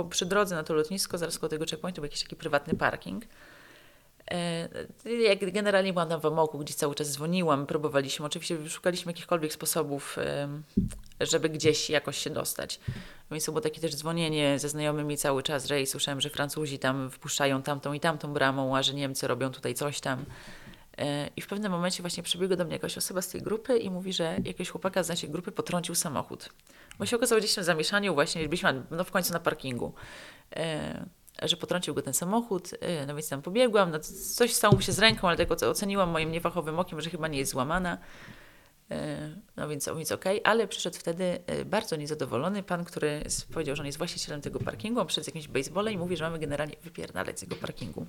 przy 0.10 0.26
drodze 0.26 0.56
na 0.56 0.64
to 0.64 0.74
lotnisko, 0.74 1.18
zaraz 1.18 1.40
koło 1.40 1.50
tego 1.50 1.66
checkpointu 1.66 2.02
był 2.02 2.06
jakiś 2.06 2.24
taki 2.24 2.36
prywatny 2.36 2.74
parking. 2.74 3.26
E, 4.32 4.70
jak 5.24 5.52
generalnie 5.52 5.94
byłam 5.94 6.10
tam 6.10 6.22
w 6.22 6.26
amoku, 6.26 6.60
gdzie 6.60 6.74
cały 6.74 6.96
czas 6.96 7.12
dzwoniłam, 7.12 7.66
próbowaliśmy, 7.66 8.26
oczywiście 8.26 8.70
szukaliśmy 8.70 9.12
jakichkolwiek 9.12 9.54
sposobów, 9.54 10.18
żeby 11.22 11.50
gdzieś 11.50 11.90
jakoś 11.90 12.18
się 12.18 12.30
dostać. 12.30 12.80
Więc 13.32 13.46
było 13.46 13.62
takie 13.62 13.82
też 13.82 13.96
dzwonienie 13.96 14.60
ze 14.60 14.70
znajomymi 14.70 15.18
cały 15.18 15.44
czas, 15.44 15.66
że 15.68 15.82
i 15.82 15.88
słyszałem, 15.88 16.22
że 16.22 16.30
Francuzi 16.30 16.80
tam 16.80 17.12
wpuszczają 17.12 17.62
tamtą 17.62 17.94
i 17.94 18.00
tamtą 18.00 18.34
bramą, 18.34 18.78
a 18.78 18.84
że 18.84 18.94
Niemcy 18.94 19.28
robią 19.28 19.52
tutaj 19.52 19.74
coś 19.74 20.00
tam. 20.00 20.26
E, 20.98 21.30
I 21.36 21.42
w 21.42 21.48
pewnym 21.48 21.72
momencie 21.72 22.04
właśnie 22.04 22.24
przybiegła 22.24 22.58
do 22.58 22.66
mnie 22.66 22.74
jakaś 22.74 22.98
osoba 22.98 23.22
z 23.22 23.30
tej 23.30 23.42
grupy 23.42 23.78
i 23.78 23.90
mówi, 23.90 24.14
że 24.14 24.24
jakiegoś 24.24 24.70
chłopaka 24.70 25.04
z 25.04 25.10
naszej 25.10 25.30
grupy 25.30 25.52
potrącił 25.52 25.96
samochód. 25.96 26.50
Bo 27.00 27.06
się 27.06 27.16
okazało 27.16 27.40
gdzieś 27.40 27.56
w 27.56 27.64
zamieszaniu 27.64 28.14
właśnie, 28.14 28.44
byliśmy 28.44 28.84
no, 28.92 29.04
w 29.04 29.12
końcu 29.12 29.34
na 29.34 29.40
parkingu, 29.40 29.94
e, 30.56 31.06
że 31.42 31.58
potrącił 31.58 31.94
go 31.94 32.02
ten 32.02 32.14
samochód, 32.14 32.70
e, 32.82 33.06
no 33.06 33.16
więc 33.16 33.30
tam 33.30 33.42
pobiegłam, 33.42 33.92
no, 33.92 34.00
coś 34.36 34.54
stało 34.54 34.76
mu 34.76 34.82
się 34.82 34.92
z 34.92 35.00
ręką, 35.00 35.28
ale 35.28 35.38
tak 35.46 35.52
oceniłam 35.52 36.10
moim 36.10 36.32
niefachowym 36.32 36.80
okiem, 36.80 37.02
że 37.02 37.10
chyba 37.10 37.28
nie 37.28 37.40
jest 37.40 37.52
złamana. 37.52 37.98
No 39.58 39.68
więc, 39.68 39.90
więc 39.98 40.12
okej, 40.12 40.42
okay. 40.42 40.52
ale 40.52 40.68
przyszedł 40.68 40.98
wtedy 40.98 41.40
bardzo 41.66 41.96
niezadowolony 41.96 42.64
pan, 42.64 42.86
który 42.86 43.24
powiedział, 43.54 43.76
że 43.76 43.82
on 43.82 43.86
jest 43.86 43.98
właścicielem 43.98 44.42
tego 44.42 44.60
parkingu, 44.60 45.00
on 45.00 45.08
przyszedł 45.08 45.26
z 45.26 45.28
jakimś 45.28 45.48
baseballem 45.48 45.94
i 45.94 45.98
mówi, 45.98 46.18
że 46.18 46.24
mamy 46.24 46.40
generalnie 46.40 46.76
wypierdalać 46.84 47.40
z 47.40 47.42
jego 47.42 47.56
parkingu. 47.56 48.06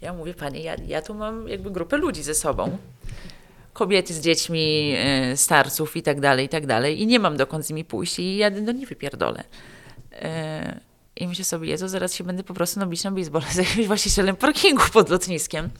Ja 0.00 0.12
mówię, 0.12 0.34
panie, 0.34 0.60
ja, 0.60 0.76
ja 0.86 1.02
tu 1.02 1.14
mam 1.14 1.48
jakby 1.48 1.70
grupę 1.70 1.96
ludzi 1.96 2.22
ze 2.22 2.34
sobą. 2.34 2.78
Kobiety 3.72 4.14
z 4.14 4.20
dziećmi, 4.20 4.96
starców 5.36 5.96
i 5.96 6.02
tak 6.02 6.20
dalej, 6.20 6.46
i 6.46 6.48
tak 6.48 6.66
dalej. 6.66 7.00
I 7.00 7.06
nie 7.06 7.18
mam 7.18 7.36
dokąd 7.36 7.66
z 7.66 7.70
nimi 7.70 7.84
pójść 7.84 8.18
i 8.18 8.36
ja 8.36 8.50
no 8.50 8.72
nie 8.72 8.86
wypierdolę. 8.86 9.44
I 11.16 11.28
myślę 11.28 11.44
sobie, 11.44 11.68
Jezu, 11.68 11.88
zaraz 11.88 12.14
się 12.14 12.24
będę 12.24 12.44
po 12.44 12.54
prostu 12.54 12.80
nabić 12.80 13.04
na 13.04 13.10
baseball 13.10 13.42
z 13.42 13.56
jakimś 13.56 13.86
właścicielem 13.86 14.36
parkingu 14.36 14.82
pod 14.92 15.08
lotniskiem. 15.08 15.70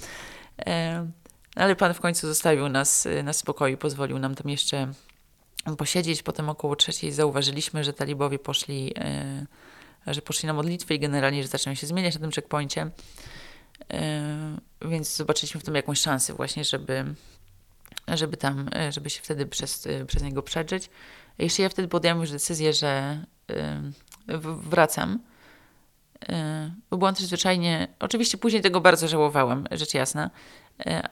Ale 1.57 1.77
pan 1.77 1.95
w 1.95 2.01
końcu 2.01 2.27
zostawił 2.27 2.69
nas 2.69 3.09
na 3.25 3.33
spokoju, 3.33 3.79
pozwolił 3.79 4.19
nam 4.19 4.35
tam 4.35 4.51
jeszcze 4.51 4.93
posiedzieć. 5.79 6.23
Potem 6.23 6.49
około 6.49 6.77
trzeciej 6.77 7.13
zauważyliśmy, 7.13 7.85
że 7.85 7.93
talibowie 7.93 8.39
poszli, 8.39 8.95
że 10.07 10.23
poszli 10.23 10.47
na 10.47 10.53
modlitwę 10.53 10.95
i 10.95 10.99
generalnie, 10.99 11.43
że 11.43 11.49
zaczynają 11.49 11.75
się 11.75 11.87
zmieniać 11.87 12.15
na 12.15 12.21
tym 12.21 12.31
checkpoincie. 12.31 12.91
Yy, 14.83 14.89
więc 14.91 15.17
zobaczyliśmy 15.17 15.61
w 15.61 15.65
tym 15.65 15.75
jakąś 15.75 16.01
szansę 16.01 16.33
właśnie, 16.33 16.65
żeby, 16.65 17.05
żeby 18.09 18.37
tam, 18.37 18.71
żeby 18.91 19.11
się 19.11 19.23
wtedy 19.23 19.47
przez, 19.47 19.89
przez 20.07 20.23
niego 20.23 20.43
przedrzeć. 20.43 20.91
Jeszcze 21.39 21.63
ja 21.63 21.69
wtedy 21.69 21.89
podjęłam 21.89 22.21
już 22.21 22.31
decyzję, 22.31 22.73
że 22.73 23.25
wracam. 24.71 25.19
Yy, 26.29 26.37
bo 26.91 26.97
byłam 26.99 27.15
też 27.15 27.25
zwyczajnie, 27.25 27.89
oczywiście 28.01 28.39
później 28.39 28.63
tego 28.63 28.81
bardzo 28.81 29.09
żałowałam, 29.09 29.67
rzecz 29.71 29.95
jasna, 29.95 30.31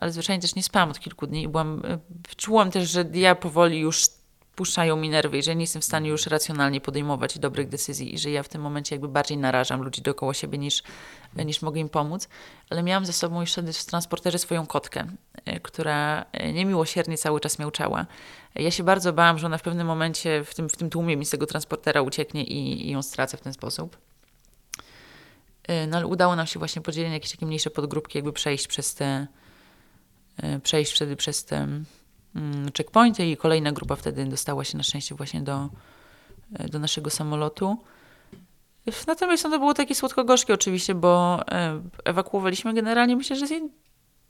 ale 0.01 0.13
zwyczajnie 0.13 0.43
też 0.43 0.55
nie 0.55 0.63
spałam 0.63 0.91
od 0.91 1.01
kilku 1.01 1.27
dni 1.27 1.43
i 1.43 1.49
byłam, 1.49 1.83
czułam 2.37 2.71
też, 2.71 2.91
że 2.91 3.05
ja 3.13 3.35
powoli 3.35 3.81
już 3.81 4.09
puszczają 4.57 4.97
mi 4.97 5.09
nerwy 5.09 5.39
i 5.39 5.43
że 5.43 5.57
nie 5.57 5.61
jestem 5.61 5.83
w 5.83 5.85
stanie 5.85 6.11
już 6.11 6.27
racjonalnie 6.27 6.81
podejmować 6.81 7.39
dobrych 7.39 7.69
decyzji 7.69 8.15
i 8.15 8.19
że 8.19 8.31
ja 8.31 8.43
w 8.43 8.49
tym 8.49 8.63
momencie 8.63 8.95
jakby 8.95 9.09
bardziej 9.09 9.39
narażam 9.39 9.83
ludzi 9.83 10.03
dookoła 10.03 10.35
siebie 10.35 10.59
niż, 10.59 10.83
niż 11.37 11.63
mogę 11.63 11.81
im 11.81 11.89
pomóc. 11.89 12.29
Ale 12.71 12.83
miałam 12.83 13.07
ze 13.07 13.13
sobą 13.13 13.41
jeszcze 13.41 13.63
w 13.63 13.85
transporterze 13.85 14.39
swoją 14.39 14.67
kotkę, 14.67 15.07
e, 15.45 15.61
która 15.61 16.25
e, 16.33 16.53
niemiłosiernie 16.53 17.19
cały 17.19 17.41
czas 17.41 17.59
miałczała. 17.59 18.07
Ja 18.55 18.71
się 18.71 18.83
bardzo 18.83 19.13
bałam, 19.13 19.39
że 19.39 19.47
ona 19.47 19.59
w 19.59 19.63
pewnym 19.63 19.87
momencie 19.87 20.45
w 20.45 20.55
tym, 20.55 20.69
w 20.69 20.77
tym 20.77 20.91
tłumie 20.91 21.17
mi 21.17 21.27
z 21.27 21.31
tego 21.31 21.47
transportera 21.47 22.03
ucieknie 22.03 22.45
i, 22.45 22.87
i 22.87 22.91
ją 22.91 23.03
stracę 23.03 23.37
w 23.37 23.41
ten 23.41 23.53
sposób. 23.53 23.97
E, 25.69 25.87
no 25.87 25.97
ale 25.97 26.07
udało 26.07 26.37
nam 26.37 26.47
się 26.47 26.59
właśnie 26.59 26.83
podzielić 26.83 27.13
jakieś 27.13 27.31
takie 27.31 27.47
mniejsze 27.47 27.71
podgrupki, 27.71 28.19
jakby 28.19 28.33
przejść 28.33 28.67
przez 28.67 28.95
te, 28.95 29.27
przejść 30.63 30.93
wtedy 30.93 31.17
przez 31.17 31.45
te 31.45 31.69
Mm, 32.37 32.71
checkpointy 32.77 33.27
i 33.27 33.37
kolejna 33.37 33.73
grupa 33.73 33.97
wtedy 33.97 34.25
dostała 34.25 34.65
się 34.65 34.77
na 34.77 34.83
szczęście 34.83 35.15
właśnie 35.15 35.41
do, 35.41 35.69
e, 36.55 36.69
do 36.69 36.79
naszego 36.79 37.11
samolotu. 37.11 37.79
Natomiast 39.07 39.45
no, 39.45 39.51
to 39.51 39.59
było 39.59 39.75
takie 39.75 39.95
słodko-gorzkie 39.95 40.55
oczywiście, 40.55 40.95
bo 40.95 41.41
e, 41.49 41.83
ewakuowaliśmy 42.05 42.75
generalnie, 42.75 43.17
myślę, 43.17 43.37
że 43.37 43.47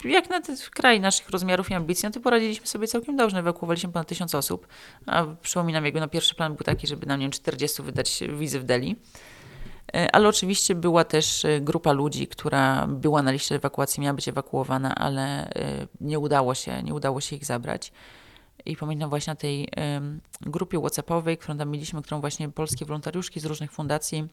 jak 0.05 0.31
na 0.31 0.41
ten 0.41 0.57
kraj 0.71 1.01
naszych 1.01 1.31
rozmiarów 1.31 1.71
i 1.71 1.75
ambicji, 1.75 2.07
no 2.07 2.13
to 2.13 2.21
poradziliśmy 2.21 2.67
sobie 2.67 2.87
całkiem 2.87 3.17
dobrze. 3.17 3.39
Ewakuowaliśmy 3.39 3.93
ponad 3.93 4.09
tysiąc 4.09 4.35
osób, 4.35 4.67
a 5.07 5.27
przypominam, 5.43 5.85
jakby 5.85 6.01
na 6.01 6.09
pierwszy 6.09 6.35
plan 6.35 6.55
był 6.55 6.65
taki, 6.65 6.87
żeby 6.87 7.07
nam, 7.07 7.21
nie 7.21 7.25
wiem, 7.25 7.33
40 7.33 7.83
wydać 7.83 8.21
wizy 8.39 8.61
w 8.61 8.65
Delhi. 8.65 8.97
E, 9.95 10.15
ale 10.15 10.29
oczywiście 10.29 10.75
była 10.75 11.05
też 11.05 11.45
e, 11.45 11.61
grupa 11.61 11.93
ludzi, 11.93 12.27
która 12.27 12.87
była 12.87 13.23
na 13.23 13.31
liście 13.31 13.55
ewakuacji, 13.55 14.01
miała 14.01 14.15
być 14.15 14.29
ewakuowana, 14.29 14.95
ale 14.95 15.51
e, 15.51 15.87
nie 16.01 16.19
udało 16.19 16.55
się, 16.55 16.83
nie 16.83 16.95
udało 16.95 17.21
się 17.21 17.37
ich 17.37 17.45
zabrać. 17.45 17.93
I 18.65 18.77
pamiętam 18.77 19.11
właśnie 19.11 19.31
na 19.31 19.37
tej 19.37 19.69
grupie 20.41 20.79
WhatsAppowej, 20.79 21.39
którą 21.39 21.59
tam 21.59 21.71
mieliśmy, 21.71 22.03
którą 22.03 22.21
właśnie 22.21 22.49
polskie 22.49 22.85
wolontariuszki 22.85 23.41
z 23.41 23.45
różnych 23.45 23.73
fundacji 23.73 24.29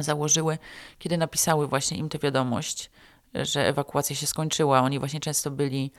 założyły, 0.00 0.58
kiedy 0.98 1.18
napisały 1.18 1.68
właśnie 1.68 1.98
im 1.98 2.08
tę 2.08 2.18
wiadomość, 2.18 2.90
że 3.34 3.66
ewakuacja 3.66 4.16
się 4.16 4.26
skończyła. 4.26 4.80
Oni 4.80 4.98
właśnie 4.98 5.20
często 5.20 5.50
byli 5.50 5.90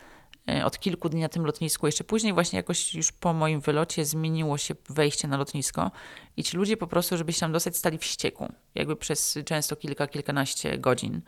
od 0.65 0.80
kilku 0.80 1.10
dni 1.10 1.21
na 1.21 1.30
tym 1.30 1.45
lotnisku. 1.45 1.86
Jeszcze 1.86 2.04
później 2.04 2.34
właśnie 2.34 2.58
jakoś 2.58 2.95
już 2.95 3.12
po 3.12 3.34
moim 3.34 3.62
wylocie 3.62 4.06
zmieniło 4.06 4.58
się 4.58 4.75
wejście 4.89 5.27
na 5.27 5.38
lotnisko 5.38 5.91
i 6.38 6.43
ci 6.43 6.58
ludzie 6.58 6.77
po 6.77 6.88
prostu, 6.88 7.17
żeby 7.17 7.34
się 7.34 7.39
tam 7.39 7.51
dostać, 7.51 7.77
stali 7.77 7.97
w 7.97 8.04
ścieku. 8.04 8.54
Jakby 8.75 8.95
przez 8.95 9.38
często 9.45 9.75
kilka, 9.75 10.08
kilkanaście 10.08 10.77
godzin. 10.77 11.21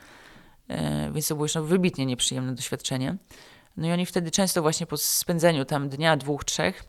E, 0.68 1.12
więc 1.12 1.28
to 1.28 1.36
było 1.36 1.46
już 1.46 1.56
no, 1.56 1.64
wybitnie 1.64 2.06
nieprzyjemne 2.06 2.56
doświadczenie. 2.56 3.18
No 3.78 3.88
i 3.88 3.92
oni 3.92 4.06
wtedy 4.06 4.32
często 4.32 4.62
właśnie 4.62 4.88
po 4.88 4.98
spędzeniu 4.98 5.66
tam 5.66 5.90
dnia, 5.90 6.18
dwóch, 6.18 6.46
trzech, 6.46 6.84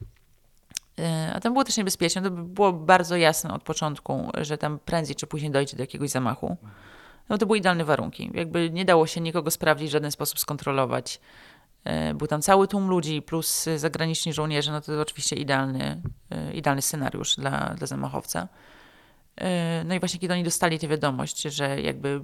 e, 0.99 1.33
a 1.35 1.41
tam 1.41 1.53
było 1.53 1.65
też 1.65 1.77
niebezpieczne, 1.77 2.23
to 2.23 2.31
było 2.31 2.73
bardzo 2.73 3.17
jasne 3.17 3.55
od 3.55 3.63
początku, 3.63 4.31
że 4.41 4.59
tam 4.59 4.79
prędzej 4.79 5.17
czy 5.17 5.27
później 5.27 5.51
dojdzie 5.51 5.77
do 5.77 5.83
jakiegoś 5.83 6.11
zamachu. 6.11 6.57
No 7.29 7.39
to 7.39 7.47
były 7.47 7.59
idealne 7.59 7.85
warunki. 7.85 8.31
Jakby 8.35 8.71
nie 8.71 8.85
dało 8.85 9.07
się 9.07 9.21
nikogo 9.21 9.51
sprawdzić, 9.51 9.89
w 9.89 9.93
żaden 9.93 10.11
sposób 10.11 10.39
skontrolować. 10.39 11.21
E, 11.85 12.15
był 12.15 12.27
tam 12.27 12.43
cały 12.43 12.69
tłum 12.69 12.89
ludzi 12.89 13.23
plus 13.23 13.67
zagraniczni 13.77 14.33
żołnierze, 14.33 14.73
no 14.73 14.81
to 14.81 15.01
oczywiście 15.01 15.37
idealny, 15.37 16.03
e, 16.31 16.53
idealny 16.53 16.83
scenariusz 16.83 17.37
dla, 17.37 17.75
dla 17.75 17.87
zamachowca. 17.87 18.49
E, 19.37 19.85
no 19.85 19.95
i 19.95 20.01
właśnie 20.01 20.21
kiedy 20.21 20.35
oni 20.35 20.45
dostali 20.45 20.79
tę 20.79 20.89
wiadomość, 20.89 21.43
że 21.43 21.81
jakby 21.81 22.21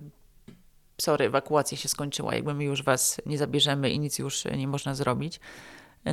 sorry, 1.00 1.24
ewakuacja 1.24 1.78
się 1.78 1.88
skończyła, 1.88 2.34
jakby 2.34 2.54
my 2.54 2.64
już 2.64 2.82
was 2.82 3.20
nie 3.26 3.38
zabierzemy 3.38 3.90
i 3.90 3.98
nic 3.98 4.18
już 4.18 4.44
nie 4.44 4.68
można 4.68 4.94
zrobić. 4.94 5.40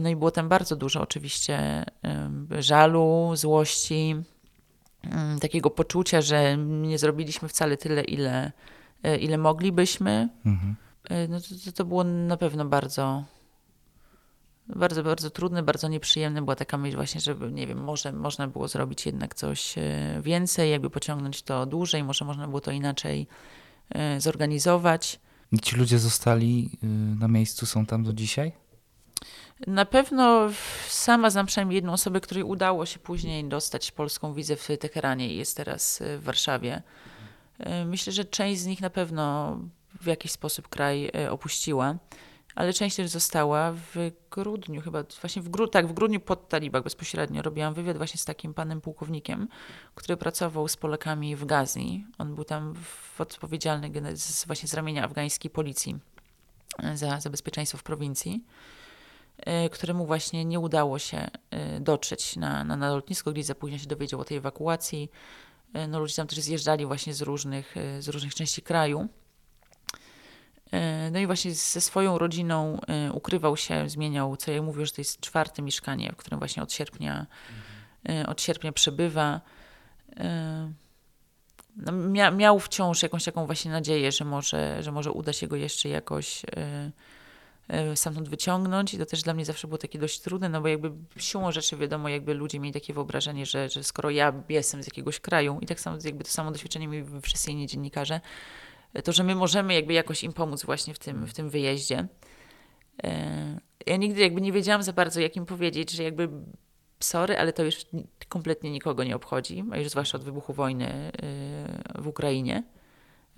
No 0.02 0.10
i 0.10 0.16
było 0.16 0.32
tam 0.32 0.50
bardzo 0.50 0.76
dużo 0.76 1.02
oczywiście 1.02 1.86
żalu, 2.60 3.32
złości, 3.36 4.16
mm, 5.04 5.40
takiego 5.40 5.70
poczucia, 5.70 6.22
że 6.22 6.58
nie 6.58 6.98
zrobiliśmy 6.98 7.48
wcale 7.48 7.78
tyle, 7.78 8.04
ile, 8.04 8.52
ile 9.20 9.38
moglibyśmy. 9.38 10.30
Mhm. 10.46 10.76
No 11.30 11.40
to, 11.40 11.72
to 11.72 11.86
było 11.86 12.04
na 12.04 12.38
pewno 12.38 12.66
bardzo, 12.66 13.24
bardzo, 14.76 15.04
bardzo 15.04 15.30
trudny, 15.30 15.64
bardzo 15.64 15.88
nieprzyjemny. 15.88 16.42
Była 16.42 16.56
taka 16.56 16.78
myśl 16.78 16.96
właśnie, 16.96 17.22
żeby, 17.22 17.52
nie 17.52 17.68
wiem, 17.68 17.84
może 17.84 18.12
można 18.12 18.48
było 18.48 18.68
zrobić 18.68 19.06
jednak 19.06 19.36
coś 19.36 19.78
e, 19.78 19.82
więcej, 20.22 20.72
jakby 20.72 20.90
pociągnąć 20.90 21.42
to 21.42 21.66
dłużej, 21.66 22.04
może 22.04 22.26
można 22.26 22.48
było 22.48 22.62
to 22.62 22.72
inaczej 22.72 23.28
e, 23.90 24.22
zorganizować. 24.22 25.20
I 25.52 25.60
ci 25.60 25.76
ludzie 25.76 26.00
zostali 26.00 26.70
y, 26.84 26.88
na 27.20 27.28
miejscu, 27.28 27.66
są 27.66 27.86
tam 27.86 28.04
do 28.04 28.14
dzisiaj? 28.14 28.52
Na 29.68 29.86
pewno 29.86 30.50
sama 30.88 31.30
znam 31.30 31.46
przynajmniej 31.46 31.76
jedną 31.76 31.94
osobę, 31.94 32.22
której 32.22 32.44
udało 32.44 32.86
się 32.86 33.00
później 33.00 33.46
dostać 33.46 33.92
polską 33.92 34.34
wizę 34.34 34.56
w 34.56 34.68
Teheranie 34.80 35.34
i 35.34 35.38
jest 35.38 35.58
teraz 35.58 36.02
e, 36.02 36.18
w 36.18 36.24
Warszawie. 36.24 36.82
Myślę, 37.86 38.14
że 38.14 38.26
część 38.26 38.62
z 38.62 38.66
nich 38.66 38.82
na 38.82 38.90
pewno 38.90 39.58
w 40.02 40.06
jakiś 40.06 40.32
sposób 40.32 40.68
kraj 40.68 41.12
opuściła 41.30 41.96
ale 42.58 42.74
część 42.74 42.96
też 42.96 43.10
została 43.10 43.72
w 43.72 44.12
grudniu, 44.32 44.82
chyba 44.82 45.04
właśnie 45.22 45.42
w, 45.42 45.50
grudniu, 45.50 45.72
tak, 45.72 45.88
w 45.88 45.94
grudniu 45.94 46.20
pod 46.20 46.50
talibach 46.50 46.84
bezpośrednio 46.84 47.42
robiłam 47.42 47.74
wywiad 47.74 47.98
właśnie 47.98 48.20
z 48.20 48.26
takim 48.26 48.54
panem 48.54 48.82
pułkownikiem, 48.82 49.48
który 49.96 50.18
pracował 50.18 50.68
z 50.68 50.78
Polakami 50.78 51.36
w 51.36 51.46
Gazi. 51.46 52.06
On 52.18 52.36
był 52.36 52.44
tam 52.44 52.74
odpowiedzialny 53.20 53.92
właśnie 54.48 54.70
z 54.70 54.74
ramienia 54.74 55.04
afgańskiej 55.04 55.52
policji 55.52 56.00
e, 56.84 56.98
za, 56.98 57.20
za 57.20 57.30
bezpieczeństwo 57.30 57.78
w 57.78 57.84
prowincji 57.84 58.44
e, 59.38 59.70
któremu 59.70 60.06
właśnie 60.06 60.46
nie 60.46 60.60
udało 60.60 61.00
się 61.00 61.28
e, 61.52 61.80
dotrzeć 61.80 62.36
na, 62.36 62.64
na, 62.64 62.76
na 62.76 62.92
lotnisko, 62.92 63.32
gdzieś 63.32 63.46
za 63.46 63.56
późno 63.56 63.78
się 63.78 63.88
dowiedział 63.88 64.20
o 64.20 64.26
tej 64.26 64.38
ewakuacji. 64.38 65.12
No, 65.88 66.00
ludzie 66.00 66.16
tam 66.16 66.28
też 66.28 66.40
zjeżdżali 66.40 66.86
właśnie 66.86 67.14
z 67.14 67.22
różnych, 67.22 67.76
z 68.00 68.08
różnych 68.08 68.36
części 68.36 68.62
kraju. 68.62 69.08
No 71.12 71.20
i 71.20 71.26
właśnie 71.26 71.54
ze 71.54 71.82
swoją 71.82 72.18
rodziną 72.18 72.80
ukrywał 73.14 73.58
się, 73.58 73.90
zmieniał, 73.90 74.38
co 74.38 74.52
ja 74.52 74.62
mówię, 74.62 74.86
że 74.86 74.92
to 74.92 75.02
jest 75.02 75.20
czwarte 75.20 75.62
mieszkanie, 75.62 76.12
w 76.14 76.16
którym 76.16 76.40
właśnie 76.40 76.64
od 76.64 76.74
sierpnia, 76.74 77.26
od 78.28 78.42
sierpnia 78.42 78.72
przebywa. 78.72 79.42
No, 81.76 81.92
mia, 81.92 82.32
miał 82.32 82.60
wciąż 82.60 83.04
jakąś 83.04 83.24
taką 83.24 83.46
właśnie 83.46 83.72
nadzieję, 83.72 84.12
że 84.12 84.26
może, 84.26 84.84
że 84.84 84.92
może 84.92 85.12
uda 85.12 85.34
się 85.34 85.48
go 85.48 85.56
jeszcze 85.56 85.90
jakoś 85.90 86.42
stamtąd 87.96 88.30
wyciągnąć 88.30 88.94
i 88.94 88.98
to 88.98 89.06
też 89.06 89.24
dla 89.24 89.34
mnie 89.34 89.46
zawsze 89.46 89.68
było 89.68 89.78
takie 89.78 90.00
dość 90.00 90.20
trudne, 90.20 90.50
no 90.50 90.62
bo 90.62 90.68
jakby 90.68 90.92
siłą 91.18 91.52
rzeczy 91.52 91.78
wiadomo, 91.78 92.10
jakby 92.10 92.34
ludzie 92.34 92.60
mieli 92.60 92.74
takie 92.74 92.94
wyobrażenie, 92.94 93.46
że, 93.46 93.70
że 93.70 93.84
skoro 93.84 94.10
ja 94.10 94.34
jestem 94.50 94.84
z 94.84 94.86
jakiegoś 94.86 95.20
kraju 95.20 95.60
i 95.62 95.66
tak 95.66 95.80
samo 95.80 95.98
jakby 96.04 96.24
to 96.24 96.30
samo 96.30 96.52
doświadczenie 96.52 96.88
mieli 96.88 97.06
wszyscy 97.22 97.52
inni 97.52 97.68
dziennikarze, 97.68 98.22
to 99.04 99.12
że 99.12 99.24
my 99.24 99.36
możemy 99.36 99.74
jakby 99.74 99.94
jakoś 99.94 100.24
im 100.24 100.34
pomóc 100.34 100.66
właśnie 100.66 100.94
w 100.94 101.00
tym, 101.00 101.28
w 101.28 101.34
tym 101.34 101.50
wyjeździe. 101.50 102.08
E, 103.04 103.60
ja 103.86 103.98
nigdy 103.98 104.22
jakby 104.22 104.42
nie 104.42 104.52
wiedziałam 104.52 104.84
za 104.84 104.94
bardzo, 104.94 105.20
jak 105.20 105.36
im 105.36 105.46
powiedzieć, 105.46 105.92
że 105.92 106.04
jakby 106.04 106.30
sorry, 107.00 107.38
ale 107.38 107.54
to 107.54 107.64
już 107.64 107.86
kompletnie 108.30 108.72
nikogo 108.72 109.04
nie 109.04 109.16
obchodzi, 109.16 109.64
a 109.72 109.78
już 109.78 109.90
zwłaszcza 109.90 110.18
od 110.18 110.24
wybuchu 110.24 110.54
wojny 110.54 110.86
e, 110.88 111.12
w 112.02 112.08
Ukrainie 112.08 112.64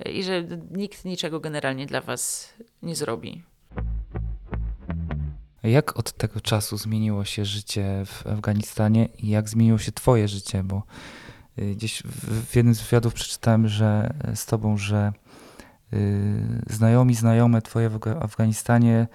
i 0.06 0.24
że 0.24 0.44
nikt 0.72 1.06
niczego 1.06 1.40
generalnie 1.40 1.86
dla 1.86 2.02
was 2.02 2.54
nie 2.82 2.96
zrobi. 2.96 3.44
Jak 5.64 6.00
od 6.00 6.12
tego 6.12 6.42
czasu 6.42 6.78
zmieniło 6.78 7.26
się 7.26 7.46
życie 7.46 8.04
w 8.06 8.28
Afganistanie 8.28 9.10
i 9.18 9.30
jak 9.30 9.50
zmieniło 9.50 9.78
się 9.78 9.92
Twoje 9.92 10.28
życie? 10.28 10.64
Bo 10.64 10.84
gdzieś 11.58 12.04
w 12.50 12.56
jednym 12.56 12.76
z 12.76 12.82
wywiadów 12.82 13.14
przeczytałem, 13.14 13.68
że 13.68 14.14
z 14.36 14.46
Tobą, 14.46 14.78
że 14.78 15.14
znajomi, 16.70 17.16
znajome 17.16 17.62
Twoje 17.62 17.90
w 17.90 18.00
Afganistanie, 18.22 19.08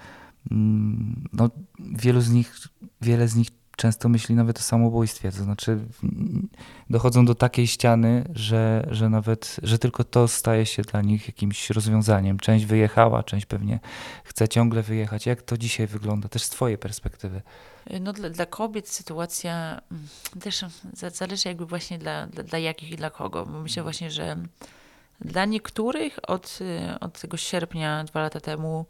mm, 0.51 1.23
no, 1.33 1.49
wielu 1.79 2.21
z 2.21 2.29
nich, 2.29 2.55
wiele 3.01 3.27
z 3.27 3.35
nich 3.35 3.47
często 3.75 4.09
myśli 4.09 4.35
nawet 4.35 4.59
o 4.59 4.61
samobójstwie. 4.61 5.31
To 5.31 5.43
znaczy 5.43 5.79
dochodzą 6.89 7.25
do 7.25 7.35
takiej 7.35 7.67
ściany, 7.67 8.23
że, 8.33 8.87
że 8.91 9.09
nawet, 9.09 9.57
że 9.63 9.79
tylko 9.79 10.03
to 10.03 10.27
staje 10.27 10.65
się 10.65 10.81
dla 10.81 11.01
nich 11.01 11.27
jakimś 11.27 11.69
rozwiązaniem. 11.69 12.39
Część 12.39 12.65
wyjechała, 12.65 13.23
część 13.23 13.45
pewnie 13.45 13.79
chce 14.23 14.47
ciągle 14.47 14.83
wyjechać. 14.83 15.25
Jak 15.25 15.41
to 15.41 15.57
dzisiaj 15.57 15.87
wygląda, 15.87 16.29
też 16.29 16.43
z 16.43 16.49
twojej 16.49 16.77
perspektywy? 16.77 17.41
No 18.01 18.13
dla, 18.13 18.29
dla 18.29 18.45
kobiet 18.45 18.89
sytuacja 18.89 19.81
mm, 19.91 20.07
też 20.39 20.65
zależy 21.13 21.49
jakby 21.49 21.65
właśnie 21.65 21.97
dla, 21.97 22.27
dla, 22.27 22.43
dla 22.43 22.59
jakich 22.59 22.91
i 22.91 22.95
dla 22.95 23.09
kogo. 23.09 23.45
Myślę 23.45 23.83
właśnie, 23.83 24.11
że 24.11 24.37
dla 25.21 25.45
niektórych 25.45 26.19
od, 26.27 26.59
od 27.01 27.21
tego 27.21 27.37
sierpnia 27.37 28.03
dwa 28.03 28.21
lata 28.21 28.39
temu 28.39 28.85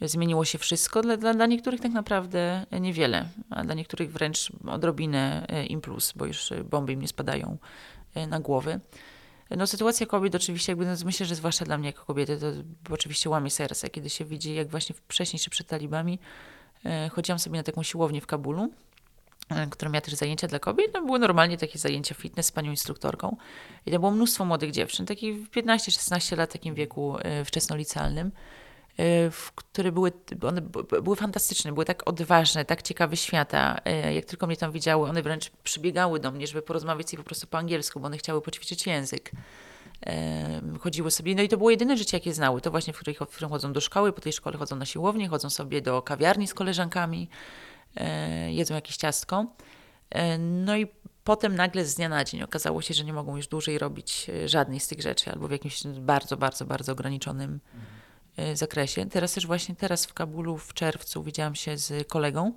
zmieniło 0.00 0.44
się 0.44 0.58
wszystko. 0.58 1.02
Dla, 1.02 1.16
dla, 1.16 1.34
dla 1.34 1.46
niektórych 1.46 1.80
tak 1.80 1.92
naprawdę 1.92 2.66
niewiele, 2.80 3.28
a 3.50 3.64
dla 3.64 3.74
niektórych 3.74 4.12
wręcz 4.12 4.52
odrobinę 4.66 5.46
e, 5.48 5.66
im 5.66 5.80
plus, 5.80 6.12
bo 6.16 6.26
już 6.26 6.52
bomby 6.64 6.92
im 6.92 7.02
nie 7.02 7.08
spadają 7.08 7.58
na 8.28 8.40
głowy. 8.40 8.80
No 9.50 9.66
sytuacja 9.66 10.06
kobiet 10.06 10.34
oczywiście, 10.34 10.72
jakby, 10.72 10.86
no, 10.86 10.92
myślę, 11.04 11.26
że 11.26 11.34
zwłaszcza 11.34 11.64
dla 11.64 11.78
mnie 11.78 11.88
jako 11.88 12.04
kobiety, 12.04 12.38
to 12.38 12.46
oczywiście 12.94 13.30
łamie 13.30 13.50
serce, 13.50 13.90
kiedy 13.90 14.10
się 14.10 14.24
widzi, 14.24 14.54
jak 14.54 14.68
właśnie 14.68 14.94
wcześniej 15.08 15.40
czy 15.40 15.50
przed 15.50 15.66
talibami 15.66 16.18
chodziłam 17.12 17.38
sobie 17.38 17.56
na 17.56 17.62
taką 17.62 17.82
siłownię 17.82 18.20
w 18.20 18.26
Kabulu, 18.26 18.72
która 19.70 19.90
miała 19.90 20.00
też 20.00 20.14
zajęcia 20.14 20.46
dla 20.46 20.58
kobiet. 20.58 20.90
No, 20.94 21.02
były 21.02 21.18
normalnie 21.18 21.58
takie 21.58 21.78
zajęcia 21.78 22.14
fitness 22.14 22.46
z 22.46 22.52
panią 22.52 22.70
instruktorką. 22.70 23.36
I 23.86 23.90
tam 23.90 24.00
było 24.00 24.12
mnóstwo 24.12 24.44
młodych 24.44 24.70
dziewczyn, 24.70 25.06
takich 25.06 25.50
15-16 25.50 26.36
lat, 26.36 26.52
takim 26.52 26.74
wieku 26.74 27.16
wczesnolicealnym. 27.44 28.32
Y, 29.00 29.30
które 29.54 29.92
były, 29.92 30.12
one 30.42 30.60
były 31.02 31.16
fantastyczne, 31.16 31.72
były 31.72 31.84
tak 31.84 32.08
odważne, 32.08 32.64
tak 32.64 32.82
ciekawe 32.82 33.16
świata. 33.16 33.80
Jak 34.14 34.24
tylko 34.24 34.46
mnie 34.46 34.56
tam 34.56 34.72
widziały, 34.72 35.08
one 35.08 35.22
wręcz 35.22 35.50
przybiegały 35.50 36.20
do 36.20 36.30
mnie, 36.30 36.46
żeby 36.46 36.62
porozmawiać 36.62 37.12
i 37.12 37.16
po 37.16 37.22
prostu 37.22 37.46
po 37.46 37.58
angielsku, 37.58 38.00
bo 38.00 38.06
one 38.06 38.18
chciały 38.18 38.42
poćwiczyć 38.42 38.86
język. 38.86 39.30
Chodziły 40.80 41.10
sobie, 41.10 41.34
no 41.34 41.42
i 41.42 41.48
to 41.48 41.56
było 41.56 41.70
jedyne 41.70 41.96
życie, 41.96 42.16
jakie 42.16 42.34
znały. 42.34 42.60
To 42.60 42.70
właśnie, 42.70 42.92
którym, 42.92 43.14
w 43.14 43.28
którym 43.28 43.50
chodzą 43.50 43.72
do 43.72 43.80
szkoły, 43.80 44.12
po 44.12 44.20
tej 44.20 44.32
szkole 44.32 44.58
chodzą 44.58 44.76
na 44.76 44.86
siłownię, 44.86 45.28
chodzą 45.28 45.50
sobie 45.50 45.82
do 45.82 46.02
kawiarni 46.02 46.46
z 46.46 46.54
koleżankami, 46.54 47.28
jedzą 48.48 48.74
jakieś 48.74 48.96
ciastko. 48.96 49.46
No 50.38 50.76
i 50.76 50.86
potem 51.24 51.56
nagle 51.56 51.84
z 51.84 51.94
dnia 51.94 52.08
na 52.08 52.24
dzień 52.24 52.42
okazało 52.42 52.82
się, 52.82 52.94
że 52.94 53.04
nie 53.04 53.12
mogą 53.12 53.36
już 53.36 53.46
dłużej 53.48 53.78
robić 53.78 54.30
żadnej 54.46 54.80
z 54.80 54.88
tych 54.88 55.00
rzeczy, 55.00 55.30
albo 55.30 55.48
w 55.48 55.50
jakimś 55.50 55.86
bardzo, 55.86 56.36
bardzo, 56.36 56.64
bardzo 56.64 56.92
ograniczonym 56.92 57.60
zakresie. 58.54 59.06
Teraz 59.06 59.32
też 59.32 59.46
właśnie 59.46 59.76
teraz 59.76 60.06
w 60.06 60.14
Kabulu 60.14 60.58
w 60.58 60.74
czerwcu 60.74 61.22
widziałam 61.22 61.54
się 61.54 61.78
z 61.78 62.08
kolegą, 62.08 62.52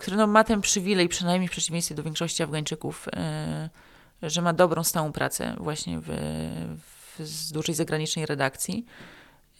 który 0.00 0.16
no, 0.16 0.26
ma 0.26 0.44
ten 0.44 0.60
przywilej, 0.60 1.08
przynajmniej 1.08 1.48
w 1.48 1.52
przeciwieństwie 1.52 1.94
do 1.94 2.02
większości 2.02 2.42
Afgańczyków, 2.42 3.08
że 4.22 4.42
ma 4.42 4.52
dobrą, 4.52 4.84
stałą 4.84 5.12
pracę 5.12 5.56
właśnie 5.58 6.00
w, 6.00 6.08
w 6.78 6.96
z 7.24 7.52
dużej 7.52 7.74
zagranicznej 7.74 8.26
redakcji. 8.26 8.86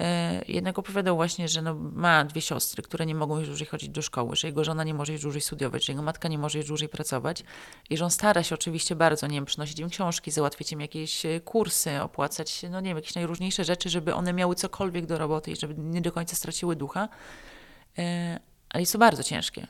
E, 0.00 0.44
jednak 0.48 0.78
opowiadał 0.78 1.16
właśnie, 1.16 1.48
że 1.48 1.62
no, 1.62 1.74
ma 1.74 2.24
dwie 2.24 2.40
siostry, 2.40 2.82
które 2.82 3.06
nie 3.06 3.14
mogą 3.14 3.38
już 3.38 3.48
dłużej 3.48 3.66
chodzić 3.66 3.88
do 3.88 4.02
szkoły, 4.02 4.36
że 4.36 4.48
jego 4.48 4.64
żona 4.64 4.84
nie 4.84 4.94
może 4.94 5.12
już 5.12 5.22
dłużej 5.22 5.40
studiować, 5.40 5.84
że 5.86 5.92
jego 5.92 6.02
matka 6.02 6.28
nie 6.28 6.38
może 6.38 6.58
już 6.58 6.66
dłużej 6.66 6.88
pracować 6.88 7.44
i 7.90 7.96
że 7.96 8.04
on 8.04 8.10
stara 8.10 8.42
się 8.42 8.54
oczywiście 8.54 8.96
bardzo, 8.96 9.26
nie 9.26 9.34
wiem, 9.34 9.44
przynosić 9.44 9.78
im 9.78 9.88
książki, 9.88 10.30
załatwić 10.30 10.72
im 10.72 10.80
jakieś 10.80 11.26
e, 11.26 11.40
kursy, 11.40 12.02
opłacać, 12.02 12.62
no 12.70 12.80
nie 12.80 12.88
wiem, 12.88 12.96
jakieś 12.96 13.14
najróżniejsze 13.14 13.64
rzeczy, 13.64 13.90
żeby 13.90 14.14
one 14.14 14.32
miały 14.32 14.54
cokolwiek 14.54 15.06
do 15.06 15.18
roboty 15.18 15.50
i 15.50 15.56
żeby 15.56 15.74
nie 15.78 16.00
do 16.00 16.12
końca 16.12 16.36
straciły 16.36 16.76
ducha. 16.76 17.08
E, 17.98 18.40
ale 18.68 18.82
jest 18.82 18.92
to 18.92 18.98
bardzo 18.98 19.22
ciężkie. 19.22 19.66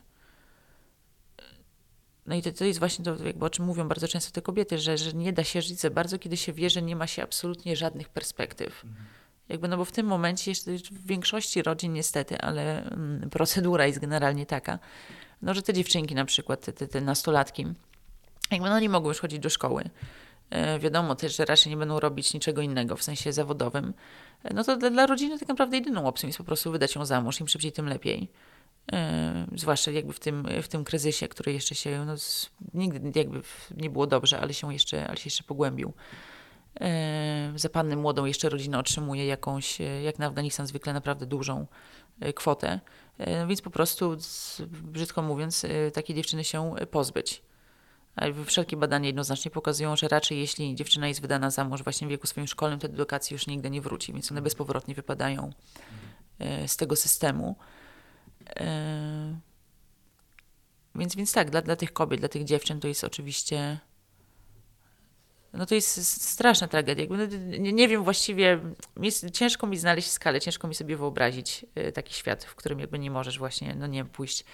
No 2.26 2.34
i 2.34 2.42
to, 2.42 2.52
to 2.52 2.64
jest 2.64 2.78
właśnie 2.78 3.04
to, 3.04 3.24
jakby 3.24 3.44
o 3.44 3.50
czym 3.50 3.64
mówią 3.64 3.88
bardzo 3.88 4.08
często 4.08 4.32
te 4.32 4.42
kobiety, 4.42 4.78
że, 4.78 4.98
że 4.98 5.12
nie 5.12 5.32
da 5.32 5.44
się 5.44 5.62
żyć 5.62 5.80
za 5.80 5.90
bardzo, 5.90 6.18
kiedy 6.18 6.36
się 6.36 6.52
wie, 6.52 6.70
że 6.70 6.82
nie 6.82 6.96
ma 6.96 7.06
się 7.06 7.22
absolutnie 7.22 7.76
żadnych 7.76 8.08
perspektyw. 8.08 8.84
Mhm. 8.84 9.06
Jakby, 9.48 9.68
no 9.68 9.76
bo 9.76 9.84
w 9.84 9.92
tym 9.92 10.06
momencie, 10.06 10.52
w 10.90 11.06
większości 11.06 11.62
rodzin 11.62 11.92
niestety, 11.92 12.38
ale 12.38 12.90
mm, 12.90 13.30
procedura 13.30 13.86
jest 13.86 13.98
generalnie 13.98 14.46
taka, 14.46 14.78
no 15.42 15.54
że 15.54 15.62
te 15.62 15.72
dziewczynki 15.72 16.14
na 16.14 16.24
przykład, 16.24 16.60
te, 16.60 16.72
te, 16.72 16.88
te 16.88 17.00
nastolatki, 17.00 17.66
jakby 18.50 18.68
no 18.68 18.80
nie 18.80 18.88
mogą 18.88 19.08
już 19.08 19.20
chodzić 19.20 19.38
do 19.38 19.50
szkoły. 19.50 19.90
E, 20.50 20.78
wiadomo 20.78 21.14
też, 21.14 21.36
że 21.36 21.44
raczej 21.44 21.70
nie 21.70 21.76
będą 21.76 22.00
robić 22.00 22.34
niczego 22.34 22.62
innego 22.62 22.96
w 22.96 23.02
sensie 23.02 23.32
zawodowym. 23.32 23.94
E, 24.44 24.54
no 24.54 24.64
to 24.64 24.76
dla, 24.76 24.90
dla 24.90 25.06
rodziny 25.06 25.38
tak 25.38 25.48
naprawdę 25.48 25.76
jedyną 25.76 26.06
opcją 26.06 26.26
jest 26.26 26.38
po 26.38 26.44
prostu 26.44 26.72
wydać 26.72 26.94
ją 26.94 27.04
za 27.04 27.20
mąż, 27.20 27.40
im 27.40 27.48
szybciej, 27.48 27.72
tym 27.72 27.88
lepiej. 27.88 28.28
E, 28.92 29.46
zwłaszcza 29.54 29.90
jakby 29.90 30.12
w 30.12 30.20
tym, 30.20 30.48
w 30.62 30.68
tym 30.68 30.84
kryzysie, 30.84 31.28
który 31.28 31.52
jeszcze 31.52 31.74
się, 31.74 32.04
no, 32.04 32.14
nigdy 32.74 33.18
jakby 33.18 33.42
nie 33.76 33.90
było 33.90 34.06
dobrze, 34.06 34.40
ale 34.40 34.54
się 34.54 34.72
jeszcze, 34.72 35.08
ale 35.08 35.16
się 35.16 35.26
jeszcze 35.26 35.44
pogłębił. 35.44 35.92
E, 36.80 37.52
za 37.56 37.68
panny 37.68 37.96
młodą 37.96 38.24
jeszcze 38.24 38.48
rodzina 38.48 38.78
otrzymuje 38.78 39.26
jakąś, 39.26 39.80
e, 39.80 40.02
jak 40.02 40.18
na 40.18 40.26
Afganistan 40.26 40.66
zwykle, 40.66 40.92
naprawdę 40.92 41.26
dużą 41.26 41.66
e, 42.20 42.32
kwotę. 42.32 42.80
Więc 43.48 43.62
po 43.62 43.70
prostu, 43.70 44.16
brzydko 44.68 45.22
mówiąc, 45.22 45.66
takiej 45.92 46.16
dziewczyny 46.16 46.44
się 46.44 46.74
pozbyć. 46.90 47.42
Wszelkie 48.46 48.76
badania 48.76 49.06
jednoznacznie 49.06 49.50
pokazują, 49.50 49.96
że 49.96 50.08
raczej 50.08 50.38
jeśli 50.38 50.74
dziewczyna 50.74 51.08
jest 51.08 51.20
wydana 51.20 51.50
za 51.50 51.64
mąż 51.64 51.82
właśnie 51.82 52.06
w 52.06 52.10
wieku 52.10 52.26
swoim 52.26 52.46
szkolnym, 52.46 52.78
to 52.78 52.88
do 52.88 52.94
edukacji 52.94 53.34
już 53.34 53.46
nigdy 53.46 53.70
nie 53.70 53.80
wróci, 53.80 54.12
więc 54.12 54.32
one 54.32 54.42
bezpowrotnie 54.42 54.94
wypadają 54.94 55.52
z 56.66 56.76
tego 56.76 56.96
systemu. 56.96 57.56
Więc, 60.94 61.16
więc 61.16 61.32
tak, 61.32 61.50
dla, 61.50 61.62
dla 61.62 61.76
tych 61.76 61.92
kobiet, 61.92 62.20
dla 62.20 62.28
tych 62.28 62.44
dziewczyn 62.44 62.80
to 62.80 62.88
jest 62.88 63.04
oczywiście 63.04 63.78
no 65.56 65.66
to 65.66 65.74
jest 65.74 66.22
straszna 66.22 66.68
tragedia. 66.68 67.06
No, 67.10 67.26
nie, 67.58 67.72
nie, 67.72 67.88
wiem 67.88 68.04
właściwie, 68.04 68.60
jest, 69.00 69.30
ciężko 69.30 69.66
mi 69.66 69.76
znaleźć 69.76 70.10
skalę, 70.10 70.40
ciężko 70.40 70.68
mi 70.68 70.74
sobie 70.74 70.96
wyobrazić 70.96 71.66
y, 71.78 71.92
taki 71.92 72.14
świat, 72.14 72.44
w 72.44 72.54
którym 72.54 72.78
jakby 72.78 72.98
nie 72.98 73.10
możesz 73.10 73.38
właśnie, 73.38 73.74
no 73.74 73.86
nie 73.86 74.04
pójść, 74.04 74.44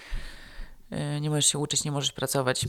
y, 1.16 1.20
nie 1.20 1.30
możesz 1.30 1.46
się 1.46 1.58
uczyć, 1.58 1.84
nie 1.84 1.92
możesz 1.92 2.12
pracować. 2.12 2.66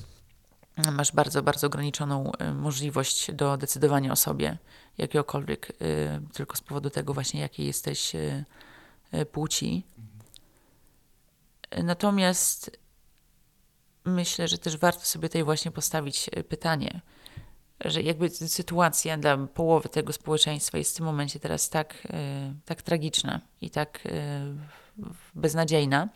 Masz 0.91 1.11
bardzo, 1.11 1.43
bardzo 1.43 1.67
ograniczoną 1.67 2.31
y, 2.41 2.53
możliwość 2.53 3.31
do 3.31 3.57
decydowania 3.57 4.11
o 4.11 4.15
sobie, 4.15 4.57
jakiegokolwiek, 4.97 5.71
tylko 6.33 6.57
z 6.57 6.61
powodu 6.61 6.89
tego 6.89 7.13
właśnie, 7.13 7.39
jakiej 7.39 7.65
jesteś 7.65 8.11
płci. 9.31 9.83
Natomiast 11.83 12.79
myślę, 14.05 14.47
że 14.47 14.57
też 14.57 14.77
warto 14.77 15.01
sobie 15.01 15.29
tutaj 15.29 15.43
właśnie 15.43 15.71
postawić 15.71 16.29
pytanie, 16.49 17.01
że 17.85 18.01
jakby 18.01 18.29
sytuacja 18.29 19.17
dla 19.17 19.37
połowy 19.37 19.89
tego 19.89 20.13
społeczeństwa 20.13 20.77
jest 20.77 20.93
w 20.93 20.97
tym 20.97 21.05
momencie 21.05 21.39
teraz 21.39 21.69
tak, 21.69 22.07
e, 22.09 22.53
tak 22.65 22.81
tragiczna 22.81 23.41
i 23.61 23.69
tak 23.69 23.99
e, 24.05 24.41
beznadziejna. 25.35 26.09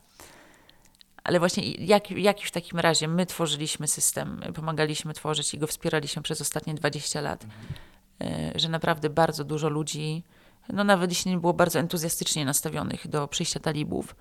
Ale 1.23 1.39
właśnie 1.39 1.71
jak, 1.71 2.11
jak 2.11 2.39
w 2.39 2.51
takim 2.51 2.79
razie 2.79 3.07
my 3.07 3.25
tworzyliśmy 3.25 3.87
system, 3.87 4.41
pomagaliśmy 4.55 5.13
tworzyć 5.13 5.53
i 5.53 5.57
go 5.57 5.67
wspieraliśmy 5.67 6.21
przez 6.21 6.41
ostatnie 6.41 6.73
20 6.73 7.21
lat, 7.21 7.43
mhm. 7.43 8.59
że 8.59 8.69
naprawdę 8.69 9.09
bardzo 9.09 9.43
dużo 9.43 9.69
ludzi 9.69 10.23
no 10.73 10.83
nawet 10.83 11.11
jeśli 11.11 11.31
nie 11.31 11.37
było 11.37 11.53
bardzo 11.53 11.79
entuzjastycznie 11.79 12.45
nastawionych 12.45 13.07
do 13.07 13.27
przyjścia 13.27 13.59
talibów, 13.59 14.15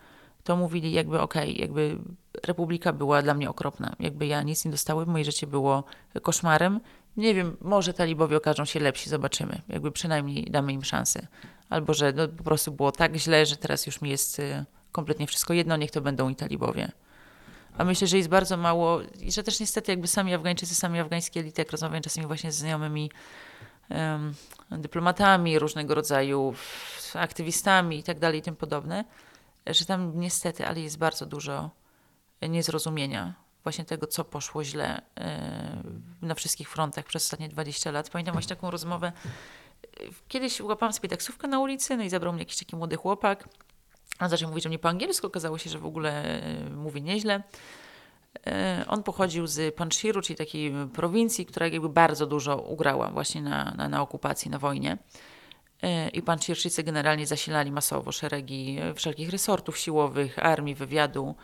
to 0.44 0.56
mówili 0.56 0.92
jakby 0.92 1.20
okej, 1.20 1.50
okay, 1.50 1.60
jakby 1.60 1.98
republika 2.46 2.92
była 2.92 3.22
dla 3.22 3.34
mnie 3.34 3.50
okropna. 3.50 3.96
Jakby 4.00 4.26
ja 4.26 4.42
nic 4.42 4.64
nie 4.64 4.70
dostałem, 4.70 5.08
moje 5.08 5.24
życie 5.24 5.46
było 5.46 5.84
koszmarem. 6.22 6.80
Nie 7.16 7.34
wiem, 7.34 7.56
może 7.60 7.94
talibowie 7.94 8.36
okażą 8.36 8.64
się 8.64 8.80
lepsi, 8.80 9.10
zobaczymy. 9.10 9.62
Jakby 9.68 9.92
przynajmniej 9.92 10.44
damy 10.50 10.72
im 10.72 10.84
szansę. 10.84 11.26
Albo, 11.70 11.94
że 11.94 12.12
no, 12.12 12.28
po 12.28 12.44
prostu 12.44 12.72
było 12.72 12.92
tak 12.92 13.16
źle, 13.16 13.46
że 13.46 13.56
teraz 13.56 13.86
już 13.86 14.00
mi 14.00 14.10
jest 14.10 14.38
y, 14.38 14.64
kompletnie 14.92 15.26
wszystko 15.26 15.54
jedno, 15.54 15.76
niech 15.76 15.90
to 15.90 16.00
będą 16.00 16.28
i 16.28 16.36
talibowie. 16.36 16.92
A 17.78 17.84
myślę, 17.84 18.06
że 18.06 18.16
jest 18.16 18.28
bardzo 18.28 18.56
mało, 18.56 19.00
i 19.20 19.32
że 19.32 19.42
też 19.42 19.60
niestety 19.60 19.92
jakby 19.92 20.06
sami 20.06 20.34
Afgańczycy, 20.34 20.74
sami 20.74 21.00
afgańskie 21.00 21.40
elity, 21.40 21.60
jak 21.60 21.72
rozmawiam 21.72 22.02
czasami 22.02 22.26
właśnie 22.26 22.52
z 22.52 22.56
znajomymi 22.56 23.10
um, 23.90 24.34
dyplomatami, 24.70 25.58
różnego 25.58 25.94
rodzaju 25.94 26.54
aktywistami 27.14 27.98
i 27.98 28.02
tak 28.02 28.18
dalej 28.18 28.38
i 28.38 28.42
tym 28.42 28.56
podobne, 28.56 29.04
że 29.66 29.84
tam 29.84 30.20
niestety, 30.20 30.66
ale 30.66 30.80
jest 30.80 30.98
bardzo 30.98 31.26
dużo 31.26 31.70
niezrozumienia 32.42 33.45
właśnie 33.66 33.84
tego, 33.84 34.06
co 34.06 34.24
poszło 34.24 34.64
źle 34.64 35.02
e, 35.16 35.82
na 36.22 36.34
wszystkich 36.34 36.70
frontach 36.70 37.04
przez 37.04 37.24
ostatnie 37.24 37.48
20 37.48 37.90
lat. 37.90 38.10
Pamiętam 38.10 38.32
właśnie 38.32 38.56
taką 38.56 38.70
rozmowę. 38.70 39.12
Kiedyś 40.28 40.60
łapałam 40.60 40.92
sobie 40.92 41.08
taksówkę 41.08 41.48
na 41.48 41.58
ulicy, 41.58 41.96
no 41.96 42.04
i 42.04 42.10
zabrał 42.10 42.32
mnie 42.32 42.42
jakiś 42.42 42.58
taki 42.58 42.76
młody 42.76 42.96
chłopak. 42.96 43.48
On 44.20 44.28
zaczął 44.28 44.48
mówić 44.48 44.64
do 44.64 44.68
mnie 44.68 44.78
po 44.78 44.88
angielsku, 44.88 45.26
okazało 45.26 45.58
się, 45.58 45.70
że 45.70 45.78
w 45.78 45.86
ogóle 45.86 46.24
e, 46.24 46.70
mówi 46.70 47.02
nieźle. 47.02 47.42
E, 48.46 48.84
on 48.88 49.02
pochodził 49.02 49.46
z 49.46 49.74
Panshiru, 49.74 50.22
czyli 50.22 50.36
takiej 50.36 50.72
prowincji, 50.94 51.46
która 51.46 51.66
jakby 51.66 51.88
bardzo 51.88 52.26
dużo 52.26 52.56
ugrała 52.56 53.10
właśnie 53.10 53.42
na, 53.42 53.74
na, 53.76 53.88
na 53.88 54.02
okupacji, 54.02 54.50
na 54.50 54.58
wojnie. 54.58 54.98
I 56.12 56.22
Panshirczycy 56.22 56.82
generalnie 56.82 57.26
zasilali 57.26 57.72
masowo 57.72 58.12
szeregi 58.12 58.78
wszelkich 58.94 59.30
resortów 59.30 59.78
siłowych, 59.78 60.38
armii, 60.38 60.74
wywiadu, 60.74 61.34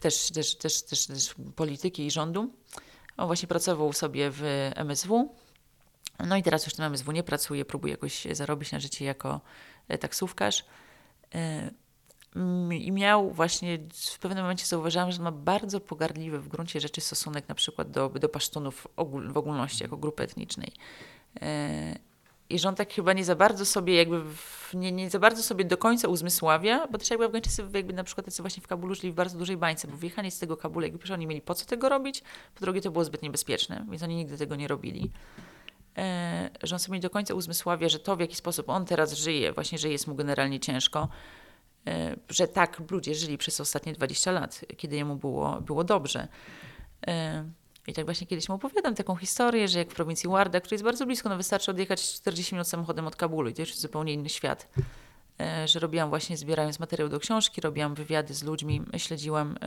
też, 0.00 0.30
też, 0.30 0.56
też, 0.56 0.82
też, 0.82 1.06
też 1.06 1.34
polityki 1.56 2.06
i 2.06 2.10
rządu. 2.10 2.52
On 3.16 3.26
właśnie 3.26 3.48
pracował 3.48 3.92
sobie 3.92 4.30
w 4.30 4.70
MSW. 4.74 5.34
No 6.26 6.36
i 6.36 6.42
teraz 6.42 6.64
już 6.64 6.74
w 6.74 6.76
tym 6.76 6.84
MSW 6.84 7.12
nie 7.12 7.22
pracuje, 7.22 7.64
próbuje 7.64 7.90
jakoś 7.90 8.26
zarobić 8.32 8.72
na 8.72 8.80
życie 8.80 9.04
jako 9.04 9.40
E, 9.88 9.98
taksówkarz. 9.98 10.64
E, 11.34 11.70
I 12.70 12.92
miał 12.92 13.30
właśnie, 13.30 13.78
w 14.12 14.18
pewnym 14.18 14.44
momencie 14.44 14.66
zauważyłam, 14.66 15.12
że 15.12 15.22
ma 15.22 15.32
bardzo 15.32 15.80
pogardliwy 15.80 16.40
w 16.40 16.48
gruncie 16.48 16.80
rzeczy 16.80 17.00
stosunek 17.00 17.48
na 17.48 17.54
przykład 17.54 17.90
do, 17.90 18.08
do 18.08 18.28
pasztunów 18.28 18.86
w 19.28 19.36
ogólności, 19.36 19.82
jako 19.82 19.96
grupy 19.96 20.22
etnicznej. 20.22 20.72
I 22.50 22.66
on 22.66 22.74
tak 22.74 22.92
chyba 22.92 23.12
nie 23.12 23.24
za 23.24 23.36
bardzo 23.36 23.66
sobie 23.66 23.94
jakby, 23.94 24.22
nie, 24.74 24.92
nie 24.92 25.10
za 25.10 25.18
bardzo 25.18 25.42
sobie 25.42 25.64
do 25.64 25.76
końca 25.76 26.08
uzmysławia, 26.08 26.86
bo 26.86 26.98
też 26.98 27.10
jakby 27.10 27.24
Afgańczycy 27.24 27.64
jakby 27.74 27.92
na 27.92 28.04
przykład 28.04 28.24
tacy 28.24 28.42
właśnie 28.42 28.62
w 28.62 28.66
Kabulu 28.66 28.94
żyli 28.94 29.12
w 29.12 29.14
bardzo 29.14 29.38
dużej 29.38 29.56
bańce, 29.56 29.88
bo 29.88 29.96
wyjechanie 29.96 30.30
z 30.30 30.38
tego 30.38 30.56
Kabulu, 30.56 30.86
jakby 30.86 31.14
oni 31.14 31.26
mieli 31.26 31.40
po 31.40 31.54
co 31.54 31.66
tego 31.66 31.88
robić, 31.88 32.22
po 32.54 32.60
drugie 32.60 32.80
to 32.80 32.90
było 32.90 33.04
zbyt 33.04 33.22
niebezpieczne, 33.22 33.86
więc 33.90 34.02
oni 34.02 34.16
nigdy 34.16 34.38
tego 34.38 34.56
nie 34.56 34.68
robili. 34.68 35.10
E, 35.98 36.50
on 36.72 36.78
sobie 36.78 36.98
nie 36.98 37.02
do 37.02 37.10
końca 37.10 37.34
uzmysławia, 37.34 37.88
że 37.88 37.98
to, 37.98 38.16
w 38.16 38.20
jaki 38.20 38.34
sposób 38.34 38.68
on 38.68 38.84
teraz 38.84 39.12
żyje, 39.12 39.52
właśnie, 39.52 39.78
że 39.78 39.88
jest 39.88 40.06
mu 40.06 40.14
generalnie 40.14 40.60
ciężko, 40.60 41.08
e, 41.86 42.16
że 42.28 42.48
tak 42.48 42.90
ludzie 42.90 43.14
żyli 43.14 43.38
przez 43.38 43.60
ostatnie 43.60 43.92
20 43.92 44.32
lat, 44.32 44.60
kiedy 44.76 44.96
jemu 44.96 45.16
było, 45.16 45.60
było 45.60 45.84
dobrze. 45.84 46.28
E, 47.06 47.44
I 47.88 47.92
tak 47.92 48.04
właśnie 48.04 48.26
kiedyś 48.26 48.48
mu 48.48 48.54
opowiadam 48.54 48.94
taką 48.94 49.16
historię, 49.16 49.68
że 49.68 49.78
jak 49.78 49.90
w 49.90 49.94
prowincji 49.94 50.30
Warda, 50.30 50.60
który 50.60 50.74
jest 50.74 50.84
bardzo 50.84 51.06
blisko, 51.06 51.28
no 51.28 51.36
wystarczy 51.36 51.70
odjechać 51.70 52.12
40 52.12 52.54
minut 52.54 52.68
samochodem 52.68 53.06
od 53.06 53.16
Kabulu 53.16 53.48
i 53.48 53.54
to 53.54 53.62
jest 53.62 53.80
zupełnie 53.80 54.12
inny 54.12 54.28
świat. 54.28 54.68
Że 55.64 55.80
robiłam 55.80 56.08
właśnie, 56.08 56.36
zbierając 56.36 56.80
materiał 56.80 57.08
do 57.08 57.20
książki, 57.20 57.60
robiłam 57.60 57.94
wywiady 57.94 58.34
z 58.34 58.42
ludźmi, 58.42 58.82
śledziłam 58.96 59.58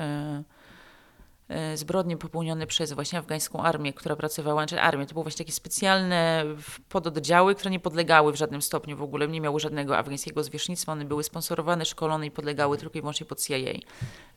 E, 1.51 1.77
zbrodnie 1.77 2.17
popełnione 2.17 2.67
przez 2.67 2.93
właśnie 2.93 3.19
afgańską 3.19 3.63
armię, 3.63 3.93
która 3.93 4.15
pracowała, 4.15 4.65
czy 4.65 4.81
armię, 4.81 5.05
to 5.05 5.13
były 5.13 5.23
właśnie 5.23 5.45
takie 5.45 5.51
specjalne 5.51 6.45
pododdziały, 6.89 7.55
które 7.55 7.71
nie 7.71 7.79
podlegały 7.79 8.33
w 8.33 8.35
żadnym 8.35 8.61
stopniu 8.61 8.97
w 8.97 9.01
ogóle, 9.01 9.27
nie 9.27 9.41
miały 9.41 9.59
żadnego 9.59 9.97
afgańskiego 9.97 10.43
zwierzchnictwa, 10.43 10.91
one 10.91 11.05
były 11.05 11.23
sponsorowane, 11.23 11.85
szkolone 11.85 12.27
i 12.27 12.31
podlegały 12.31 12.77
tylko 12.77 12.97
i 12.97 13.01
wyłącznie 13.01 13.25
pod 13.25 13.43
CIA. 13.43 13.55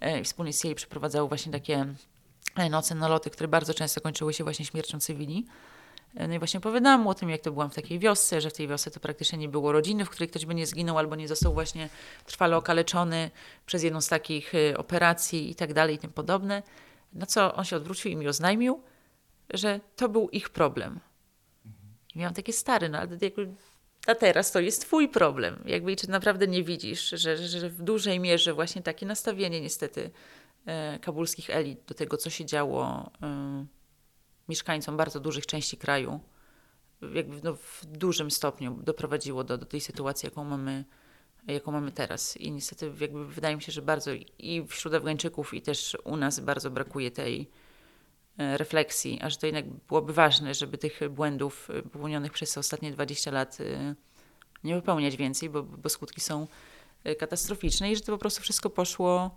E, 0.01 0.25
wspólnie 0.25 0.53
z 0.53 0.63
CIA 0.63 0.75
przeprowadzały 0.75 1.29
właśnie 1.29 1.53
takie 1.53 1.87
e, 2.57 2.71
noce 2.71 2.95
naloty, 2.95 3.31
które 3.31 3.49
bardzo 3.49 3.75
często 3.75 4.01
kończyły 4.01 4.35
się 4.35 4.45
właśnie 4.45 4.65
śmiercią 4.65 5.01
cywili. 5.01 5.47
No 6.29 6.35
i 6.35 6.39
właśnie 6.39 6.59
opowiadałam 6.59 7.07
o 7.07 7.15
tym, 7.15 7.31
jak 7.31 7.41
to 7.41 7.53
byłam 7.53 7.71
w 7.71 7.75
takiej 7.75 7.99
wiosce, 7.99 8.41
że 8.41 8.51
w 8.51 8.53
tej 8.53 8.69
wiosce 8.69 8.91
to 8.91 9.01
praktycznie 9.01 9.39
nie 9.39 9.49
było 9.49 9.73
rodziny, 9.73 10.05
w 10.05 10.11
której 10.11 10.29
ktoś 10.29 10.47
by 10.47 10.55
nie 10.55 10.67
zginął 10.67 10.99
albo 10.99 11.17
nie 11.17 11.29
został 11.29 11.55
właśnie 11.55 11.89
trwale 12.27 12.57
okaleczony 12.57 13.31
przez 13.67 13.83
jedną 13.83 14.01
z 14.01 14.09
takich 14.09 14.53
operacji 14.77 15.51
i 15.51 15.55
tak 15.55 15.73
dalej 15.73 15.95
i 15.95 15.99
tym 15.99 16.13
podobne. 16.13 16.63
Na 17.13 17.27
co 17.27 17.55
on 17.55 17.65
się 17.65 17.77
odwrócił 17.77 18.11
i 18.11 18.17
mi 18.17 18.29
oznajmił, 18.29 18.83
że 19.55 19.81
to 19.97 20.09
był 20.09 20.29
ich 20.29 20.49
problem. 20.49 21.01
I 22.15 22.19
miałam 22.19 22.35
takie 22.35 22.53
stary, 22.53 22.89
no 22.89 22.99
ale 22.99 23.19
jakby, 23.21 23.55
a 24.07 24.15
teraz 24.15 24.53
to 24.53 24.61
jest 24.61 24.81
twój 24.81 25.09
problem. 25.09 25.63
Jakby 25.67 25.97
czy 25.97 26.11
naprawdę 26.11 26.47
nie 26.47 26.65
widzisz, 26.65 27.09
że, 27.09 27.37
że 27.37 27.71
w 27.71 27.83
dużej 27.83 28.21
mierze 28.21 28.55
właśnie 28.55 28.83
takie 28.83 29.07
nastawienie 29.07 29.61
niestety 29.61 30.05
e, 30.05 30.11
kabulskich 31.01 31.51
elit 31.51 31.85
do 31.87 31.95
tego, 31.95 32.17
co 32.17 32.31
się 32.31 32.45
działo 32.45 33.11
e, 33.23 33.67
mieszkańcom 34.49 34.97
bardzo 34.97 35.21
dużych 35.21 35.47
części 35.47 35.77
kraju, 35.77 36.21
jakby 37.15 37.41
no, 37.43 37.55
w 37.57 37.87
dużym 37.87 38.31
stopniu 38.31 38.79
doprowadziło 38.83 39.45
do, 39.45 39.59
do 39.59 39.67
tej 39.67 39.81
sytuacji, 39.81 40.27
jaką 40.27 40.45
mamy 40.45 40.85
jaką 41.47 41.73
mamy 41.73 41.93
teraz. 41.93 42.37
I 42.37 42.53
niestety 42.53 42.93
jakby 43.01 43.27
wydaje 43.27 43.57
mi 43.57 43.63
się, 43.63 43.73
że 43.73 43.83
bardzo 43.83 44.11
i 44.39 44.67
wśród 44.69 44.95
Afgańczyków, 44.95 45.55
i 45.55 45.63
też 45.63 45.97
u 46.05 46.17
nas 46.17 46.41
bardzo 46.41 46.71
brakuje 46.71 47.11
tej 47.11 47.51
e, 48.39 48.59
refleksji, 48.59 49.19
a 49.23 49.31
że 49.31 49.37
to 49.37 49.47
jednak 49.47 49.65
byłoby 49.89 50.13
ważne, 50.13 50.55
żeby 50.55 50.79
tych 50.79 51.01
błędów 51.11 51.71
e, 51.71 51.83
popełnionych 51.83 52.33
przez 52.33 52.59
ostatnie 52.59 52.93
20 52.93 53.31
lat 53.31 53.59
e, 53.61 53.95
nie 54.65 54.75
wypełniać 54.75 55.17
więcej, 55.17 55.51
bo, 55.51 55.63
bo 55.63 55.89
skutki 55.89 56.21
są 56.21 56.47
katastroficzne 57.19 57.93
i 57.93 57.97
że 57.97 58.03
to 58.03 58.13
po 58.13 58.19
prostu 58.19 58.43
wszystko 58.43 58.71
poszło. 58.71 59.37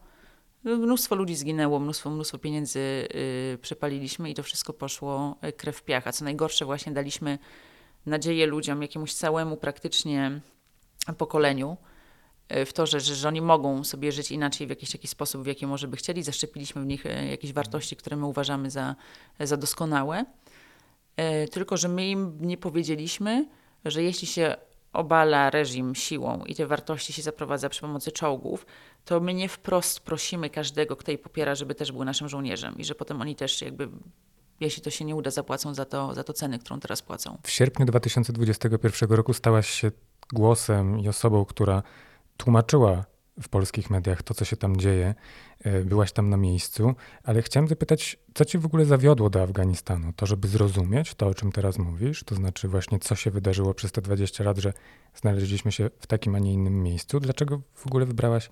Mnóstwo 0.67 1.15
ludzi 1.15 1.35
zginęło, 1.35 1.79
mnóstwo, 1.79 2.09
mnóstwo 2.09 2.37
pieniędzy 2.37 3.07
przepaliliśmy 3.61 4.29
i 4.29 4.33
to 4.33 4.43
wszystko 4.43 4.73
poszło 4.73 5.35
krew 5.57 5.77
w 5.77 5.83
piach. 5.83 6.07
A 6.07 6.11
co 6.11 6.25
najgorsze, 6.25 6.65
właśnie 6.65 6.93
daliśmy 6.93 7.39
nadzieję 8.05 8.45
ludziom, 8.45 8.81
jakiemuś 8.81 9.13
całemu 9.13 9.57
praktycznie 9.57 10.41
pokoleniu, 11.17 11.77
E, 12.49 12.65
w 12.65 12.73
to, 12.73 12.85
że, 12.85 12.99
że 12.99 13.27
oni 13.27 13.41
mogą 13.41 13.83
sobie 13.83 14.11
żyć 14.11 14.31
inaczej 14.31 14.67
w 14.67 14.69
jakiś 14.69 14.91
taki 14.91 15.07
sposób, 15.07 15.43
w 15.43 15.45
jaki 15.45 15.67
może 15.67 15.87
by 15.87 15.97
chcieli. 15.97 16.23
Zaszczepiliśmy 16.23 16.81
w 16.81 16.85
nich 16.85 17.03
jakieś 17.29 17.53
wartości, 17.53 17.95
które 17.95 18.17
my 18.17 18.25
uważamy 18.25 18.71
za, 18.71 18.95
za 19.39 19.57
doskonałe. 19.57 20.25
Tylko, 21.51 21.77
że 21.77 21.87
my 21.87 22.09
im 22.09 22.37
nie 22.41 22.57
powiedzieliśmy, 22.57 23.45
że 23.85 24.03
jeśli 24.03 24.27
się 24.27 24.55
obala 24.93 25.49
reżim 25.49 25.95
siłą 25.95 26.43
i 26.45 26.55
te 26.55 26.65
wartości 26.65 27.13
się 27.13 27.21
zaprowadza 27.21 27.69
przy 27.69 27.81
pomocy 27.81 28.11
czołgów, 28.11 28.65
to 29.05 29.19
my 29.19 29.33
nie 29.33 29.49
wprost 29.49 29.99
prosimy 29.99 30.49
każdego, 30.49 30.95
kto 30.95 31.11
jej 31.11 31.17
popiera, 31.17 31.55
żeby 31.55 31.75
też 31.75 31.91
był 31.91 32.03
naszym 32.03 32.29
żołnierzem 32.29 32.77
i 32.77 32.83
że 32.83 32.95
potem 32.95 33.21
oni 33.21 33.35
też 33.35 33.61
jakby 33.61 33.89
jeśli 34.59 34.83
to 34.83 34.89
się 34.89 35.05
nie 35.05 35.15
uda, 35.15 35.31
zapłacą 35.31 35.73
za 35.73 35.85
to, 35.85 36.13
za 36.13 36.23
to 36.23 36.33
cenę, 36.33 36.59
którą 36.59 36.79
teraz 36.79 37.01
płacą. 37.01 37.37
W 37.43 37.49
sierpniu 37.49 37.85
2021 37.85 39.09
roku 39.09 39.33
stałaś 39.33 39.69
się 39.69 39.91
głosem 40.33 40.99
i 40.99 41.09
osobą, 41.09 41.45
która 41.45 41.83
tłumaczyła 42.37 43.05
w 43.41 43.49
polskich 43.49 43.89
mediach 43.89 44.23
to, 44.23 44.33
co 44.33 44.45
się 44.45 44.57
tam 44.57 44.77
dzieje. 44.77 45.15
E, 45.63 45.83
byłaś 45.83 46.11
tam 46.11 46.29
na 46.29 46.37
miejscu, 46.37 46.95
ale 47.23 47.41
chciałem 47.41 47.67
zapytać, 47.67 48.17
co 48.33 48.45
ci 48.45 48.57
w 48.57 48.65
ogóle 48.65 48.85
zawiodło 48.85 49.29
do 49.29 49.41
Afganistanu? 49.41 50.13
To, 50.13 50.25
żeby 50.25 50.47
zrozumieć 50.47 51.15
to, 51.15 51.27
o 51.27 51.33
czym 51.33 51.51
teraz 51.51 51.77
mówisz, 51.77 52.23
to 52.23 52.35
znaczy 52.35 52.67
właśnie, 52.67 52.99
co 52.99 53.15
się 53.15 53.31
wydarzyło 53.31 53.73
przez 53.73 53.91
te 53.91 54.01
20 54.01 54.43
lat, 54.43 54.57
że 54.57 54.73
znaleźliśmy 55.15 55.71
się 55.71 55.89
w 55.99 56.07
takim, 56.07 56.35
a 56.35 56.39
nie 56.39 56.53
innym 56.53 56.83
miejscu. 56.83 57.19
Dlaczego 57.19 57.61
w 57.73 57.87
ogóle 57.87 58.05
wybrałaś 58.05 58.49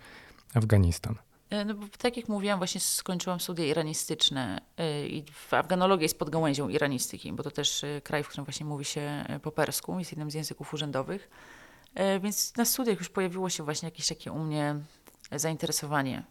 Afganistan? 0.54 1.16
E, 1.50 1.66
no 1.66 1.74
bo 1.74 1.88
tak 1.98 2.18
jak 2.18 2.30
mówiłam, 2.30 2.58
właśnie 2.58 2.82
skończyłam 2.82 3.40
studia 3.40 3.66
iranistyczne 3.66 4.62
e, 4.78 5.08
i 5.08 5.24
afganologia 5.52 6.04
jest 6.04 6.20
pod 6.20 6.30
gałęzią 6.30 6.70
iranistyki, 6.70 7.34
bo 7.34 7.44
to 7.44 7.52
też 7.52 7.86
kraj, 8.04 8.24
w 8.24 8.28
którym 8.28 8.46
właśnie 8.46 8.66
mówi 8.66 8.86
się 8.86 9.26
po 9.42 9.52
persku, 9.52 10.00
jest 10.00 10.12
jednym 10.12 10.32
z 10.32 10.34
języków 10.34 10.74
urzędowych. 10.74 11.30
E, 11.96 12.20
więc 12.20 12.56
na 12.56 12.66
studiach 12.66 13.00
już 13.00 13.10
pojawiło 13.10 13.50
się 13.50 13.64
właśnie 13.64 13.88
jakieś 13.88 14.08
takie 14.08 14.32
u 14.32 14.40
mnie 14.40 14.76
zainteresowanie 15.32 16.24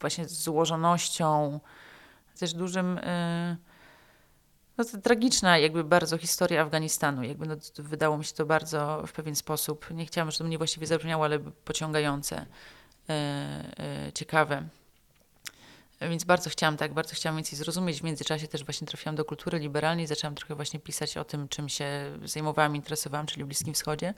właśnie 0.00 0.28
złożonością, 0.28 1.60
też 2.38 2.54
dużym, 2.54 2.98
e, 3.02 3.56
no 4.78 4.84
to 4.84 4.98
tragiczna 4.98 5.58
jakby 5.58 5.84
bardzo 5.84 6.18
historia 6.18 6.62
Afganistanu. 6.62 7.22
Jakby 7.22 7.46
no, 7.46 7.56
wydało 7.78 8.18
mi 8.18 8.24
się 8.24 8.34
to 8.34 8.46
bardzo 8.46 9.02
w 9.06 9.12
pewien 9.12 9.36
sposób, 9.36 9.90
nie 9.90 10.06
chciałam, 10.06 10.30
żeby 10.30 10.38
to 10.38 10.44
mnie 10.44 10.58
właściwie 10.58 10.86
zabrzmiało, 10.86 11.24
ale 11.24 11.38
pociągające, 11.38 12.46
e, 13.08 14.12
ciekawe. 14.14 14.68
Więc 16.00 16.24
bardzo 16.24 16.50
chciałam 16.50 16.76
tak, 16.76 16.94
bardzo 16.94 17.14
chciałam 17.14 17.36
więcej 17.36 17.58
zrozumieć. 17.58 18.00
W 18.00 18.04
międzyczasie 18.04 18.48
też 18.48 18.64
właśnie 18.64 18.86
trafiłam 18.86 19.16
do 19.16 19.24
kultury 19.24 19.58
liberalnej, 19.58 20.06
zaczęłam 20.06 20.34
trochę 20.34 20.54
właśnie 20.54 20.80
pisać 20.80 21.16
o 21.16 21.24
tym, 21.24 21.48
czym 21.48 21.68
się 21.68 22.18
zajmowałam, 22.24 22.76
interesowałam, 22.76 23.26
czyli 23.26 23.44
Bliskim 23.44 23.74
Wschodzie. 23.74 24.14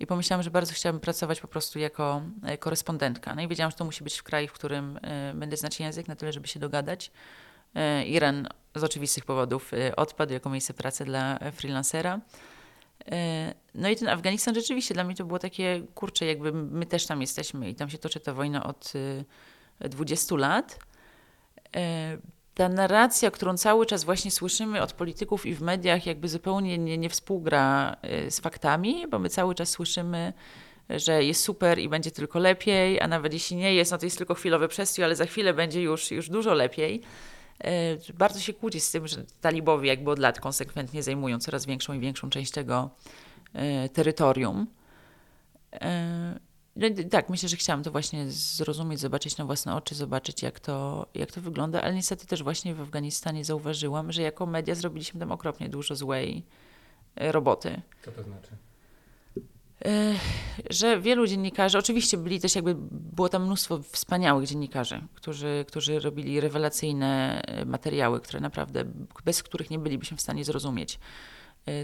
I 0.00 0.06
pomyślałam, 0.06 0.42
że 0.42 0.50
bardzo 0.50 0.72
chciałabym 0.74 1.00
pracować 1.00 1.40
po 1.40 1.48
prostu 1.48 1.78
jako 1.78 2.22
e, 2.42 2.58
korespondentka. 2.58 3.34
No 3.34 3.42
i 3.42 3.48
wiedziałam, 3.48 3.70
że 3.70 3.76
to 3.76 3.84
musi 3.84 4.04
być 4.04 4.18
w 4.18 4.22
kraju, 4.22 4.48
w 4.48 4.52
którym 4.52 4.96
y, 4.96 5.00
będę 5.34 5.56
znać 5.56 5.80
język 5.80 6.08
na 6.08 6.16
tyle, 6.16 6.32
żeby 6.32 6.48
się 6.48 6.60
dogadać. 6.60 7.10
Y, 7.76 8.04
Iran 8.04 8.48
z 8.74 8.84
oczywistych 8.84 9.24
powodów 9.24 9.72
odpadł 9.96 10.32
jako 10.32 10.50
miejsce 10.50 10.74
pracy 10.74 11.04
dla 11.04 11.38
freelancera. 11.52 12.20
No 13.74 13.88
i 13.88 13.96
ten 13.96 14.08
Afganistan 14.08 14.54
rzeczywiście 14.54 14.94
dla 14.94 15.04
mnie 15.04 15.14
to 15.14 15.24
było 15.24 15.38
takie, 15.38 15.82
kurcze, 15.94 16.26
jakby 16.26 16.52
my 16.52 16.86
też 16.86 17.06
tam 17.06 17.20
jesteśmy 17.20 17.70
i 17.70 17.74
tam 17.74 17.90
się 17.90 17.98
toczy 17.98 18.20
ta 18.20 18.32
wojna 18.34 18.64
od 18.64 18.92
20 19.80 20.36
lat. 20.36 20.78
E, 21.76 22.18
ta 22.54 22.68
narracja, 22.68 23.30
którą 23.30 23.56
cały 23.56 23.86
czas 23.86 24.04
właśnie 24.04 24.30
słyszymy 24.30 24.82
od 24.82 24.92
polityków 24.92 25.46
i 25.46 25.54
w 25.54 25.62
mediach, 25.62 26.06
jakby 26.06 26.28
zupełnie 26.28 26.78
nie, 26.78 26.98
nie 26.98 27.08
współgra 27.08 27.96
e, 28.02 28.30
z 28.30 28.40
faktami, 28.40 29.06
bo 29.10 29.18
my 29.18 29.28
cały 29.28 29.54
czas 29.54 29.68
słyszymy, 29.68 30.32
że 30.90 31.24
jest 31.24 31.42
super 31.42 31.78
i 31.78 31.88
będzie 31.88 32.10
tylko 32.10 32.38
lepiej, 32.38 33.00
a 33.00 33.08
nawet 33.08 33.32
jeśli 33.32 33.56
nie 33.56 33.74
jest, 33.74 33.92
no 33.92 33.98
to 33.98 34.06
jest 34.06 34.18
tylko 34.18 34.34
chwilowy 34.34 34.68
przestój, 34.68 35.04
ale 35.04 35.16
za 35.16 35.26
chwilę 35.26 35.54
będzie 35.54 35.82
już, 35.82 36.10
już 36.10 36.28
dużo 36.28 36.54
lepiej. 36.54 37.02
E, 37.64 37.70
bardzo 38.14 38.40
się 38.40 38.52
kłóci 38.52 38.80
z 38.80 38.90
tym, 38.90 39.08
że 39.08 39.24
talibowie 39.40 39.88
jakby 39.88 40.10
od 40.10 40.18
lat 40.18 40.40
konsekwentnie 40.40 41.02
zajmują 41.02 41.38
coraz 41.38 41.66
większą 41.66 41.92
i 41.92 42.00
większą 42.00 42.30
część 42.30 42.52
tego 42.52 42.90
terytorium. 43.92 44.66
No, 46.78 46.88
tak, 47.10 47.28
myślę, 47.28 47.48
że 47.48 47.56
chciałam 47.56 47.82
to 47.82 47.90
właśnie 47.90 48.30
zrozumieć, 48.30 49.00
zobaczyć 49.00 49.36
na 49.36 49.44
własne 49.44 49.74
oczy, 49.74 49.94
zobaczyć 49.94 50.42
jak 50.42 50.60
to, 50.60 51.06
jak 51.14 51.32
to 51.32 51.40
wygląda, 51.40 51.82
ale 51.82 51.94
niestety 51.94 52.26
też 52.26 52.42
właśnie 52.42 52.74
w 52.74 52.80
Afganistanie 52.80 53.44
zauważyłam, 53.44 54.12
że 54.12 54.22
jako 54.22 54.46
media 54.46 54.74
zrobiliśmy 54.74 55.20
tam 55.20 55.32
okropnie 55.32 55.68
dużo 55.68 55.96
złej 55.96 56.44
e, 57.16 57.32
roboty. 57.32 57.82
Co 58.04 58.12
to 58.12 58.22
znaczy? 58.22 58.50
E, 59.84 60.14
że 60.70 61.00
wielu 61.00 61.26
dziennikarzy, 61.26 61.78
oczywiście 61.78 62.16
byli 62.16 62.40
też 62.40 62.54
jakby, 62.54 62.74
było 62.90 63.28
tam 63.28 63.44
mnóstwo 63.44 63.78
wspaniałych 63.82 64.48
dziennikarzy, 64.48 65.00
którzy, 65.14 65.64
którzy 65.68 66.00
robili 66.00 66.40
rewelacyjne 66.40 67.42
e, 67.42 67.64
materiały, 67.64 68.20
które 68.20 68.40
naprawdę, 68.40 68.84
bez 69.24 69.42
których 69.42 69.70
nie 69.70 69.78
bylibyśmy 69.78 70.16
w 70.16 70.20
stanie 70.20 70.44
zrozumieć, 70.44 70.98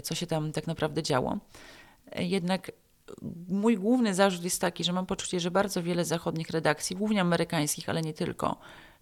co 0.03 0.15
się 0.15 0.27
tam 0.27 0.51
tak 0.51 0.67
naprawdę 0.67 1.03
działo. 1.03 1.37
Jednak 2.15 2.71
mój 3.47 3.77
główny 3.77 4.13
zarzut 4.13 4.43
jest 4.43 4.61
taki, 4.61 4.83
że 4.83 4.93
mam 4.93 5.05
poczucie, 5.05 5.39
że 5.39 5.51
bardzo 5.51 5.83
wiele 5.83 6.05
zachodnich 6.05 6.49
redakcji, 6.49 6.95
głównie 6.95 7.21
amerykańskich, 7.21 7.89
ale 7.89 8.01
nie 8.01 8.13
tylko, 8.13 8.57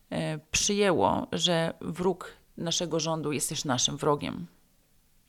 e, 0.09 0.39
przyjęło, 0.51 1.27
że 1.31 1.73
wróg 1.81 2.33
naszego 2.57 2.99
rządu 2.99 3.31
jest 3.31 3.49
też 3.49 3.65
naszym 3.65 3.97
wrogiem, 3.97 4.47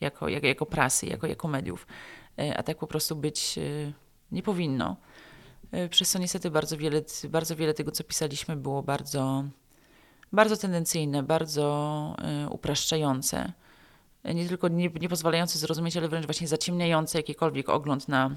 jako, 0.00 0.28
jako, 0.28 0.46
jako 0.46 0.66
prasy, 0.66 1.06
jako, 1.06 1.26
jako 1.26 1.48
mediów. 1.48 1.86
E, 2.38 2.56
a 2.56 2.62
tak 2.62 2.78
po 2.78 2.86
prostu 2.86 3.16
być 3.16 3.58
e, 3.58 3.92
nie 4.32 4.42
powinno. 4.42 4.96
Przez 5.90 6.10
co 6.10 6.18
niestety 6.18 6.50
bardzo 6.50 6.76
wiele, 6.76 7.02
bardzo 7.28 7.56
wiele 7.56 7.74
tego, 7.74 7.90
co 7.90 8.04
pisaliśmy, 8.04 8.56
było 8.56 8.82
bardzo, 8.82 9.44
bardzo 10.32 10.56
tendencyjne, 10.56 11.22
bardzo 11.22 12.16
upraszczające. 12.50 13.52
Nie 14.34 14.48
tylko 14.48 14.68
nie, 14.68 14.88
nie 15.00 15.08
pozwalające 15.08 15.58
zrozumieć, 15.58 15.96
ale 15.96 16.08
wręcz 16.08 16.26
właśnie 16.26 16.48
zaciemniające 16.48 17.18
jakikolwiek 17.18 17.68
ogląd 17.68 18.08
na 18.08 18.30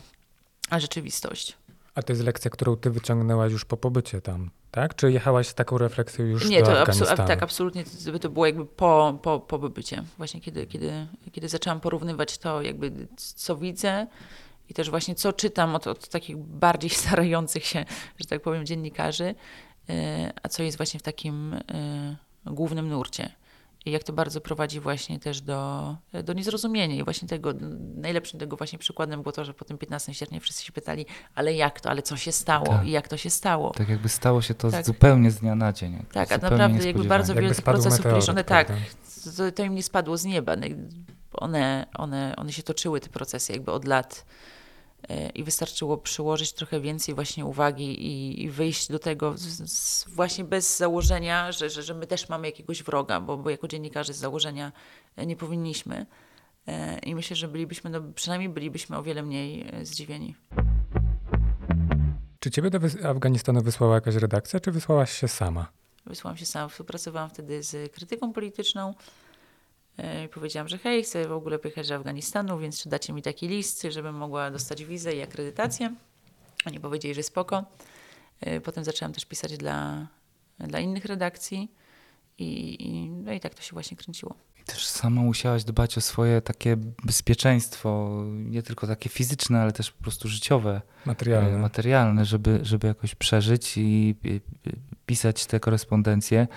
rzeczywistość. 0.72 1.58
A 1.96 2.02
to 2.02 2.14
jest 2.14 2.24
lekcja, 2.24 2.52
którą 2.52 2.76
ty 2.76 2.90
wyciągnęłaś 2.90 3.52
już 3.52 3.66
po 3.66 3.78
pobycie 3.78 4.22
tam, 4.22 4.50
tak? 4.72 4.96
Czy 4.96 5.12
jechałaś 5.12 5.48
z 5.48 5.54
taką 5.54 5.78
refleksją 5.78 6.26
już 6.26 6.50
Nie, 6.50 6.60
do 6.60 6.66
to 6.66 6.80
Afganistanu? 6.82 7.28
tak, 7.28 7.44
absolutnie 7.44 7.84
to, 7.84 8.20
to 8.20 8.30
było 8.30 8.46
jakby 8.46 8.66
po, 8.66 9.20
po, 9.22 9.40
po 9.40 9.60
pobycie. 9.60 10.04
Właśnie 10.18 10.42
kiedy, 10.42 10.66
kiedy, 10.68 11.08
kiedy 11.32 11.50
zaczęłam 11.50 11.80
porównywać 11.80 12.38
to 12.38 12.62
jakby 12.62 13.08
co 13.16 13.56
widzę 13.56 14.08
i 14.70 14.74
też 14.74 14.90
właśnie 14.90 15.16
co 15.16 15.34
czytam 15.34 15.76
od, 15.76 15.88
od 15.88 16.10
takich 16.10 16.38
bardziej 16.38 16.90
starających 17.06 17.66
się, 17.66 17.86
że 18.20 18.26
tak 18.26 18.42
powiem, 18.42 18.66
dziennikarzy, 18.66 19.36
e, 19.90 20.32
a 20.44 20.50
co 20.50 20.64
jest 20.64 20.78
właśnie 20.78 21.00
w 21.00 21.04
takim 21.04 21.54
e, 21.54 22.16
głównym 22.46 22.90
nurcie. 22.90 23.32
I 23.86 23.92
jak 23.92 24.04
to 24.04 24.14
bardzo 24.14 24.42
prowadzi 24.42 24.80
właśnie 24.80 25.20
też 25.20 25.42
do, 25.42 25.96
do 26.24 26.34
niezrozumienia. 26.34 26.96
I 26.96 27.04
właśnie 27.04 27.28
tego, 27.28 27.54
najlepszym 27.96 28.40
tego 28.40 28.58
właśnie 28.58 28.80
przykładem 28.80 29.22
było 29.22 29.32
to, 29.34 29.46
że 29.46 29.54
po 29.54 29.66
tym 29.66 29.78
15 29.78 30.14
sierpnia 30.14 30.40
wszyscy 30.40 30.66
się 30.66 30.72
pytali, 30.72 31.06
ale 31.36 31.54
jak 31.54 31.82
to, 31.82 31.90
ale 31.90 32.02
co 32.02 32.18
się 32.18 32.32
stało 32.32 32.66
tak. 32.66 32.88
i 32.88 32.92
jak 32.92 33.08
to 33.08 33.18
się 33.18 33.30
stało. 33.30 33.72
Tak 33.72 33.90
jakby 33.90 34.10
stało 34.10 34.42
się 34.42 34.54
to 34.54 34.72
tak. 34.72 34.86
zupełnie 34.86 35.32
z 35.32 35.40
dnia 35.40 35.56
na 35.56 35.74
dzień. 35.74 36.06
Tak, 36.12 36.32
a 36.32 36.38
naprawdę 36.38 36.88
jakby 36.88 37.04
bardzo 37.04 37.36
wiele 37.36 37.56
tych 37.56 37.66
procesów, 37.66 38.06
meteoryt, 38.06 38.30
one 38.30 38.44
tak, 38.44 38.68
to, 39.38 39.52
to, 39.52 39.64
im 39.64 39.76
nie 39.76 39.84
spadło 39.84 40.18
z 40.18 40.26
nieba. 40.26 40.56
One, 41.34 41.86
one, 41.94 42.34
one 42.38 42.52
się 42.52 42.64
toczyły, 42.64 43.00
te 43.00 43.10
procesy 43.10 43.54
jakby 43.54 43.72
od 43.72 43.86
lat 43.86 44.26
i 45.36 45.44
wystarczyło 45.44 45.98
przyłożyć 45.98 46.54
trochę 46.54 46.82
więcej 46.82 47.16
właśnie 47.16 47.46
uwagi 47.46 48.06
i, 48.06 48.44
i 48.44 48.50
wyjść 48.50 48.92
do 48.92 49.00
tego 49.00 49.38
z, 49.38 49.72
z 49.72 50.06
właśnie 50.10 50.44
bez 50.44 50.78
założenia, 50.78 51.52
że, 51.52 51.70
że, 51.70 51.84
że 51.84 51.94
my 51.94 52.08
też 52.08 52.30
mamy 52.30 52.48
jakiegoś 52.48 52.84
wroga, 52.84 53.20
bo, 53.20 53.38
bo 53.38 53.50
jako 53.50 53.68
dziennikarze 53.68 54.14
z 54.14 54.18
założenia 54.18 54.72
e, 55.16 55.26
nie 55.26 55.36
powinniśmy. 55.36 56.06
E, 56.68 57.00
I 57.00 57.16
myślę, 57.16 57.36
że 57.36 57.48
bylibyśmy, 57.48 57.90
no 57.90 58.02
przynajmniej 58.16 58.50
bylibyśmy 58.50 58.98
o 58.98 59.04
wiele 59.04 59.24
mniej 59.24 59.66
e, 59.72 59.86
zdziwieni. 59.86 60.36
Czy 62.40 62.52
ciebie 62.52 62.70
do 62.70 62.80
Afganistanu 63.10 63.62
wysłała 63.62 63.96
jakaś 63.96 64.16
redakcja, 64.16 64.60
czy 64.60 64.72
wysłałaś 64.72 65.12
się 65.12 65.28
sama? 65.28 65.72
Wysłałam 66.06 66.38
się 66.38 66.46
sama. 66.46 66.68
Współpracowałam 66.70 67.30
wtedy 67.30 67.64
z 67.64 67.94
krytyką 67.94 68.34
polityczną. 68.34 68.94
E, 69.98 70.28
powiedziałam, 70.28 70.68
że 70.68 70.78
hej, 70.78 71.04
chcę 71.04 71.28
w 71.28 71.32
ogóle 71.32 71.60
pojechać 71.60 71.88
do 71.88 71.96
Afganistanu, 71.96 72.60
więc 72.60 72.84
czy 72.84 72.90
dacie 72.90 73.14
mi 73.14 73.22
taki 73.22 73.48
list, 73.48 73.88
żebym 73.90 74.16
mogła 74.16 74.52
dostać 74.52 74.84
wizę 74.84 75.14
i 75.14 75.22
akredytację. 75.22 75.94
Oni 76.66 76.80
powiedzieli, 76.80 77.14
że 77.14 77.24
spoko. 77.24 77.66
E, 78.42 78.62
potem 78.62 78.84
zaczęłam 78.84 79.14
też 79.14 79.26
pisać 79.26 79.58
dla, 79.58 80.08
dla 80.60 80.80
innych 80.80 81.06
redakcji 81.06 81.72
i, 82.38 82.86
i, 82.88 83.10
no 83.10 83.34
i 83.34 83.40
tak 83.40 83.54
to 83.56 83.62
się 83.62 83.74
właśnie 83.74 83.98
kręciło. 83.98 84.36
I 84.62 84.64
też 84.64 84.88
sama 84.88 85.22
musiałaś 85.22 85.64
dbać 85.64 85.98
o 85.98 86.02
swoje 86.02 86.42
takie 86.42 86.78
bezpieczeństwo, 87.04 88.22
nie 88.34 88.64
tylko 88.64 88.88
takie 88.88 89.10
fizyczne, 89.10 89.62
ale 89.62 89.72
też 89.72 89.92
po 89.92 90.04
prostu 90.04 90.28
życiowe. 90.28 90.82
Materialne. 91.06 91.56
E, 91.56 91.58
materialne, 91.58 92.26
żeby, 92.26 92.60
żeby 92.62 92.88
jakoś 92.88 93.16
przeżyć 93.16 93.78
i 93.78 94.16
pisać 95.06 95.46
te 95.46 95.60
korespondencje 95.60 96.48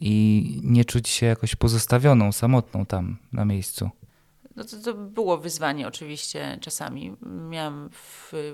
i 0.00 0.60
nie 0.62 0.84
czuć 0.84 1.08
się 1.08 1.26
jakoś 1.26 1.56
pozostawioną, 1.56 2.32
samotną 2.32 2.86
tam 2.86 3.16
na 3.32 3.44
miejscu. 3.44 3.90
No 4.56 4.64
to, 4.64 4.76
to 4.76 4.94
było 4.94 5.38
wyzwanie 5.38 5.88
oczywiście 5.88 6.58
czasami. 6.60 7.16
Miałam 7.48 7.90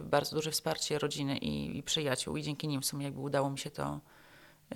bardzo 0.02 0.36
duże 0.36 0.50
wsparcie 0.50 0.98
rodziny 0.98 1.38
i, 1.38 1.78
i, 1.78 1.82
przyjaciół 1.82 2.36
i 2.36 2.42
dzięki 2.42 2.68
nim 2.68 2.80
w 2.80 2.86
sumie 2.86 3.04
jakby 3.04 3.20
udało 3.20 3.50
mi 3.50 3.58
się 3.58 3.70
to 3.70 4.00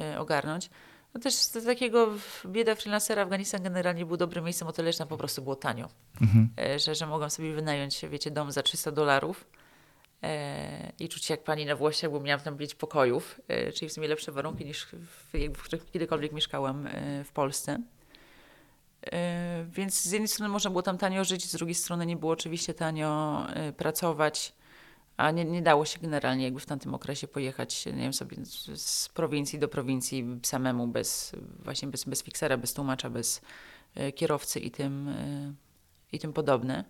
y, 0.01 0.19
ogarnąć. 0.19 0.71
No 1.15 1.21
też 1.21 1.35
z 1.35 1.65
takiego 1.65 2.09
bieda 2.47 2.75
freelancera 2.75 3.23
Afganistan 3.23 3.63
generalnie 3.63 4.07
był 4.07 4.17
dobrym 4.17 4.45
miejscem, 4.45 4.69
o 4.69 4.73
tyle, 4.73 4.93
że 4.93 4.99
tam 4.99 5.09
po 5.09 5.17
prostu 5.17 5.43
było 5.43 5.57
tanio. 5.57 5.89
Mhm. 6.21 6.49
Y, 6.75 6.79
że, 6.79 6.95
że 6.95 7.07
mogłam 7.07 7.31
sobie 7.31 7.55
wynająć, 7.55 8.05
wiecie, 8.11 8.31
dom 8.31 8.53
za 8.53 8.63
300 8.63 8.93
dolarów 8.93 9.45
E, 9.45 9.62
i 10.99 11.09
czuć 11.09 11.25
się 11.25 11.35
jak 11.35 11.45
pani 11.45 11.67
na 11.67 11.77
Włościach, 11.77 12.11
bo 12.11 12.21
miałam 12.21 12.41
tam 12.41 12.59
pięć 12.59 12.75
pokojów, 12.75 13.41
e, 13.49 13.73
czyli 13.73 13.89
w 13.89 13.93
sumie 13.93 14.09
lepsze 14.09 14.33
warunki 14.33 14.65
niż 14.65 14.87
w, 14.87 15.33
w 15.55 15.63
których 15.63 15.91
kiedykolwiek 15.91 16.33
mieszkałam 16.33 16.87
e, 16.87 17.25
w 17.25 17.33
Polsce. 17.33 17.79
Więc 19.67 20.03
z 20.03 20.13
jednej 20.13 20.29
strony 20.29 20.53
można 20.53 20.71
było 20.71 20.83
tam 20.83 20.99
tanio 20.99 21.25
żyć, 21.25 21.51
z 21.51 21.53
drugiej 21.53 21.75
strony 21.75 22.07
nie 22.07 22.17
było 22.17 22.33
oczywiście 22.33 22.75
tanio 22.75 23.43
pracować, 23.77 24.53
a 25.17 25.31
nie, 25.31 25.45
nie 25.45 25.63
dało 25.63 25.85
się 25.85 25.99
generalnie 26.01 26.45
jakby 26.45 26.61
w 26.61 26.67
tamtym 26.67 26.95
okresie 26.95 27.29
pojechać, 27.29 27.87
nie 27.87 27.93
wiem, 27.93 28.13
sobie 28.13 28.37
z 28.75 29.09
prowincji 29.09 29.59
do 29.59 29.69
prowincji 29.69 30.41
samemu, 30.43 30.87
bez, 30.87 31.37
właśnie 31.59 31.89
bez, 31.89 32.05
bez 32.05 32.23
fiksera, 32.23 32.57
bez 32.57 32.75
tłumacza, 32.75 33.11
bez 33.11 33.41
kierowcy 34.15 34.61
i 34.61 34.71
tym, 34.71 35.15
i 36.13 36.19
tym 36.19 36.33
podobne. 36.33 36.85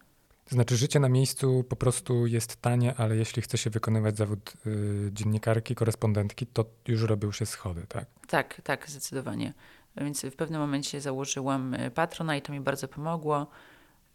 To 0.45 0.55
znaczy, 0.55 0.77
życie 0.77 1.01
na 1.01 1.09
miejscu 1.09 1.65
po 1.69 1.77
prostu 1.77 2.27
jest 2.27 2.57
tanie, 2.57 2.95
ale 2.95 3.17
jeśli 3.17 3.43
chce 3.43 3.59
się 3.59 3.71
wykonywać 3.71 4.17
zawód 4.17 4.53
y, 4.67 5.11
dziennikarki, 5.13 5.75
korespondentki, 5.75 6.47
to 6.47 6.65
już 6.89 7.03
robią 7.03 7.33
się 7.33 7.47
schody, 7.47 7.87
tak? 7.89 8.07
Tak, 8.29 8.61
tak, 8.65 8.91
zdecydowanie. 8.91 9.55
Więc 9.97 10.23
w 10.23 10.37
pewnym 10.37 10.61
momencie 10.61 11.01
założyłam 11.01 11.75
y, 11.75 11.91
patrona 11.91 12.37
i 12.37 12.43
to 12.43 12.53
mi 12.53 12.61
bardzo 12.61 12.89
pomogło. 12.89 13.47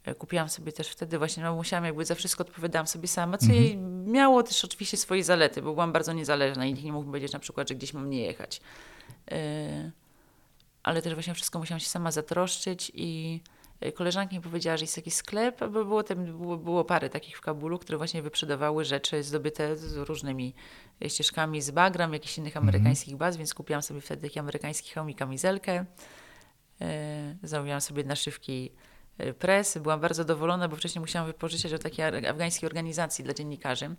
Y, 0.08 0.16
kupiłam 0.16 0.50
sobie 0.50 0.72
też 0.72 0.90
wtedy 0.90 1.18
właśnie, 1.18 1.44
no 1.44 1.56
musiałam 1.56 1.86
jakby 1.86 2.06
za 2.06 2.16
wszystko 2.16 2.44
odpowiadałam 2.44 2.88
sobie 2.88 3.08
sama, 3.08 3.38
co 3.38 3.46
mhm. 3.46 3.64
jej 3.64 3.78
miało 4.12 4.44
też 4.44 4.66
oczywiście 4.66 4.98
swoje 4.98 5.24
zalety, 5.24 5.62
bo 5.62 5.74
byłam 5.74 5.92
bardzo 5.92 6.14
niezależna 6.14 6.66
i 6.66 6.74
nikt 6.74 6.86
nie 6.86 6.94
mógł 6.94 7.06
powiedzieć 7.06 7.34
na 7.34 7.40
przykład, 7.40 7.70
że 7.70 7.76
gdzieś 7.76 7.94
mam 7.94 8.10
nie 8.10 8.22
jechać. 8.22 8.62
Yy, 9.32 9.38
ale 10.84 11.02
też 11.02 11.14
właśnie 11.14 11.34
wszystko 11.34 11.60
musiałam 11.60 11.80
się 11.80 11.90
sama 11.90 12.12
zatroszczyć 12.12 12.92
i 12.96 13.42
koleżanka 13.96 14.36
mi 14.36 14.42
powiedziała, 14.42 14.78
że 14.78 14.84
jest 14.84 14.98
jakiś 14.98 15.14
sklep, 15.14 15.60
bo 15.60 15.70
było, 15.70 16.04
tam, 16.04 16.26
było, 16.26 16.58
było 16.58 16.86
parę 16.86 17.10
takich 17.10 17.38
w 17.38 17.42
Kabulu, 17.42 17.80
które 17.80 17.98
właśnie 17.98 18.22
wyprzedawały 18.22 18.86
rzeczy 18.86 19.24
zdobyte 19.24 19.78
z 19.78 19.98
różnymi 19.98 20.54
ścieżkami 21.08 21.62
z 21.62 21.72
Bagram, 21.72 22.14
jakichś 22.14 22.38
innych 22.38 22.58
amerykańskich 22.58 23.16
baz, 23.16 23.38
więc 23.38 23.54
kupiłam 23.54 23.82
sobie 23.82 24.02
wtedy 24.02 24.28
taki 24.28 24.40
amerykański 24.40 24.92
hełm 24.92 25.10
i 25.10 25.16
kamizelkę. 25.16 25.86
E, 26.82 27.36
zamówiłam 27.44 27.82
sobie 27.82 28.04
naszywki 28.04 28.72
press. 29.40 29.78
Byłam 29.78 30.00
bardzo 30.00 30.24
zadowolona, 30.24 30.68
bo 30.68 30.76
wcześniej 30.76 31.00
musiałam 31.00 31.28
wypożyczać 31.28 31.74
od 31.74 31.84
takiej 31.84 32.06
afgańskiej 32.06 32.68
organizacji 32.68 33.24
dla 33.24 33.34
dziennikarzy. 33.34 33.96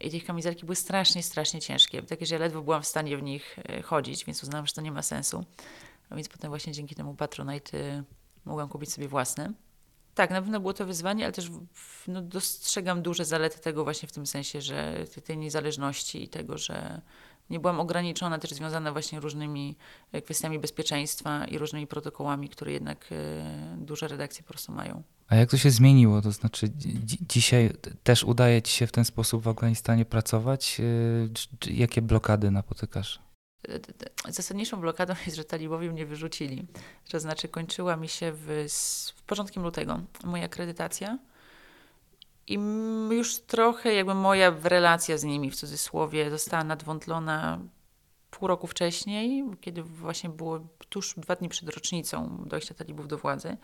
I 0.00 0.10
te 0.10 0.20
kamizelki 0.20 0.64
były 0.66 0.76
strasznie, 0.76 1.22
strasznie 1.22 1.60
ciężkie. 1.60 2.02
Takie, 2.02 2.26
że 2.26 2.34
ja 2.34 2.40
ledwo 2.40 2.62
byłam 2.62 2.82
w 2.82 2.86
stanie 2.86 3.16
w 3.16 3.22
nich 3.22 3.56
chodzić, 3.84 4.24
więc 4.24 4.42
uznałam, 4.42 4.66
że 4.66 4.72
to 4.72 4.80
nie 4.80 4.92
ma 4.92 5.02
sensu. 5.02 5.44
A 6.10 6.14
więc 6.14 6.28
potem 6.28 6.50
właśnie 6.50 6.72
dzięki 6.72 6.94
temu 6.94 7.14
Patronite 7.14 8.04
mogłam 8.44 8.68
kupić 8.68 8.92
sobie 8.92 9.08
własne. 9.08 9.52
Tak, 10.14 10.30
na 10.30 10.42
pewno 10.42 10.60
było 10.60 10.72
to 10.72 10.86
wyzwanie, 10.86 11.24
ale 11.24 11.32
też 11.32 11.50
no, 12.08 12.22
dostrzegam 12.22 13.02
duże 13.02 13.24
zalety 13.24 13.58
tego 13.58 13.84
właśnie 13.84 14.08
w 14.08 14.12
tym 14.12 14.26
sensie, 14.26 14.60
że 14.60 15.04
tej 15.24 15.38
niezależności 15.38 16.24
i 16.24 16.28
tego, 16.28 16.58
że 16.58 17.00
nie 17.50 17.60
byłam 17.60 17.80
ograniczona, 17.80 18.38
też 18.38 18.50
związana 18.50 18.92
właśnie 18.92 19.20
różnymi 19.20 19.76
e, 20.12 20.22
kwestiami 20.22 20.58
bezpieczeństwa 20.58 21.44
i 21.44 21.58
różnymi 21.58 21.86
protokołami, 21.86 22.48
które 22.48 22.72
jednak 22.72 23.06
e, 23.12 23.76
duże 23.78 24.08
redakcje 24.08 24.42
po 24.42 24.48
prostu 24.48 24.72
mają. 24.72 25.02
A 25.28 25.36
jak 25.36 25.50
to 25.50 25.56
się 25.56 25.70
zmieniło? 25.70 26.22
To 26.22 26.32
znaczy, 26.32 26.70
dzisiaj 27.28 27.72
też 28.02 28.24
udaje 28.24 28.62
ci 28.62 28.72
się 28.72 28.86
w 28.86 28.92
ten 28.92 29.04
sposób 29.04 29.42
w 29.42 29.48
Afganistanie 29.48 30.04
pracować? 30.04 30.80
E, 31.66 31.72
jakie 31.72 32.02
blokady 32.02 32.50
napotykasz? 32.50 33.27
Zasadniczą 34.28 34.80
blokadą 34.80 35.14
jest, 35.26 35.36
że 35.36 35.44
talibowie 35.44 35.90
mnie 35.90 36.06
wyrzucili. 36.06 36.66
To 37.10 37.20
znaczy, 37.20 37.48
kończyła 37.48 37.96
mi 37.96 38.08
się 38.08 38.32
w, 38.32 38.66
w 39.16 39.22
początkiem 39.22 39.62
lutego 39.62 40.00
moja 40.24 40.44
akredytacja. 40.44 41.18
I 42.46 42.58
już 43.10 43.38
trochę 43.38 43.94
jakby 43.94 44.14
moja 44.14 44.54
relacja 44.62 45.18
z 45.18 45.24
nimi, 45.24 45.50
w 45.50 45.56
cudzysłowie, 45.56 46.30
została 46.30 46.64
nadwątlona 46.64 47.58
pół 48.30 48.48
roku 48.48 48.66
wcześniej, 48.66 49.44
kiedy 49.60 49.82
właśnie 49.82 50.30
było 50.30 50.60
tuż 50.88 51.14
dwa 51.16 51.36
dni 51.36 51.48
przed 51.48 51.68
rocznicą 51.68 52.44
dojścia 52.46 52.74
talibów 52.74 53.08
do 53.08 53.18
władzy. 53.18 53.56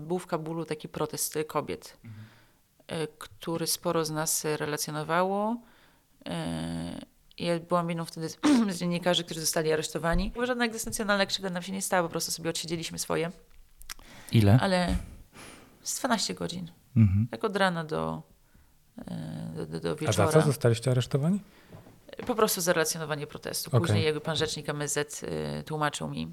Był 0.00 0.18
w 0.18 0.26
Kabulu 0.26 0.64
taki 0.64 0.88
protest 0.88 1.38
kobiet, 1.46 1.96
mhm. 2.04 3.06
który 3.18 3.66
sporo 3.66 4.04
z 4.04 4.10
nas 4.10 4.44
relacjonowało. 4.44 5.56
Ja 7.40 7.58
byłam 7.58 7.88
jedną 7.88 8.04
wtedy 8.04 8.28
z 8.74 8.78
dziennikarzy, 8.78 9.24
którzy 9.24 9.40
zostali 9.40 9.72
aresztowani. 9.72 10.32
Żadna 10.46 10.64
egzystencjonalna 10.64 11.26
krzywda 11.26 11.50
nam 11.50 11.62
się 11.62 11.72
nie 11.72 11.82
stała, 11.82 12.02
po 12.02 12.08
prostu 12.08 12.32
sobie 12.32 12.50
odsiedzieliśmy 12.50 12.98
swoje. 12.98 13.30
Ile? 14.32 14.58
Ale 14.60 14.96
z 15.82 15.98
12 15.98 16.34
godzin. 16.34 16.70
Mhm. 16.96 17.28
Tak 17.30 17.44
od 17.44 17.56
rana 17.56 17.84
do, 17.84 18.22
e, 18.98 19.66
do, 19.66 19.80
do, 19.80 19.96
wieczora. 19.96 20.28
A 20.28 20.32
za 20.32 20.40
co 20.40 20.46
zostaliście 20.46 20.90
aresztowani? 20.90 21.40
Po 22.26 22.34
prostu 22.34 22.60
za 22.60 22.72
relacjonowanie 22.72 23.26
protestu. 23.26 23.70
Później 23.70 23.90
okay. 23.90 24.02
jakby 24.02 24.20
pan 24.20 24.36
rzecznik 24.36 24.68
MSZ 24.68 25.22
y, 25.22 25.62
tłumaczył 25.62 26.08
mi, 26.08 26.32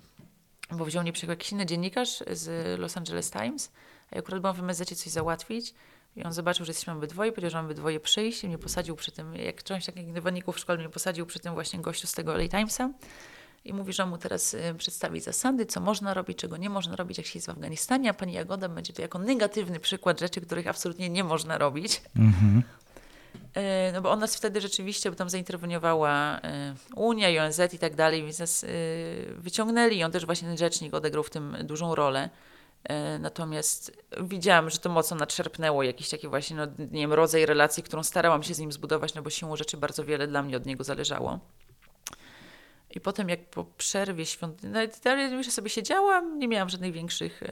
bo 0.71 0.85
wziął 0.85 1.03
mnie 1.03 1.11
jakiś 1.27 1.51
inny 1.51 1.65
dziennikarz 1.65 2.23
z 2.31 2.79
Los 2.79 2.97
Angeles 2.97 3.31
Times, 3.31 3.71
a 4.11 4.15
ja 4.15 4.19
akurat 4.19 4.41
byłam 4.41 4.55
w 4.55 4.59
MSZ 4.59 4.95
coś 4.95 5.11
załatwić 5.11 5.73
i 6.15 6.23
on 6.23 6.33
zobaczył, 6.33 6.65
że 6.65 6.69
jesteśmy 6.69 6.93
obydwoje, 6.93 7.31
powiedział, 7.31 7.51
że 7.51 7.57
mamy 7.57 7.67
obydwoje 7.67 7.99
przyjść 7.99 8.43
i 8.43 8.47
mnie 8.47 8.57
posadził 8.57 8.95
przy 8.95 9.11
tym, 9.11 9.35
jak 9.35 9.63
część 9.63 9.85
takich 9.85 10.07
niewolników 10.07 10.55
w 10.55 10.59
szkole 10.59 10.79
mnie 10.79 10.89
posadził 10.89 11.25
przy 11.25 11.39
tym 11.39 11.53
właśnie 11.53 11.79
gościu 11.79 12.07
z 12.07 12.11
tego 12.11 12.33
LA 12.33 12.49
Timesa 12.49 12.89
i 13.65 13.73
mówi, 13.73 13.93
że 13.93 14.05
mu 14.05 14.17
teraz 14.17 14.53
y, 14.53 14.75
przedstawi 14.77 15.21
zasady, 15.21 15.65
co 15.65 15.81
można 15.81 16.13
robić, 16.13 16.37
czego 16.37 16.57
nie 16.57 16.69
można 16.69 16.95
robić, 16.95 17.17
jak 17.17 17.27
się 17.27 17.37
jest 17.37 17.47
w 17.47 17.49
Afganistanie, 17.49 18.09
a 18.09 18.13
pani 18.13 18.33
Jagoda 18.33 18.69
będzie 18.69 18.93
to 18.93 19.01
jako 19.01 19.19
negatywny 19.19 19.79
przykład 19.79 20.19
rzeczy, 20.19 20.41
których 20.41 20.67
absolutnie 20.67 21.09
nie 21.09 21.23
można 21.23 21.57
robić. 21.57 22.01
Mhm. 22.15 22.63
Y, 23.57 23.93
no 23.93 24.01
bo 24.01 24.11
on 24.11 24.19
nas 24.19 24.35
wtedy 24.35 24.61
rzeczywiście, 24.61 25.09
bo 25.09 25.15
tam 25.15 25.29
zainterweniowała 25.29 26.37
y, 26.37 26.41
Unia 26.95 27.43
ONZ 27.43 27.73
i 27.73 27.79
tak 27.79 27.95
dalej, 27.95 28.23
więc 28.23 28.39
nas 28.39 28.65
wyciągnęli 29.37 29.97
i 29.97 30.03
on 30.03 30.11
też 30.11 30.25
właśnie 30.25 30.47
ten 30.47 30.57
rzecznik 30.57 30.93
odegrał 30.93 31.23
w 31.23 31.29
tym 31.29 31.57
dużą 31.63 31.95
rolę. 31.95 32.29
E, 32.89 33.19
natomiast 33.19 34.03
widziałam, 34.23 34.69
że 34.69 34.77
to 34.77 34.89
mocno 34.89 35.17
nadszerpnęło 35.17 35.83
jakiś 35.83 36.09
taki 36.09 36.27
właśnie, 36.27 36.55
no, 36.55 36.65
nie 36.77 37.01
wiem, 37.01 37.13
rodzaj 37.13 37.45
relacji, 37.45 37.83
którą 37.83 38.03
starałam 38.03 38.43
się 38.43 38.53
z 38.53 38.59
nim 38.59 38.71
zbudować, 38.71 39.13
no 39.13 39.21
bo 39.21 39.29
siłą 39.29 39.55
rzeczy 39.55 39.77
bardzo 39.77 40.03
wiele 40.03 40.27
dla 40.27 40.43
mnie 40.43 40.57
od 40.57 40.65
niego 40.65 40.83
zależało. 40.83 41.39
I 42.89 43.01
potem 43.01 43.29
jak 43.29 43.49
po 43.49 43.65
przerwie 43.65 44.25
świątecznej, 44.25 45.29
no, 45.31 45.37
już 45.37 45.47
sobie 45.47 45.69
siedziałam, 45.69 46.39
nie 46.39 46.47
miałam 46.47 46.69
żadnych 46.69 46.93
większych 46.93 47.43
y, 47.43 47.47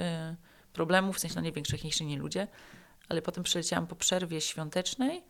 problemów, 0.74 1.16
w 1.16 1.20
sensie 1.20 1.36
no 1.36 1.42
nie 1.42 1.52
większych 1.52 1.84
niż 1.84 2.02
inni 2.02 2.18
ludzie, 2.18 2.48
ale 3.10 3.22
potem 3.22 3.44
przyleciałam 3.44 3.88
po 3.88 3.96
przerwie 3.96 4.42
świątecznej 4.42 5.24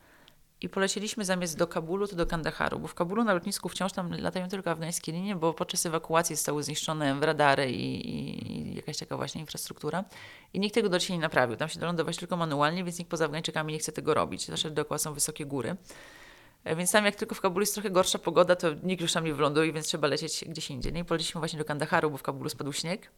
i 0.64 0.68
polecieliśmy 0.68 1.24
zamiast 1.24 1.58
do 1.58 1.66
Kabulu, 1.66 2.08
to 2.08 2.16
do 2.16 2.26
Kandaharu, 2.26 2.78
bo 2.78 2.88
w 2.88 2.94
Kabulu 2.94 3.24
na 3.24 3.34
lotnisku 3.34 3.68
wciąż 3.68 3.92
tam 3.92 4.12
latają 4.12 4.48
tylko 4.48 4.70
afgańskie 4.70 5.12
linie, 5.12 5.36
bo 5.36 5.54
podczas 5.54 5.86
ewakuacji 5.86 6.36
zostały 6.36 6.62
zniszczone 6.62 7.20
radary 7.20 7.70
i, 7.70 8.10
i, 8.10 8.74
jakaś 8.74 8.98
taka 8.98 9.16
właśnie 9.16 9.40
infrastruktura. 9.40 10.04
I 10.52 10.60
nikt 10.60 10.74
tego 10.74 10.88
do 10.88 10.98
dzisiaj 10.98 11.16
nie 11.16 11.22
naprawił. 11.22 11.56
Tam 11.56 11.68
się 11.68 11.80
da 11.80 11.86
lądować 11.86 12.16
tylko 12.16 12.36
manualnie, 12.36 12.84
więc 12.84 12.98
nikt 12.98 13.10
poza 13.10 13.24
Afgańczykami 13.24 13.72
nie 13.72 13.78
chce 13.78 13.92
tego 13.92 14.14
robić. 14.14 14.46
Zawsze 14.46 14.70
dookoła 14.70 14.98
są 14.98 15.14
wysokie 15.14 15.46
góry. 15.46 15.76
E, 16.64 16.76
więc 16.76 16.92
tam 16.92 17.04
jak 17.04 17.16
tylko 17.16 17.34
w 17.34 17.40
Kabulu 17.40 17.62
jest 17.62 17.74
trochę 17.74 17.90
gorsza 17.90 18.18
pogoda, 18.18 18.56
to 18.56 18.68
nikt 18.82 19.02
już 19.02 19.12
tam 19.12 19.24
nie 19.24 19.34
wyląduje, 19.34 19.72
więc 19.72 19.86
trzeba 19.86 20.08
lecieć 20.08 20.44
gdzieś 20.48 20.70
indziej. 20.70 20.92
No 20.92 20.98
i 20.98 21.04
poleciliśmy 21.04 21.38
właśnie 21.38 21.58
do 21.58 21.64
Kandaharu, 21.64 22.10
bo 22.10 22.16
w 22.16 22.22
Kabulu 22.22 22.48
spadł 22.48 22.72
śnieg. 22.72 23.10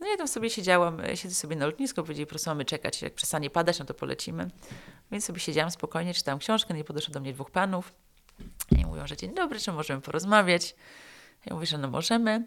No 0.00 0.06
ja 0.06 0.16
tam 0.16 0.28
sobie 0.28 0.50
siedziałam, 0.50 1.00
e, 1.00 1.16
siedzę 1.16 1.34
sobie 1.34 1.56
na 1.56 1.66
lotnisku, 1.66 2.02
powiedzieli 2.02 2.26
po 2.26 2.30
prostu 2.30 2.50
mamy 2.50 2.64
czekać, 2.64 3.02
jak 3.02 3.14
przestanie 3.14 3.50
padać, 3.50 3.78
no 3.78 3.84
to 3.84 3.94
polecimy. 3.94 4.50
Więc 5.10 5.24
sobie 5.24 5.40
siedziałam 5.40 5.70
spokojnie, 5.70 6.14
czytałam 6.14 6.38
książkę, 6.38 6.80
i 6.80 6.84
podeszło 6.84 7.14
do 7.14 7.20
mnie 7.20 7.32
dwóch 7.32 7.50
panów. 7.50 7.92
I 8.70 8.86
mówią, 8.86 9.06
że 9.06 9.16
dzień 9.16 9.34
dobry, 9.34 9.60
czy 9.60 9.72
możemy 9.72 10.00
porozmawiać? 10.00 10.74
Ja 11.46 11.54
mówię, 11.54 11.66
że 11.66 11.78
no 11.78 11.90
możemy. 11.90 12.46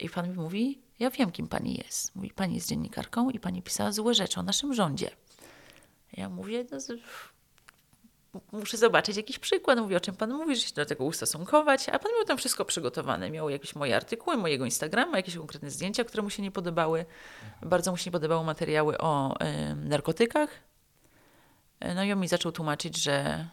I 0.00 0.10
pan 0.10 0.30
mi 0.30 0.36
mówi, 0.36 0.82
ja 0.98 1.10
wiem, 1.10 1.32
kim 1.32 1.48
pani 1.48 1.74
jest. 1.84 2.16
Mówi, 2.16 2.30
pani 2.30 2.54
jest 2.54 2.68
dziennikarką 2.68 3.30
i 3.30 3.40
pani 3.40 3.62
pisała 3.62 3.92
złe 3.92 4.14
rzeczy 4.14 4.40
o 4.40 4.42
naszym 4.42 4.74
rządzie. 4.74 5.10
Ja 6.12 6.28
mówię, 6.28 6.64
no, 6.70 6.78
muszę 8.52 8.76
zobaczyć 8.76 9.16
jakiś 9.16 9.38
przykład. 9.38 9.78
Mówi, 9.78 9.96
o 9.96 10.00
czym 10.00 10.16
pan 10.16 10.32
mówi, 10.32 10.56
że 10.56 10.62
się 10.62 10.74
do 10.74 10.86
tego 10.86 11.04
ustosunkować. 11.04 11.88
A 11.88 11.98
pan 11.98 12.12
miał 12.16 12.24
tam 12.24 12.38
wszystko 12.38 12.64
przygotowane. 12.64 13.30
Miał 13.30 13.50
jakieś 13.50 13.74
moje 13.74 13.96
artykuły, 13.96 14.36
mojego 14.36 14.64
Instagrama, 14.64 15.16
jakieś 15.16 15.36
konkretne 15.36 15.70
zdjęcia, 15.70 16.04
które 16.04 16.22
mu 16.22 16.30
się 16.30 16.42
nie 16.42 16.50
podobały. 16.50 17.06
Bardzo 17.62 17.90
mu 17.90 17.96
się 17.96 18.10
nie 18.10 18.12
podobały 18.12 18.44
materiały 18.44 18.98
o 18.98 19.34
y, 19.34 19.74
narkotykach. 19.74 20.50
E, 21.80 21.94
no 21.94 22.04
i 22.04 22.12
on 22.12 22.20
mi 22.20 22.28
zaczął 22.28 22.52
tłumaczyć, 22.52 23.02
że, 23.02 23.48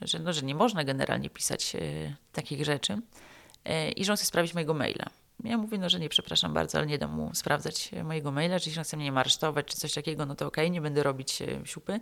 że, 0.00 0.18
no, 0.18 0.32
że 0.32 0.42
nie 0.42 0.54
można 0.54 0.84
generalnie 0.84 1.30
pisać 1.30 1.74
y, 1.74 2.14
takich 2.32 2.64
rzeczy 2.64 2.92
y, 2.92 3.90
i 3.90 4.04
że 4.04 4.12
on 4.12 4.16
chce 4.16 4.44
mojego 4.54 4.74
maila. 4.74 5.21
Ja 5.44 5.58
mówię, 5.58 5.78
no, 5.78 5.88
że 5.88 6.00
nie, 6.00 6.08
przepraszam 6.08 6.54
bardzo, 6.54 6.78
ale 6.78 6.86
nie 6.86 6.98
dam 6.98 7.12
mu 7.12 7.34
sprawdzać 7.34 7.90
mojego 8.04 8.32
maila, 8.32 8.58
że 8.58 8.70
jeśli 8.70 8.84
chce 8.84 8.96
mnie 8.96 9.12
aresztować 9.12 9.66
czy 9.66 9.76
coś 9.76 9.94
takiego, 9.94 10.26
no 10.26 10.34
to 10.34 10.46
okej, 10.46 10.64
okay, 10.64 10.70
nie 10.70 10.80
będę 10.80 11.02
robić 11.02 11.42
siupy 11.64 12.00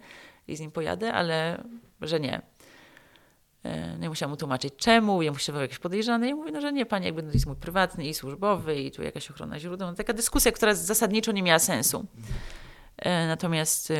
i 0.48 0.56
z 0.56 0.60
nim 0.60 0.70
pojadę, 0.70 1.12
ale 1.12 1.64
że 2.00 2.20
nie. 2.20 2.42
E, 3.64 3.98
no 3.98 4.06
i 4.06 4.08
musiałam 4.08 4.30
mu 4.30 4.36
tłumaczyć 4.36 4.74
czemu, 4.76 5.22
ja 5.22 5.32
musiał 5.32 5.56
jakieś 5.56 5.78
podejrzane 5.78 6.28
i 6.28 6.34
mówię, 6.34 6.52
no 6.52 6.60
że 6.60 6.72
nie, 6.72 6.86
panie, 6.86 7.06
jakby 7.06 7.22
to 7.22 7.32
jest 7.32 7.46
mój 7.46 7.56
prywatny 7.56 8.04
i 8.04 8.14
służbowy 8.14 8.80
i 8.80 8.90
tu 8.90 9.02
jakaś 9.02 9.30
ochrona 9.30 9.58
źródeł. 9.58 9.88
No, 9.88 9.94
taka 9.94 10.12
dyskusja, 10.12 10.52
która 10.52 10.74
zasadniczo 10.74 11.32
nie 11.32 11.42
miała 11.42 11.58
sensu. 11.58 12.06
E, 12.96 13.26
natomiast 13.26 13.92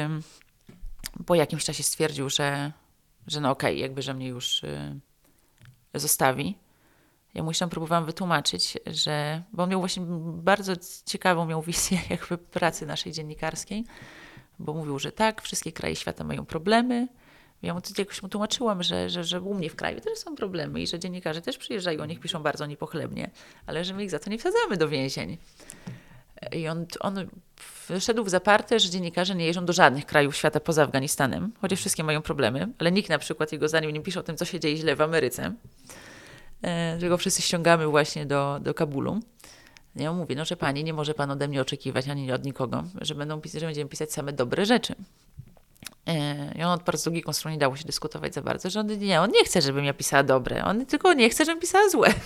po 1.26 1.34
jakimś 1.34 1.64
czasie 1.64 1.82
stwierdził, 1.82 2.30
że, 2.30 2.72
że 3.26 3.40
no 3.40 3.50
okej, 3.50 3.72
okay, 3.72 3.80
jakby, 3.80 4.02
że 4.02 4.14
mnie 4.14 4.28
już 4.28 4.62
zostawi. 5.94 6.58
Ja 7.34 7.42
mu 7.42 7.52
się 7.52 7.70
próbowałam 7.70 8.04
wytłumaczyć, 8.04 8.78
że, 8.86 9.42
bo 9.52 9.62
on 9.62 9.70
miał 9.70 9.80
właśnie 9.80 10.02
bardzo 10.22 10.72
ciekawą 11.06 11.46
miał 11.46 11.62
wizję 11.62 11.98
jakby 12.10 12.38
pracy 12.38 12.86
naszej 12.86 13.12
dziennikarskiej, 13.12 13.84
bo 14.58 14.74
mówił, 14.74 14.98
że 14.98 15.12
tak, 15.12 15.42
wszystkie 15.42 15.72
kraje 15.72 15.96
świata 15.96 16.24
mają 16.24 16.46
problemy. 16.46 17.08
Ja 17.62 17.74
mu 17.74 17.80
jakoś 17.98 18.22
mu 18.22 18.28
tłumaczyłam, 18.28 18.82
że, 18.82 19.10
że, 19.10 19.24
że 19.24 19.40
u 19.40 19.54
mnie 19.54 19.70
w 19.70 19.76
kraju 19.76 20.00
też 20.00 20.18
są 20.18 20.36
problemy 20.36 20.80
i 20.80 20.86
że 20.86 20.98
dziennikarze 20.98 21.42
też 21.42 21.58
przyjeżdżają, 21.58 22.04
niech 22.04 22.20
piszą 22.20 22.42
bardzo 22.42 22.66
niepochlebnie, 22.66 23.30
ale 23.66 23.84
że 23.84 23.94
my 23.94 24.04
ich 24.04 24.10
za 24.10 24.18
to 24.18 24.30
nie 24.30 24.38
wsadzamy 24.38 24.76
do 24.76 24.88
więzień. 24.88 25.38
I 26.52 26.68
on, 26.68 26.86
on 27.00 27.28
wszedł 28.00 28.24
w 28.24 28.28
zaparte, 28.28 28.80
że 28.80 28.90
dziennikarze 28.90 29.34
nie 29.34 29.46
jeżdżą 29.46 29.64
do 29.64 29.72
żadnych 29.72 30.06
krajów 30.06 30.36
świata 30.36 30.60
poza 30.60 30.82
Afganistanem, 30.82 31.52
chociaż 31.60 31.78
wszystkie 31.78 32.04
mają 32.04 32.22
problemy, 32.22 32.68
ale 32.78 32.92
nikt 32.92 33.08
na 33.08 33.18
przykład 33.18 33.52
jego 33.52 33.68
zdaniem 33.68 33.90
nie 33.90 34.00
pisze 34.00 34.20
o 34.20 34.22
tym, 34.22 34.36
co 34.36 34.44
się 34.44 34.60
dzieje 34.60 34.76
źle 34.76 34.96
w 34.96 35.00
Ameryce. 35.00 35.52
Dlatego 36.60 37.18
wszyscy 37.18 37.42
ściągamy 37.42 37.86
właśnie 37.86 38.26
do, 38.26 38.60
do 38.62 38.74
Kabulu. 38.74 39.20
Ja 39.96 40.12
mówię, 40.12 40.36
no, 40.36 40.44
że 40.44 40.56
pani 40.56 40.84
nie 40.84 40.92
może 40.92 41.14
pan 41.14 41.30
ode 41.30 41.48
mnie 41.48 41.60
oczekiwać, 41.60 42.08
ani 42.08 42.32
od 42.32 42.44
nikogo, 42.44 42.84
że, 43.00 43.14
będą 43.14 43.40
że 43.54 43.66
będziemy 43.66 43.90
pisać 43.90 44.12
same 44.12 44.32
dobre 44.32 44.66
rzeczy. 44.66 44.94
E, 46.06 46.54
I 46.58 46.62
on 46.62 46.72
od 46.72 46.82
bardzo 46.82 47.04
długiej 47.04 47.24
stronie 47.32 47.56
nie 47.56 47.60
dało 47.60 47.76
się 47.76 47.84
dyskutować 47.84 48.34
za 48.34 48.42
bardzo, 48.42 48.70
że 48.70 48.80
on 48.80 48.86
nie, 48.86 49.20
on 49.20 49.30
nie 49.30 49.44
chce, 49.44 49.62
żebym 49.62 49.84
ja 49.84 49.94
pisała 49.94 50.22
dobre, 50.22 50.64
on 50.64 50.86
tylko 50.86 51.12
nie 51.12 51.30
chce, 51.30 51.44
żebym 51.44 51.60
pisała 51.60 51.88
złe. 51.88 52.08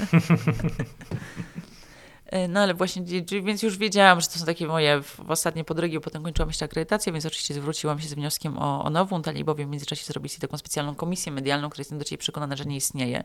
E, 2.35 2.49
no 2.49 2.61
ale 2.61 2.75
właśnie, 2.75 3.03
więc 3.43 3.63
już 3.63 3.79
wiedziałam, 3.79 4.21
że 4.21 4.27
to 4.27 4.39
są 4.39 4.47
takie 4.47 4.67
moje 4.67 5.01
ostatnie 5.29 5.65
podrygi, 5.65 6.01
potem 6.01 6.23
kończyłam 6.23 6.49
jeszcze 6.49 6.65
akredytację, 6.65 7.13
więc 7.13 7.27
oczywiście 7.27 7.55
zwróciłam 7.55 8.01
się 8.01 8.09
z 8.09 8.15
wnioskiem 8.15 8.59
o, 8.59 8.85
o 8.85 8.91
nową 8.91 9.23
talibowiem 9.23 9.69
w 9.69 9.71
międzyczasie 9.71 10.05
zrobili 10.05 10.35
taką 10.41 10.59
specjalną 10.59 10.95
komisję 10.95 11.33
medialną, 11.33 11.71
która 11.71 11.81
jestem 11.81 11.99
do 11.99 12.05
dzisiaj 12.05 12.19
przekonana, 12.19 12.57
że 12.57 12.65
nie 12.65 12.77
istnieje, 12.77 13.25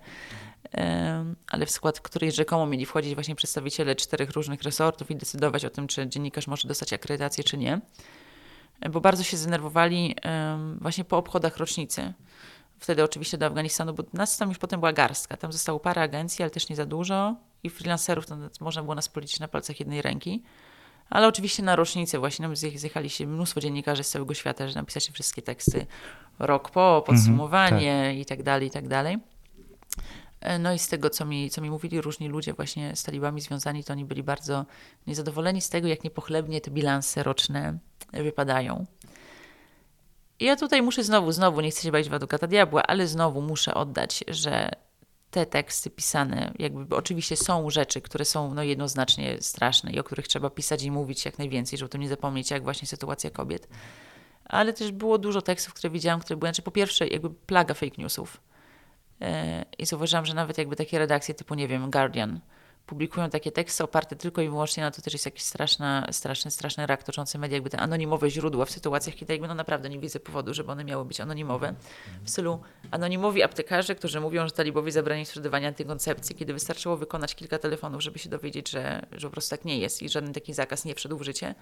ale 1.47 1.65
w 1.65 1.71
skład 1.71 1.99
której 1.99 2.31
rzekomo 2.31 2.65
mieli 2.65 2.85
wchodzić 2.85 3.15
właśnie 3.15 3.35
przedstawiciele 3.35 3.95
czterech 3.95 4.31
różnych 4.31 4.63
resortów 4.63 5.11
i 5.11 5.15
decydować 5.15 5.65
o 5.65 5.69
tym, 5.69 5.87
czy 5.87 6.07
dziennikarz 6.07 6.47
może 6.47 6.67
dostać 6.67 6.93
akredytację, 6.93 7.43
czy 7.43 7.57
nie. 7.57 7.79
Bo 8.91 9.01
bardzo 9.01 9.23
się 9.23 9.37
zdenerwowali 9.37 10.15
właśnie 10.81 11.03
po 11.03 11.17
obchodach 11.17 11.57
rocznicy 11.57 12.13
wtedy 12.79 13.03
oczywiście 13.03 13.37
do 13.37 13.45
Afganistanu, 13.45 13.93
bo 13.93 14.03
nas 14.13 14.37
tam 14.37 14.49
już 14.49 14.57
potem 14.57 14.79
była 14.79 14.93
garstka. 14.93 15.37
Tam 15.37 15.51
zostało 15.51 15.79
parę 15.79 16.01
agencji, 16.01 16.43
ale 16.43 16.51
też 16.51 16.69
nie 16.69 16.75
za 16.75 16.85
dużo 16.85 17.35
i 17.63 17.69
freelancerów 17.69 18.25
to 18.25 18.37
można 18.59 18.83
było 18.83 18.95
nas 18.95 19.09
policzyć 19.09 19.39
na 19.39 19.47
palcach 19.47 19.79
jednej 19.79 20.01
ręki. 20.01 20.43
Ale 21.09 21.27
oczywiście 21.27 21.63
na 21.63 21.75
rocznicę 21.75 22.19
właśnie 22.19 22.43
nam 22.43 22.55
zjechali 22.55 23.09
się 23.09 23.27
mnóstwo 23.27 23.61
dziennikarzy 23.61 24.03
z 24.03 24.09
całego 24.09 24.33
świata, 24.33 24.67
że 24.67 24.75
napisać 24.75 25.09
wszystkie 25.09 25.41
teksty 25.41 25.85
rok 26.39 26.71
po, 26.71 27.03
podsumowanie 27.05 27.91
mm 27.91 28.05
-hmm, 28.05 28.13
tak. 28.13 28.21
i 28.21 28.25
tak 28.25 28.43
dalej, 28.43 28.67
i 28.67 28.71
tak 28.71 28.87
dalej. 28.87 29.17
E, 30.41 30.59
no 30.59 30.73
i 30.73 30.79
z 30.79 30.87
tego, 30.87 31.09
co 31.09 31.25
mi, 31.25 31.49
co 31.49 31.61
mi 31.61 31.69
mówili 31.69 32.01
różni 32.01 32.27
ludzie 32.27 32.53
właśnie 32.53 32.95
z 32.95 33.03
talibami 33.03 33.41
związani, 33.41 33.83
to 33.83 33.93
oni 33.93 34.05
byli 34.05 34.23
bardzo 34.23 34.65
niezadowoleni 35.07 35.61
z 35.61 35.69
tego, 35.69 35.87
jak 35.87 36.03
niepochlebnie 36.03 36.61
te 36.61 36.71
bilanse 36.71 37.23
roczne 37.23 37.77
wypadają. 38.13 38.85
I 40.39 40.45
ja 40.45 40.55
tutaj 40.55 40.81
muszę 40.81 41.03
znowu, 41.03 41.31
znowu, 41.31 41.61
nie 41.61 41.71
chcę 41.71 41.81
się 41.81 41.91
bawić 41.91 42.09
w 42.09 42.13
adwokata 42.13 42.47
diabła, 42.47 42.83
ale 42.83 43.07
znowu 43.07 43.41
muszę 43.41 43.73
oddać, 43.73 44.23
że 44.27 44.71
te 45.31 45.45
teksty 45.45 45.89
pisane, 45.89 46.53
jakby 46.59 46.95
oczywiście 46.95 47.37
są 47.37 47.69
rzeczy, 47.69 48.01
które 48.01 48.25
są 48.25 48.53
no, 48.53 48.63
jednoznacznie 48.63 49.37
straszne 49.41 49.91
i 49.91 49.99
o 49.99 50.03
których 50.03 50.27
trzeba 50.27 50.49
pisać 50.49 50.83
i 50.83 50.91
mówić 50.91 51.25
jak 51.25 51.39
najwięcej, 51.39 51.79
żeby 51.79 51.85
o 51.85 51.89
tym 51.89 52.01
nie 52.01 52.09
zapomnieć, 52.09 52.51
jak 52.51 52.63
właśnie 52.63 52.87
sytuacja 52.87 53.29
kobiet. 53.29 53.67
Ale 54.45 54.73
też 54.73 54.91
było 54.91 55.17
dużo 55.17 55.41
tekstów, 55.41 55.73
które 55.73 55.91
widziałam, 55.91 56.19
które 56.19 56.37
były, 56.37 56.47
znaczy 56.47 56.61
po 56.61 56.71
pierwsze 56.71 57.07
jakby 57.07 57.29
plaga 57.29 57.73
fake 57.73 57.95
newsów. 57.97 58.41
Yy, 59.19 59.27
I 59.77 59.85
zauważyłam, 59.85 60.25
że 60.25 60.33
nawet 60.33 60.57
jakby 60.57 60.75
takie 60.75 60.99
redakcje 60.99 61.35
typu, 61.35 61.55
nie 61.55 61.67
wiem, 61.67 61.91
Guardian, 61.91 62.39
publikują 62.89 63.29
takie 63.29 63.51
teksty 63.51 63.83
oparte 63.83 64.15
tylko 64.15 64.41
i 64.41 64.49
wyłącznie 64.49 64.83
na 64.83 64.91
to, 64.91 65.01
też 65.01 65.13
jest 65.13 65.25
jakiś 65.25 65.43
straszna, 65.43 66.07
straszny, 66.11 66.51
straszny 66.51 66.87
rak 66.87 67.03
toczący 67.03 67.37
media, 67.37 67.55
jakby 67.55 67.69
te 67.69 67.77
anonimowe 67.77 68.29
źródła 68.29 68.65
w 68.65 68.71
sytuacjach, 68.71 69.15
kiedy 69.15 69.33
jakby 69.33 69.47
no 69.47 69.55
naprawdę 69.55 69.89
nie 69.89 69.99
widzę 69.99 70.19
powodu, 70.19 70.53
żeby 70.53 70.71
one 70.71 70.83
miały 70.83 71.05
być 71.05 71.21
anonimowe. 71.21 71.73
W 72.23 72.29
stylu 72.29 72.59
anonimowi 72.91 73.43
aptekarze, 73.43 73.95
którzy 73.95 74.19
mówią, 74.19 74.47
że 74.47 74.51
talibowie 74.51 74.91
zabrali 74.91 75.25
sprzedawania 75.25 75.67
antykoncepcji, 75.67 76.35
kiedy 76.35 76.53
wystarczyło 76.53 76.97
wykonać 76.97 77.35
kilka 77.35 77.59
telefonów, 77.59 78.03
żeby 78.03 78.19
się 78.19 78.29
dowiedzieć, 78.29 78.69
że, 78.69 79.05
że 79.11 79.27
po 79.27 79.31
prostu 79.31 79.49
tak 79.49 79.65
nie 79.65 79.79
jest 79.79 80.01
i 80.01 80.09
żaden 80.09 80.33
taki 80.33 80.53
zakaz 80.53 80.85
nie 80.85 80.95
wszedł 80.95 81.17
w 81.17 81.21
życie, 81.21 81.55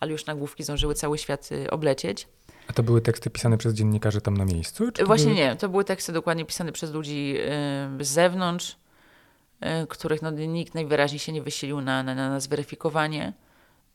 ale 0.00 0.12
już 0.12 0.26
nagłówki 0.26 0.64
zdążyły 0.64 0.94
cały 0.94 1.18
świat 1.18 1.52
y, 1.52 1.70
oblecieć. 1.70 2.28
A 2.68 2.72
to 2.72 2.82
były 2.82 3.00
teksty 3.00 3.30
pisane 3.30 3.58
przez 3.58 3.74
dziennikarzy 3.74 4.20
tam 4.20 4.36
na 4.36 4.44
miejscu? 4.44 4.84
Właśnie 5.06 5.26
były... 5.26 5.36
nie. 5.36 5.56
To 5.56 5.68
były 5.68 5.84
teksty 5.84 6.12
dokładnie 6.12 6.44
pisane 6.44 6.72
przez 6.72 6.92
ludzi 6.92 7.28
yy, 7.98 8.04
z 8.04 8.08
zewnątrz, 8.08 8.76
których 9.88 10.22
no, 10.22 10.30
nikt 10.30 10.74
najwyraźniej 10.74 11.18
się 11.18 11.32
nie 11.32 11.42
wysilił 11.42 11.80
na, 11.80 12.02
na, 12.02 12.14
na 12.14 12.40
zweryfikowanie. 12.40 13.32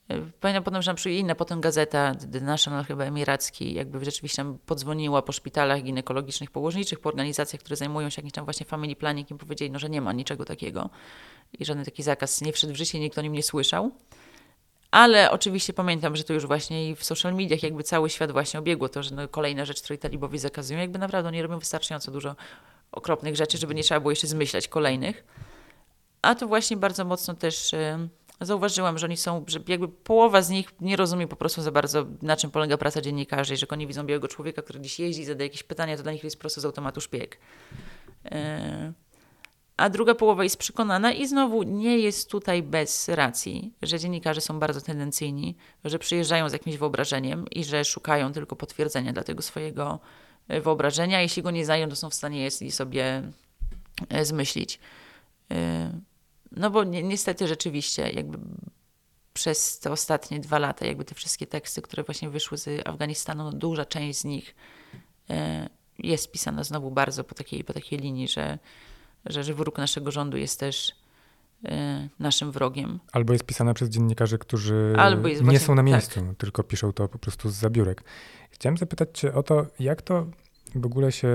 E, 0.10 0.22
pamiętam 0.40 0.64
potem, 0.64 0.82
że 0.82 0.94
na 0.94 1.12
inna 1.12 1.36
potem 1.36 1.62
gazeta, 1.62 2.16
The 2.32 2.42
National 2.42 2.86
chyba 2.86 3.04
emiracki, 3.04 3.74
jakby 3.74 4.06
rzeczywiście 4.06 4.56
podzwoniła 4.66 5.22
po 5.22 5.32
szpitalach 5.32 5.84
ginekologicznych, 5.84 6.52
położniczych, 6.52 7.00
po 7.00 7.10
organizacjach, 7.10 7.60
które 7.60 7.76
zajmują 7.76 8.10
się 8.10 8.20
jakimś 8.20 8.34
tam 8.34 8.46
właśnie 8.46 8.66
family 8.66 8.96
planning 8.96 9.32
i 9.32 9.36
powiedzieli, 9.36 9.72
no, 9.72 9.80
że 9.80 9.90
nie 9.90 10.02
ma 10.02 10.14
niczego 10.14 10.46
takiego 10.46 10.90
i 11.60 11.66
żaden 11.66 11.86
taki 11.86 12.04
zakaz 12.04 12.42
nie 12.42 12.54
wszedł 12.54 12.74
w 12.74 12.76
życie, 12.76 13.00
nikt 13.00 13.18
o 13.18 13.22
nim 13.22 13.34
nie 13.34 13.44
słyszał. 13.44 13.92
Ale 14.92 15.32
oczywiście 15.32 15.74
pamiętam, 15.74 16.16
że 16.16 16.24
to 16.24 16.34
już 16.34 16.48
właśnie 16.48 16.90
i 16.90 16.96
w 16.96 17.04
social 17.04 17.36
mediach 17.36 17.64
jakby 17.64 17.84
cały 17.84 18.10
świat 18.10 18.32
właśnie 18.32 18.60
obiegło 18.60 18.90
to, 18.90 19.04
że 19.04 19.16
no 19.16 19.28
kolejna 19.28 19.66
rzecz, 19.66 19.82
której 19.82 20.00
talibowie 20.00 20.40
zakazują, 20.40 20.80
jakby 20.80 21.00
naprawdę 21.00 21.32
nie 21.32 21.42
robią 21.42 21.60
wystarczająco 21.60 22.12
dużo 22.12 22.36
okropnych 22.92 23.36
rzeczy, 23.36 23.58
żeby 23.58 23.76
nie 23.76 23.84
trzeba 23.84 24.00
było 24.00 24.12
jeszcze 24.12 24.28
zmyślać 24.28 24.68
kolejnych. 24.68 25.24
A 26.22 26.36
to 26.36 26.48
właśnie 26.48 26.78
bardzo 26.78 27.06
mocno 27.06 27.34
też 27.34 27.72
zauważyłam, 28.42 28.98
że 28.98 29.06
oni 29.08 29.18
są, 29.18 29.46
że 29.48 29.60
jakby 29.68 29.88
połowa 29.88 30.42
z 30.42 30.50
nich 30.50 30.74
nie 30.82 30.96
rozumie 30.96 31.28
po 31.28 31.36
prostu 31.36 31.62
za 31.62 31.72
bardzo, 31.72 32.06
na 32.22 32.38
czym 32.38 32.52
polega 32.52 32.78
praca 32.78 33.02
dziennikarzy. 33.02 33.58
Że 33.58 33.68
oni 33.68 33.88
widzą 33.88 34.04
białego 34.04 34.28
człowieka, 34.28 34.62
który 34.62 34.80
gdzieś 34.80 35.00
jeździ, 35.00 35.26
zadaje 35.26 35.48
jakieś 35.48 35.64
pytania, 35.64 35.98
to 35.98 36.04
dla 36.04 36.12
nich 36.12 36.24
jest 36.24 36.36
po 36.36 36.42
prostu 36.42 36.62
z 36.62 36.66
automatu 36.66 37.02
szpieg. 37.02 37.38
E, 38.26 38.94
a 39.78 39.90
druga 39.90 40.16
połowa 40.16 40.44
jest 40.44 40.58
przekonana 40.58 41.12
i 41.12 41.28
znowu 41.28 41.64
nie 41.64 42.00
jest 42.00 42.30
tutaj 42.30 42.64
bez 42.64 43.10
racji, 43.10 43.74
że 43.82 44.00
dziennikarze 44.00 44.42
są 44.42 44.60
bardzo 44.60 44.82
tendencyjni, 44.82 45.56
że 45.86 46.00
przyjeżdżają 46.00 46.50
z 46.50 46.54
jakimś 46.54 46.78
wyobrażeniem 46.78 47.46
i 47.50 47.64
że 47.64 47.86
szukają 47.86 48.34
tylko 48.34 48.56
potwierdzenia 48.56 49.14
dla 49.14 49.24
tego 49.24 49.42
swojego 49.42 50.00
e, 50.48 50.62
wyobrażenia. 50.62 51.22
Jeśli 51.22 51.44
go 51.44 51.52
nie 51.52 51.66
znają, 51.66 51.90
to 51.90 51.96
są 51.96 52.10
w 52.10 52.14
stanie 52.14 52.44
je 52.44 52.72
sobie 52.72 53.24
zmyślić. 54.22 54.80
No 56.52 56.70
bo 56.70 56.84
ni 56.84 57.04
niestety 57.04 57.48
rzeczywiście 57.48 58.10
jakby 58.10 58.38
przez 59.34 59.80
te 59.80 59.92
ostatnie 59.92 60.40
dwa 60.40 60.60
lata, 60.60 60.86
jakby 60.86 61.06
te 61.06 61.16
wszystkie 61.16 61.48
teksty, 61.48 61.82
które 61.82 62.04
właśnie 62.04 62.30
wyszły 62.30 62.58
z 62.58 62.88
Afganistanu, 62.88 63.44
no 63.44 63.52
duża 63.52 63.86
część 63.86 64.20
z 64.20 64.26
nich 64.26 64.56
e, 65.30 65.70
jest 66.00 66.32
pisana 66.32 66.64
znowu 66.64 66.92
bardzo 66.92 67.24
po 67.24 67.36
takiej, 67.36 67.64
po 67.64 67.74
takiej 67.74 68.00
linii, 68.00 68.28
że, 68.28 68.60
że, 69.26 69.44
że 69.44 69.54
wróg 69.54 69.78
naszego 69.78 70.12
rządu 70.12 70.38
jest 70.38 70.60
też 70.60 70.96
e, 71.66 72.10
naszym 72.20 72.52
wrogiem. 72.52 73.00
Albo 73.12 73.34
jest 73.34 73.46
pisana 73.46 73.74
przez 73.74 73.90
dziennikarzy, 73.90 74.38
którzy 74.38 74.94
nie 75.36 75.42
właśnie, 75.42 75.60
są 75.60 75.76
na 75.76 75.84
miejscu, 75.84 76.22
tak. 76.22 76.38
tylko 76.38 76.64
piszą 76.64 76.94
to 76.94 77.08
po 77.08 77.20
prostu 77.20 77.50
z 77.50 77.54
zabiórek. 77.54 78.04
Chciałem 78.52 78.78
zapytać 78.78 79.10
Cię 79.14 79.34
o 79.34 79.44
to, 79.44 79.66
jak 79.80 80.02
to 80.02 80.28
w 80.76 80.86
ogóle 80.86 81.12
się 81.12 81.28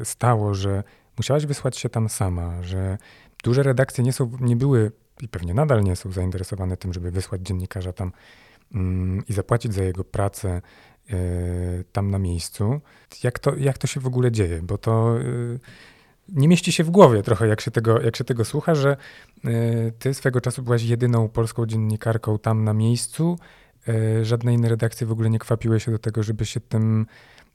e, 0.00 0.04
stało, 0.04 0.54
że 0.54 0.82
musiałaś 1.16 1.46
wysłać 1.46 1.78
się 1.78 1.88
tam 1.88 2.08
sama, 2.08 2.62
że 2.62 2.98
duże 3.42 3.62
redakcje 3.62 4.04
nie, 4.04 4.12
są, 4.12 4.30
nie 4.40 4.56
były 4.56 4.92
i 5.20 5.28
pewnie 5.28 5.54
nadal 5.54 5.82
nie 5.82 5.96
są 5.96 6.12
zainteresowane 6.12 6.76
tym, 6.76 6.92
żeby 6.92 7.10
wysłać 7.10 7.40
dziennikarza 7.42 7.92
tam 7.92 8.12
mm, 8.74 9.22
i 9.28 9.32
zapłacić 9.32 9.74
za 9.74 9.82
jego 9.82 10.04
pracę 10.04 10.62
y, 11.10 11.84
tam 11.92 12.10
na 12.10 12.18
miejscu. 12.18 12.80
Jak 13.22 13.38
to, 13.38 13.56
jak 13.56 13.78
to 13.78 13.86
się 13.86 14.00
w 14.00 14.06
ogóle 14.06 14.32
dzieje? 14.32 14.62
Bo 14.62 14.78
to 14.78 15.20
y, 15.20 15.60
nie 16.28 16.48
mieści 16.48 16.72
się 16.72 16.84
w 16.84 16.90
głowie 16.90 17.22
trochę, 17.22 17.48
jak 17.48 17.60
się 17.60 17.70
tego, 17.70 18.00
jak 18.00 18.16
się 18.16 18.24
tego 18.24 18.44
słucha, 18.44 18.74
że 18.74 18.96
y, 19.44 19.92
ty 19.98 20.14
swego 20.14 20.40
czasu 20.40 20.62
byłaś 20.62 20.82
jedyną 20.82 21.28
polską 21.28 21.66
dziennikarką 21.66 22.38
tam 22.38 22.64
na 22.64 22.72
miejscu. 22.72 23.38
Żadne 24.22 24.54
inne 24.54 24.68
redakcje 24.68 25.06
w 25.06 25.12
ogóle 25.12 25.30
nie 25.30 25.38
kwapiły 25.38 25.80
się 25.80 25.92
do 25.92 25.98
tego, 25.98 26.22
żeby 26.22 26.46
się 26.46 26.60
tym 26.60 27.06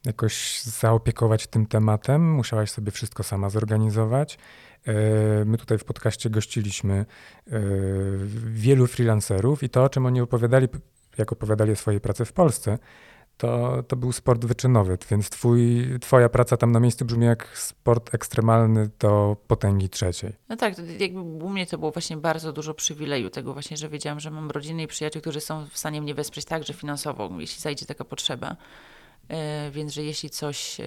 jakoś 0.06 0.62
zaopiekować 0.62 1.48
tym 1.48 1.66
tematem. 1.66 2.32
Musiałaś 2.32 2.72
sobie 2.72 2.92
wszystko 2.92 3.24
sama 3.24 3.50
zorganizować. 3.50 4.38
E, 4.88 5.46
my 5.46 5.58
tutaj 5.58 5.78
w 5.78 5.84
podcaście 5.84 6.30
gościliśmy 6.30 6.94
e, 6.96 7.60
wielu 8.46 8.88
freelancerów 8.88 9.64
i 9.64 9.70
to, 9.70 9.84
o 9.84 9.90
czym 9.90 10.06
oni 10.06 10.22
opowiadali, 10.22 10.68
jak 11.18 11.32
opowiadali 11.32 11.72
o 11.72 11.76
swojej 11.76 12.02
pracy 12.02 12.26
w 12.26 12.34
Polsce, 12.34 12.78
to, 13.38 13.84
to 13.84 13.96
był 13.96 14.12
sport 14.12 14.46
wyczynowy, 14.46 14.98
więc 15.12 15.30
twój, 15.30 15.86
twoja 16.02 16.30
praca 16.30 16.58
tam 16.58 16.72
na 16.72 16.80
miejscu 16.80 17.06
brzmi 17.06 17.26
jak 17.26 17.58
sport 17.58 18.14
ekstremalny 18.14 18.90
do 19.00 19.38
potęgi 19.48 19.90
trzeciej. 19.90 20.34
No 20.50 20.56
tak, 20.56 20.74
jakby 21.00 21.20
u 21.20 21.50
mnie 21.50 21.66
to 21.66 21.78
było 21.78 21.92
właśnie 21.92 22.18
bardzo 22.18 22.54
dużo 22.54 22.74
przywileju 22.74 23.30
tego 23.30 23.54
właśnie, 23.54 23.78
że 23.78 23.90
wiedziałam, 23.90 24.20
że 24.20 24.32
mam 24.32 24.52
rodziny 24.52 24.84
i 24.84 24.88
przyjaciół, 24.88 25.22
którzy 25.22 25.42
są 25.42 25.66
w 25.66 25.78
stanie 25.78 26.02
mnie 26.02 26.16
wesprzeć 26.16 26.46
także 26.46 26.74
finansowo, 26.74 27.30
jeśli 27.40 27.62
zajdzie 27.62 27.86
taka 27.86 28.06
potrzeba. 28.06 28.56
E, 29.30 29.72
więc, 29.72 29.94
że 29.94 30.04
jeśli 30.04 30.30
coś 30.30 30.80
e, 30.80 30.84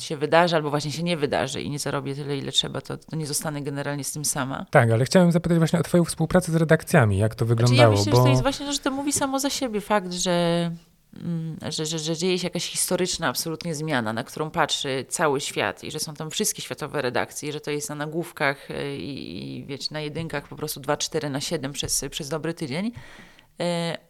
się 0.00 0.16
wydarzy, 0.16 0.56
albo 0.56 0.70
właśnie 0.70 0.92
się 0.92 1.02
nie 1.02 1.16
wydarzy 1.16 1.62
i 1.62 1.70
nie 1.70 1.78
zarobię 1.78 2.14
tyle, 2.14 2.38
ile 2.38 2.52
trzeba, 2.52 2.80
to, 2.80 2.96
to 2.96 3.16
nie 3.16 3.26
zostanę 3.26 3.62
generalnie 3.62 4.04
z 4.04 4.12
tym 4.12 4.24
sama. 4.24 4.66
Tak, 4.70 4.90
ale 4.90 5.04
chciałem 5.04 5.32
zapytać 5.32 5.58
właśnie 5.58 5.78
o 5.78 5.82
Twoją 5.82 6.04
współpracę 6.04 6.52
z 6.52 6.54
redakcjami, 6.54 7.18
jak 7.18 7.34
to 7.34 7.46
wyglądało. 7.46 7.96
Znaczy 7.96 8.10
ja 8.10 8.12
myślę, 8.12 8.12
bo... 8.12 8.18
że 8.18 8.22
to 8.22 8.28
jest 8.28 8.42
właśnie, 8.42 8.72
że 8.72 8.78
to 8.78 8.90
mówi 8.90 9.12
samo 9.12 9.40
za 9.40 9.50
siebie 9.50 9.80
fakt, 9.80 10.12
że, 10.12 10.70
mm, 11.16 11.56
że, 11.68 11.86
że, 11.86 11.98
że 11.98 12.16
dzieje 12.16 12.38
się 12.38 12.46
jakaś 12.46 12.66
historyczna 12.66 13.28
absolutnie 13.28 13.74
zmiana, 13.74 14.12
na 14.12 14.24
którą 14.24 14.50
patrzy 14.50 15.04
cały 15.08 15.40
świat 15.40 15.84
i 15.84 15.90
że 15.90 15.98
są 15.98 16.14
tam 16.14 16.30
wszystkie 16.30 16.62
światowe 16.62 17.02
redakcje, 17.02 17.48
i 17.48 17.52
że 17.52 17.60
to 17.60 17.70
jest 17.70 17.88
na 17.88 17.94
nagłówkach 17.94 18.70
e, 18.70 18.96
i, 18.96 19.56
i 19.58 19.64
wiecie, 19.64 19.88
na 19.90 20.00
jedynkach 20.00 20.48
po 20.48 20.56
prostu 20.56 20.80
2-4 20.80 21.30
na 21.30 21.40
7 21.40 21.72
przez, 21.72 22.04
przez 22.10 22.28
dobry 22.28 22.54
tydzień 22.54 22.92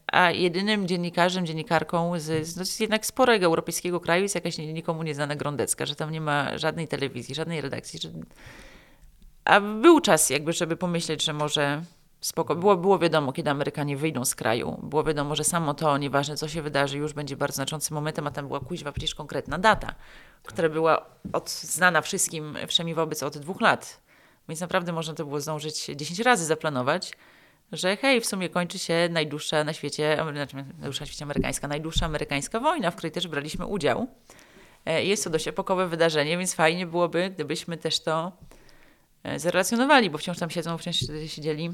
a 0.06 0.30
jedynym 0.30 0.88
dziennikarzem, 0.88 1.46
dziennikarką 1.46 2.20
z, 2.20 2.46
z, 2.46 2.80
jednak 2.80 3.06
sporego 3.06 3.46
europejskiego 3.46 4.00
kraju 4.00 4.22
jest 4.22 4.34
jakaś 4.34 4.58
nikomu 4.58 5.02
nieznana 5.02 5.36
Grądecka, 5.36 5.86
że 5.86 5.96
tam 5.96 6.10
nie 6.10 6.20
ma 6.20 6.58
żadnej 6.58 6.88
telewizji, 6.88 7.34
żadnej 7.34 7.60
redakcji. 7.60 7.98
Że... 8.00 8.08
A 9.44 9.60
był 9.60 10.00
czas 10.00 10.30
jakby, 10.30 10.52
żeby 10.52 10.76
pomyśleć, 10.76 11.24
że 11.24 11.32
może 11.32 11.82
spoko. 12.20 12.54
Było, 12.54 12.76
było 12.76 12.98
wiadomo, 12.98 13.32
kiedy 13.32 13.50
Amerykanie 13.50 13.96
wyjdą 13.96 14.24
z 14.24 14.34
kraju. 14.34 14.80
Było 14.82 15.04
wiadomo, 15.04 15.36
że 15.36 15.44
samo 15.44 15.74
to, 15.74 15.98
nieważne 15.98 16.36
co 16.36 16.48
się 16.48 16.62
wydarzy, 16.62 16.98
już 16.98 17.12
będzie 17.12 17.36
bardzo 17.36 17.54
znaczącym 17.54 17.94
momentem, 17.94 18.26
a 18.26 18.30
tam 18.30 18.46
była 18.46 18.60
kuźwa 18.60 18.92
przecież 18.92 19.14
konkretna 19.14 19.58
data, 19.58 19.94
która 20.42 20.68
była 20.68 21.06
od, 21.32 21.50
znana 21.50 22.02
wszystkim, 22.02 22.56
wszemi 22.66 22.94
wobec 22.94 23.22
od 23.22 23.38
dwóch 23.38 23.60
lat. 23.60 24.00
Więc 24.48 24.60
naprawdę 24.60 24.92
można 24.92 25.14
to 25.14 25.24
było 25.24 25.40
zdążyć 25.40 25.86
10 25.96 26.20
razy 26.20 26.44
zaplanować 26.44 27.12
że 27.72 27.96
hej, 27.96 28.20
w 28.20 28.26
sumie 28.26 28.48
kończy 28.48 28.78
się 28.78 29.08
najdłuższa 29.10 29.64
na 29.64 29.72
świecie, 29.72 30.18
znaczy 30.32 30.56
najdłuższa 30.56 31.02
na 31.04 31.06
świecie 31.06 31.24
amerykańska, 31.24 31.68
najdłuższa 31.68 32.06
amerykańska 32.06 32.60
wojna, 32.60 32.90
w 32.90 32.96
której 32.96 33.12
też 33.12 33.28
braliśmy 33.28 33.66
udział. 33.66 34.06
E, 34.86 35.04
jest 35.04 35.24
to 35.24 35.30
dość 35.30 35.48
epokowe 35.48 35.88
wydarzenie, 35.88 36.38
więc 36.38 36.54
fajnie 36.54 36.86
byłoby, 36.86 37.30
gdybyśmy 37.30 37.76
też 37.76 38.00
to 38.00 38.32
e, 39.22 39.38
zrelacjonowali, 39.38 40.10
bo 40.10 40.18
wciąż 40.18 40.38
tam 40.38 40.50
siedzą, 40.50 40.78
wciąż 40.78 40.96
siedzieli 41.26 41.72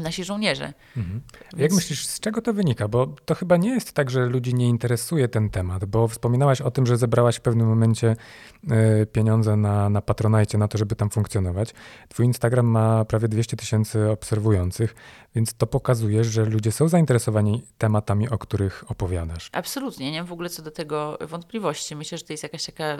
nasi 0.00 0.24
żołnierze. 0.24 0.72
Mhm. 0.96 1.20
Więc... 1.42 1.62
Jak 1.62 1.72
myślisz, 1.72 2.06
z 2.06 2.20
czego 2.20 2.42
to 2.42 2.52
wynika? 2.52 2.88
Bo 2.88 3.06
to 3.06 3.34
chyba 3.34 3.56
nie 3.56 3.70
jest 3.70 3.92
tak, 3.92 4.10
że 4.10 4.26
ludzi 4.26 4.54
nie 4.54 4.68
interesuje 4.68 5.28
ten 5.28 5.50
temat, 5.50 5.84
bo 5.84 6.08
wspominałaś 6.08 6.60
o 6.60 6.70
tym, 6.70 6.86
że 6.86 6.96
zebrałaś 6.96 7.36
w 7.36 7.40
pewnym 7.40 7.66
momencie 7.66 8.16
e, 8.70 9.06
pieniądze 9.06 9.56
na, 9.56 9.90
na 9.90 10.02
Patronite, 10.02 10.58
na 10.58 10.68
to, 10.68 10.78
żeby 10.78 10.96
tam 10.96 11.10
funkcjonować. 11.10 11.74
Twój 12.08 12.26
Instagram 12.26 12.66
ma 12.66 13.04
prawie 13.04 13.28
200 13.28 13.56
tysięcy 13.56 14.10
obserwujących, 14.10 14.94
więc 15.34 15.54
to 15.54 15.66
pokazuje, 15.66 16.24
że 16.24 16.44
ludzie 16.44 16.72
są 16.72 16.88
zainteresowani 16.88 17.62
tematami, 17.78 18.28
o 18.28 18.38
których 18.38 18.84
opowiadasz. 18.88 19.48
Absolutnie, 19.52 20.12
nie 20.12 20.18
mam 20.18 20.26
w 20.26 20.32
ogóle 20.32 20.48
co 20.48 20.62
do 20.62 20.70
tego 20.70 21.18
wątpliwości. 21.20 21.96
Myślę, 21.96 22.18
że 22.18 22.24
to 22.24 22.32
jest 22.32 22.42
jakaś 22.42 22.66
taka, 22.66 22.96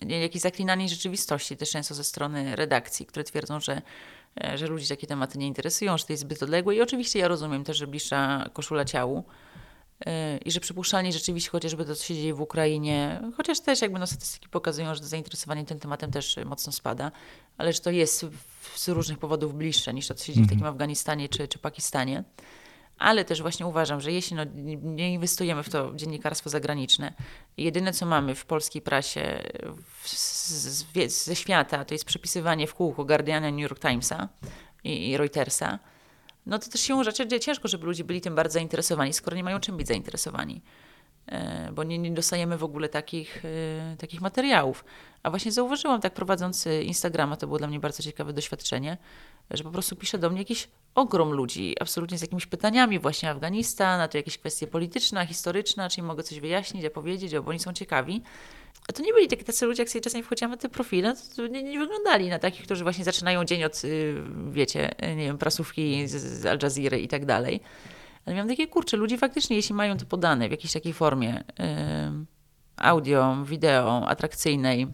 jakieś 0.00 0.42
zaklinanie 0.42 0.88
rzeczywistości 0.88 1.56
też 1.56 1.70
często 1.70 1.94
ze 1.94 2.04
strony 2.04 2.56
redakcji, 2.56 3.06
które 3.06 3.24
twierdzą, 3.24 3.60
że 3.60 3.82
że 4.54 4.66
ludzi 4.66 4.88
takie 4.88 5.06
tematy 5.06 5.38
nie 5.38 5.46
interesują, 5.46 5.98
że 5.98 6.04
to 6.04 6.12
jest 6.12 6.20
zbyt 6.20 6.42
odległe. 6.42 6.74
I 6.74 6.80
oczywiście 6.80 7.18
ja 7.18 7.28
rozumiem 7.28 7.64
też, 7.64 7.76
że 7.76 7.86
bliższa 7.86 8.50
koszula 8.52 8.84
ciału 8.84 9.24
e, 10.06 10.38
i 10.38 10.50
że 10.50 10.60
przypuszczalnie 10.60 11.12
rzeczywiście 11.12 11.50
chociażby 11.50 11.84
to, 11.84 11.94
co 11.94 12.04
się 12.04 12.14
dzieje 12.14 12.34
w 12.34 12.40
Ukrainie, 12.40 13.20
chociaż 13.36 13.60
też 13.60 13.82
jakby 13.82 13.98
no, 13.98 14.06
statystyki 14.06 14.48
pokazują, 14.48 14.94
że 14.94 15.04
zainteresowanie 15.04 15.64
tym 15.64 15.78
tematem 15.78 16.10
też 16.10 16.36
mocno 16.44 16.72
spada, 16.72 17.12
ale 17.58 17.72
że 17.72 17.80
to 17.80 17.90
jest 17.90 18.26
z 18.74 18.88
różnych 18.88 19.18
powodów 19.18 19.54
bliższe 19.54 19.94
niż 19.94 20.08
to, 20.08 20.14
co 20.14 20.24
się 20.24 20.32
dzieje 20.32 20.46
w 20.46 20.48
takim 20.48 20.58
mhm. 20.58 20.74
Afganistanie 20.74 21.28
czy, 21.28 21.48
czy 21.48 21.58
Pakistanie 21.58 22.24
ale 22.98 23.24
też 23.24 23.42
właśnie 23.42 23.66
uważam, 23.66 24.00
że 24.00 24.12
jeśli 24.12 24.36
no, 24.36 24.42
nie 24.82 25.12
inwestujemy 25.12 25.62
w 25.62 25.68
to 25.68 25.92
dziennikarstwo 25.94 26.50
zagraniczne, 26.50 27.12
jedyne 27.56 27.92
co 27.92 28.06
mamy 28.06 28.34
w 28.34 28.46
polskiej 28.46 28.82
prasie 28.82 29.42
z, 30.04 30.84
z, 30.94 31.24
ze 31.24 31.36
świata 31.36 31.84
to 31.84 31.94
jest 31.94 32.04
przepisywanie 32.04 32.66
w 32.66 32.74
kółko 32.74 33.04
Guardiana, 33.04 33.50
New 33.50 33.60
York 33.60 33.80
Timesa 33.80 34.28
i, 34.84 35.08
i 35.10 35.16
Reutersa, 35.16 35.78
no 36.46 36.58
to 36.58 36.70
też 36.70 36.80
się 36.80 37.04
rzeczy 37.04 37.40
ciężko, 37.40 37.68
żeby 37.68 37.86
ludzie 37.86 38.04
byli 38.04 38.20
tym 38.20 38.34
bardzo 38.34 38.52
zainteresowani, 38.52 39.12
skoro 39.12 39.36
nie 39.36 39.44
mają 39.44 39.60
czym 39.60 39.76
być 39.76 39.88
zainteresowani. 39.88 40.62
E, 41.26 41.72
bo 41.72 41.84
nie, 41.84 41.98
nie 41.98 42.10
dostajemy 42.10 42.58
w 42.58 42.64
ogóle 42.64 42.88
takich, 42.88 43.44
e, 43.44 43.96
takich 43.96 44.20
materiałów. 44.20 44.84
A 45.22 45.30
właśnie 45.30 45.52
zauważyłam, 45.52 46.00
tak 46.00 46.14
prowadząc 46.14 46.66
Instagrama, 46.66 47.36
to 47.36 47.46
było 47.46 47.58
dla 47.58 47.68
mnie 47.68 47.80
bardzo 47.80 48.02
ciekawe 48.02 48.32
doświadczenie, 48.32 48.96
że 49.50 49.64
po 49.64 49.70
prostu 49.70 49.96
pisze 49.96 50.18
do 50.18 50.30
mnie 50.30 50.38
jakiś 50.38 50.68
ogrom 50.94 51.32
ludzi, 51.32 51.74
absolutnie 51.80 52.18
z 52.18 52.20
jakimiś 52.20 52.46
pytaniami 52.46 52.98
właśnie 52.98 53.30
Afganistan, 53.30 54.00
a 54.00 54.08
to 54.08 54.18
jakieś 54.18 54.38
kwestie 54.38 54.66
polityczne, 54.66 55.26
historyczne, 55.26 55.88
czy 55.88 56.00
im 56.00 56.06
mogę 56.06 56.22
coś 56.22 56.40
wyjaśnić, 56.40 56.84
opowiedzieć, 56.84 57.38
bo 57.38 57.50
oni 57.50 57.58
są 57.58 57.72
ciekawi. 57.72 58.22
A 58.88 58.92
to 58.92 59.02
nie 59.02 59.12
byli 59.12 59.28
takie 59.28 59.44
tacy 59.44 59.66
ludzie, 59.66 59.82
jak 59.82 59.90
sobie 59.90 60.02
czasami 60.02 60.24
wchodziłam 60.24 60.50
na 60.50 60.56
te 60.56 60.68
profile, 60.68 61.14
to 61.36 61.46
nie, 61.46 61.62
nie, 61.62 61.78
wyglądali 61.78 62.28
na 62.28 62.38
takich, 62.38 62.62
którzy 62.62 62.82
właśnie 62.82 63.04
zaczynają 63.04 63.44
dzień 63.44 63.64
od, 63.64 63.84
y, 63.84 64.22
wiecie, 64.50 64.94
nie 65.16 65.24
wiem, 65.24 65.38
prasówki 65.38 66.08
z, 66.08 66.12
z 66.12 66.46
Al 66.46 66.58
Jazeera 66.62 66.96
i 66.96 67.08
tak 67.08 67.24
dalej. 67.24 67.60
Ale 68.26 68.36
miałam 68.36 68.48
takie, 68.48 68.66
kurcze, 68.66 68.96
ludzie 68.96 69.18
faktycznie, 69.18 69.56
jeśli 69.56 69.74
mają 69.74 69.96
to 69.96 70.06
podane 70.06 70.48
w 70.48 70.50
jakiejś 70.50 70.72
takiej 70.72 70.92
formie, 70.92 71.44
yy, 71.58 71.66
audio, 72.76 73.36
wideo, 73.44 74.08
atrakcyjnej, 74.08 74.86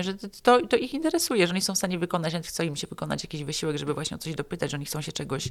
że 0.00 0.14
to, 0.42 0.66
to, 0.66 0.76
ich 0.76 0.94
interesuje, 0.94 1.46
że 1.46 1.52
oni 1.52 1.60
są 1.60 1.74
w 1.74 1.78
stanie 1.78 1.98
wykonać, 1.98 2.32
nawet 2.32 2.46
chce 2.46 2.66
im 2.66 2.76
się 2.76 2.86
wykonać 2.86 3.24
jakiś 3.24 3.44
wysiłek, 3.44 3.76
żeby 3.76 3.94
właśnie 3.94 4.14
o 4.14 4.18
coś 4.18 4.34
dopytać, 4.34 4.70
że 4.70 4.76
oni 4.76 4.86
chcą 4.86 5.00
się 5.00 5.12
czegoś 5.12 5.48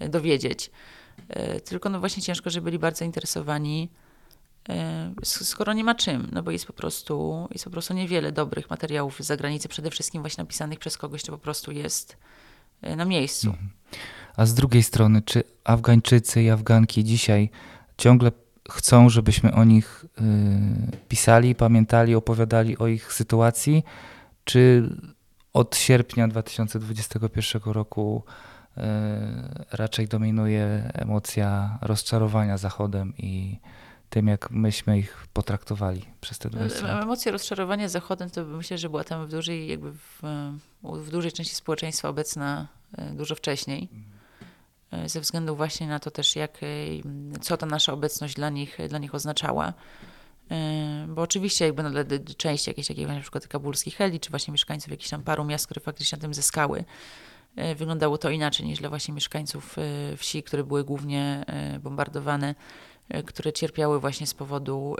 yy, 0.00 0.08
dowiedzieć. 0.08 0.70
Yy, 1.28 1.60
tylko 1.60 1.88
no 1.88 2.00
właśnie 2.00 2.22
ciężko, 2.22 2.50
żeby 2.50 2.64
byli 2.64 2.78
bardzo 2.78 2.98
zainteresowani 2.98 3.88
skoro 5.22 5.72
nie 5.72 5.84
ma 5.84 5.94
czym, 5.94 6.28
no 6.32 6.42
bo 6.42 6.50
jest 6.50 6.66
po 6.66 6.72
prostu, 6.72 7.48
jest 7.50 7.64
po 7.64 7.70
prostu 7.70 7.94
niewiele 7.94 8.32
dobrych 8.32 8.70
materiałów 8.70 9.16
z 9.20 9.26
zagranicy, 9.26 9.68
przede 9.68 9.90
wszystkim 9.90 10.22
właśnie 10.22 10.42
napisanych 10.42 10.78
przez 10.78 10.98
kogoś, 10.98 11.22
kto 11.22 11.32
po 11.32 11.38
prostu 11.38 11.72
jest 11.72 12.16
na 12.96 13.04
miejscu. 13.04 13.48
Mhm. 13.48 13.70
A 14.36 14.46
z 14.46 14.54
drugiej 14.54 14.82
strony, 14.82 15.22
czy 15.22 15.42
Afgańczycy 15.64 16.42
i 16.42 16.50
Afganki 16.50 17.04
dzisiaj 17.04 17.50
ciągle 17.98 18.32
chcą, 18.70 19.08
żebyśmy 19.08 19.52
o 19.52 19.64
nich 19.64 20.04
y, 20.04 20.22
pisali, 21.08 21.54
pamiętali, 21.54 22.14
opowiadali 22.14 22.78
o 22.78 22.86
ich 22.86 23.12
sytuacji, 23.12 23.84
czy 24.44 24.90
od 25.52 25.76
sierpnia 25.76 26.28
2021 26.28 27.72
roku 27.72 28.22
y, 28.76 28.80
raczej 29.72 30.08
dominuje 30.08 30.90
emocja 30.94 31.78
rozczarowania 31.82 32.58
Zachodem 32.58 33.12
i 33.18 33.60
tym, 34.10 34.26
jak 34.26 34.50
myśmy 34.50 34.98
ich 34.98 35.26
potraktowali 35.32 36.04
przez 36.20 36.38
te 36.38 36.50
20 36.50 36.86
lat. 36.86 37.02
Emocje 37.02 37.32
rozczarowania 37.32 37.88
Zachodem 37.88 38.30
to 38.30 38.44
myślę, 38.44 38.78
że 38.78 38.88
była 38.90 39.04
tam 39.04 39.26
w 39.26 39.30
dużej, 39.30 39.68
jakby 39.68 39.92
w, 39.92 40.22
w 40.82 41.10
dużej 41.10 41.32
części 41.32 41.54
społeczeństwa 41.54 42.08
obecna 42.08 42.68
y, 42.98 43.14
dużo 43.14 43.34
wcześniej. 43.34 43.88
E, 44.90 45.08
ze 45.08 45.20
względu 45.20 45.56
właśnie 45.56 45.86
na 45.86 45.98
to 45.98 46.10
też, 46.10 46.36
jak, 46.36 46.62
e, 46.62 46.66
co 47.40 47.56
ta 47.56 47.66
nasza 47.66 47.92
obecność 47.92 48.34
dla 48.34 48.50
nich, 48.50 48.78
dla 48.88 48.98
nich 48.98 49.14
oznaczała. 49.14 49.72
E, 50.50 51.06
bo 51.08 51.22
oczywiście 51.22 51.64
jakby 51.64 51.82
no, 51.82 51.90
części 52.36 52.70
jakiejś 52.70 52.86
takiej 52.88 53.06
na 53.06 53.20
przykład 53.20 53.48
kabulskich 53.48 53.96
heli, 53.96 54.20
czy 54.20 54.30
właśnie 54.30 54.52
mieszkańców 54.52 54.90
jakichś 54.90 55.10
tam 55.10 55.22
paru 55.22 55.44
miast, 55.44 55.64
które 55.64 55.80
faktycznie 55.80 56.16
na 56.16 56.22
tym 56.22 56.34
zyskały, 56.34 56.84
wyglądało 57.76 58.18
to 58.18 58.30
inaczej 58.30 58.66
niż 58.66 58.78
dla 58.78 58.88
właśnie 58.88 59.14
mieszkańców 59.14 59.76
wsi, 60.16 60.42
które 60.42 60.64
były 60.64 60.84
głównie 60.84 61.44
bombardowane, 61.80 62.54
które 63.26 63.52
cierpiały 63.52 64.00
właśnie 64.00 64.26
z 64.26 64.34
powodu 64.34 64.96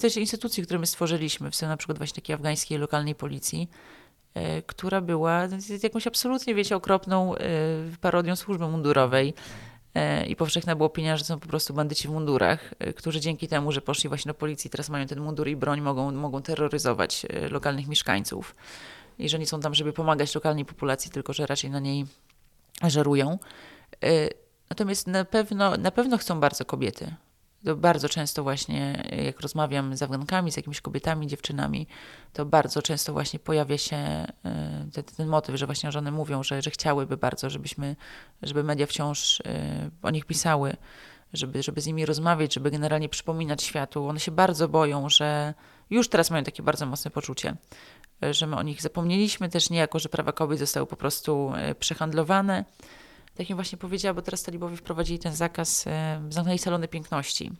też 0.00 0.16
instytucji, 0.16 0.62
które 0.62 0.78
my 0.78 0.86
stworzyliśmy, 0.86 1.50
w 1.50 1.56
sensie 1.56 1.70
na 1.70 1.76
przykład 1.76 1.98
właśnie 1.98 2.14
takiej 2.14 2.34
afgańskiej 2.34 2.78
lokalnej 2.78 3.14
policji, 3.14 3.68
która 4.66 5.00
była 5.00 5.48
jakąś 5.82 6.06
absolutnie, 6.06 6.54
wiecie, 6.54 6.76
okropną 6.76 7.36
e, 7.36 7.38
parodią 8.00 8.36
służby 8.36 8.68
mundurowej. 8.68 9.34
E, 9.94 10.26
I 10.26 10.36
powszechna 10.36 10.76
było 10.76 10.86
opinia, 10.86 11.16
że 11.16 11.24
są 11.24 11.40
po 11.40 11.48
prostu 11.48 11.74
bandyci 11.74 12.08
w 12.08 12.10
mundurach, 12.10 12.74
którzy 12.96 13.20
dzięki 13.20 13.48
temu, 13.48 13.72
że 13.72 13.80
poszli 13.80 14.08
właśnie 14.08 14.28
do 14.28 14.34
policji, 14.34 14.70
teraz 14.70 14.90
mają 14.90 15.06
ten 15.06 15.20
mundur 15.20 15.48
i 15.48 15.56
broń, 15.56 15.80
mogą, 15.80 16.12
mogą 16.12 16.42
terroryzować 16.42 17.26
lokalnych 17.50 17.88
mieszkańców. 17.88 18.56
I 19.18 19.28
że 19.28 19.38
nie 19.38 19.46
są 19.46 19.60
tam, 19.60 19.74
żeby 19.74 19.92
pomagać 19.92 20.34
lokalnej 20.34 20.64
populacji, 20.64 21.10
tylko 21.10 21.32
że 21.32 21.46
raczej 21.46 21.70
na 21.70 21.80
niej 21.80 22.06
żerują. 22.82 23.38
Natomiast 24.70 25.06
na 25.06 25.24
pewno, 25.24 25.76
na 25.76 25.90
pewno 25.90 26.18
chcą 26.18 26.40
bardzo 26.40 26.64
kobiety. 26.64 27.14
To 27.64 27.76
bardzo 27.76 28.08
często 28.08 28.42
właśnie, 28.42 29.04
jak 29.24 29.40
rozmawiam 29.40 29.96
z 29.96 30.02
Afgankami, 30.02 30.52
z 30.52 30.56
jakimiś 30.56 30.80
kobietami, 30.80 31.26
dziewczynami, 31.26 31.86
to 32.32 32.46
bardzo 32.46 32.82
często 32.82 33.12
właśnie 33.12 33.38
pojawia 33.38 33.78
się 33.78 33.96
e, 33.96 34.26
ten, 34.92 35.04
ten 35.04 35.28
motyw, 35.28 35.56
że 35.56 35.66
właśnie 35.66 35.92
żony 35.92 36.10
mówią, 36.10 36.42
że, 36.42 36.62
że 36.62 36.70
chciałyby 36.70 37.16
bardzo, 37.16 37.50
żebyśmy, 37.50 37.96
żeby 38.42 38.64
media 38.64 38.86
wciąż 38.86 39.40
e, 39.40 39.90
o 40.02 40.10
nich 40.10 40.24
pisały, 40.24 40.76
żeby, 41.32 41.62
żeby 41.62 41.80
z 41.80 41.86
nimi 41.86 42.06
rozmawiać, 42.06 42.54
żeby 42.54 42.70
generalnie 42.70 43.08
przypominać 43.08 43.62
światu. 43.62 44.08
One 44.08 44.20
się 44.20 44.30
bardzo 44.30 44.68
boją, 44.68 45.08
że 45.08 45.54
już 45.90 46.08
teraz 46.08 46.30
mają 46.30 46.44
takie 46.44 46.62
bardzo 46.62 46.86
mocne 46.86 47.10
poczucie, 47.10 47.56
e, 48.22 48.34
że 48.34 48.46
my 48.46 48.56
o 48.56 48.62
nich 48.62 48.82
zapomnieliśmy 48.82 49.48
też 49.48 49.70
niejako, 49.70 49.98
że 49.98 50.08
prawa 50.08 50.32
kobiet 50.32 50.58
zostały 50.58 50.86
po 50.86 50.96
prostu 50.96 51.52
przehandlowane 51.78 52.64
tak 53.34 53.48
jak 53.50 53.56
właśnie 53.56 53.78
powiedziała, 53.78 54.14
bo 54.14 54.22
teraz 54.22 54.42
talibowie 54.42 54.76
wprowadzili 54.76 55.18
ten 55.18 55.34
zakaz, 55.34 55.86
e, 55.86 56.22
zamknęli 56.28 56.58
salony 56.58 56.88
piękności. 56.88 57.52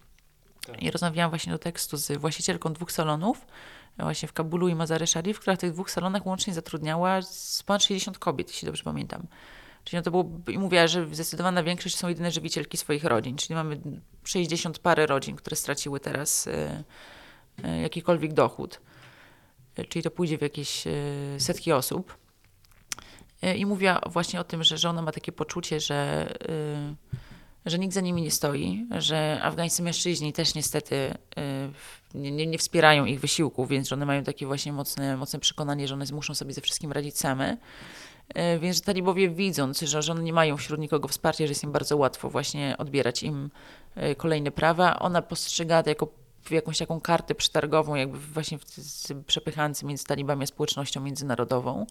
Tak. 0.67 0.83
I 0.83 0.91
rozmawiałam 0.91 1.31
właśnie 1.31 1.53
do 1.53 1.59
tekstu 1.59 1.97
z 1.97 2.19
właścicielką 2.19 2.73
dwóch 2.73 2.93
salonów, 2.93 3.47
właśnie 3.99 4.29
w 4.29 4.33
Kabulu 4.33 4.69
i 4.69 4.75
Mazary 4.75 5.07
Sharif, 5.07 5.41
która 5.41 5.57
w 5.57 5.59
tych 5.59 5.73
dwóch 5.73 5.91
salonach 5.91 6.27
łącznie 6.27 6.55
zatrudniała 6.55 7.21
ponad 7.67 7.83
60 7.83 8.19
kobiet, 8.19 8.49
jeśli 8.49 8.67
dobrze 8.67 8.85
pamiętam. 8.85 9.27
Czyli 9.85 9.97
no 9.97 10.03
to 10.03 10.11
było, 10.11 10.25
i 10.49 10.59
mówiła, 10.59 10.87
że 10.87 11.15
zdecydowana 11.15 11.63
większość 11.63 11.97
są 11.97 12.09
jedyne 12.09 12.31
żywicielki 12.31 12.77
swoich 12.77 13.05
rodzin, 13.05 13.37
czyli 13.37 13.55
mamy 13.55 13.81
60 14.25 14.79
parę 14.79 15.07
rodzin, 15.07 15.37
które 15.37 15.57
straciły 15.57 16.01
teraz 16.01 16.47
e, 16.47 16.85
e, 17.65 17.81
jakikolwiek 17.81 18.33
dochód. 18.33 18.81
Czyli 19.89 20.03
to 20.03 20.11
pójdzie 20.11 20.39
w 20.39 20.43
jakieś 20.43 20.85
setki 21.39 21.73
osób. 21.73 22.19
E, 23.43 23.57
I 23.57 23.67
mówiła 23.67 24.01
właśnie 24.07 24.41
o 24.41 24.45
tym, 24.45 24.65
że 24.65 24.79
żona 24.79 25.03
ma 25.03 25.13
takie 25.13 25.33
poczucie, 25.33 25.81
że, 25.81 26.29
y, 27.67 27.71
że 27.71 27.79
nikt 27.79 27.95
za 27.95 28.01
nimi 28.01 28.23
nie 28.23 28.31
stoi, 28.31 28.87
że 28.99 29.41
afgańscy 29.43 29.83
mężczyźni 29.83 30.33
też 30.33 30.55
niestety 30.55 30.95
y, 30.95 31.11
nie, 32.15 32.47
nie, 32.47 32.59
wspierają 32.59 33.05
ich 33.05 33.21
wysiłków, 33.21 33.69
więc 33.69 33.89
że 33.89 33.95
one 33.95 34.07
mają 34.07 34.25
takie 34.25 34.47
właśnie 34.47 34.73
mocne, 34.73 35.17
mocne 35.17 35.39
przekonanie, 35.39 35.89
że 35.89 35.95
one 35.95 36.05
muszą 36.13 36.35
sobie 36.35 36.53
ze 36.53 36.61
wszystkim 36.61 36.93
radzić 36.93 37.19
same. 37.19 37.57
E, 38.35 38.59
więc 38.59 38.77
że 38.77 38.83
talibowie 38.83 39.31
widząc, 39.31 39.81
że, 39.81 40.03
że 40.03 40.13
one 40.13 40.23
nie 40.23 40.33
mają 40.33 40.57
wśród 40.57 40.81
nikogo 40.81 41.09
wsparcia, 41.09 41.47
że 41.47 41.51
jest 41.51 41.65
im 41.65 41.73
bardzo 41.73 41.97
łatwo 41.97 42.31
właśnie 42.31 42.75
odbierać 42.79 43.23
im 43.23 43.51
e, 43.95 44.15
kolejne 44.15 44.51
prawa, 44.51 44.99
ona 44.99 45.23
postrzega 45.23 45.83
to 45.83 45.91
jako 45.91 46.09
jakąś 46.51 46.79
taką 46.79 47.01
kartę 47.01 47.35
przetargową, 47.35 47.95
jakby 47.95 48.19
właśnie 48.19 48.59
w, 48.59 48.65
przepychający 49.27 49.87
między 49.87 50.05
talibami 50.05 50.43
a 50.43 50.47
społecznością 50.47 51.01
międzynarodową. 51.01 51.87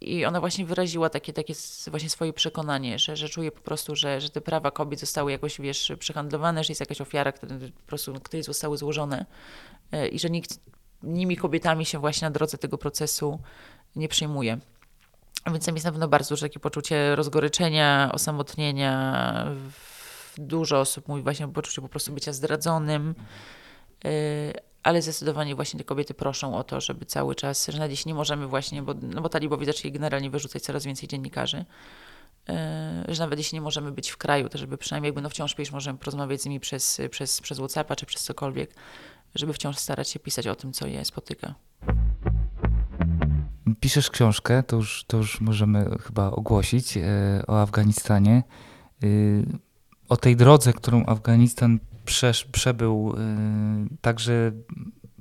I 0.00 0.24
ona 0.24 0.40
właśnie 0.40 0.66
wyraziła 0.66 1.10
takie, 1.10 1.32
takie 1.32 1.54
właśnie 1.86 2.10
swoje 2.10 2.32
przekonanie, 2.32 2.98
że, 2.98 3.16
że 3.16 3.28
czuje 3.28 3.52
po 3.52 3.60
prostu, 3.60 3.96
że, 3.96 4.20
że 4.20 4.30
te 4.30 4.40
prawa 4.40 4.70
kobiet 4.70 5.00
zostały 5.00 5.32
jakoś, 5.32 5.60
wiesz, 5.60 5.92
przehandlowane, 5.98 6.64
że 6.64 6.70
jest 6.70 6.80
jakaś 6.80 7.00
ofiara, 7.00 7.32
które 7.32 7.58
po 7.58 7.86
prostu, 7.86 8.14
której 8.14 8.42
zostały 8.42 8.76
złożone 8.76 9.26
e, 9.92 10.08
i 10.08 10.18
że 10.18 10.30
nikt 10.30 10.60
nimi 11.02 11.36
kobietami 11.36 11.86
się 11.86 11.98
właśnie 11.98 12.26
na 12.26 12.30
drodze 12.30 12.58
tego 12.58 12.78
procesu 12.78 13.38
nie 13.96 14.08
przyjmuje. 14.08 14.58
Więc 15.46 15.66
tam 15.66 15.74
jest 15.74 15.84
na 15.84 15.92
pewno 15.92 16.08
bardzo 16.08 16.28
duże 16.28 16.46
takie 16.46 16.60
poczucie 16.60 17.16
rozgoryczenia, 17.16 18.10
osamotnienia. 18.12 19.46
Dużo 20.38 20.80
osób 20.80 21.08
mówi 21.08 21.22
właśnie 21.22 21.46
o 21.46 21.48
poczuciu 21.48 21.82
po 21.82 21.88
prostu 21.88 22.12
bycia 22.12 22.32
zdradzonym, 22.32 23.14
e, 24.04 24.08
ale 24.88 25.02
zdecydowanie 25.02 25.54
właśnie 25.54 25.78
te 25.78 25.84
kobiety 25.84 26.14
proszą 26.14 26.56
o 26.56 26.64
to, 26.64 26.80
żeby 26.80 27.06
cały 27.06 27.34
czas, 27.34 27.66
że 27.68 27.78
na 27.78 27.88
dziś 27.88 28.06
nie 28.06 28.14
możemy 28.14 28.46
właśnie, 28.46 28.82
bo, 28.82 28.94
no 29.02 29.22
bo 29.22 29.28
talibowie 29.28 29.66
zaczęli 29.66 29.92
generalnie 29.92 30.30
wyrzucać 30.30 30.62
coraz 30.62 30.84
więcej 30.84 31.08
dziennikarzy, 31.08 31.64
e, 32.48 33.04
że 33.08 33.22
nawet 33.22 33.38
jeśli 33.38 33.56
nie 33.56 33.60
możemy 33.62 33.92
być 33.92 34.10
w 34.10 34.16
kraju, 34.16 34.48
to 34.48 34.58
żeby 34.58 34.78
przynajmniej 34.78 35.08
jakby 35.08 35.22
no 35.22 35.30
wciąż 35.30 35.54
przecież 35.54 35.72
możemy 35.72 35.98
porozmawiać 35.98 36.42
z 36.42 36.44
nimi 36.44 36.60
przez, 36.60 37.00
przez, 37.10 37.40
przez 37.40 37.58
Whatsappa 37.58 37.96
czy 37.96 38.06
przez 38.06 38.22
cokolwiek, 38.22 38.74
żeby 39.34 39.52
wciąż 39.52 39.76
starać 39.78 40.08
się 40.08 40.18
pisać 40.18 40.46
o 40.46 40.54
tym, 40.54 40.72
co 40.72 40.86
je 40.86 41.04
spotyka. 41.04 41.54
Piszesz 43.80 44.10
książkę, 44.10 44.62
to 44.62 44.76
już, 44.76 45.04
to 45.06 45.16
już 45.16 45.40
możemy 45.40 45.98
chyba 46.02 46.30
ogłosić, 46.30 46.96
e, 46.96 47.02
o 47.46 47.62
Afganistanie. 47.62 48.42
E, 49.02 49.06
o 50.08 50.16
tej 50.16 50.36
drodze, 50.36 50.72
którą 50.72 51.06
Afganistan 51.06 51.78
przesz, 52.08 52.44
przebył 52.44 53.14
y, 53.16 53.96
także 54.00 54.52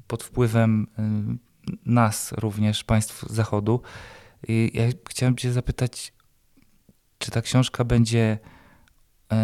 pod 0.07 0.23
wpływem 0.23 0.87
y, 0.99 1.81
nas 1.85 2.31
również, 2.31 2.83
państw 2.83 3.25
Zachodu. 3.29 3.81
I 4.47 4.71
ja 4.73 4.83
chciałem 5.09 5.37
Cię 5.37 5.53
zapytać, 5.53 6.13
czy 7.17 7.31
ta 7.31 7.41
książka 7.41 7.83
będzie 7.83 8.39
y, 9.33 9.35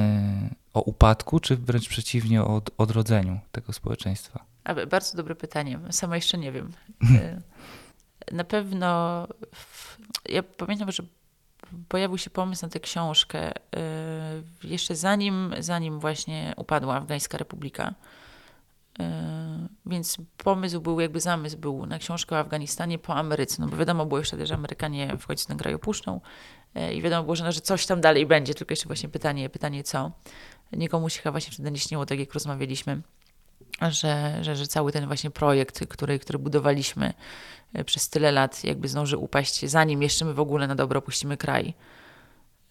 o 0.74 0.82
upadku, 0.82 1.40
czy 1.40 1.58
wręcz 1.58 1.90
przeciwnie, 1.90 2.42
o 2.42 2.62
odrodzeniu 2.78 3.40
tego 3.52 3.74
społeczeństwa? 3.74 4.46
A, 4.64 4.86
bardzo 4.86 5.18
dobre 5.18 5.36
pytanie. 5.36 5.80
Sama 5.92 6.16
jeszcze 6.16 6.38
nie 6.38 6.52
wiem. 6.52 6.72
Na 8.32 8.44
pewno 8.44 9.28
ja 10.30 10.44
pamiętam, 10.44 10.92
że 10.92 11.04
pojawił 11.88 12.18
się 12.18 12.30
pomysł 12.30 12.66
na 12.66 12.70
tę 12.70 12.80
książkę 12.80 13.52
y, 13.52 13.58
jeszcze 14.64 14.96
zanim, 14.96 15.56
zanim 15.60 16.00
właśnie 16.00 16.54
upadła 16.58 16.96
Afgańska 16.96 17.38
Republika. 17.38 17.94
Y, 19.00 19.04
więc 19.86 20.18
pomysł 20.38 20.82
był, 20.82 21.00
jakby 21.00 21.20
zamysł 21.20 21.58
był 21.58 21.86
na 21.86 22.00
książkę 22.00 22.36
o 22.36 22.40
Afganistanie 22.40 23.00
po 23.00 23.16
Ameryce, 23.16 23.62
no 23.62 23.68
bo 23.68 23.78
wiadomo 23.78 24.06
było 24.06 24.20
już 24.20 24.28
wtedy, 24.28 24.46
że 24.46 24.54
Amerykanie 24.54 25.18
w 25.18 25.28
końcu 25.28 25.48
ten 25.48 25.58
kraj 25.58 25.74
opuszczą 25.74 26.22
y, 26.78 26.94
i 26.94 27.02
wiadomo 27.02 27.24
było, 27.24 27.36
że, 27.36 27.44
no, 27.44 27.52
że 27.52 27.62
coś 27.62 27.86
tam 27.86 28.02
dalej 28.02 28.26
będzie, 28.26 28.54
tylko 28.54 28.72
jeszcze 28.72 28.88
właśnie 28.88 29.10
pytanie, 29.10 29.50
pytanie 29.50 29.84
co. 29.84 30.12
Nikomu 30.72 31.10
się 31.10 31.22
chyba 31.22 31.32
właśnie 31.32 31.54
wtedy 31.54 31.72
nie 31.72 31.80
śniło, 31.80 32.06
tak 32.06 32.20
jak 32.20 32.34
rozmawialiśmy, 32.34 33.02
że, 33.92 34.38
że, 34.42 34.56
że 34.56 34.68
cały 34.68 34.92
ten 34.92 35.08
właśnie 35.08 35.32
projekt, 35.32 35.88
który, 35.88 36.20
który 36.20 36.40
budowaliśmy 36.40 37.14
e, 37.74 37.84
przez 37.84 38.10
tyle 38.10 38.32
lat, 38.32 38.64
jakby 38.64 38.88
zdąży 38.88 39.18
upaść, 39.18 39.66
zanim 39.66 40.02
jeszcze 40.02 40.26
my 40.26 40.34
w 40.34 40.40
ogóle 40.40 40.68
na 40.68 40.76
dobro 40.76 40.98
opuścimy 41.00 41.38
kraj. 41.38 41.74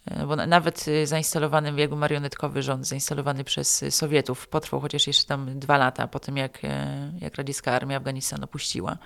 E, 0.07 0.27
bo 0.27 0.37
nawet 0.37 0.85
e, 0.89 1.07
zainstalowany 1.07 1.81
jakby 1.81 1.97
marionetkowy 1.97 2.63
rząd, 2.63 2.87
zainstalowany 2.87 3.45
przez 3.45 3.85
Sowietów, 3.91 4.49
potrwał 4.49 4.81
chociaż 4.81 5.07
jeszcze 5.07 5.27
tam 5.27 5.59
dwa 5.59 5.77
lata 5.77 6.07
po 6.07 6.21
tym, 6.21 6.37
jak, 6.37 6.63
jak 7.21 7.35
radziecka 7.35 7.73
armia 7.73 7.97
Afganistan 7.97 8.45
opuściła 8.45 8.99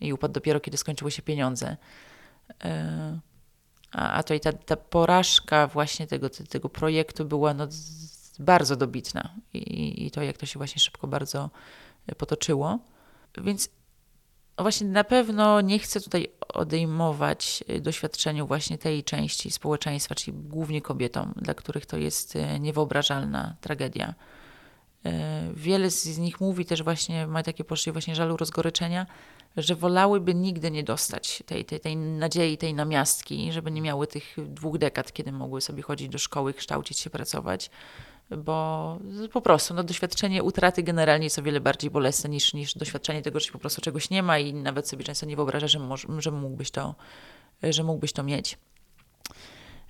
i 0.00 0.12
upadł 0.12 0.34
dopiero, 0.34 0.60
kiedy 0.60 0.76
skończyły 0.76 1.10
się 1.10 1.22
pieniądze. 1.22 1.76
A, 3.92 4.12
a 4.12 4.22
to 4.22 4.34
i 4.34 4.40
ta, 4.40 4.52
ta 4.52 4.76
porażka 4.76 5.66
właśnie 5.66 6.06
tego, 6.06 6.30
tego 6.30 6.68
projektu 6.68 7.24
była 7.24 7.54
no, 7.54 7.68
bardzo 8.38 8.76
dobitna 8.76 9.34
I, 9.54 10.06
i 10.06 10.10
to, 10.10 10.22
jak 10.22 10.36
to 10.36 10.46
się 10.46 10.58
właśnie 10.58 10.80
szybko 10.80 11.06
bardzo 11.06 11.50
e, 12.06 12.14
potoczyło. 12.14 12.78
Więc 13.38 13.68
właśnie 14.58 14.86
na 14.86 15.04
pewno 15.04 15.60
nie 15.60 15.78
chcę 15.78 16.00
tutaj 16.00 16.28
odejmować 16.48 17.64
e, 17.68 17.80
doświadczeniu 17.80 18.46
właśnie 18.46 18.78
tej 18.78 19.04
części 19.04 19.50
społeczeństwa, 19.50 20.14
czyli 20.14 20.36
głównie 20.36 20.82
kobietom, 20.82 21.32
dla 21.36 21.54
których 21.54 21.86
to 21.86 21.96
jest 21.96 22.36
e, 22.36 22.60
niewyobrażalna 22.60 23.56
tragedia. 23.60 24.14
Wiele 25.54 25.90
z 25.90 26.18
nich 26.18 26.40
mówi 26.40 26.64
też 26.64 26.82
właśnie, 26.82 27.26
ma 27.26 27.42
takie 27.42 27.64
poczucie 27.64 27.92
właśnie 27.92 28.14
żalu, 28.14 28.36
rozgoryczenia, 28.36 29.06
że 29.56 29.74
wolałyby 29.74 30.34
nigdy 30.34 30.70
nie 30.70 30.84
dostać 30.84 31.42
tej, 31.46 31.64
tej, 31.64 31.80
tej 31.80 31.96
nadziei, 31.96 32.58
tej 32.58 32.74
namiastki, 32.74 33.52
żeby 33.52 33.70
nie 33.70 33.82
miały 33.82 34.06
tych 34.06 34.36
dwóch 34.38 34.78
dekad, 34.78 35.12
kiedy 35.12 35.32
mogły 35.32 35.60
sobie 35.60 35.82
chodzić 35.82 36.08
do 36.08 36.18
szkoły, 36.18 36.54
kształcić 36.54 36.98
się, 36.98 37.10
pracować, 37.10 37.70
bo 38.36 38.98
po 39.32 39.40
prostu 39.40 39.74
no, 39.74 39.84
doświadczenie 39.84 40.42
utraty 40.42 40.82
generalnie 40.82 41.26
jest 41.26 41.38
o 41.38 41.42
wiele 41.42 41.60
bardziej 41.60 41.90
bolesne 41.90 42.30
niż, 42.30 42.54
niż 42.54 42.74
doświadczenie 42.74 43.22
tego, 43.22 43.40
że 43.40 43.52
po 43.52 43.58
prostu 43.58 43.80
czegoś 43.80 44.10
nie 44.10 44.22
ma 44.22 44.38
i 44.38 44.54
nawet 44.54 44.88
sobie 44.88 45.04
często 45.04 45.26
nie 45.26 45.36
wyobraża, 45.36 45.68
że, 45.68 45.78
może, 45.78 46.08
że, 46.18 46.30
mógłbyś, 46.30 46.70
to, 46.70 46.94
że 47.62 47.84
mógłbyś 47.84 48.12
to 48.12 48.22
mieć. 48.22 48.58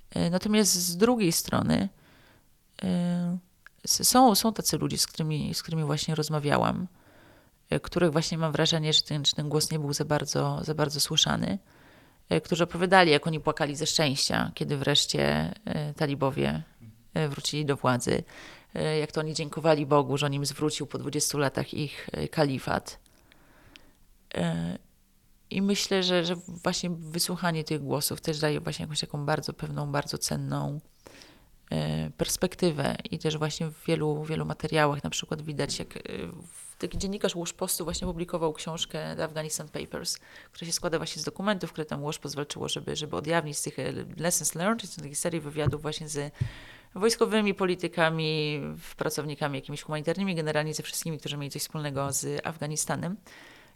E, 0.09 0.29
natomiast 0.29 0.73
z 0.73 0.97
drugiej 0.97 1.31
strony 1.31 1.89
yy, 2.83 2.89
są, 3.85 4.35
są 4.35 4.53
tacy 4.53 4.77
ludzie, 4.77 4.97
z 4.97 5.07
którymi, 5.07 5.53
z 5.53 5.63
którymi 5.63 5.83
właśnie 5.83 6.15
rozmawiałam, 6.15 6.87
yy, 7.71 7.79
których 7.79 8.11
właśnie 8.11 8.37
mam 8.37 8.51
wrażenie, 8.51 8.93
że 8.93 9.01
ten, 9.01 9.25
że 9.25 9.33
ten 9.33 9.49
głos 9.49 9.71
nie 9.71 9.79
był 9.79 9.93
za 9.93 10.05
bardzo, 10.05 10.59
za 10.63 10.73
bardzo 10.73 10.99
słyszany, 10.99 11.59
którzy 12.43 12.63
opowiadali, 12.63 13.11
jak 13.11 13.27
oni 13.27 13.39
płakali 13.39 13.75
ze 13.75 13.85
szczęścia, 13.85 14.51
kiedy 14.55 14.77
wreszcie 14.77 15.53
talibowie 15.95 16.63
E, 16.78 16.78
wrócili 17.27 17.65
do 17.65 17.75
władzy. 17.75 18.23
E, 18.75 18.99
jak 18.99 19.11
to 19.11 19.19
oni 19.19 19.33
dziękowali 19.33 19.85
Bogu, 19.85 20.17
że 20.17 20.25
on 20.25 20.33
im 20.33 20.45
zwrócił 20.45 20.87
po 20.87 20.97
20 20.97 21.37
latach 21.37 21.73
ich 21.73 22.09
e, 22.11 22.27
kalifat. 22.27 22.99
I 25.49 25.61
myślę, 25.61 26.03
że, 26.03 26.25
że 26.25 26.35
właśnie 26.47 26.89
wysłuchanie 26.89 27.63
tych 27.63 27.83
głosów 27.83 28.21
też 28.21 28.39
daje 28.39 28.59
właśnie 28.59 28.83
jakąś 28.83 28.99
taką 28.99 29.25
bardzo 29.25 29.53
pewną, 29.53 29.91
bardzo 29.91 30.17
cenną 30.17 30.79
perspektywę 32.17 32.95
i 33.11 33.19
też 33.19 33.37
właśnie 33.37 33.67
w 33.67 33.85
wielu, 33.85 34.23
wielu 34.23 34.45
materiałach 34.45 35.03
na 35.03 35.09
przykład 35.09 35.41
widać, 35.41 35.79
jak 35.79 35.99
taki 36.79 36.97
dziennikarz 36.97 37.35
Łoż 37.35 37.53
Postu 37.53 37.83
właśnie 37.83 38.07
publikował 38.07 38.53
książkę 38.53 39.15
The 39.15 39.23
Afghanistan 39.23 39.69
Papers, 39.69 40.17
która 40.51 40.67
się 40.67 40.73
składa 40.73 40.97
właśnie 40.97 41.21
z 41.21 41.25
dokumentów, 41.25 41.71
które 41.71 41.85
tam 41.85 42.03
Łoż 42.03 42.19
pozwalczyło, 42.19 42.69
żeby, 42.69 42.95
żeby 42.95 43.15
odjawnić 43.15 43.57
z 43.57 43.61
tych 43.61 43.77
lessons 44.17 44.55
learned, 44.55 44.81
czyli 44.81 44.93
z 44.93 44.95
takiej 44.95 45.15
serii 45.15 45.39
wywiadów 45.39 45.81
właśnie 45.81 46.09
z 46.09 46.33
wojskowymi 46.95 47.53
politykami, 47.53 48.61
pracownikami 48.97 49.57
jakimiś 49.57 49.81
humanitarnymi, 49.81 50.35
generalnie 50.35 50.73
ze 50.73 50.83
wszystkimi, 50.83 51.17
którzy 51.17 51.37
mieli 51.37 51.51
coś 51.51 51.61
wspólnego 51.61 52.13
z 52.13 52.45
Afganistanem. 52.47 53.17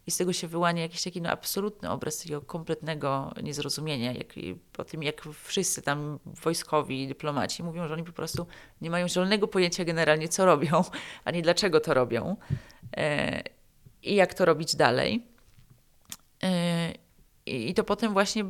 I 0.08 0.12
z 0.12 0.18
tego 0.18 0.34
się 0.34 0.48
wyłania 0.48 0.82
jakiś 0.82 1.04
taki 1.04 1.22
no, 1.22 1.30
absolutny 1.30 1.90
obraz 1.90 2.18
takiego 2.18 2.42
kompletnego 2.42 3.34
niezrozumienia, 3.44 4.14
jak, 4.14 4.34
po 4.74 4.84
tym 4.84 5.04
jak 5.04 5.22
wszyscy 5.44 5.82
tam 5.82 6.20
wojskowi, 6.26 7.08
dyplomaci 7.08 7.64
mówią, 7.64 7.88
że 7.88 7.94
oni 7.94 8.04
po 8.04 8.12
prostu 8.12 8.48
nie 8.82 8.90
mają 8.90 9.08
zielonego 9.08 9.48
pojęcia 9.48 9.86
generalnie, 9.86 10.28
co 10.28 10.46
robią, 10.46 10.84
ani 11.26 11.42
dlaczego 11.42 11.80
to 11.80 11.94
robią 11.94 12.38
e, 12.98 13.44
i 14.04 14.16
jak 14.16 14.34
to 14.34 14.46
robić 14.46 14.76
dalej. 14.76 15.28
E, 16.44 16.94
I 17.46 17.74
to 17.74 17.84
potem 17.84 18.14
właśnie 18.14 18.46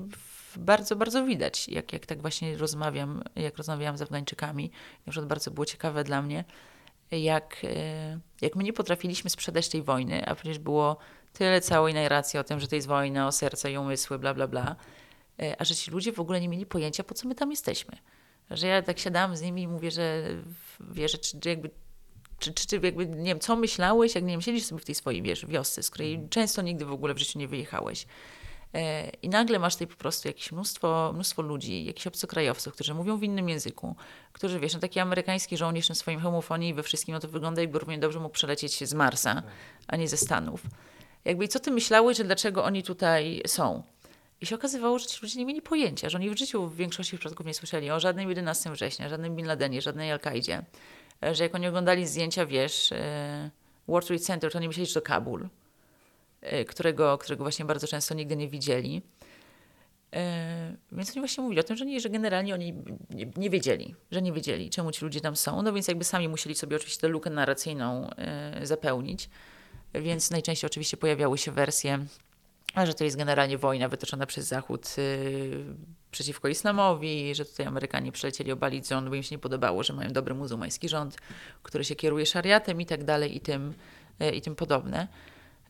bardzo, 0.57 0.95
bardzo 0.95 1.25
widać, 1.25 1.67
jak, 1.67 1.93
jak 1.93 2.05
tak 2.05 2.21
właśnie 2.21 2.57
rozmawiam, 2.57 3.23
jak 3.35 3.57
rozmawiałam 3.57 3.97
z 3.97 4.01
Afgańczykami. 4.01 4.71
Na 5.05 5.11
przykład 5.11 5.30
bardzo 5.30 5.51
było 5.51 5.65
ciekawe 5.65 6.03
dla 6.03 6.21
mnie, 6.21 6.43
jak, 7.11 7.57
e, 7.63 8.19
jak 8.41 8.55
my 8.55 8.63
nie 8.63 8.73
potrafiliśmy 8.73 9.30
sprzedać 9.30 9.69
tej 9.69 9.81
wojny, 9.81 10.25
a 10.25 10.35
przecież 10.35 10.59
było 10.59 10.97
tyle 11.34 11.61
całej 11.61 11.93
narracji 11.93 12.39
o 12.39 12.43
tym, 12.43 12.59
że 12.59 12.67
to 12.67 12.75
jest 12.75 12.88
wojna, 12.88 13.27
o 13.27 13.31
serca 13.31 13.69
i 13.69 13.77
umysły, 13.77 14.19
bla, 14.19 14.34
bla, 14.34 14.47
bla, 14.47 14.75
e, 15.41 15.61
a 15.61 15.63
że 15.63 15.75
ci 15.75 15.91
ludzie 15.91 16.11
w 16.11 16.19
ogóle 16.19 16.41
nie 16.41 16.49
mieli 16.49 16.65
pojęcia, 16.65 17.03
po 17.03 17.13
co 17.13 17.27
my 17.27 17.35
tam 17.35 17.51
jesteśmy. 17.51 17.97
Że 18.51 18.67
ja 18.67 18.81
tak 18.81 18.99
siadałam 18.99 19.38
z 19.38 19.41
nimi 19.41 19.61
i 19.61 19.67
mówię, 19.67 19.91
że 19.91 20.23
wiesz, 20.80 21.19
czy, 21.19 21.39
czy 21.39 21.49
jakby 21.49 21.69
czy, 22.39 22.53
czy, 22.53 22.67
czy 22.67 22.80
jakby, 22.84 23.07
nie 23.07 23.23
wiem, 23.23 23.39
co 23.39 23.55
myślałeś, 23.55 24.15
jak 24.15 24.23
nie 24.23 24.31
wiem, 24.31 24.41
siedzisz 24.41 24.63
sobie 24.63 24.81
w 24.81 24.85
tej 24.85 24.95
swojej, 24.95 25.21
wiesz, 25.21 25.45
wiosce, 25.45 25.84
z 25.84 25.89
której 25.89 26.27
często 26.30 26.61
nigdy 26.61 26.85
w 26.85 26.91
ogóle 26.91 27.13
w 27.13 27.17
życiu 27.17 27.39
nie 27.39 27.47
wyjechałeś. 27.47 28.05
E, 28.73 29.09
I 29.21 29.29
nagle 29.29 29.59
masz 29.59 29.73
tutaj 29.73 29.87
po 29.87 29.95
prostu 29.95 30.27
jakieś 30.27 30.51
mnóstwo, 30.51 31.11
mnóstwo 31.13 31.41
ludzi, 31.41 31.85
jakichś 31.85 32.07
obcokrajowców, 32.07 32.73
którzy 32.73 32.93
mówią 32.93 33.17
w 33.17 33.23
innym 33.23 33.49
języku, 33.49 33.95
którzy, 34.31 34.59
wiesz, 34.59 34.73
no 34.73 34.79
taki 34.79 34.99
amerykański 34.99 35.57
żołnierz 35.57 35.89
na 35.89 35.95
swoim 35.95 36.19
homofonii 36.19 36.69
i 36.69 36.73
we 36.73 36.83
wszystkim, 36.83 37.13
no 37.13 37.19
to 37.19 37.27
wygląda 37.27 37.61
jakby 37.61 37.79
równie 37.79 37.97
dobrze 37.97 38.19
mógł 38.19 38.33
przelecieć 38.33 38.89
z 38.89 38.93
Marsa, 38.93 39.43
a 39.87 39.95
nie 39.95 40.07
ze 40.07 40.17
Stanów. 40.17 40.61
Jakby 41.25 41.45
i 41.45 41.47
co 41.47 41.59
ty 41.59 41.71
myślałeś, 41.71 42.17
że 42.17 42.23
dlaczego 42.23 42.63
oni 42.63 42.83
tutaj 42.83 43.41
są? 43.47 43.83
I 44.41 44.45
się 44.45 44.55
okazywało, 44.55 44.99
że 44.99 45.05
ci 45.05 45.19
ludzie 45.21 45.39
nie 45.39 45.45
mieli 45.45 45.61
pojęcia, 45.61 46.09
że 46.09 46.17
oni 46.17 46.29
w 46.29 46.37
życiu 46.37 46.67
w 46.67 46.75
większości 46.75 47.17
przypadków 47.17 47.45
nie 47.45 47.53
słyszeli 47.53 47.91
o 47.91 47.99
żadnym 47.99 48.29
11 48.29 48.71
września, 48.71 49.09
żadnym 49.09 49.35
Bin 49.35 49.45
Ladenie, 49.45 49.81
żadnej 49.81 50.11
Al-Kaidzie. 50.11 50.63
E, 51.23 51.35
że 51.35 51.43
jak 51.43 51.55
oni 51.55 51.67
oglądali 51.67 52.07
zdjęcia, 52.07 52.45
wiesz, 52.45 52.91
e, 52.91 53.49
World 53.87 54.07
Trade 54.07 54.23
Center, 54.23 54.51
to 54.51 54.57
oni 54.57 54.67
myśleli, 54.67 54.87
że 54.87 54.93
to 54.93 55.01
Kabul. 55.01 55.47
Y, 56.52 56.65
którego, 56.65 57.18
którego 57.18 57.44
właśnie 57.44 57.65
bardzo 57.65 57.88
często 57.88 58.14
nigdy 58.15 58.36
nie 58.36 58.48
widzieli. 58.48 59.02
E, 60.14 60.76
Więc 60.91 61.10
oni 61.10 61.20
właśnie 61.20 61.44
mówili 61.44 61.60
o 61.60 61.64
tym, 61.64 61.78
że, 61.78 61.86
nie, 61.86 61.99
że 61.99 62.10
generalnie 62.10 62.53
oni 62.53 62.74
nie, 63.10 63.26
nie 63.38 63.49
wiedzieli, 63.49 63.95
że 64.11 64.22
nie 64.22 64.34
wiedzieli, 64.34 64.70
czemu 64.70 64.91
ci 64.91 65.06
ludzie 65.06 65.22
tam 65.22 65.36
są. 65.36 65.61
No 65.61 65.74
więc 65.74 65.88
jakby 65.88 66.03
sami 66.03 66.30
musieli 66.30 66.56
sobie 66.56 66.76
oczywiście 66.76 67.02
tę 67.02 67.07
lukę 67.07 67.30
narracyjną 67.30 68.10
e, 68.10 68.65
zapełnić. 68.65 69.30
Więc 69.94 70.32
najczęściej 70.32 70.68
oczywiście 70.68 70.98
pojawiały 70.98 71.38
się 71.38 71.52
wersje, 71.52 72.06
że 72.84 72.94
to 72.94 73.03
jest 73.03 73.18
generalnie 73.18 73.57
wojna 73.57 73.90
wytoczona 73.90 74.26
przez 74.26 74.48
Zachód 74.48 74.95
przeciwko 76.11 76.48
islamowi, 76.48 77.36
że 77.36 77.45
tutaj 77.45 77.65
Amerykanie 77.65 78.11
przylecieli 78.11 78.52
obalić 78.52 78.88
rząd, 78.88 79.10
bo 79.10 79.15
im 79.15 79.24
się 79.24 79.36
nie 79.36 79.40
podobało, 79.40 79.84
że 79.84 79.94
mają 79.94 80.10
dobry 80.10 80.34
muzułmański 80.34 80.90
rząd, 80.90 81.18
który 81.64 81.84
się 81.84 81.95
kieruje 81.95 82.26
szariatem 82.26 82.82
i 82.82 82.86
tak 82.86 83.03
dalej 83.03 83.36
i 83.36 83.40
tym, 83.40 83.74
i 84.34 84.41
tym 84.41 84.56
podobne. 84.56 85.07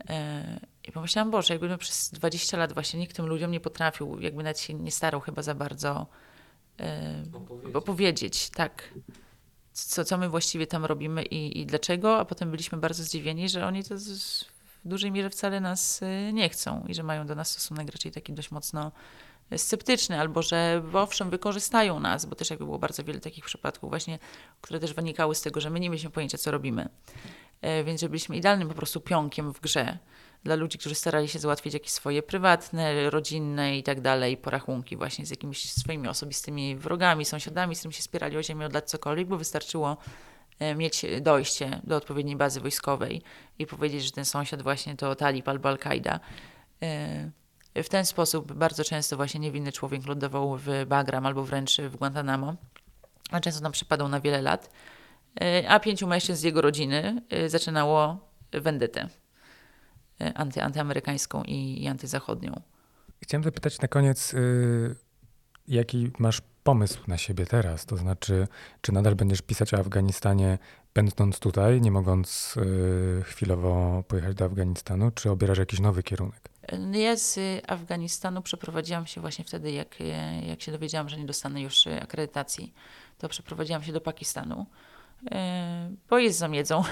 E, 0.10 0.60
I 0.84 0.92
pomyślałam, 0.92 1.32
Boże, 1.32 1.54
jakby 1.54 1.70
no 1.70 1.78
przez 1.78 2.12
20 2.12 2.58
lat 2.58 2.74
właśnie 2.74 3.00
nikt 3.00 3.16
tym 3.16 3.26
ludziom 3.26 3.52
nie 3.52 3.60
potrafił, 3.60 4.20
jakby 4.20 4.44
nawet 4.44 4.60
się 4.60 4.74
nie 4.74 4.92
starał 4.92 5.22
chyba 5.22 5.42
za 5.42 5.56
bardzo 5.56 6.08
e, 6.80 7.24
opowiedzieć, 7.74 8.50
tak, 8.50 8.94
co, 9.74 10.06
co 10.06 10.18
my 10.18 10.30
właściwie 10.30 10.68
tam 10.68 10.86
robimy 10.86 11.24
i, 11.24 11.62
i 11.62 11.66
dlaczego, 11.66 12.20
a 12.20 12.26
potem 12.26 12.52
byliśmy 12.52 12.78
bardzo 12.78 13.04
zdziwieni, 13.04 13.50
że 13.50 13.66
oni 13.66 13.84
to 13.84 13.98
z, 13.98 14.44
w 14.84 14.88
dużej 14.88 15.12
mierze 15.12 15.30
wcale 15.30 15.62
nas 15.62 16.02
y, 16.02 16.34
nie 16.34 16.50
chcą 16.50 16.86
i 16.88 16.94
że 16.94 17.04
mają 17.04 17.28
do 17.28 17.36
nas 17.36 17.52
stosunek 17.52 17.92
raczej 17.92 18.12
taki 18.12 18.34
dość 18.34 18.52
mocno 18.52 18.92
sceptyczny, 19.58 20.20
albo 20.20 20.42
że 20.42 20.84
owszem, 20.94 21.30
wykorzystają 21.30 22.00
nas, 22.00 22.26
bo 22.26 22.36
też 22.36 22.50
jakby 22.50 22.66
było 22.66 22.80
bardzo 22.80 23.04
wiele 23.04 23.20
takich 23.20 23.46
przypadków 23.46 23.90
właśnie, 23.90 24.20
które 24.62 24.80
też 24.80 24.94
wynikały 24.94 25.36
z 25.36 25.42
tego, 25.42 25.62
że 25.62 25.70
my 25.70 25.80
nie 25.80 25.90
mieliśmy 25.90 26.10
pojęcia, 26.10 26.38
co 26.38 26.52
robimy. 26.52 26.90
E, 27.64 27.84
Więc 27.84 28.04
byliśmy 28.04 28.38
idealnym 28.38 28.68
po 28.68 28.76
prostu 28.76 29.02
pionkiem 29.02 29.54
w 29.54 29.62
grze 29.62 29.98
dla 30.44 30.56
ludzi, 30.56 30.78
którzy 30.78 30.96
starali 30.96 31.28
się 31.28 31.40
załatwić 31.40 31.74
jakieś 31.74 31.92
swoje 31.92 32.24
prywatne, 32.24 33.10
rodzinne 33.10 33.78
i 33.78 33.84
tak 33.84 34.02
dalej 34.02 34.38
porachunki 34.38 34.98
właśnie 34.98 35.26
z 35.26 35.30
jakimiś 35.30 35.72
swoimi 35.72 36.08
osobistymi 36.08 36.76
wrogami, 36.76 37.26
sąsiadami, 37.26 37.76
z 37.76 37.80
którymi 37.80 37.94
się 37.94 38.02
spierali 38.02 38.38
o 38.38 38.44
ziemię 38.44 38.66
od 38.66 38.74
lat 38.74 38.90
cokolwiek, 38.90 39.28
bo 39.28 39.38
wystarczyło 39.38 39.98
e, 40.60 40.76
mieć 40.76 41.06
dojście 41.22 41.82
do 41.84 41.96
odpowiedniej 41.96 42.36
bazy 42.36 42.60
wojskowej 42.62 43.22
i 43.60 43.66
powiedzieć, 43.66 44.04
że 44.04 44.12
ten 44.12 44.26
sąsiad 44.26 44.62
właśnie 44.62 44.96
to 44.96 45.16
talib 45.16 45.48
albo 45.48 45.70
Al-Kaida. 45.70 46.20
E, 46.82 47.32
W 47.84 47.90
ten 47.90 48.06
sposób 48.06 48.54
bardzo 48.54 48.84
często 48.84 49.18
właśnie 49.18 49.40
niewinny 49.40 49.72
człowiek 49.72 50.08
lądował 50.08 50.58
w 50.58 50.68
Bagram 50.88 51.26
albo 51.26 51.44
wręcz 51.44 51.78
w 51.78 51.96
Guantanamo, 51.96 52.56
a 53.32 53.40
często 53.40 53.62
tam 53.62 53.72
przypadał 53.72 54.08
na 54.08 54.20
wiele 54.20 54.42
lat, 54.42 54.70
a 55.68 55.80
pięciu 55.80 56.08
mężczyzn 56.08 56.42
z 56.42 56.44
jego 56.44 56.62
rodziny 56.62 57.22
e, 57.30 57.50
zaczynało 57.50 58.30
wendetę 58.52 59.10
e, 60.22 60.34
anty, 60.34 60.64
antyamerykańską 60.64 61.44
i, 61.44 61.84
i 61.84 61.88
antyzachodnią. 61.88 62.62
Chciałem 63.24 63.44
zapytać 63.44 63.82
na 63.82 63.88
koniec, 63.88 64.34
y, 64.34 64.96
jaki 65.68 66.12
masz 66.20 66.42
pomysł 66.64 67.00
na 67.08 67.18
siebie 67.18 67.46
teraz? 67.46 67.86
To 67.86 67.98
znaczy, 67.98 68.48
czy 68.82 68.92
nadal 68.92 69.16
będziesz 69.16 69.42
pisać 69.42 69.74
o 69.74 69.78
Afganistanie, 69.78 70.58
będąc 70.94 71.40
tutaj, 71.40 71.82
nie 71.82 71.92
mogąc 71.92 72.56
y, 72.58 73.24
chwilowo 73.24 74.04
pojechać 74.08 74.36
do 74.36 74.46
Afganistanu, 74.46 75.12
czy 75.12 75.30
obierasz 75.30 75.58
jakiś 75.58 75.80
nowy 75.80 76.04
kierunek? 76.04 76.50
No 76.80 76.98
Ja 76.98 77.18
z 77.18 77.40
Afganistanu 77.68 78.42
przeprowadziłam 78.42 79.06
się 79.06 79.22
właśnie 79.22 79.46
wtedy, 79.46 79.72
jak, 79.72 79.96
jak 80.48 80.62
się 80.62 80.72
dowiedziałam, 80.72 81.10
że 81.10 81.18
nie 81.18 81.26
dostanę 81.26 81.62
już 81.62 81.88
akredytacji, 81.88 82.74
to 83.18 83.30
przeprowadziłam 83.30 83.84
się 83.84 83.94
do 83.94 84.02
Pakistanu, 84.02 84.62
e, 84.62 84.93
bo 86.10 86.18
jest 86.20 86.40
za 86.40 86.48
miedzą 86.48 86.84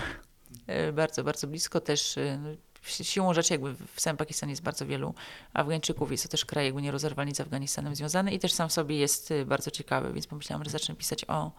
e, 0.67 0.91
bardzo, 0.93 1.23
bardzo 1.23 1.47
blisko 1.47 1.79
też. 1.81 2.17
e, 2.17 2.37
no, 2.43 2.49
si- 2.83 3.05
Siłą 3.05 3.33
rzeczy 3.33 3.53
jakby 3.53 3.73
w 3.95 4.01
samym 4.01 4.17
Pakistanie 4.17 4.51
jest 4.51 4.61
bardzo 4.63 4.85
wielu 4.85 5.13
Afgańczyków, 5.53 6.11
jest 6.11 6.23
to 6.23 6.29
też 6.29 6.45
kraj 6.45 6.65
jakby 6.65 6.81
nierozerwalnie 6.81 7.35
z 7.35 7.39
Afganistanem 7.39 7.95
związany 7.95 8.31
i 8.33 8.39
też 8.39 8.53
sam 8.53 8.69
w 8.69 8.73
sobie 8.73 8.97
jest 8.97 9.31
e, 9.31 9.45
bardzo 9.45 9.71
ciekawy, 9.71 10.13
więc 10.13 10.27
pomyślałam, 10.27 10.63
że 10.63 10.69
zacznę 10.71 10.95
pisać 10.95 11.25
o 11.27 11.51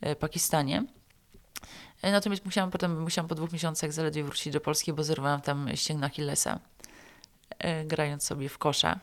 e, 0.00 0.16
Pakistanie. 0.16 0.84
E, 2.02 2.12
Natomiast 2.12 2.44
musiałam 2.44 2.70
potem, 2.70 3.00
musiałam 3.02 3.28
po 3.28 3.34
dwóch 3.34 3.52
miesiącach 3.52 3.92
zaledwie 3.92 4.24
wrócić 4.24 4.52
do 4.52 4.60
Polski, 4.60 4.92
bo 4.92 5.04
zerwałam 5.04 5.40
tam 5.40 5.68
ścięgno 5.74 6.06
Achillesa 6.06 6.60
e, 7.58 7.84
grając 7.84 8.24
sobie 8.24 8.48
w 8.48 8.58
kosza. 8.58 9.00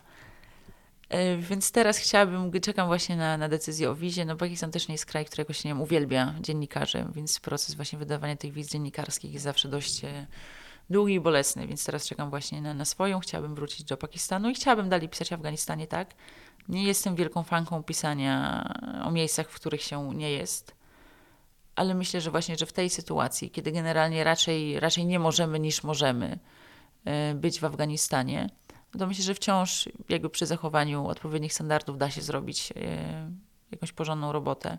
E, 1.12 1.38
Więc 1.38 1.72
teraz 1.72 1.98
chciałabym, 1.98 2.52
czekam 2.62 2.88
właśnie 2.88 3.16
na, 3.16 3.38
na 3.38 3.50
decyzję 3.50 3.90
o 3.90 3.96
wizie. 3.96 4.26
No 4.26 4.36
Pakistan 4.36 4.72
też 4.72 4.88
nie 4.88 4.94
jest 4.94 5.06
kraj, 5.06 5.26
który 5.26 5.42
jakoś, 5.42 5.64
nie 5.64 5.72
wiem, 5.72 5.82
uwielbia 5.82 6.36
dziennikarzy, 6.42 7.06
więc 7.16 7.40
proces 7.40 7.76
właśnie 7.76 8.00
wydawania 8.00 8.36
tych 8.36 8.54
wiz 8.54 8.70
dziennikarskich 8.70 9.34
jest 9.34 9.44
zawsze 9.44 9.70
dość 9.70 10.06
e, 10.06 10.28
długi 10.90 11.14
i 11.14 11.20
bolesny, 11.20 11.68
więc 11.68 11.86
teraz 11.86 12.08
czekam 12.08 12.30
właśnie 12.30 12.62
na, 12.62 12.74
na 12.74 12.86
swoją. 12.86 13.20
Chciałabym 13.20 13.56
wrócić 13.56 13.84
do 13.84 13.98
Pakistanu 13.98 14.50
i 14.50 14.54
chciałabym 14.54 14.90
dalej 14.90 15.10
pisać 15.10 15.32
o 15.32 15.36
Afganistanie, 15.36 15.88
tak? 15.88 16.14
Nie 16.70 16.84
jestem 16.84 17.16
wielką 17.16 17.44
fanką 17.44 17.84
pisania 17.84 18.66
o 19.04 19.12
miejscach, 19.12 19.50
w 19.50 19.56
których 19.56 19.82
się 19.82 20.16
nie 20.16 20.32
jest, 20.32 20.76
ale 21.76 21.94
myślę, 21.94 22.22
że 22.22 22.32
właśnie, 22.32 22.58
że 22.58 22.66
w 22.66 22.74
tej 22.74 22.90
sytuacji, 22.90 23.52
kiedy 23.52 23.72
generalnie 23.72 24.24
raczej, 24.24 24.80
raczej 24.80 25.06
nie 25.06 25.20
możemy 25.20 25.60
niż 25.60 25.84
możemy 25.84 26.40
e, 27.06 27.36
być 27.36 27.60
w 27.60 27.66
Afganistanie, 27.66 28.50
to 29.00 29.08
myślę, 29.08 29.24
że 29.24 29.34
wciąż 29.34 29.90
jakby 30.10 30.30
przy 30.30 30.46
zachowaniu 30.46 31.08
odpowiednich 31.08 31.54
standardów 31.54 31.98
da 31.98 32.12
się 32.12 32.22
zrobić 32.22 32.74
e, 32.76 33.32
jakąś 33.72 33.92
porządną 33.92 34.32
robotę, 34.32 34.78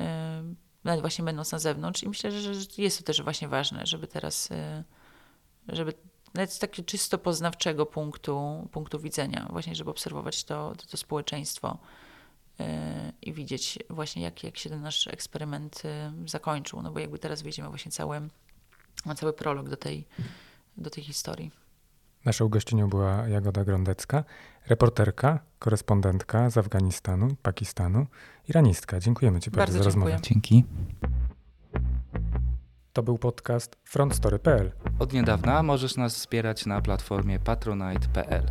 e, 0.00 0.42
nawet 0.84 1.00
właśnie 1.00 1.24
będąc 1.24 1.52
na 1.52 1.58
zewnątrz. 1.58 2.02
I 2.02 2.08
myślę, 2.08 2.32
że, 2.32 2.52
jest 2.78 2.98
to 2.98 3.04
też 3.04 3.22
właśnie 3.22 3.48
ważne, 3.48 3.86
żeby 3.86 4.06
teraz, 4.06 4.50
e, 4.50 4.84
żeby 5.68 5.92
nawet 6.34 6.52
z 6.52 6.58
takiego 6.58 6.86
czysto 6.88 7.18
poznawczego 7.18 7.86
punktu, 7.86 8.68
punktu 8.72 8.98
widzenia, 8.98 9.46
właśnie 9.50 9.74
żeby 9.74 9.90
obserwować 9.90 10.44
to, 10.44 10.72
to, 10.76 10.86
to 10.86 10.96
społeczeństwo 10.96 11.78
i 13.22 13.32
widzieć 13.32 13.78
właśnie, 13.90 14.22
jak, 14.22 14.44
jak 14.44 14.58
się 14.58 14.70
ten 14.70 14.82
nasz 14.82 15.06
eksperyment 15.06 15.82
zakończył. 16.26 16.82
No 16.82 16.90
bo 16.92 16.98
jakby 16.98 17.18
teraz 17.18 17.42
wyjdziemy 17.42 17.68
właśnie 17.68 17.92
cały, 17.92 18.20
cały 19.16 19.32
prolog 19.32 19.68
do 19.68 19.76
tej, 19.76 20.06
do 20.76 20.90
tej 20.90 21.04
historii. 21.04 21.50
Naszą 22.28 22.48
gościnią 22.48 22.88
była 22.88 23.28
Jagoda 23.28 23.64
Grondecka, 23.64 24.24
reporterka, 24.66 25.38
korespondentka 25.58 26.50
z 26.50 26.58
Afganistanu, 26.58 27.28
Pakistanu, 27.42 28.06
iranistka. 28.48 29.00
Dziękujemy 29.00 29.40
Ci 29.40 29.50
bardzo, 29.50 29.60
Bardzo 29.60 29.78
za 29.78 29.84
rozmowę. 29.84 30.18
Dzięki. 30.22 30.64
To 32.92 33.02
był 33.02 33.18
podcast 33.18 33.76
frontstory.pl. 33.84 34.72
Od 34.98 35.12
niedawna 35.12 35.62
możesz 35.62 35.96
nas 35.96 36.14
wspierać 36.14 36.66
na 36.66 36.80
platformie 36.80 37.38
patronite.pl. 37.38 38.46